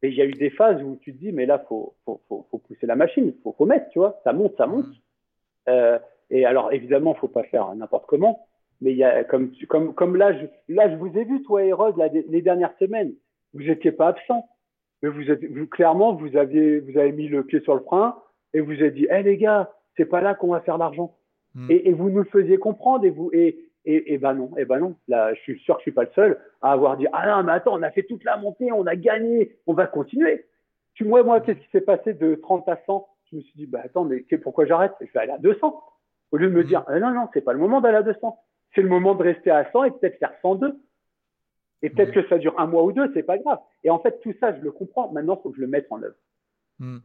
Et 0.02 0.08
il 0.08 0.14
y 0.14 0.20
a 0.20 0.24
eu 0.24 0.32
des 0.32 0.50
phases 0.50 0.82
où 0.82 0.96
tu 0.96 1.14
te 1.14 1.18
dis, 1.18 1.32
mais 1.32 1.46
là, 1.46 1.60
faut, 1.68 1.94
faut, 2.04 2.20
faut, 2.28 2.46
faut 2.50 2.58
pousser 2.58 2.86
la 2.86 2.96
machine, 2.96 3.32
faut, 3.42 3.54
faut 3.56 3.66
mettre, 3.66 3.88
tu 3.90 4.00
vois, 4.00 4.20
ça 4.24 4.32
monte, 4.32 4.56
ça 4.56 4.66
monte. 4.66 4.86
Euh, 5.68 5.98
et 6.30 6.44
alors, 6.44 6.72
évidemment, 6.72 7.14
faut 7.14 7.28
pas 7.28 7.44
faire 7.44 7.72
n'importe 7.76 8.06
comment. 8.06 8.48
Mais 8.80 8.90
il 8.90 8.98
y 8.98 9.04
a, 9.04 9.22
comme, 9.22 9.52
comme, 9.68 9.94
comme 9.94 10.16
là, 10.16 10.32
je, 10.36 10.46
là, 10.68 10.90
je 10.90 10.96
vous 10.96 11.16
ai 11.16 11.24
vu, 11.24 11.42
toi 11.42 11.64
et 11.64 11.72
Rod, 11.72 11.96
les 12.12 12.42
dernières 12.42 12.76
semaines, 12.78 13.14
vous 13.54 13.62
n'étiez 13.62 13.92
pas 13.92 14.08
absent. 14.08 14.48
Mais 15.02 15.08
vous 15.08 15.30
êtes, 15.30 15.44
vous, 15.44 15.66
clairement, 15.66 16.14
vous 16.14 16.36
aviez, 16.36 16.80
vous 16.80 16.98
avez 16.98 17.12
mis 17.12 17.28
le 17.28 17.44
pied 17.44 17.60
sur 17.60 17.74
le 17.74 17.80
frein 17.80 18.16
et 18.54 18.60
vous 18.60 18.72
avez 18.72 18.90
dit, 18.90 19.04
hé 19.04 19.14
hey, 19.14 19.24
les 19.24 19.36
gars, 19.36 19.70
c'est 19.96 20.06
pas 20.06 20.20
là 20.20 20.34
qu'on 20.34 20.48
va 20.48 20.60
faire 20.60 20.78
l'argent. 20.78 21.16
Hmm. 21.54 21.70
Et, 21.70 21.88
et, 21.88 21.92
vous 21.92 22.10
nous 22.10 22.18
le 22.18 22.24
faisiez 22.24 22.58
comprendre 22.58 23.04
et 23.04 23.10
vous 23.10 23.30
et 23.32 23.66
et, 23.86 24.14
et 24.14 24.18
ben 24.18 24.34
non, 24.34 24.50
et 24.56 24.64
ben 24.64 24.80
non. 24.80 24.96
Là, 25.06 25.32
je 25.34 25.40
suis 25.40 25.60
sûr 25.60 25.76
que 25.76 25.80
je 25.80 25.84
suis 25.84 25.92
pas 25.92 26.02
le 26.02 26.10
seul 26.14 26.38
à 26.60 26.72
avoir 26.72 26.96
dit 26.96 27.06
ah 27.12 27.36
non 27.36 27.44
mais 27.44 27.52
attends, 27.52 27.78
on 27.78 27.82
a 27.82 27.90
fait 27.90 28.02
toute 28.02 28.24
la 28.24 28.36
montée, 28.36 28.72
on 28.72 28.86
a 28.86 28.96
gagné, 28.96 29.56
on 29.66 29.74
va 29.74 29.86
continuer. 29.86 30.44
Tu 30.94 31.04
moi 31.04 31.22
moi 31.22 31.40
qu'est-ce 31.40 31.60
qui 31.60 31.70
s'est 31.70 31.80
passé 31.80 32.12
de 32.12 32.34
30 32.34 32.68
à 32.68 32.80
100 32.84 33.06
Je 33.30 33.36
me 33.36 33.40
suis 33.42 33.52
dit 33.54 33.66
bah 33.66 33.80
attends 33.84 34.04
mais 34.04 34.24
pourquoi 34.42 34.66
j'arrête? 34.66 34.92
Je 35.00 35.12
vais 35.12 35.20
aller 35.20 35.32
à 35.32 35.38
200 35.38 35.82
au 36.32 36.36
lieu 36.36 36.48
de 36.48 36.54
me 36.54 36.64
hmm. 36.64 36.66
dire 36.66 36.84
ah, 36.88 36.98
non 36.98 37.12
non 37.12 37.28
c'est 37.32 37.42
pas 37.42 37.52
le 37.52 37.60
moment 37.60 37.80
d'aller 37.80 37.98
à 37.98 38.02
200, 38.02 38.36
c'est 38.74 38.82
le 38.82 38.88
moment 38.88 39.14
de 39.14 39.22
rester 39.22 39.50
à 39.50 39.70
100 39.70 39.84
et 39.84 39.90
peut-être 39.92 40.18
faire 40.18 40.34
102. 40.42 40.74
Et 41.82 41.90
peut-être 41.90 42.10
hmm. 42.10 42.22
que 42.22 42.28
ça 42.28 42.38
dure 42.38 42.58
un 42.58 42.66
mois 42.66 42.84
ou 42.84 42.92
deux, 42.92 43.10
c'est 43.14 43.22
pas 43.22 43.38
grave. 43.38 43.58
Et 43.84 43.90
en 43.90 43.98
fait 43.98 44.20
tout 44.20 44.34
ça 44.40 44.56
je 44.56 44.62
le 44.62 44.72
comprends. 44.72 45.12
Maintenant 45.12 45.36
faut 45.42 45.50
que 45.50 45.56
je 45.56 45.62
le 45.62 45.68
mette 45.68 45.86
en 45.90 46.02
œuvre. 46.02 46.16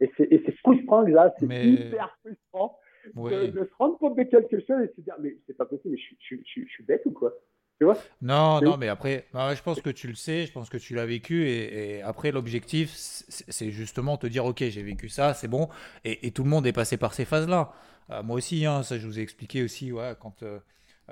Et 0.00 0.10
c'est 0.18 0.56
frustrant, 0.58 1.06
ça, 1.06 1.34
c'est 1.38 1.46
hyper 1.46 2.14
frustrant 2.20 2.78
de, 3.14 3.64
se 3.64 3.74
rendre 3.78 3.98
compte 3.98 4.16
de 4.16 4.22
quelque 4.24 4.60
chose 4.60 4.82
et 4.84 4.92
se 4.94 5.00
dire, 5.00 5.14
mais 5.20 5.36
c'est 5.46 5.56
pas 5.56 5.66
possible, 5.66 5.94
mais 5.94 6.00
je, 6.20 6.44
suis 6.44 6.82
bête 6.84 7.02
ou 7.06 7.12
quoi? 7.12 7.32
Tu 7.78 7.84
vois? 7.84 7.96
Non, 8.20 8.60
non, 8.60 8.76
mais 8.76 8.88
après, 8.88 9.26
bah, 9.32 9.54
je 9.54 9.62
pense 9.62 9.80
que 9.80 9.90
tu 9.90 10.08
le 10.08 10.14
sais, 10.14 10.46
je 10.46 10.52
pense 10.52 10.68
que 10.68 10.76
tu 10.76 10.94
l'as 10.94 11.06
vécu, 11.06 11.48
et, 11.48 12.02
après, 12.02 12.32
l'objectif, 12.32 12.90
c'est 12.92 13.70
justement 13.70 14.16
te 14.16 14.26
dire, 14.26 14.44
ok, 14.44 14.58
j'ai 14.58 14.82
vécu 14.82 15.08
ça, 15.08 15.34
c'est 15.34 15.48
bon, 15.48 15.68
et, 16.04 16.30
tout 16.32 16.44
le 16.44 16.50
monde 16.50 16.66
est 16.66 16.72
passé 16.72 16.96
par 16.96 17.14
ces 17.14 17.24
phases-là. 17.24 17.72
Euh, 18.10 18.22
moi 18.22 18.36
aussi, 18.36 18.66
hein, 18.66 18.82
ça 18.82 18.98
je 18.98 19.06
vous 19.06 19.18
ai 19.18 19.22
expliqué 19.22 19.62
aussi, 19.62 19.92
ouais, 19.92 20.14
quand, 20.20 20.42
euh, 20.42 20.58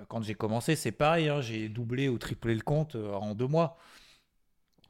quand 0.08 0.22
j'ai 0.22 0.34
commencé, 0.34 0.76
c'est 0.76 0.92
pareil, 0.92 1.28
hein, 1.28 1.40
j'ai 1.40 1.68
doublé 1.68 2.08
ou 2.08 2.18
triplé 2.18 2.54
le 2.54 2.62
compte 2.62 2.96
euh, 2.96 3.12
en 3.12 3.34
deux 3.34 3.46
mois. 3.46 3.78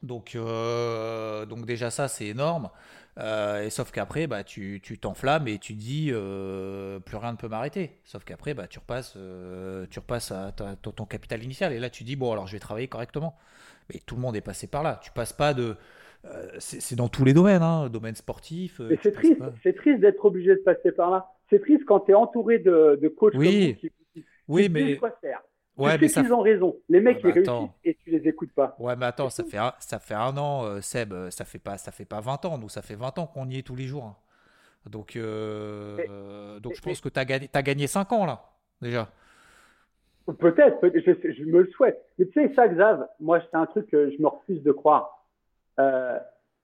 Donc, 0.03 0.35
donc 0.35 1.65
déjà 1.67 1.91
ça, 1.91 2.07
c'est 2.07 2.25
énorme. 2.25 2.71
Euh, 3.17 3.63
et 3.63 3.69
sauf 3.69 3.91
qu'après, 3.91 4.27
bah, 4.27 4.43
tu 4.43 4.81
t'enflammes 4.99 5.47
et 5.47 5.57
tu 5.57 5.73
dis 5.73 6.09
euh, 6.11 6.99
plus 6.99 7.17
rien 7.17 7.33
ne 7.33 7.37
peut 7.37 7.47
m'arrêter. 7.47 7.99
Sauf 8.03 8.23
qu'après, 8.23 8.53
bah, 8.53 8.67
tu 8.67 8.79
repasses, 8.79 9.15
euh, 9.17 9.85
tu 9.89 9.99
repasses 9.99 10.31
à 10.31 10.51
ton 10.51 11.05
capital 11.05 11.43
initial. 11.43 11.73
Et 11.73 11.79
là, 11.79 11.89
tu 11.89 12.03
dis 12.03 12.15
bon, 12.15 12.31
alors 12.31 12.47
je 12.47 12.53
vais 12.53 12.59
travailler 12.59 12.87
correctement. 12.87 13.35
Mais 13.91 13.99
tout 14.05 14.15
le 14.15 14.21
monde 14.21 14.35
est 14.35 14.41
passé 14.41 14.67
par 14.67 14.83
là. 14.83 14.99
Tu 15.03 15.11
passes 15.11 15.33
pas 15.33 15.53
de. 15.53 15.75
c'est 16.59 16.95
dans 16.95 17.09
tous 17.09 17.25
les 17.25 17.33
domaines, 17.33 17.63
hein, 17.63 17.89
domaine 17.89 18.15
sportif. 18.15 18.79
c'est 19.01 19.11
triste, 19.11 19.41
c'est 19.63 19.75
triste 19.75 19.99
d'être 19.99 20.23
obligé 20.23 20.55
de 20.55 20.61
passer 20.61 20.91
par 20.91 21.11
là. 21.11 21.27
C'est 21.49 21.59
triste 21.59 21.83
quand 21.85 22.01
tu 22.01 22.11
es 22.11 22.13
entouré 22.13 22.59
de, 22.59 22.97
de 23.01 23.07
coachs 23.09 23.33
oui. 23.35 23.75
qui, 23.79 23.91
oui, 24.51 24.69
mais. 24.69 24.97
Quoi 24.97 25.11
faire. 25.21 25.41
Ouais, 25.77 25.97
mais 25.99 26.07
ça... 26.09 26.21
qu'ils 26.21 26.33
ont 26.33 26.41
raison. 26.41 26.75
Les 26.89 26.99
mecs, 26.99 27.19
ils 27.23 27.31
réussissent 27.31 27.69
et 27.83 27.95
tu 27.95 28.11
les 28.11 28.27
écoutes 28.27 28.51
pas. 28.51 28.75
Ouais, 28.77 28.95
mais 28.95 29.05
attends, 29.05 29.29
ça 29.29 29.43
fait, 29.43 29.57
un, 29.57 29.73
ça 29.79 29.99
fait 29.99 30.13
un 30.13 30.37
an, 30.37 30.65
euh, 30.65 30.81
Seb, 30.81 31.13
euh, 31.13 31.29
ça 31.31 31.45
fait 31.45 31.59
pas, 31.59 31.77
ça 31.77 31.91
fait 31.91 32.05
pas 32.05 32.19
20 32.19 32.45
ans. 32.45 32.57
Nous, 32.57 32.69
ça 32.69 32.81
fait 32.81 32.95
20 32.95 33.17
ans 33.19 33.27
qu'on 33.27 33.49
y 33.49 33.57
est 33.57 33.65
tous 33.65 33.75
les 33.75 33.85
jours. 33.85 34.03
Hein. 34.03 34.15
Donc, 34.89 35.15
euh, 35.15 36.59
donc 36.59 36.73
je 36.75 36.81
pense 36.81 36.99
que 37.01 37.09
tu 37.09 37.19
as 37.19 37.25
gagné, 37.25 37.49
as 37.53 37.63
gagné 37.63 37.87
5 37.87 38.11
ans, 38.11 38.25
là, 38.25 38.41
déjà. 38.81 39.07
Peut-être, 40.39 40.79
je, 40.83 41.43
me 41.45 41.61
le 41.61 41.67
souhaite. 41.71 42.03
Mais 42.19 42.25
tu 42.25 42.33
sais, 42.33 42.53
ça, 42.53 42.67
Xav, 42.67 43.07
moi, 43.19 43.39
c'est 43.41 43.57
un 43.57 43.65
truc 43.65 43.89
que 43.89 44.11
je 44.11 44.21
me 44.21 44.27
refuse 44.27 44.61
de 44.61 44.71
croire. 44.71 45.25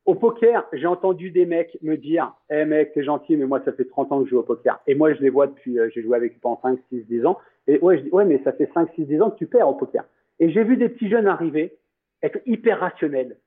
au 0.05 0.15
poker, 0.15 0.65
j'ai 0.73 0.85
entendu 0.85 1.31
des 1.31 1.45
mecs 1.45 1.77
me 1.81 1.95
dire 1.95 2.33
Eh 2.49 2.65
mec, 2.65 2.93
t'es 2.93 3.03
gentil, 3.03 3.35
mais 3.35 3.45
moi, 3.45 3.61
ça 3.65 3.73
fait 3.73 3.85
30 3.85 4.11
ans 4.11 4.19
que 4.19 4.25
je 4.25 4.31
joue 4.31 4.39
au 4.39 4.43
poker. 4.43 4.79
Et 4.85 4.95
moi, 4.95 5.13
je 5.13 5.21
les 5.21 5.29
vois 5.29 5.47
depuis, 5.47 5.77
j'ai 5.93 6.03
joué 6.03 6.17
avec 6.17 6.33
eux 6.33 6.39
pendant 6.41 6.59
5, 6.61 6.79
6, 6.89 7.05
10 7.07 7.25
ans. 7.25 7.37
Et 7.67 7.79
ouais, 7.79 7.97
je 7.97 8.03
dis, 8.03 8.09
ouais, 8.09 8.25
mais 8.25 8.41
ça 8.43 8.53
fait 8.53 8.69
5, 8.73 8.89
6, 8.95 9.05
10 9.05 9.21
ans 9.21 9.31
que 9.31 9.37
tu 9.37 9.47
perds 9.47 9.67
au 9.67 9.75
poker. 9.75 10.05
Et 10.39 10.49
j'ai 10.49 10.63
vu 10.63 10.77
des 10.77 10.89
petits 10.89 11.09
jeunes 11.09 11.27
arriver, 11.27 11.77
être 12.23 12.39
hyper 12.45 12.79
rationnels, 12.79 13.37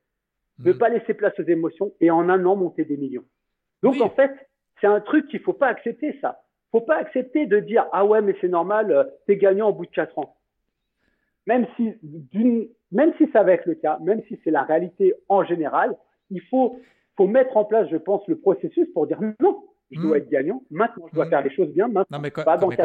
ne 0.59 0.73
mm. 0.73 0.79
pas 0.79 0.89
laisser 0.89 1.14
place 1.14 1.39
aux 1.39 1.45
émotions 1.45 1.93
et 2.01 2.11
en 2.11 2.29
un 2.29 2.45
an 2.45 2.57
monter 2.57 2.85
des 2.85 2.97
millions. 2.97 3.25
Donc 3.83 4.01
en 4.01 4.11
fait, 4.11 4.33
c'est 4.81 4.87
un 4.87 5.01
truc 5.01 5.29
qu'il 5.29 5.41
faut 5.41 5.53
pas 5.53 5.68
accepter 5.68 6.18
ça. 6.21 6.43
Faut 6.71 6.81
pas 6.81 6.97
accepter 6.97 7.47
de 7.47 7.59
dire 7.59 7.87
ah 7.93 8.05
ouais 8.05 8.21
mais 8.23 8.37
c'est 8.41 8.49
normal, 8.49 8.93
euh, 8.93 9.05
t'es 9.27 9.37
gagnant 9.37 9.71
au 9.71 9.73
bout 9.73 9.87
de 9.87 9.91
4 9.91 10.18
ans. 10.18 10.37
même 11.47 11.66
si, 11.77 11.95
même 12.93 13.12
si 13.18 13.29
ça 13.33 13.43
va 13.43 13.53
être 13.53 13.66
le 13.66 13.75
cas, 13.75 13.99
même 14.01 14.23
si 14.29 14.39
c'est 14.45 14.51
la 14.51 14.62
réalité 14.62 15.14
en 15.29 15.43
général, 15.45 15.97
il 16.31 16.41
faut, 16.43 16.79
faut 17.16 17.27
mettre 17.27 17.57
en 17.57 17.64
place, 17.64 17.89
je 17.91 17.97
pense, 17.97 18.27
le 18.29 18.39
processus 18.39 18.87
pour 18.93 19.07
dire 19.07 19.21
non, 19.41 19.64
je 19.91 20.01
dois 20.01 20.18
hmm. 20.18 20.21
être 20.21 20.29
gagnant, 20.29 20.62
maintenant 20.71 21.07
je 21.09 21.14
dois 21.14 21.27
hmm. 21.27 21.31
faire 21.31 21.43
les 21.43 21.51
choses 21.51 21.71
bien, 21.71 21.89
maintenant 21.89 22.21
mais, 22.21 22.31
pas 22.31 22.57
dans 22.57 22.68
mais 22.68 22.77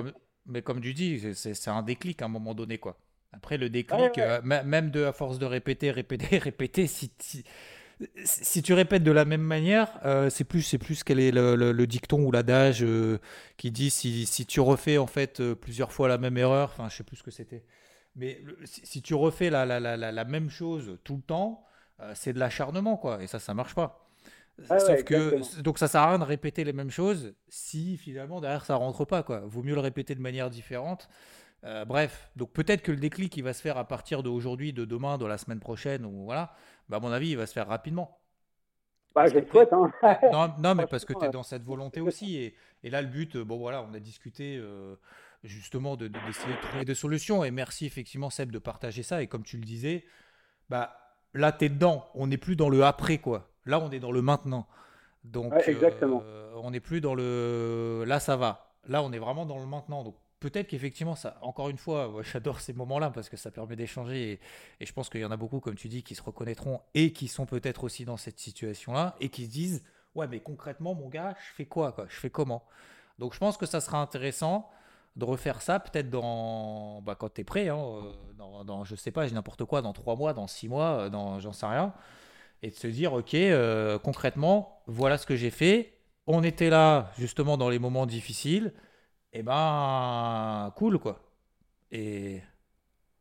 comme 0.63 0.81
tu 0.81 0.93
dis, 0.93 1.33
c'est 1.33 1.67
un 1.67 1.83
déclic 1.83 2.21
à 2.21 2.25
un 2.25 2.29
moment 2.29 2.53
donné, 2.53 2.77
quoi. 2.77 2.97
Après, 3.35 3.57
le 3.57 3.69
déclic, 3.69 4.17
euh, 4.17 4.41
même 4.43 4.91
de 4.91 5.03
à 5.03 5.11
force 5.11 5.39
de 5.39 5.45
répéter, 5.45 5.91
répéter, 5.91 6.37
répéter, 6.37 6.87
si, 6.87 7.11
si, 8.23 8.63
tu 8.63 8.73
répètes 8.73 9.03
de 9.03 9.11
la 9.11 9.25
même 9.25 9.41
manière, 9.41 9.99
euh, 10.05 10.29
c'est 10.29 10.45
plus, 10.45 10.61
c'est 10.61 10.77
plus 10.77 11.03
quel 11.03 11.19
est 11.19 11.31
le, 11.31 11.85
dicton 11.85 12.23
ou 12.23 12.31
l'adage 12.31 12.83
euh, 12.83 13.19
qui 13.57 13.71
dit 13.71 13.89
si, 13.89 14.25
si, 14.25 14.45
tu 14.45 14.61
refais 14.61 14.97
en 14.97 15.07
fait 15.07 15.43
plusieurs 15.53 15.91
fois 15.91 16.07
la 16.07 16.17
même 16.17 16.37
erreur, 16.37 16.71
enfin, 16.71 16.87
je 16.89 16.95
sais 16.95 17.03
plus 17.03 17.17
ce 17.17 17.23
que 17.23 17.31
c'était. 17.31 17.63
Mais 18.15 18.41
si, 18.63 19.01
tu 19.01 19.13
refais 19.13 19.49
la, 19.49 19.65
la, 19.65 19.81
la, 19.81 19.97
la, 19.97 20.23
même 20.23 20.49
chose 20.49 20.97
tout 21.03 21.17
le 21.17 21.21
temps, 21.21 21.65
c'est 22.13 22.31
de 22.31 22.39
l'acharnement, 22.39 22.95
quoi. 22.95 23.21
Et 23.21 23.27
ça, 23.27 23.39
ça 23.39 23.53
marche 23.53 23.75
pas. 23.75 24.04
Sauf 24.63 25.03
que 25.03 25.61
donc 25.61 25.77
ça 25.77 25.87
sert 25.87 26.01
à 26.01 26.09
rien 26.09 26.19
de 26.19 26.23
répéter 26.23 26.63
les 26.63 26.71
mêmes 26.71 26.89
choses 26.89 27.33
si 27.49 27.97
finalement 27.97 28.39
derrière 28.39 28.63
ça 28.63 28.75
rentre 28.75 29.03
pas 29.03 29.21
quoi. 29.21 29.41
Vaut 29.45 29.63
mieux 29.63 29.75
le 29.75 29.81
répéter 29.81 30.15
de 30.15 30.21
manière 30.21 30.49
différente. 30.49 31.09
Euh, 31.65 31.83
bref, 31.83 32.29
donc 32.35 32.53
peut-être 32.53 32.81
que 32.81 32.91
le 32.91 32.99
déclic 32.99 33.35
il 33.37 33.43
va 33.43 33.53
se 33.53 33.61
faire 33.61 33.77
à 33.77 33.87
partir 33.87 34.23
d'aujourd'hui, 34.23 34.71
de 34.71 34.85
demain, 34.85 35.17
de 35.17 35.25
la 35.25 35.37
semaine 35.37 35.59
prochaine 35.59 36.05
ou 36.05 36.25
voilà. 36.25 36.53
Bah, 36.89 36.97
à 36.97 36.99
mon 36.99 37.11
avis, 37.11 37.29
il 37.29 37.37
va 37.37 37.47
se 37.47 37.53
faire 37.53 37.67
rapidement. 37.67 38.19
Bah, 39.15 39.27
je 39.27 39.35
le 39.35 39.45
souhaite. 39.47 39.73
Hein. 39.73 40.55
non, 40.59 40.75
mais 40.75 40.85
parce 40.87 41.05
que 41.05 41.13
tu 41.13 41.25
es 41.25 41.29
dans 41.29 41.43
cette 41.43 41.63
volonté 41.63 42.01
aussi. 42.01 42.37
Et, 42.37 42.55
et, 42.83 42.89
là, 42.89 43.01
le 43.01 43.07
but, 43.07 43.37
bon 43.37 43.57
voilà, 43.57 43.81
on 43.81 43.93
a 43.93 43.99
discuté 43.99 44.57
euh, 44.57 44.95
justement 45.43 45.95
d'essayer 45.95 46.13
de, 46.19 46.57
de, 46.57 46.67
trouver 46.67 46.85
des 46.85 46.95
solutions. 46.95 47.43
Et 47.43 47.51
merci 47.51 47.85
effectivement, 47.85 48.29
Seb, 48.29 48.51
de 48.51 48.59
partager 48.59 49.03
ça. 49.03 49.23
Et 49.23 49.27
comme 49.27 49.43
tu 49.43 49.57
le 49.57 49.63
disais, 49.63 50.05
bah 50.69 50.97
là, 51.33 51.51
tu 51.51 51.65
es 51.65 51.69
dedans. 51.69 52.09
On 52.13 52.27
n'est 52.27 52.37
plus 52.37 52.55
dans 52.55 52.69
le 52.69 52.83
après, 52.83 53.17
quoi. 53.17 53.54
Là, 53.65 53.79
on 53.79 53.89
est 53.91 53.99
dans 53.99 54.11
le 54.11 54.21
maintenant. 54.21 54.67
Donc, 55.23 55.53
exactement. 55.67 56.21
Euh, 56.23 56.53
on 56.55 56.71
n'est 56.71 56.79
plus 56.79 57.01
dans 57.01 57.15
le 57.15 58.03
là, 58.05 58.19
ça 58.19 58.35
va. 58.35 58.71
Là, 58.87 59.01
on 59.01 59.11
est 59.11 59.19
vraiment 59.19 59.45
dans 59.45 59.57
le 59.57 59.65
maintenant. 59.65 60.03
Donc, 60.03 60.15
peut-être 60.39 60.67
qu'effectivement, 60.67 61.15
ça, 61.15 61.37
encore 61.41 61.69
une 61.69 61.77
fois, 61.77 62.11
j'adore 62.21 62.59
ces 62.59 62.73
moments-là 62.73 63.09
parce 63.09 63.29
que 63.29 63.37
ça 63.37 63.51
permet 63.51 63.75
d'échanger. 63.75 64.39
Et, 64.79 64.85
je 64.85 64.93
pense 64.93 65.09
qu'il 65.09 65.21
y 65.21 65.25
en 65.25 65.31
a 65.31 65.37
beaucoup, 65.37 65.59
comme 65.59 65.75
tu 65.75 65.87
dis, 65.89 66.03
qui 66.03 66.15
se 66.15 66.21
reconnaîtront 66.21 66.81
et 66.93 67.11
qui 67.11 67.27
sont 67.27 67.45
peut-être 67.45 67.83
aussi 67.83 68.05
dans 68.05 68.17
cette 68.17 68.39
situation-là 68.39 69.15
et 69.19 69.29
qui 69.29 69.45
se 69.45 69.49
disent 69.49 69.83
Ouais, 70.13 70.27
mais 70.27 70.39
concrètement, 70.39 70.93
mon 70.93 71.09
gars, 71.09 71.35
je 71.39 71.53
fais 71.55 71.65
quoi, 71.65 71.91
quoi? 71.91 72.05
Je 72.07 72.15
fais 72.15 72.29
comment? 72.29 72.63
Donc, 73.19 73.33
je 73.33 73.39
pense 73.39 73.57
que 73.57 73.65
ça 73.65 73.81
sera 73.81 73.99
intéressant 73.99 74.69
de 75.15 75.23
refaire 75.23 75.61
ça 75.61 75.79
peut-être 75.79 76.09
dans 76.09 77.01
bah, 77.01 77.15
quand 77.15 77.33
tu 77.33 77.41
es 77.41 77.43
prêt, 77.45 77.69
hein, 77.69 77.77
euh, 77.77 78.11
dans, 78.37 78.65
dans, 78.65 78.83
je 78.83 78.95
sais 78.95 79.11
pas, 79.11 79.27
n'importe 79.29 79.63
quoi, 79.63 79.81
dans 79.81 79.93
trois 79.93 80.17
mois, 80.17 80.33
dans 80.33 80.45
six 80.45 80.67
mois, 80.67 81.05
euh, 81.05 81.09
dans 81.09 81.39
j'en 81.39 81.53
sais 81.53 81.65
rien 81.65 81.93
et 82.65 82.69
de 82.69 82.73
se 82.73 82.87
dire, 82.87 83.13
ok, 83.13 83.35
euh, 83.35 83.99
concrètement, 83.99 84.81
voilà 84.87 85.19
ce 85.19 85.27
que 85.27 85.35
j'ai 85.35 85.51
fait. 85.51 85.93
On 86.25 86.41
était 86.43 86.71
là 86.71 87.11
justement 87.19 87.57
dans 87.57 87.69
les 87.69 87.77
moments 87.77 88.07
difficiles. 88.07 88.73
Et 89.33 89.39
eh 89.39 89.43
ben, 89.43 90.73
cool 90.75 90.97
quoi. 90.97 91.19
Et 91.91 92.39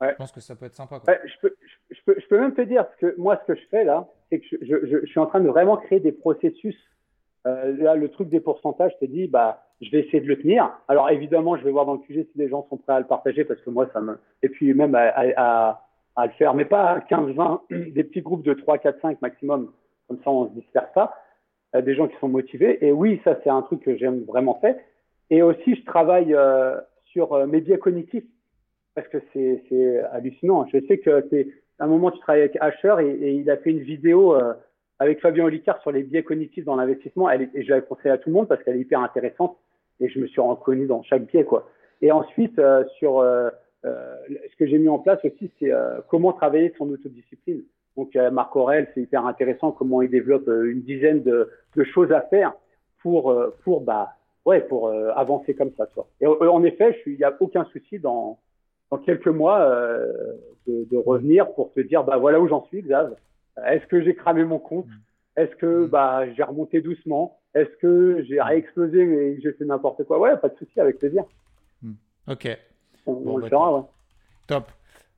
je 0.01 0.14
pense 0.16 0.32
que 0.32 0.40
ça 0.40 0.57
peut 0.57 0.64
être 0.64 0.74
sympa. 0.74 1.03
je, 1.07 1.32
peux, 1.42 1.55
je, 1.90 1.97
peux, 2.07 2.16
je, 2.18 2.26
peux, 2.26 2.40
même 2.40 2.55
te 2.55 2.62
dire 2.62 2.86
que 3.01 3.14
moi, 3.18 3.38
ce 3.42 3.53
que 3.53 3.59
je 3.59 3.66
fais 3.70 3.84
là, 3.84 4.09
c'est 4.30 4.38
que 4.38 4.47
je, 4.62 4.86
je, 4.86 5.07
suis 5.07 5.20
en 5.20 5.26
train 5.26 5.40
de 5.40 5.49
vraiment 5.49 5.76
créer 5.76 6.01
des 6.01 6.12
processus. 6.12 6.76
Euh, 7.47 7.76
là, 7.76 7.97
le 7.97 8.09
truc 8.09 8.30
des 8.30 8.40
pourcentages, 8.40 8.92
je 8.95 9.07
t'ai 9.07 9.12
dit, 9.12 9.26
bah, 9.26 9.66
je 9.82 9.90
vais 9.90 10.01
essayer 10.01 10.20
de 10.20 10.26
le 10.26 10.40
tenir. 10.40 10.70
Alors 10.88 11.11
évidemment, 11.11 11.59
je 11.59 11.64
vais 11.64 11.70
voir 11.70 11.84
dans 11.84 11.95
le 11.95 11.99
QG 11.99 12.26
si 12.32 12.38
les 12.38 12.49
gens 12.49 12.66
sont 12.70 12.78
prêts 12.78 12.95
à 12.95 13.01
le 13.01 13.07
partager 13.07 13.45
parce 13.45 13.61
que 13.61 13.68
moi, 13.68 13.90
ça 13.92 14.01
me. 14.01 14.18
Et 14.42 14.49
puis 14.49 14.72
même 14.72 14.95
à 14.95 15.12
à 15.36 15.84
le 16.23 16.33
faire, 16.33 16.55
mais 16.55 16.65
pas 16.65 17.01
15-20, 17.11 17.93
des 17.93 18.05
petits 18.05 18.23
groupes 18.23 18.45
de 18.45 18.55
3, 18.55 18.79
4, 18.79 19.01
5 19.01 19.23
maximum, 19.23 19.73
comme 20.09 20.19
ça 20.19 20.31
on 20.31 20.49
se 20.49 20.53
disperse 20.53 20.93
pas, 20.95 21.15
euh, 21.75 21.83
des 21.83 21.95
gens 21.95 22.09
qui 22.09 22.17
sont 22.19 22.29
motivés. 22.29 22.85
Et 22.85 22.93
oui, 22.93 23.21
ça 23.25 23.39
c'est 23.43 23.51
un 23.51 23.62
truc 23.62 23.83
que 23.83 23.97
j'aime 23.97 24.23
vraiment 24.25 24.59
faire. 24.61 24.77
Et 25.31 25.43
aussi, 25.43 25.75
je 25.75 25.85
travaille 25.85 26.35
euh, 26.35 26.77
sur 27.07 27.33
euh, 27.33 27.47
mes 27.47 27.61
biais 27.61 27.79
cognitifs, 27.79 28.25
parce 28.95 29.09
que 29.09 29.19
c'est 29.33 30.01
hallucinant. 30.12 30.67
Je 30.73 30.79
sais 30.87 30.99
que 30.99 31.27
c'est 31.31 31.49
un 31.81 31.87
moment 31.89 32.12
tu 32.12 32.21
travailles 32.21 32.43
avec 32.43 32.57
Asher 32.61 32.95
et, 33.01 33.11
et, 33.11 33.33
il 33.33 33.51
a 33.51 33.57
fait 33.57 33.71
une 33.71 33.81
vidéo 33.81 34.37
avec 35.01 35.21
Fabien 35.21 35.45
Olicard 35.45 35.83
sur 35.83 35.91
les 35.91 36.05
biais 36.05 36.23
cognitifs 36.23 36.65
dans 36.65 36.77
l'investissement. 36.77 37.29
Et 37.33 37.51
je 37.61 37.69
l'avais 37.69 37.85
conseillé 37.85 38.11
à 38.11 38.19
tout 38.19 38.29
le 38.29 38.35
monde 38.35 38.47
parce 38.47 38.62
qu'elle 38.62 38.77
est 38.77 38.81
hyper 38.81 39.01
intéressante 39.01 39.57
et 39.99 40.09
je 40.09 40.21
me 40.21 40.29
suis 40.29 40.41
reconnu 40.41 40.87
dans 40.87 41.03
chaque 41.03 41.25
biais 41.25 41.45
quoi. 41.45 41.69
Et 42.03 42.12
ensuite 42.12 42.61
sur 42.99 43.19
euh, 43.19 43.51
ce 43.85 44.57
que 44.57 44.66
j'ai 44.66 44.78
mis 44.78 44.89
en 44.89 44.99
place 44.99 45.18
aussi, 45.24 45.51
c'est 45.59 45.72
euh, 45.72 46.01
comment 46.09 46.32
travailler 46.32 46.72
son 46.78 46.89
autodiscipline. 46.91 47.62
Donc 47.97 48.16
euh, 48.16 48.30
Marc 48.30 48.55
Aurel, 48.57 48.89
c'est 48.95 49.03
hyper 49.03 49.26
intéressant 49.26 49.72
comment 49.72 50.03
il 50.03 50.11
développe 50.11 50.49
une 50.49 50.82
dizaine 50.82 51.22
de, 51.22 51.51
de, 51.76 51.85
choses 51.85 52.11
à 52.12 52.22
faire 52.22 52.55
pour 53.03 53.35
pour 53.62 53.82
bah 53.82 54.14
ouais 54.45 54.61
pour 54.61 54.91
avancer 54.91 55.55
comme 55.55 55.70
ça. 55.76 55.87
Toi. 55.87 56.09
Et 56.20 56.26
en 56.26 56.64
effet, 56.64 56.99
il 57.07 57.16
n'y 57.16 57.24
a 57.24 57.37
aucun 57.41 57.64
souci 57.66 57.99
dans 57.99 58.39
dans 58.91 58.99
quelques 58.99 59.28
mois 59.28 59.68
de, 60.66 60.89
de, 60.91 60.97
revenir 60.97 61.53
pour 61.53 61.72
te 61.72 61.80
dire 61.80 62.05
bah 62.05 62.16
voilà 62.16 62.41
où 62.41 62.49
j'en 62.49 62.64
suis, 62.66 62.82
Xav. 62.82 63.14
Est-ce 63.66 63.87
que 63.87 64.03
j'ai 64.03 64.14
cramé 64.14 64.45
mon 64.45 64.59
compte? 64.59 64.87
Est-ce 65.37 65.55
que 65.57 65.87
bah 65.87 66.24
j'ai 66.32 66.43
remonté 66.43 66.80
doucement? 66.80 67.39
Est-ce 67.55 67.76
que 67.76 68.24
j'ai 68.24 68.41
réexplosé 68.41 69.01
et 69.01 69.41
j'ai 69.41 69.53
fait 69.53 69.64
n'importe 69.64 70.03
quoi? 70.05 70.18
Ouais, 70.18 70.37
pas 70.37 70.49
de 70.49 70.57
souci, 70.57 70.80
avec 70.80 70.99
plaisir. 70.99 71.24
Ok. 72.26 72.49
Bah, 73.07 73.86
top. 74.46 74.72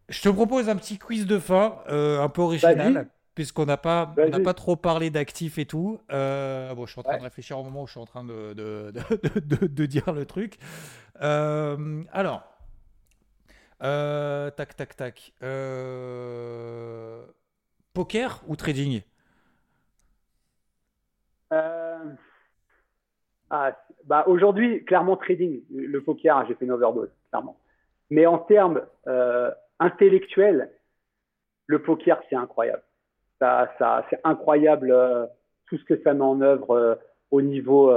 Je 0.09 0.23
te 0.23 0.29
propose 0.29 0.69
un 0.69 0.77
petit 0.77 0.99
quiz 0.99 1.27
de 1.27 1.39
fin, 1.39 1.79
euh, 1.89 2.21
un 2.21 2.29
peu 2.29 2.43
original, 2.43 3.09
puisqu'on 3.35 3.67
n'a 3.67 3.77
pas, 3.77 4.15
pas 4.45 4.55
trop 4.55 4.77
parlé 4.77 5.11
d'actifs 5.11 5.59
et 5.59 5.67
tout. 5.67 6.01
Euh, 6.13 6.75
bon, 6.75 6.87
je 6.87 6.93
suis 6.93 7.01
en 7.01 7.03
train 7.03 7.19
de 7.19 7.23
réfléchir 7.23 7.59
au 7.59 7.65
moment 7.65 7.83
où 7.83 7.87
je 7.87 7.93
suis 7.93 8.01
en 8.01 8.07
train 8.07 8.25
de, 8.25 8.55
de, 8.55 8.93
de, 8.93 9.67
de 9.67 9.87
dire 9.87 10.13
le 10.13 10.25
truc. 10.25 10.59
Euh, 11.23 12.03
alors, 12.13 12.45
tac, 13.81 14.77
tac, 14.77 14.97
tac. 14.97 15.33
poker 17.93 18.43
ou 18.47 18.57
trading? 18.57 19.03
Ah, 23.51 23.77
bah 24.05 24.25
aujourd'hui, 24.27 24.85
clairement 24.85 25.17
trading. 25.17 25.63
Le 25.75 26.01
poker, 26.01 26.47
j'ai 26.47 26.55
fait 26.55 26.65
une 26.65 26.73
overdose, 26.73 27.11
clairement. 27.31 27.57
Mais 28.11 28.27
en 28.27 28.39
termes 28.39 28.83
euh, 29.07 29.51
intellectuels, 29.79 30.71
le 31.67 31.83
poker, 31.83 32.21
c'est 32.29 32.37
incroyable. 32.37 32.83
Ça, 33.41 33.71
c'est 34.09 34.21
incroyable 34.25 34.91
euh, 34.91 35.27
tout 35.67 35.77
ce 35.77 35.85
que 35.85 36.01
ça 36.03 36.15
met 36.15 36.23
en 36.23 36.41
œuvre 36.41 36.71
euh, 36.71 36.95
au 37.31 37.43
niveau 37.43 37.93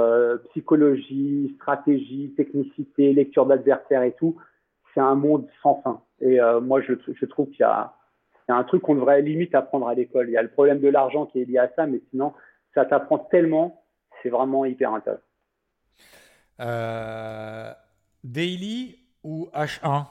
psychologie, 0.50 1.52
stratégie, 1.56 2.34
technicité, 2.36 3.12
lecture 3.12 3.46
d'adversaire 3.46 4.02
et 4.02 4.12
tout. 4.12 4.36
C'est 4.92 5.00
un 5.00 5.14
monde 5.14 5.46
sans 5.62 5.80
fin. 5.82 6.02
Et 6.20 6.40
moi, 6.60 6.80
je, 6.80 6.94
trouve 7.26 7.46
qu'il 7.50 7.60
y 7.60 7.62
y 7.62 7.62
a 7.62 7.94
un 8.48 8.64
truc 8.64 8.82
qu'on 8.82 8.96
devrait 8.96 9.22
limite 9.22 9.54
apprendre 9.54 9.86
à 9.86 9.94
l'école. 9.94 10.28
Il 10.28 10.32
y 10.32 10.36
a 10.36 10.42
le 10.42 10.50
problème 10.50 10.80
de 10.80 10.88
l'argent 10.88 11.26
qui 11.26 11.40
est 11.40 11.44
lié 11.44 11.58
à 11.58 11.70
ça, 11.76 11.86
mais 11.86 12.02
sinon, 12.10 12.34
ça 12.74 12.84
t'apprend 12.84 13.18
tellement. 13.18 13.84
C'est 14.20 14.30
vraiment 14.30 14.64
hyper 14.64 14.92
intéressant. 14.92 15.22
daily 18.24 18.99
ou 19.22 19.48
H1 19.54 20.06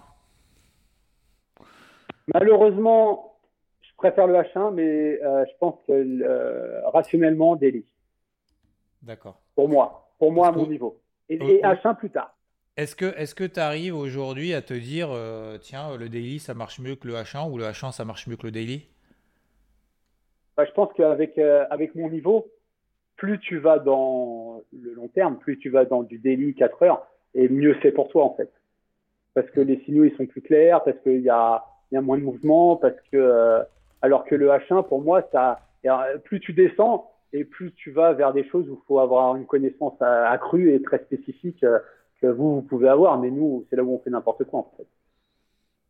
Malheureusement, 2.34 3.38
je 3.82 3.90
préfère 3.98 4.28
le 4.28 4.36
H1, 4.36 4.74
mais 4.74 5.22
euh, 5.24 5.46
je 5.46 5.58
pense 5.60 5.76
que 5.88 5.94
euh, 5.94 6.88
rationnellement, 6.90 7.56
Daily. 7.56 7.86
D'accord. 9.02 9.40
Pour 9.56 9.68
moi, 9.68 10.10
pour 10.20 10.32
moi 10.32 10.48
à 10.48 10.52
mon 10.52 10.68
niveau. 10.68 11.00
Et, 11.30 11.38
H1 11.38 11.98
plus 11.98 12.10
tard. 12.10 12.36
Est-ce 12.78 12.96
que 12.96 13.06
est-ce 13.18 13.36
que 13.36 13.44
tu 13.44 13.60
arrives 13.60 13.96
aujourd'hui 13.96 14.54
à 14.54 14.62
te 14.62 14.74
dire 14.74 15.10
euh, 15.12 15.58
tiens 15.58 15.98
le 15.98 16.08
daily 16.08 16.40
ça 16.40 16.54
marche 16.54 16.80
mieux 16.80 16.96
que 16.96 17.08
le 17.08 17.16
H1 17.16 17.52
ou 17.52 17.58
le 17.58 17.66
H1 17.66 17.92
ça 17.92 18.06
marche 18.06 18.28
mieux 18.28 18.38
que 18.38 18.46
le 18.46 18.52
daily 18.52 18.88
bah, 20.56 20.66
Je 20.66 20.72
pense 20.72 20.92
qu'avec 20.94 21.38
avec 21.38 21.96
mon 21.96 22.10
niveau, 22.10 22.48
plus 23.16 23.40
tu 23.40 23.58
vas 23.58 23.80
dans 23.80 24.62
le 24.72 24.94
long 24.94 25.08
terme, 25.10 25.38
plus 25.38 25.58
tu 25.58 25.70
vas 25.70 25.86
dans 25.86 26.04
du 26.04 26.20
daily 26.20 26.54
4 26.56 26.84
heures, 26.84 27.08
et 27.34 27.50
mieux 27.50 27.76
c'est 27.82 27.92
pour 27.92 28.08
toi 28.10 28.24
en 28.24 28.36
fait 28.36 28.52
parce 29.34 29.50
que 29.52 29.62
les 29.62 29.80
signaux 29.86 30.06
ils 30.06 30.16
sont 30.16 30.26
plus 30.26 30.42
clairs, 30.42 30.84
parce 30.84 30.98
qu'il 31.00 31.22
y 31.22 31.30
a, 31.30 31.64
y 31.92 31.98
a 31.98 32.02
moins 32.02 32.18
de 32.18 32.24
mouvement, 32.24 32.76
parce 32.76 32.96
que 33.12 33.18
euh, 33.18 33.64
alors 34.02 34.26
que 34.26 34.36
le 34.36 34.50
H1 34.50 34.88
pour 34.88 35.02
moi 35.02 35.28
ça 35.32 35.60
plus 36.26 36.40
tu 36.40 36.54
descends 36.54 37.12
et 37.32 37.46
plus 37.46 37.74
tu 37.74 37.92
vas 37.92 38.14
vers 38.14 38.34
des 38.34 38.44
choses 38.44 38.68
où 38.70 38.74
il 38.74 38.86
faut 38.88 39.00
avoir 39.00 39.36
une 39.36 39.46
connaissance 39.46 40.02
accrue 40.02 40.74
et 40.74 40.82
très 40.82 41.00
spécifique 41.00 41.64
euh, 41.64 41.80
que 42.22 42.28
vous 42.28 42.56
vous 42.56 42.62
pouvez 42.62 42.90
avoir, 42.90 43.18
mais 43.20 43.32
nous 43.32 43.66
c'est 43.70 43.76
là 43.76 43.84
où 43.84 43.94
on 43.94 44.00
fait 44.00 44.10
n'importe 44.10 44.44
quoi 44.46 44.60
en 44.60 44.72
fait. 44.78 44.88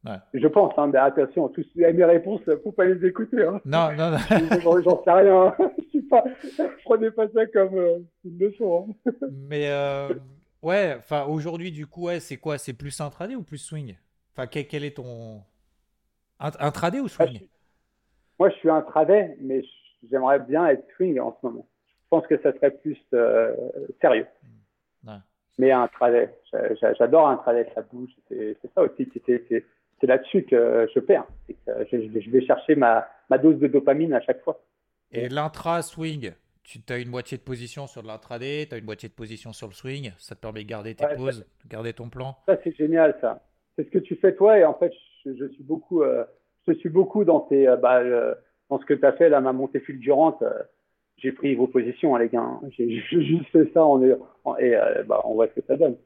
Ouais. 0.05 0.17
Je 0.33 0.47
pense, 0.47 0.73
hein, 0.77 0.87
mais 0.93 0.99
attention, 0.99 1.49
tous 1.49 1.65
mes 1.75 2.05
réponses, 2.05 2.41
faut 2.63 2.71
pas 2.71 2.85
les 2.85 3.05
écouter. 3.05 3.43
Hein. 3.43 3.59
Non, 3.65 3.89
non, 3.97 4.11
non. 4.11 4.81
J'en 4.81 5.03
sais 5.03 5.11
rien. 5.11 5.53
Je 5.77 5.83
suis 5.89 6.01
pas, 6.03 6.23
prenez 6.85 7.11
pas 7.11 7.27
ça 7.29 7.45
comme 7.47 7.75
euh, 7.75 7.99
une 8.23 8.39
leçon. 8.39 8.95
Hein. 9.05 9.11
Mais 9.49 9.69
euh, 9.69 10.07
Ouais, 10.61 10.95
enfin 10.97 11.25
aujourd'hui 11.25 11.71
du 11.71 11.87
coup, 11.87 12.05
ouais, 12.05 12.19
c'est 12.19 12.37
quoi? 12.37 12.57
C'est 12.57 12.73
plus 12.73 12.99
intraday 12.99 13.35
ou 13.35 13.43
plus 13.43 13.57
swing? 13.57 13.95
Enfin, 14.35 14.47
quel, 14.47 14.83
est 14.83 14.95
ton. 14.95 15.41
Un, 16.39 16.71
tradé 16.71 16.99
ou 16.99 17.07
swing? 17.07 17.47
Moi, 18.39 18.49
je 18.49 18.55
suis 18.55 18.69
un 18.69 18.81
tradé, 18.81 19.35
mais 19.41 19.63
j'aimerais 20.09 20.39
bien 20.39 20.65
être 20.67 20.85
swing 20.95 21.19
en 21.19 21.37
ce 21.39 21.45
moment. 21.45 21.67
Je 22.03 22.07
pense 22.09 22.25
que 22.27 22.41
ça 22.41 22.53
serait 22.53 22.71
plus 22.71 22.97
euh, 23.13 23.53
sérieux. 24.01 24.27
Mais 25.57 25.71
un 25.73 25.89
tradé, 25.89 26.29
j'adore 26.97 27.27
un 27.27 27.35
tradé, 27.35 27.65
ça 27.75 27.81
bouge. 27.81 28.11
C'est 28.29 28.55
ça 28.73 28.81
aussi. 28.81 29.11
C'est 29.27 30.07
là-dessus 30.07 30.43
que 30.43 30.87
je 30.95 30.99
perds. 31.01 31.27
je, 31.67 32.29
vais 32.31 32.45
chercher 32.45 32.75
ma, 32.75 33.09
ma 33.29 33.37
dose 33.37 33.59
de 33.59 33.67
dopamine 33.67 34.13
à 34.13 34.21
chaque 34.21 34.41
fois. 34.41 34.61
Et 35.11 35.27
l'intra-swing, 35.27 36.31
tu 36.77 36.93
as 36.93 36.99
une 36.99 37.09
moitié 37.09 37.37
de 37.37 37.41
position 37.41 37.87
sur 37.87 38.03
de 38.03 38.07
l'intraday, 38.07 38.67
tu 38.67 38.75
as 38.75 38.77
une 38.77 38.85
moitié 38.85 39.09
de 39.09 39.13
position 39.13 39.53
sur 39.53 39.67
le 39.67 39.73
swing, 39.73 40.11
ça 40.17 40.35
te 40.35 40.39
permet 40.39 40.63
de 40.63 40.69
garder 40.69 40.93
tes 40.93 41.07
pauses, 41.15 41.45
de 41.63 41.69
garder 41.69 41.93
ton 41.93 42.09
plan. 42.09 42.35
Ça, 42.45 42.57
c'est 42.63 42.75
génial, 42.75 43.17
ça. 43.21 43.41
C'est 43.75 43.85
ce 43.85 43.89
que 43.89 43.97
tu 43.97 44.15
fais 44.17 44.35
toi, 44.35 44.59
et 44.59 44.65
en 44.65 44.75
fait, 44.75 44.93
je, 45.25 45.47
suis 45.47 45.63
beaucoup, 45.63 46.03
euh, 46.03 46.23
je 46.67 46.73
suis 46.73 46.89
beaucoup 46.89 47.23
dans, 47.25 47.39
tes, 47.39 47.67
euh, 47.67 47.75
bah, 47.75 48.03
dans 48.69 48.79
ce 48.79 48.85
que 48.85 48.93
tu 48.93 49.05
as 49.05 49.13
fait, 49.13 49.29
là, 49.29 49.41
ma 49.41 49.53
montée 49.53 49.79
fulgurante. 49.79 50.41
Euh, 50.43 50.53
j'ai 51.17 51.31
pris 51.31 51.55
vos 51.55 51.67
positions, 51.67 52.15
hein, 52.15 52.19
les 52.19 52.29
gars. 52.29 52.41
Hein. 52.41 52.61
J'ai 52.77 52.89
juste 53.09 53.47
fait 53.51 53.71
ça 53.73 53.85
on 53.85 54.03
est, 54.03 54.15
et 54.59 54.75
bah, 55.07 55.21
on 55.25 55.33
voit 55.33 55.47
ce 55.47 55.59
que 55.59 55.65
ça 55.65 55.75
donne. 55.75 55.97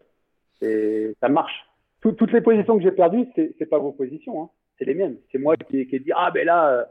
Et 0.61 1.13
ça 1.19 1.27
marche. 1.27 1.67
toutes 2.01 2.31
les 2.31 2.41
positions 2.41 2.77
que 2.77 2.83
j'ai 2.83 2.91
perdues, 2.91 3.27
c'est 3.35 3.65
pas 3.65 3.79
vos 3.79 3.91
positions, 3.91 4.43
hein. 4.43 4.49
c'est 4.77 4.85
les 4.85 4.93
miennes. 4.93 5.17
C'est 5.31 5.39
moi 5.39 5.57
qui, 5.57 5.85
qui 5.87 5.95
ai 5.97 5.99
dit, 5.99 6.11
ah 6.15 6.31
ben 6.31 6.45
là, 6.45 6.87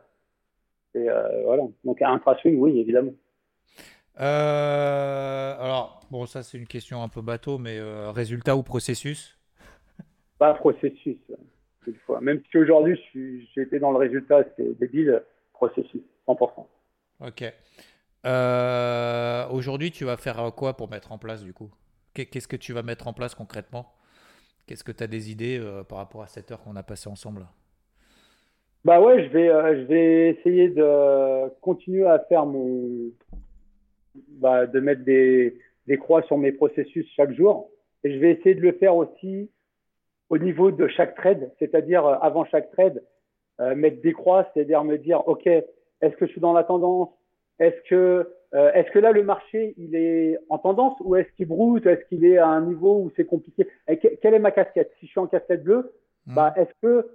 et 0.95 1.07
voilà. 1.45 1.63
Donc 1.85 2.03
un 2.03 2.21
swing, 2.41 2.59
oui, 2.59 2.79
évidemment. 2.79 3.13
Euh, 4.21 5.57
alors, 5.59 6.01
bon, 6.11 6.27
ça 6.27 6.43
c'est 6.43 6.59
une 6.59 6.67
question 6.67 7.03
un 7.03 7.09
peu 7.09 7.23
bateau, 7.23 7.59
mais 7.59 7.79
euh, 7.79 8.11
résultat 8.11 8.57
ou 8.57 8.63
processus? 8.63 9.39
Pas 10.39 10.55
processus, 10.55 11.19
une 11.87 11.95
fois. 12.07 12.21
Même 12.21 12.43
si 12.51 12.59
aujourd'hui 12.59 13.01
été 13.57 13.79
dans 13.79 13.93
le 13.93 13.99
résultat, 13.99 14.45
c'est 14.57 14.79
débile, 14.79 15.23
processus, 15.53 16.03
100%. 16.27 16.67
Ok. 17.21 17.45
Euh, 18.25 19.49
aujourd'hui, 19.49 19.91
tu 19.91 20.05
vas 20.05 20.17
faire 20.17 20.53
quoi 20.55 20.77
pour 20.77 20.91
mettre 20.91 21.13
en 21.13 21.19
place 21.19 21.43
du 21.43 21.53
coup? 21.53 21.71
Qu'est-ce 22.15 22.49
que 22.49 22.57
tu 22.57 22.73
vas 22.73 22.83
mettre 22.83 23.09
en 23.09 23.13
place 23.13 23.35
concrètement? 23.35 23.95
Qu'est-ce 24.67 24.85
que 24.85 24.93
tu 24.93 25.03
as 25.03 25.07
des 25.07 25.31
idées 25.31 25.61
par 25.89 25.99
rapport 25.99 26.23
à 26.23 26.27
cette 26.27 26.51
heure 26.51 26.63
qu'on 26.63 26.77
a 26.77 26.83
passée 26.83 27.09
ensemble? 27.09 27.47
Bah 28.85 29.01
ouais, 29.01 29.25
je 29.25 29.33
vais, 29.33 29.49
je 29.49 29.87
vais 29.87 30.29
essayer 30.31 30.69
de 30.69 31.49
continuer 31.61 32.07
à 32.07 32.19
faire 32.19 32.45
mon, 32.45 33.13
bah, 34.15 34.67
de 34.67 34.81
mettre 34.81 35.05
des, 35.05 35.59
des 35.87 35.97
croix 35.97 36.23
sur 36.23 36.39
mes 36.39 36.53
processus 36.53 37.07
chaque 37.17 37.33
jour. 37.33 37.71
Et 38.05 38.13
je 38.13 38.19
vais 38.19 38.33
essayer 38.33 38.55
de 38.55 38.61
le 38.61 38.73
faire 38.73 38.97
aussi 38.97 39.51
au 40.31 40.39
niveau 40.39 40.71
de 40.71 40.89
chaque 40.89 41.15
trade, 41.15 41.51
c'est-à-dire 41.59 42.07
euh, 42.07 42.15
avant 42.21 42.45
chaque 42.47 42.71
trade, 42.73 43.03
euh, 43.61 43.75
mettre 43.75 44.01
des 44.01 44.13
croix, 44.13 44.49
c'est-à-dire 44.53 44.83
me 44.83 44.97
dire, 44.97 45.27
OK, 45.29 45.47
est-ce 45.47 46.17
que 46.17 46.27
je 46.27 46.33
suis 46.33 46.41
dans 46.41 46.55
la 46.55 46.65
tendance? 46.65 47.11
Est-ce 47.59 47.89
que, 47.89 48.33
euh, 48.55 48.73
est-ce 48.73 48.91
que 48.93 48.99
là, 48.99 49.13
le 49.13 49.23
marché, 49.23 49.75
il 49.77 49.95
est 49.95 50.39
en 50.49 50.59
tendance 50.59 50.95
ou 51.01 51.17
est-ce 51.17 51.31
qu'il 51.37 51.49
broute? 51.49 51.87
Est-ce 51.87 52.05
qu'il 52.09 52.25
est 52.25 52.39
à 52.39 52.49
un 52.49 52.63
niveau 52.63 53.03
où 53.03 53.13
c'est 53.15 53.27
compliqué? 53.27 53.69
Et 53.89 53.99
Quelle 53.99 54.35
est 54.35 54.39
ma 54.39 54.53
casquette? 54.53 54.91
Si 54.99 55.07
je 55.07 55.11
suis 55.11 55.21
en 55.21 55.27
casquette 55.27 55.63
bleue, 55.63 55.93
mmh. 56.27 56.35
bah, 56.35 56.55
est-ce 56.57 56.73
que, 56.81 57.07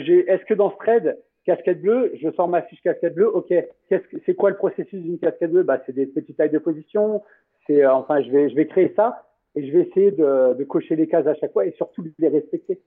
j'ai, 0.00 0.28
est-ce 0.28 0.44
que 0.44 0.54
dans 0.54 0.70
ce 0.70 0.76
trade, 0.76 1.16
casquette 1.44 1.80
bleue, 1.80 2.12
je 2.20 2.30
sors 2.32 2.48
ma 2.48 2.62
fiche 2.62 2.80
casquette 2.82 3.14
bleue. 3.14 3.34
Ok, 3.34 3.52
c'est 3.88 4.34
quoi 4.34 4.50
le 4.50 4.56
processus 4.56 5.02
d'une 5.02 5.18
casquette 5.18 5.52
bleue? 5.52 5.62
Bah, 5.62 5.82
c'est 5.86 5.92
des 5.92 6.06
petites 6.06 6.36
tailles 6.36 6.50
de 6.50 6.58
position. 6.58 7.22
C'est 7.66 7.84
euh, 7.84 7.94
enfin, 7.94 8.22
je 8.22 8.30
vais 8.30 8.50
je 8.50 8.54
vais 8.54 8.66
créer 8.66 8.92
ça 8.96 9.26
et 9.54 9.66
je 9.66 9.72
vais 9.72 9.84
essayer 9.84 10.10
de, 10.10 10.54
de 10.54 10.64
cocher 10.64 10.96
les 10.96 11.06
cases 11.06 11.26
à 11.26 11.34
chaque 11.34 11.52
fois 11.52 11.66
et 11.66 11.72
surtout 11.72 12.02
de 12.02 12.12
les 12.18 12.28
respecter. 12.28 12.80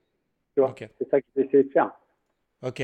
C'est 0.99 1.09
ça 1.09 1.21
que 1.21 1.27
je 1.35 1.41
vais 1.41 1.47
essayer 1.47 1.63
de 1.63 1.71
faire. 1.71 1.91
Ok. 2.65 2.81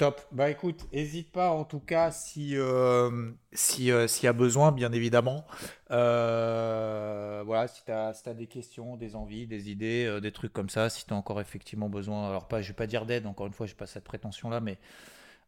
Top. 0.00 0.22
Bah 0.32 0.48
écoute, 0.48 0.86
n'hésite 0.94 1.30
pas 1.30 1.50
en 1.50 1.64
tout 1.64 1.78
cas 1.78 2.10
si 2.10 2.56
euh, 2.56 3.10
si 3.52 3.92
euh, 3.92 4.06
s'il 4.06 4.24
y 4.24 4.28
a 4.28 4.32
besoin, 4.32 4.72
bien 4.72 4.92
évidemment. 4.92 5.44
Euh, 5.90 7.42
voilà, 7.44 7.66
si 7.66 7.84
tu 7.84 7.92
as, 7.92 8.34
des 8.34 8.46
questions, 8.46 8.96
des 8.96 9.14
envies, 9.14 9.46
des 9.46 9.70
idées, 9.70 10.10
des 10.22 10.32
trucs 10.32 10.54
comme 10.54 10.70
ça, 10.70 10.88
si 10.88 11.04
tu 11.04 11.12
as 11.12 11.16
encore 11.18 11.38
effectivement 11.38 11.90
besoin. 11.90 12.30
Alors 12.30 12.48
pas, 12.48 12.62
je 12.62 12.68
vais 12.68 12.74
pas 12.74 12.86
dire 12.86 13.04
d'aide. 13.04 13.26
Encore 13.26 13.46
une 13.46 13.52
fois, 13.52 13.66
j'ai 13.66 13.74
pas 13.74 13.84
cette 13.84 14.04
prétention 14.04 14.48
là, 14.48 14.60
mais 14.60 14.78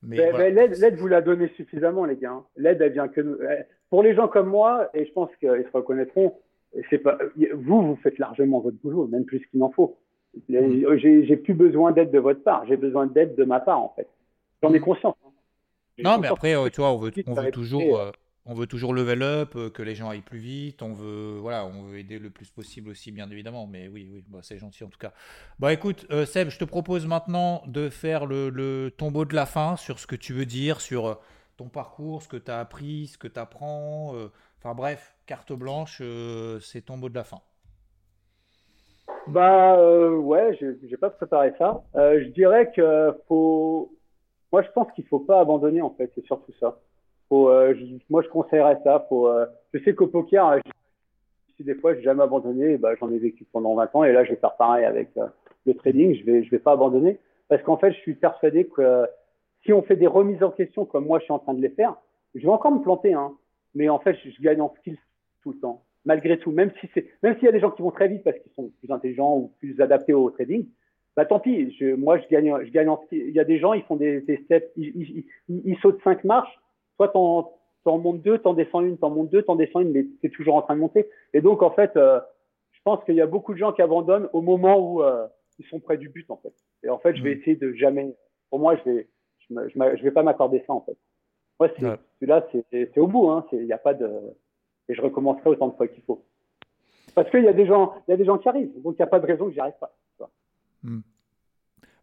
mais, 0.03 0.51
l'aide, 0.51 0.97
vous 0.97 1.09
la 1.09 1.23
donnez 1.23 1.49
suffisamment, 1.57 2.05
les 2.05 2.17
gars. 2.17 2.33
Hein. 2.33 2.45
L'aide, 2.59 2.83
elle 2.83 2.93
vient 2.93 3.09
que 3.09 3.23
nous. 3.23 3.39
Pour 3.89 4.03
les 4.03 4.15
gens 4.15 4.29
comme 4.29 4.51
moi, 4.51 4.91
et 4.93 5.07
je 5.07 5.13
pense 5.13 5.31
qu'ils 5.41 5.65
se 5.65 5.75
reconnaîtront, 5.75 6.35
c'est 6.91 6.99
pas 6.99 7.17
vous, 7.55 7.81
vous 7.81 7.97
faites 8.03 8.19
largement 8.19 8.61
votre 8.61 8.77
boulot, 8.85 9.07
même 9.07 9.25
plus 9.25 9.47
qu'il 9.47 9.61
n'en 9.61 9.71
faut. 9.71 9.97
Mmh. 10.51 10.97
J'ai 10.99 11.37
plus 11.39 11.55
besoin 11.55 11.93
d'aide 11.93 12.11
de 12.11 12.19
votre 12.19 12.43
part, 12.43 12.67
j'ai 12.67 12.77
besoin 12.77 13.07
d'aide 13.07 13.35
de 13.35 13.45
ma 13.45 13.59
part 13.59 13.81
en 13.81 13.95
fait. 13.97 14.09
J'en 14.63 14.73
ai 14.73 14.81
conscience. 14.81 15.17
Hein. 15.25 15.33
Non, 15.99 16.19
mais 16.19 16.29
après, 16.29 16.55
tu 16.71 16.81
vois, 16.81 16.93
on 16.93 16.97
veut, 16.97 17.13
on 17.27 17.35
veut 17.35 17.51
toujours, 17.51 17.99
euh, 17.99 18.11
on 18.47 18.55
veut 18.55 18.67
toujours 18.67 18.95
level 18.95 19.23
up, 19.23 19.53
euh, 19.57 19.71
que 19.71 19.83
les 19.83 19.95
gens 19.95 20.09
aillent 20.09 20.21
plus 20.21 20.39
vite. 20.39 20.83
On 20.83 20.93
veut, 20.93 21.39
voilà, 21.39 21.65
on 21.67 21.83
veut 21.83 21.99
aider 21.99 22.19
le 22.19 22.31
plus 22.31 22.51
possible 22.51 22.91
aussi, 22.91 23.11
bien 23.11 23.31
évidemment. 23.31 23.67
Mais 23.67 23.89
oui, 23.89 24.09
oui, 24.13 24.25
bah, 24.29 24.39
c'est 24.43 24.59
gentil 24.59 24.85
en 24.85 24.89
tout 24.89 24.99
cas. 24.99 25.13
Bah 25.59 25.73
écoute, 25.73 26.07
euh, 26.11 26.25
Seb, 26.25 26.49
je 26.49 26.59
te 26.59 26.65
propose 26.65 27.07
maintenant 27.07 27.63
de 27.67 27.89
faire 27.89 28.27
le, 28.27 28.49
le, 28.49 28.91
tombeau 28.97 29.25
de 29.25 29.35
la 29.35 29.47
fin 29.47 29.77
sur 29.77 29.99
ce 29.99 30.07
que 30.07 30.17
tu 30.17 30.33
veux 30.33 30.47
dire, 30.47 30.81
sur 30.81 31.21
ton 31.57 31.69
parcours, 31.69 32.23
ce 32.23 32.29
que 32.29 32.37
tu 32.37 32.51
as 32.51 32.61
appris, 32.61 33.09
ce 33.09 33.19
que 33.19 33.29
tu 33.29 33.39
apprends. 33.39 34.15
Enfin 34.59 34.75
bref, 34.75 35.15
carte 35.27 35.53
blanche, 35.53 36.03
c'est 36.61 36.83
tombeau 36.83 37.09
de 37.09 37.15
la 37.15 37.25
fin. 37.25 37.41
Bah 39.27 39.77
ouais, 40.11 40.59
j'ai 40.61 40.97
pas 40.97 41.11
préparé 41.11 41.53
ça. 41.59 41.83
je 41.95 42.29
dirais 42.31 42.73
que 42.75 43.15
faut 43.29 43.93
moi, 44.53 44.63
je 44.63 44.71
pense 44.73 44.91
qu'il 44.93 45.07
faut 45.07 45.21
pas 45.21 45.41
abandonner, 45.41 45.81
en 45.81 45.91
fait. 45.91 46.11
C'est 46.15 46.25
surtout 46.25 46.53
ça. 46.61 46.79
Euh, 47.33 47.75
moi, 48.11 48.23
je 48.23 48.29
conseillerais 48.29 48.79
ça. 48.85 49.07
Euh, 49.11 49.47
je 49.73 49.83
sais 49.83 49.95
qu'au 49.95 50.07
poker, 50.07 50.59
si 51.57 51.65
des 51.65 51.75
fois, 51.75 51.95
j'ai 51.95 52.03
jamais 52.03 52.23
abandonné. 52.23 52.77
Bah, 52.77 52.95
j'en 53.01 53.11
ai 53.11 53.19
vécu 53.19 53.47
pendant 53.51 53.75
20 53.75 53.95
ans. 53.95 54.05
Et 54.05 54.13
là, 54.13 54.25
je 54.25 54.31
vais 54.31 54.37
faire 54.37 54.57
pareil 54.57 54.85
avec 54.85 55.11
le 55.67 55.75
trading. 55.75 56.15
Je 56.15 56.25
vais, 56.25 56.45
je 56.45 56.51
vais 56.51 56.59
pas 56.59 56.73
abandonner. 56.73 57.19
Parce 57.49 57.63
qu'en 57.63 57.77
fait, 57.77 57.93
je 57.93 57.99
suis 57.99 58.15
persuadé 58.15 58.67
que 58.67 59.07
si 59.65 59.73
on 59.73 59.83
fait 59.83 59.97
des 59.97 60.07
remises 60.07 60.43
en 60.43 60.51
question 60.51 60.85
comme 60.85 61.07
moi, 61.07 61.19
je 61.19 61.25
suis 61.25 61.33
en 61.33 61.39
train 61.39 61.55
de 61.55 61.61
les 61.61 61.71
faire, 61.71 61.97
je 62.35 62.41
vais 62.41 62.49
encore 62.49 62.73
me 62.73 62.81
planter. 62.81 63.15
Hein. 63.15 63.33
Mais 63.75 63.89
en 63.89 63.99
fait, 63.99 64.17
je, 64.25 64.43
gagne 64.43 64.61
en 64.61 64.75
skills 64.79 64.99
tout 65.43 65.53
le 65.53 65.59
temps. 65.59 65.83
Malgré 66.05 66.39
tout. 66.39 66.51
Même 66.51 66.73
si 66.81 66.89
c'est, 66.95 67.07
même 67.23 67.35
s'il 67.35 67.45
y 67.45 67.49
a 67.49 67.53
des 67.53 67.61
gens 67.61 67.71
qui 67.71 67.83
vont 67.83 67.91
très 67.91 68.09
vite 68.09 68.25
parce 68.25 68.39
qu'ils 68.39 68.53
sont 68.53 68.71
plus 68.81 68.91
intelligents 68.91 69.37
ou 69.37 69.53
plus 69.59 69.81
adaptés 69.81 70.13
au 70.13 70.31
trading, 70.31 70.67
bah 71.17 71.27
tant 71.27 71.41
pis, 71.41 71.75
je, 71.79 71.95
moi 71.95 72.19
je 72.19 72.27
gagne, 72.29 72.55
je 72.65 72.71
gagne. 72.71 72.89
En, 72.89 73.01
il 73.11 73.31
y 73.31 73.41
a 73.41 73.45
des 73.45 73.59
gens, 73.59 73.75
ils 73.75 73.83
font 73.83 73.97
des, 73.97 74.21
des 74.23 74.39
steps, 74.45 74.71
ils, 74.77 75.25
ils, 75.49 75.63
ils, 75.65 75.77
sautent 75.79 76.03
cinq 76.03 76.25
marches, 76.25 76.59
soit 76.97 77.09
t'en, 77.09 77.53
t'en 77.85 77.99
montes 77.99 78.23
deux, 78.23 78.39
t'en 78.39 78.55
descends 78.55 78.81
une, 78.81 78.97
t'en 78.97 79.11
montes 79.11 79.31
deux, 79.31 79.43
t'en 79.43 79.57
descends 79.57 79.81
une, 79.81 79.93
mais 79.93 80.07
t'es 80.23 80.31
toujours 80.31 80.57
en 80.57 80.63
train 80.63 80.75
de 80.75 80.81
monter. 80.81 81.09
Et 81.35 81.43
donc 81.43 81.63
en 81.63 81.71
fait, 81.71 81.97
euh, 81.97 82.19
je 82.73 82.81
pense 82.85 83.05
qu'il 83.05 83.15
y 83.15 83.21
a 83.21 83.27
beaucoup 83.27 83.53
de 83.53 83.59
gens 83.59 83.73
qui 83.73 83.83
abandonnent 83.83 84.29
au 84.33 84.41
moment 84.41 84.79
où 84.79 85.03
euh, 85.03 85.27
ils 85.59 85.67
sont 85.67 85.81
près 85.81 85.99
du 85.99 86.09
but 86.09 86.31
en 86.31 86.37
fait. 86.39 86.55
Et 86.83 86.89
en 86.89 86.99
fait, 86.99 87.15
je 87.15 87.23
vais 87.23 87.35
mmh. 87.35 87.39
essayer 87.39 87.57
de 87.57 87.73
jamais. 87.75 88.17
Pour 88.49 88.59
moi, 88.59 88.77
je 88.77 88.91
vais, 88.91 89.09
je, 89.41 89.55
me, 89.55 89.69
je, 89.69 90.03
vais 90.03 90.11
pas 90.11 90.23
m'accorder 90.23 90.63
ça 90.67 90.73
en 90.73 90.81
fait. 90.81 90.97
Moi, 91.61 91.69
c'est, 91.77 91.85
celui-là, 92.21 92.47
c'est, 92.51 92.65
c'est 92.71 93.01
au 93.01 93.07
bout. 93.07 93.29
Hein. 93.29 93.47
Il 93.53 93.67
n'y 93.67 93.73
a 93.73 93.79
pas 93.79 93.95
de. 93.95 94.09
Et 94.89 94.95
je 94.95 95.03
recommencerai 95.03 95.51
autant 95.51 95.69
de 95.69 95.77
fois 95.77 95.89
qu'il 95.89 96.03
faut. 96.05 96.25
Parce 97.15 97.31
qu'il 97.31 97.45
y 97.45 97.49
a 97.49 97.53
des 97.53 97.67
gens, 97.67 97.93
il 98.09 98.13
y 98.13 98.15
a 98.15 98.17
des 98.17 98.25
gens 98.25 98.39
qui 98.39 98.49
arrivent, 98.49 98.73
donc 98.83 98.95
il 98.95 99.03
n'y 99.03 99.05
a 99.05 99.09
pas 99.09 99.21
de 99.21 99.27
raison 99.27 99.47
que 99.47 99.53
j'y 99.53 99.61
arrive 99.61 99.79
pas. 99.79 99.95
Hmm. 100.83 101.01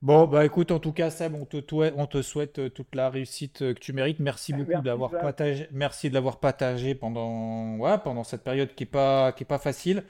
Bon, 0.01 0.27
bah 0.27 0.45
écoute, 0.45 0.71
en 0.71 0.79
tout 0.79 0.93
cas, 0.93 1.09
Seb, 1.09 1.35
on 1.35 1.43
te, 1.43 1.57
on 1.93 2.07
te 2.07 2.21
souhaite 2.21 2.59
euh, 2.59 2.69
toute 2.69 2.95
la 2.95 3.09
réussite 3.09 3.61
euh, 3.61 3.73
que 3.73 3.79
tu 3.79 3.91
mérites. 3.91 4.19
Merci 4.19 4.53
beaucoup 4.53 4.81
d'avoir 4.81 5.11
partagé, 5.11 5.67
merci 5.73 6.07
de 6.09 6.13
l'avoir 6.13 6.39
partagé 6.39 6.95
pendant, 6.95 7.75
ouais, 7.75 7.97
pendant 7.97 8.23
cette 8.23 8.43
période 8.43 8.73
qui 8.75 8.83
n'est 8.83 8.89
pas, 8.89 9.33
qui 9.33 9.43
est 9.43 9.45
pas 9.45 9.57
facile. 9.59 10.05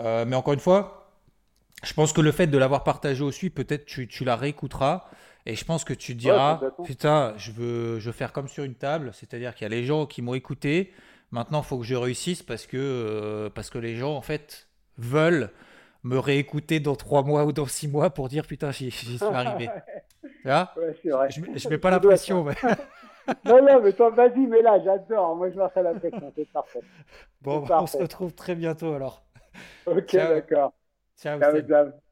Euh, 0.00 0.24
mais 0.26 0.34
encore 0.34 0.54
une 0.54 0.60
fois, 0.60 1.12
je 1.84 1.94
pense 1.94 2.12
que 2.12 2.20
le 2.20 2.32
fait 2.32 2.48
de 2.48 2.58
l'avoir 2.58 2.82
partagé 2.82 3.22
aussi, 3.22 3.48
peut-être 3.48 3.86
tu, 3.86 4.08
tu 4.08 4.24
la 4.24 4.34
réécouteras. 4.34 5.08
Et 5.46 5.54
je 5.54 5.64
pense 5.64 5.84
que 5.84 5.94
tu 5.94 6.14
te 6.14 6.20
diras, 6.20 6.60
putain, 6.84 7.34
je 7.36 7.52
veux, 7.52 8.00
je 8.00 8.06
veux 8.06 8.12
faire 8.12 8.32
comme 8.32 8.48
sur 8.48 8.64
une 8.64 8.74
table. 8.74 9.12
C'est-à-dire 9.14 9.54
qu'il 9.54 9.62
y 9.62 9.66
a 9.66 9.74
les 9.74 9.84
gens 9.84 10.04
qui 10.04 10.20
m'ont 10.20 10.34
écouté. 10.34 10.92
Maintenant, 11.30 11.60
il 11.60 11.64
faut 11.64 11.78
que 11.78 11.86
je 11.86 11.94
réussisse 11.94 12.42
parce 12.42 12.66
que, 12.66 13.50
parce 13.54 13.70
que 13.70 13.78
les 13.78 13.96
gens, 13.96 14.14
en 14.14 14.20
fait, 14.20 14.68
veulent 14.98 15.50
me 16.08 16.18
réécouter 16.18 16.80
dans 16.80 16.96
trois 16.96 17.22
mois 17.22 17.44
ou 17.44 17.52
dans 17.52 17.66
six 17.66 17.88
mois 17.88 18.10
pour 18.10 18.28
dire 18.28 18.46
putain, 18.46 18.70
j'y 18.72 18.90
suis 18.90 19.22
arrivé. 19.24 19.68
je, 20.44 21.40
je 21.56 21.68
mets 21.68 21.78
pas 21.78 21.90
la 21.90 22.00
pression. 22.00 22.44
non, 23.44 23.62
non, 23.62 23.80
mais 23.82 23.92
toi, 23.92 24.10
vas-y, 24.10 24.46
mais 24.46 24.62
là, 24.62 24.80
j'adore. 24.82 25.36
Moi, 25.36 25.50
je 25.50 25.56
marche 25.56 25.76
à 25.76 25.82
la 25.82 25.94
pression, 25.94 26.32
c'est 26.34 26.50
parfait. 26.50 26.80
Bon, 27.42 27.64
on 27.76 27.86
se 27.86 27.96
retrouve 27.96 28.34
très 28.34 28.54
bientôt 28.54 28.92
alors. 28.94 29.22
Ok, 29.86 30.12
d'accord. 30.12 30.72
Ciao, 31.16 31.40
ciao. 31.42 32.07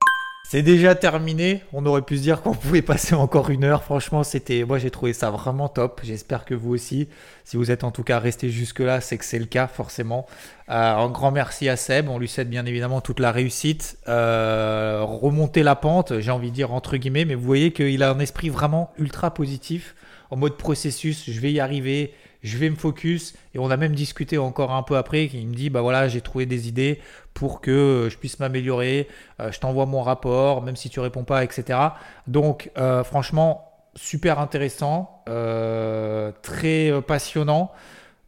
C'est 0.49 0.63
déjà 0.63 0.95
terminé. 0.95 1.65
On 1.73 1.85
aurait 1.87 2.03
pu 2.03 2.19
se 2.19 2.23
dire 2.23 2.41
qu'on 2.41 2.55
pouvait 2.55 2.81
passer 2.81 3.17
encore 3.17 3.51
une 3.51 3.65
heure. 3.65 3.83
Franchement, 3.83 4.23
c'était, 4.23 4.63
moi 4.63 4.79
j'ai 4.79 4.93
trouvé 4.93 5.13
ça 5.13 5.29
vraiment 5.29 5.69
top. 5.69 6.03
J'espère 6.05 6.45
que 6.45 6.55
vous 6.55 6.73
aussi, 6.73 7.09
si 7.43 7.57
vous 7.57 7.73
êtes 7.73 7.83
en 7.83 7.91
tout 7.91 8.05
cas 8.05 8.21
resté 8.21 8.51
jusque 8.51 8.79
là, 8.79 9.01
c'est 9.01 9.19
que 9.19 9.25
c'est 9.25 9.41
le 9.41 9.47
cas 9.47 9.67
forcément. 9.67 10.25
Euh, 10.69 10.73
un 10.73 11.11
grand 11.11 11.33
merci 11.33 11.69
à 11.69 11.75
Seb. 11.75 12.09
On 12.09 12.21
lui 12.21 12.29
souhaite 12.29 12.49
bien 12.49 12.65
évidemment 12.65 13.01
toute 13.01 13.19
la 13.19 13.33
réussite. 13.33 13.99
Euh, 14.07 15.01
remonter 15.03 15.65
la 15.65 15.75
pente, 15.75 16.21
j'ai 16.21 16.31
envie 16.31 16.51
de 16.51 16.55
dire 16.55 16.73
entre 16.73 16.97
guillemets, 16.97 17.25
mais 17.25 17.35
vous 17.35 17.45
voyez 17.45 17.73
qu'il 17.73 18.01
a 18.05 18.11
un 18.11 18.21
esprit 18.21 18.49
vraiment 18.49 18.93
ultra 18.99 19.35
positif 19.35 19.97
en 20.31 20.37
mode 20.37 20.57
processus. 20.57 21.29
Je 21.29 21.41
vais 21.41 21.51
y 21.51 21.59
arriver 21.59 22.15
je 22.47 22.59
vais 22.59 22.71
me 22.71 22.77
focus. 22.77 23.35
Et 23.55 23.59
on 23.59 23.71
a 23.71 23.77
même 23.77 23.95
discuté 23.95 24.39
encore 24.39 24.73
un 24.73 24.83
peu 24.83 24.97
après. 24.97 25.27
Il 25.27 25.49
me 25.49 25.55
dit 25.55 25.69
bah 25.69 25.81
voilà, 25.81 26.09
j'ai 26.09 26.21
trouvé 26.21 26.47
des 26.47 26.69
idées 26.69 27.01
pour 27.35 27.61
que 27.61 28.09
je 28.11 28.17
puisse 28.17 28.39
m'améliorer. 28.39 29.09
Euh, 29.41 29.51
je 29.53 29.59
t'envoie 29.59 29.87
mon 29.87 30.03
rapport, 30.03 30.63
même 30.63 30.77
si 30.77 30.89
tu 30.89 31.01
réponds 31.01 31.25
pas, 31.25 31.45
etc. 31.45 31.79
Donc, 32.27 32.71
euh, 32.79 33.03
franchement, 33.05 33.71
super 33.95 34.39
intéressant, 34.39 35.23
euh, 35.29 36.31
très 36.43 36.93
passionnant. 37.03 37.73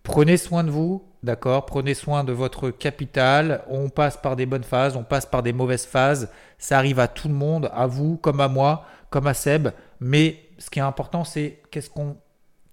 Prenez 0.03 0.37
soin 0.37 0.65
de 0.65 0.71
vous, 0.71 1.05
d'accord? 1.23 1.67
Prenez 1.67 1.95
soin 1.95 2.25
de 2.25 2.33
votre 2.33 2.71
capital. 2.71 3.63
On 3.69 3.89
passe 3.89 4.17
par 4.17 4.37
des 4.37 4.47
bonnes 4.47 4.65
phases, 4.65 4.97
on 4.97 5.05
passe 5.05 5.27
par 5.27 5.43
des 5.43 5.53
mauvaises 5.53 5.87
phases. 5.87 6.31
Ça 6.59 6.79
arrive 6.79 6.99
à 6.99 7.09
tout 7.09 7.29
le 7.29 7.35
monde, 7.35 7.71
à 7.73 7.87
vous, 7.87 8.17
comme 8.17 8.41
à 8.41 8.49
moi, 8.49 8.85
comme 9.11 9.27
à 9.29 9.35
Seb. 9.35 9.69
Mais 10.01 10.41
ce 10.59 10.71
qui 10.71 10.81
est 10.81 10.83
important, 10.83 11.25
c'est 11.25 11.61
qu'est-ce 11.71 11.91
qu'on 11.91 12.17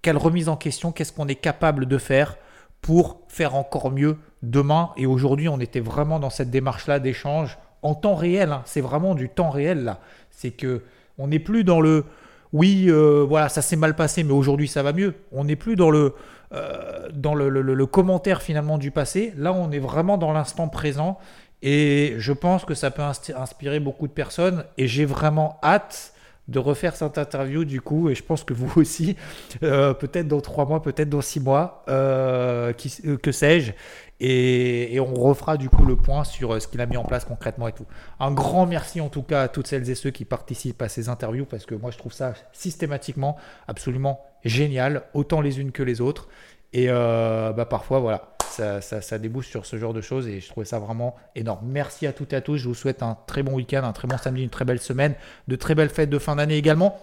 quelle 0.06 0.18
remise 0.18 0.48
en 0.48 0.54
question, 0.54 0.92
qu'est-ce 0.92 1.12
qu'on 1.12 1.26
est 1.26 1.34
capable 1.34 1.86
de 1.86 1.98
faire 1.98 2.36
pour 2.80 3.22
faire 3.26 3.56
encore 3.56 3.90
mieux 3.90 4.18
demain. 4.44 4.90
Et 4.96 5.04
aujourd'hui, 5.04 5.48
on 5.48 5.58
était 5.58 5.80
vraiment 5.80 6.20
dans 6.20 6.30
cette 6.30 6.48
démarche-là 6.48 7.00
d'échange 7.00 7.58
en 7.82 7.96
temps 7.96 8.14
réel. 8.14 8.52
Hein. 8.52 8.62
C'est 8.66 8.80
vraiment 8.80 9.16
du 9.16 9.28
temps 9.28 9.50
réel 9.50 9.82
là. 9.82 9.98
C'est 10.30 10.52
que 10.52 10.82
on 11.18 11.26
n'est 11.26 11.40
plus 11.40 11.64
dans 11.64 11.80
le 11.80 12.04
oui, 12.52 12.84
euh, 12.86 13.26
voilà, 13.28 13.48
ça 13.48 13.62
s'est 13.62 13.74
mal 13.74 13.96
passé, 13.96 14.22
mais 14.22 14.32
aujourd'hui 14.32 14.68
ça 14.68 14.84
va 14.84 14.92
mieux. 14.92 15.14
On 15.32 15.42
n'est 15.42 15.56
plus 15.56 15.74
dans 15.74 15.90
le 15.90 16.14
euh, 16.52 17.08
dans 17.12 17.34
le, 17.34 17.86
commentaire 17.86 18.42
finalement 18.42 18.78
du 18.78 18.92
passé. 18.92 19.34
Là, 19.36 19.52
on 19.52 19.72
est 19.72 19.80
vraiment 19.80 20.18
dans 20.18 20.32
l'instant 20.32 20.68
présent. 20.68 21.18
Et 21.62 22.14
je 22.18 22.32
pense 22.32 22.64
que 22.64 22.74
ça 22.74 22.92
peut 22.92 23.02
inspirer 23.02 23.80
beaucoup 23.80 24.06
de 24.06 24.12
personnes. 24.12 24.66
Et 24.78 24.86
j'ai 24.86 25.04
vraiment 25.04 25.58
hâte 25.64 26.12
de 26.48 26.58
refaire 26.58 26.94
cette 26.94 27.18
interview 27.18 27.64
du 27.64 27.80
coup, 27.80 28.08
et 28.08 28.14
je 28.14 28.22
pense 28.22 28.44
que 28.44 28.54
vous 28.54 28.72
aussi, 28.80 29.16
euh, 29.62 29.94
peut-être 29.94 30.28
dans 30.28 30.40
trois 30.40 30.64
mois, 30.64 30.82
peut-être 30.82 31.08
dans 31.08 31.20
six 31.20 31.40
mois, 31.40 31.84
euh, 31.88 32.72
euh, 33.04 33.16
que 33.16 33.32
sais-je, 33.32 33.72
et, 34.20 34.98
on 35.00 35.14
refera 35.14 35.56
du 35.56 35.68
coup 35.68 35.84
le 35.84 35.96
point 35.96 36.24
sur 36.24 36.60
ce 36.60 36.68
qu'il 36.68 36.80
a 36.80 36.86
mis 36.86 36.96
en 36.96 37.04
place 37.04 37.24
concrètement 37.24 37.68
et 37.68 37.72
tout. 37.72 37.84
Un 38.18 38.32
grand 38.32 38.66
merci 38.66 39.00
en 39.00 39.08
tout 39.08 39.22
cas 39.22 39.42
à 39.42 39.48
toutes 39.48 39.66
celles 39.66 39.90
et 39.90 39.94
ceux 39.94 40.10
qui 40.10 40.24
participent 40.24 40.80
à 40.82 40.88
ces 40.88 41.08
interviews, 41.08 41.44
parce 41.44 41.66
que 41.66 41.74
moi 41.74 41.90
je 41.90 41.98
trouve 41.98 42.12
ça 42.12 42.34
systématiquement 42.52 43.36
absolument 43.68 44.20
génial, 44.44 45.02
autant 45.14 45.40
les 45.40 45.60
unes 45.60 45.72
que 45.72 45.82
les 45.82 46.00
autres, 46.00 46.28
et 46.72 46.86
bah, 46.88 47.66
parfois 47.68 48.00
voilà, 48.00 48.35
ça, 48.56 49.18
débouche 49.18 49.48
sur 49.48 49.66
ce 49.66 49.78
genre 49.78 49.92
de 49.92 50.00
choses 50.00 50.28
et 50.28 50.40
je 50.40 50.48
trouvais 50.48 50.66
ça 50.66 50.78
vraiment 50.78 51.16
énorme. 51.34 51.66
Merci 51.66 52.06
à 52.06 52.12
toutes 52.12 52.32
et 52.32 52.36
à 52.36 52.40
tous. 52.40 52.56
Je 52.56 52.68
vous 52.68 52.74
souhaite 52.74 53.02
un 53.02 53.16
très 53.26 53.42
bon 53.42 53.54
week-end, 53.54 53.82
un 53.84 53.92
très 53.92 54.08
bon 54.08 54.18
samedi, 54.18 54.42
une 54.42 54.50
très 54.50 54.64
belle 54.64 54.80
semaine, 54.80 55.14
de 55.48 55.56
très 55.56 55.74
belles 55.74 55.90
fêtes 55.90 56.10
de 56.10 56.18
fin 56.18 56.36
d'année 56.36 56.56
également. 56.56 56.98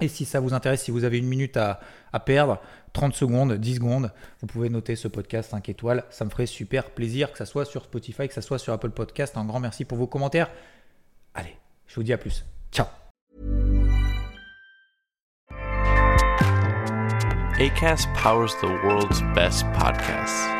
Et 0.00 0.08
si 0.08 0.24
ça 0.24 0.40
vous 0.40 0.54
intéresse, 0.54 0.82
si 0.82 0.90
vous 0.90 1.04
avez 1.04 1.18
une 1.18 1.26
minute 1.26 1.56
à, 1.56 1.80
perdre, 2.24 2.60
30 2.92 3.14
secondes, 3.14 3.54
10 3.54 3.74
secondes, 3.76 4.12
vous 4.40 4.46
pouvez 4.46 4.70
noter 4.70 4.96
ce 4.96 5.08
podcast 5.08 5.50
5 5.50 5.68
étoiles. 5.68 6.04
Ça 6.10 6.24
me 6.24 6.30
ferait 6.30 6.46
super 6.46 6.90
plaisir 6.90 7.30
que 7.32 7.38
ça 7.38 7.46
soit 7.46 7.64
sur 7.64 7.84
Spotify, 7.84 8.26
que 8.26 8.34
ça 8.34 8.42
soit 8.42 8.58
sur 8.58 8.72
Apple 8.72 8.90
Podcast. 8.90 9.36
Un 9.36 9.44
grand 9.44 9.60
merci 9.60 9.84
pour 9.84 9.98
vos 9.98 10.06
commentaires. 10.06 10.50
Allez, 11.34 11.56
je 11.86 11.94
vous 11.94 12.02
dis 12.02 12.12
à 12.12 12.18
plus. 12.18 12.44
Ciao. 12.72 12.86
ACAST 17.60 18.08
powers 18.14 18.54
the 18.62 18.68
world's 18.82 19.20
best 19.34 19.66
podcasts. 19.74 20.59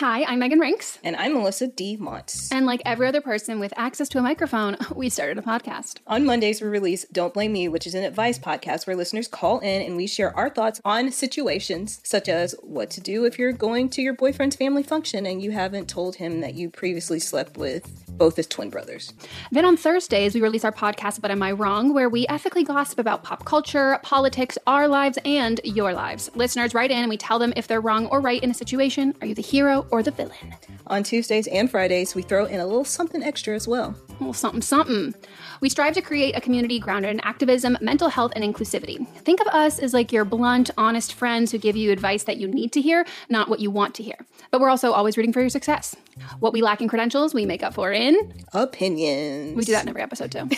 Hi, 0.00 0.24
I'm 0.24 0.38
Megan 0.38 0.60
Rinks. 0.60 0.98
And 1.04 1.14
I'm 1.14 1.34
Melissa 1.34 1.66
D. 1.66 1.98
Montz. 1.98 2.48
And 2.50 2.64
like 2.64 2.80
every 2.86 3.06
other 3.06 3.20
person 3.20 3.60
with 3.60 3.74
access 3.76 4.08
to 4.08 4.18
a 4.18 4.22
microphone, 4.22 4.78
we 4.94 5.10
started 5.10 5.36
a 5.36 5.42
podcast. 5.42 5.98
On 6.06 6.24
Mondays, 6.24 6.62
we 6.62 6.68
release 6.68 7.04
Don't 7.12 7.34
Blame 7.34 7.52
Me, 7.52 7.68
which 7.68 7.86
is 7.86 7.94
an 7.94 8.02
advice 8.02 8.38
podcast 8.38 8.86
where 8.86 8.96
listeners 8.96 9.28
call 9.28 9.58
in 9.58 9.82
and 9.82 9.98
we 9.98 10.06
share 10.06 10.34
our 10.34 10.48
thoughts 10.48 10.80
on 10.86 11.12
situations 11.12 12.00
such 12.02 12.30
as 12.30 12.54
what 12.62 12.88
to 12.92 13.02
do 13.02 13.26
if 13.26 13.38
you're 13.38 13.52
going 13.52 13.90
to 13.90 14.00
your 14.00 14.14
boyfriend's 14.14 14.56
family 14.56 14.82
function 14.82 15.26
and 15.26 15.42
you 15.42 15.50
haven't 15.50 15.86
told 15.86 16.16
him 16.16 16.40
that 16.40 16.54
you 16.54 16.70
previously 16.70 17.20
slept 17.20 17.58
with 17.58 17.86
both 18.08 18.36
his 18.36 18.46
twin 18.46 18.70
brothers. 18.70 19.12
Then 19.50 19.66
on 19.66 19.76
Thursdays, 19.76 20.34
we 20.34 20.40
release 20.40 20.64
our 20.64 20.72
podcast, 20.72 21.20
But 21.20 21.30
Am 21.30 21.42
I 21.42 21.52
Wrong, 21.52 21.92
where 21.92 22.08
we 22.08 22.26
ethically 22.28 22.64
gossip 22.64 22.98
about 22.98 23.22
pop 23.22 23.44
culture, 23.44 23.98
politics, 24.02 24.56
our 24.66 24.88
lives, 24.88 25.18
and 25.26 25.60
your 25.64 25.92
lives. 25.92 26.30
Listeners 26.34 26.72
write 26.72 26.90
in 26.90 26.98
and 26.98 27.10
we 27.10 27.18
tell 27.18 27.38
them 27.38 27.52
if 27.56 27.66
they're 27.66 27.80
wrong 27.82 28.06
or 28.06 28.20
right 28.20 28.42
in 28.42 28.50
a 28.50 28.54
situation. 28.54 29.14
Are 29.20 29.26
you 29.26 29.34
the 29.34 29.42
hero 29.42 29.86
or 29.90 30.02
the 30.02 30.10
villain? 30.10 30.54
On 30.86 31.02
Tuesdays 31.02 31.46
and 31.48 31.70
Fridays, 31.70 32.14
we 32.14 32.22
throw 32.22 32.46
in 32.46 32.60
a 32.60 32.66
little 32.66 32.84
something 32.84 33.22
extra 33.22 33.54
as 33.54 33.68
well. 33.68 33.94
A 34.08 34.12
little 34.12 34.32
something, 34.32 34.62
something. 34.62 35.14
We 35.60 35.68
strive 35.68 35.94
to 35.94 36.02
create 36.02 36.36
a 36.36 36.40
community 36.40 36.78
grounded 36.78 37.10
in 37.10 37.20
activism, 37.20 37.76
mental 37.80 38.08
health, 38.08 38.32
and 38.34 38.42
inclusivity. 38.42 39.06
Think 39.18 39.40
of 39.40 39.46
us 39.48 39.78
as 39.78 39.92
like 39.92 40.12
your 40.12 40.24
blunt, 40.24 40.70
honest 40.78 41.14
friends 41.14 41.52
who 41.52 41.58
give 41.58 41.76
you 41.76 41.92
advice 41.92 42.24
that 42.24 42.38
you 42.38 42.48
need 42.48 42.72
to 42.72 42.80
hear, 42.80 43.06
not 43.28 43.48
what 43.48 43.60
you 43.60 43.70
want 43.70 43.94
to 43.96 44.02
hear. 44.02 44.16
But 44.50 44.60
we're 44.60 44.70
also 44.70 44.92
always 44.92 45.16
rooting 45.16 45.32
for 45.32 45.40
your 45.40 45.50
success. 45.50 45.94
What 46.38 46.52
we 46.52 46.62
lack 46.62 46.80
in 46.80 46.88
credentials, 46.88 47.34
we 47.34 47.46
make 47.46 47.62
up 47.62 47.74
for 47.74 47.92
in 47.92 48.32
opinions. 48.52 49.56
We 49.56 49.64
do 49.64 49.72
that 49.72 49.82
in 49.82 49.88
every 49.88 50.02
episode 50.02 50.32
too. 50.32 50.48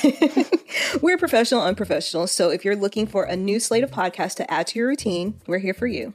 we're 1.02 1.18
professional, 1.18 1.62
unprofessional. 1.62 2.26
So 2.26 2.50
if 2.50 2.64
you're 2.64 2.76
looking 2.76 3.06
for 3.06 3.24
a 3.24 3.36
new 3.36 3.60
slate 3.60 3.84
of 3.84 3.90
podcasts 3.90 4.36
to 4.36 4.50
add 4.50 4.68
to 4.68 4.78
your 4.78 4.88
routine, 4.88 5.40
we're 5.46 5.58
here 5.58 5.74
for 5.74 5.86
you. 5.86 6.14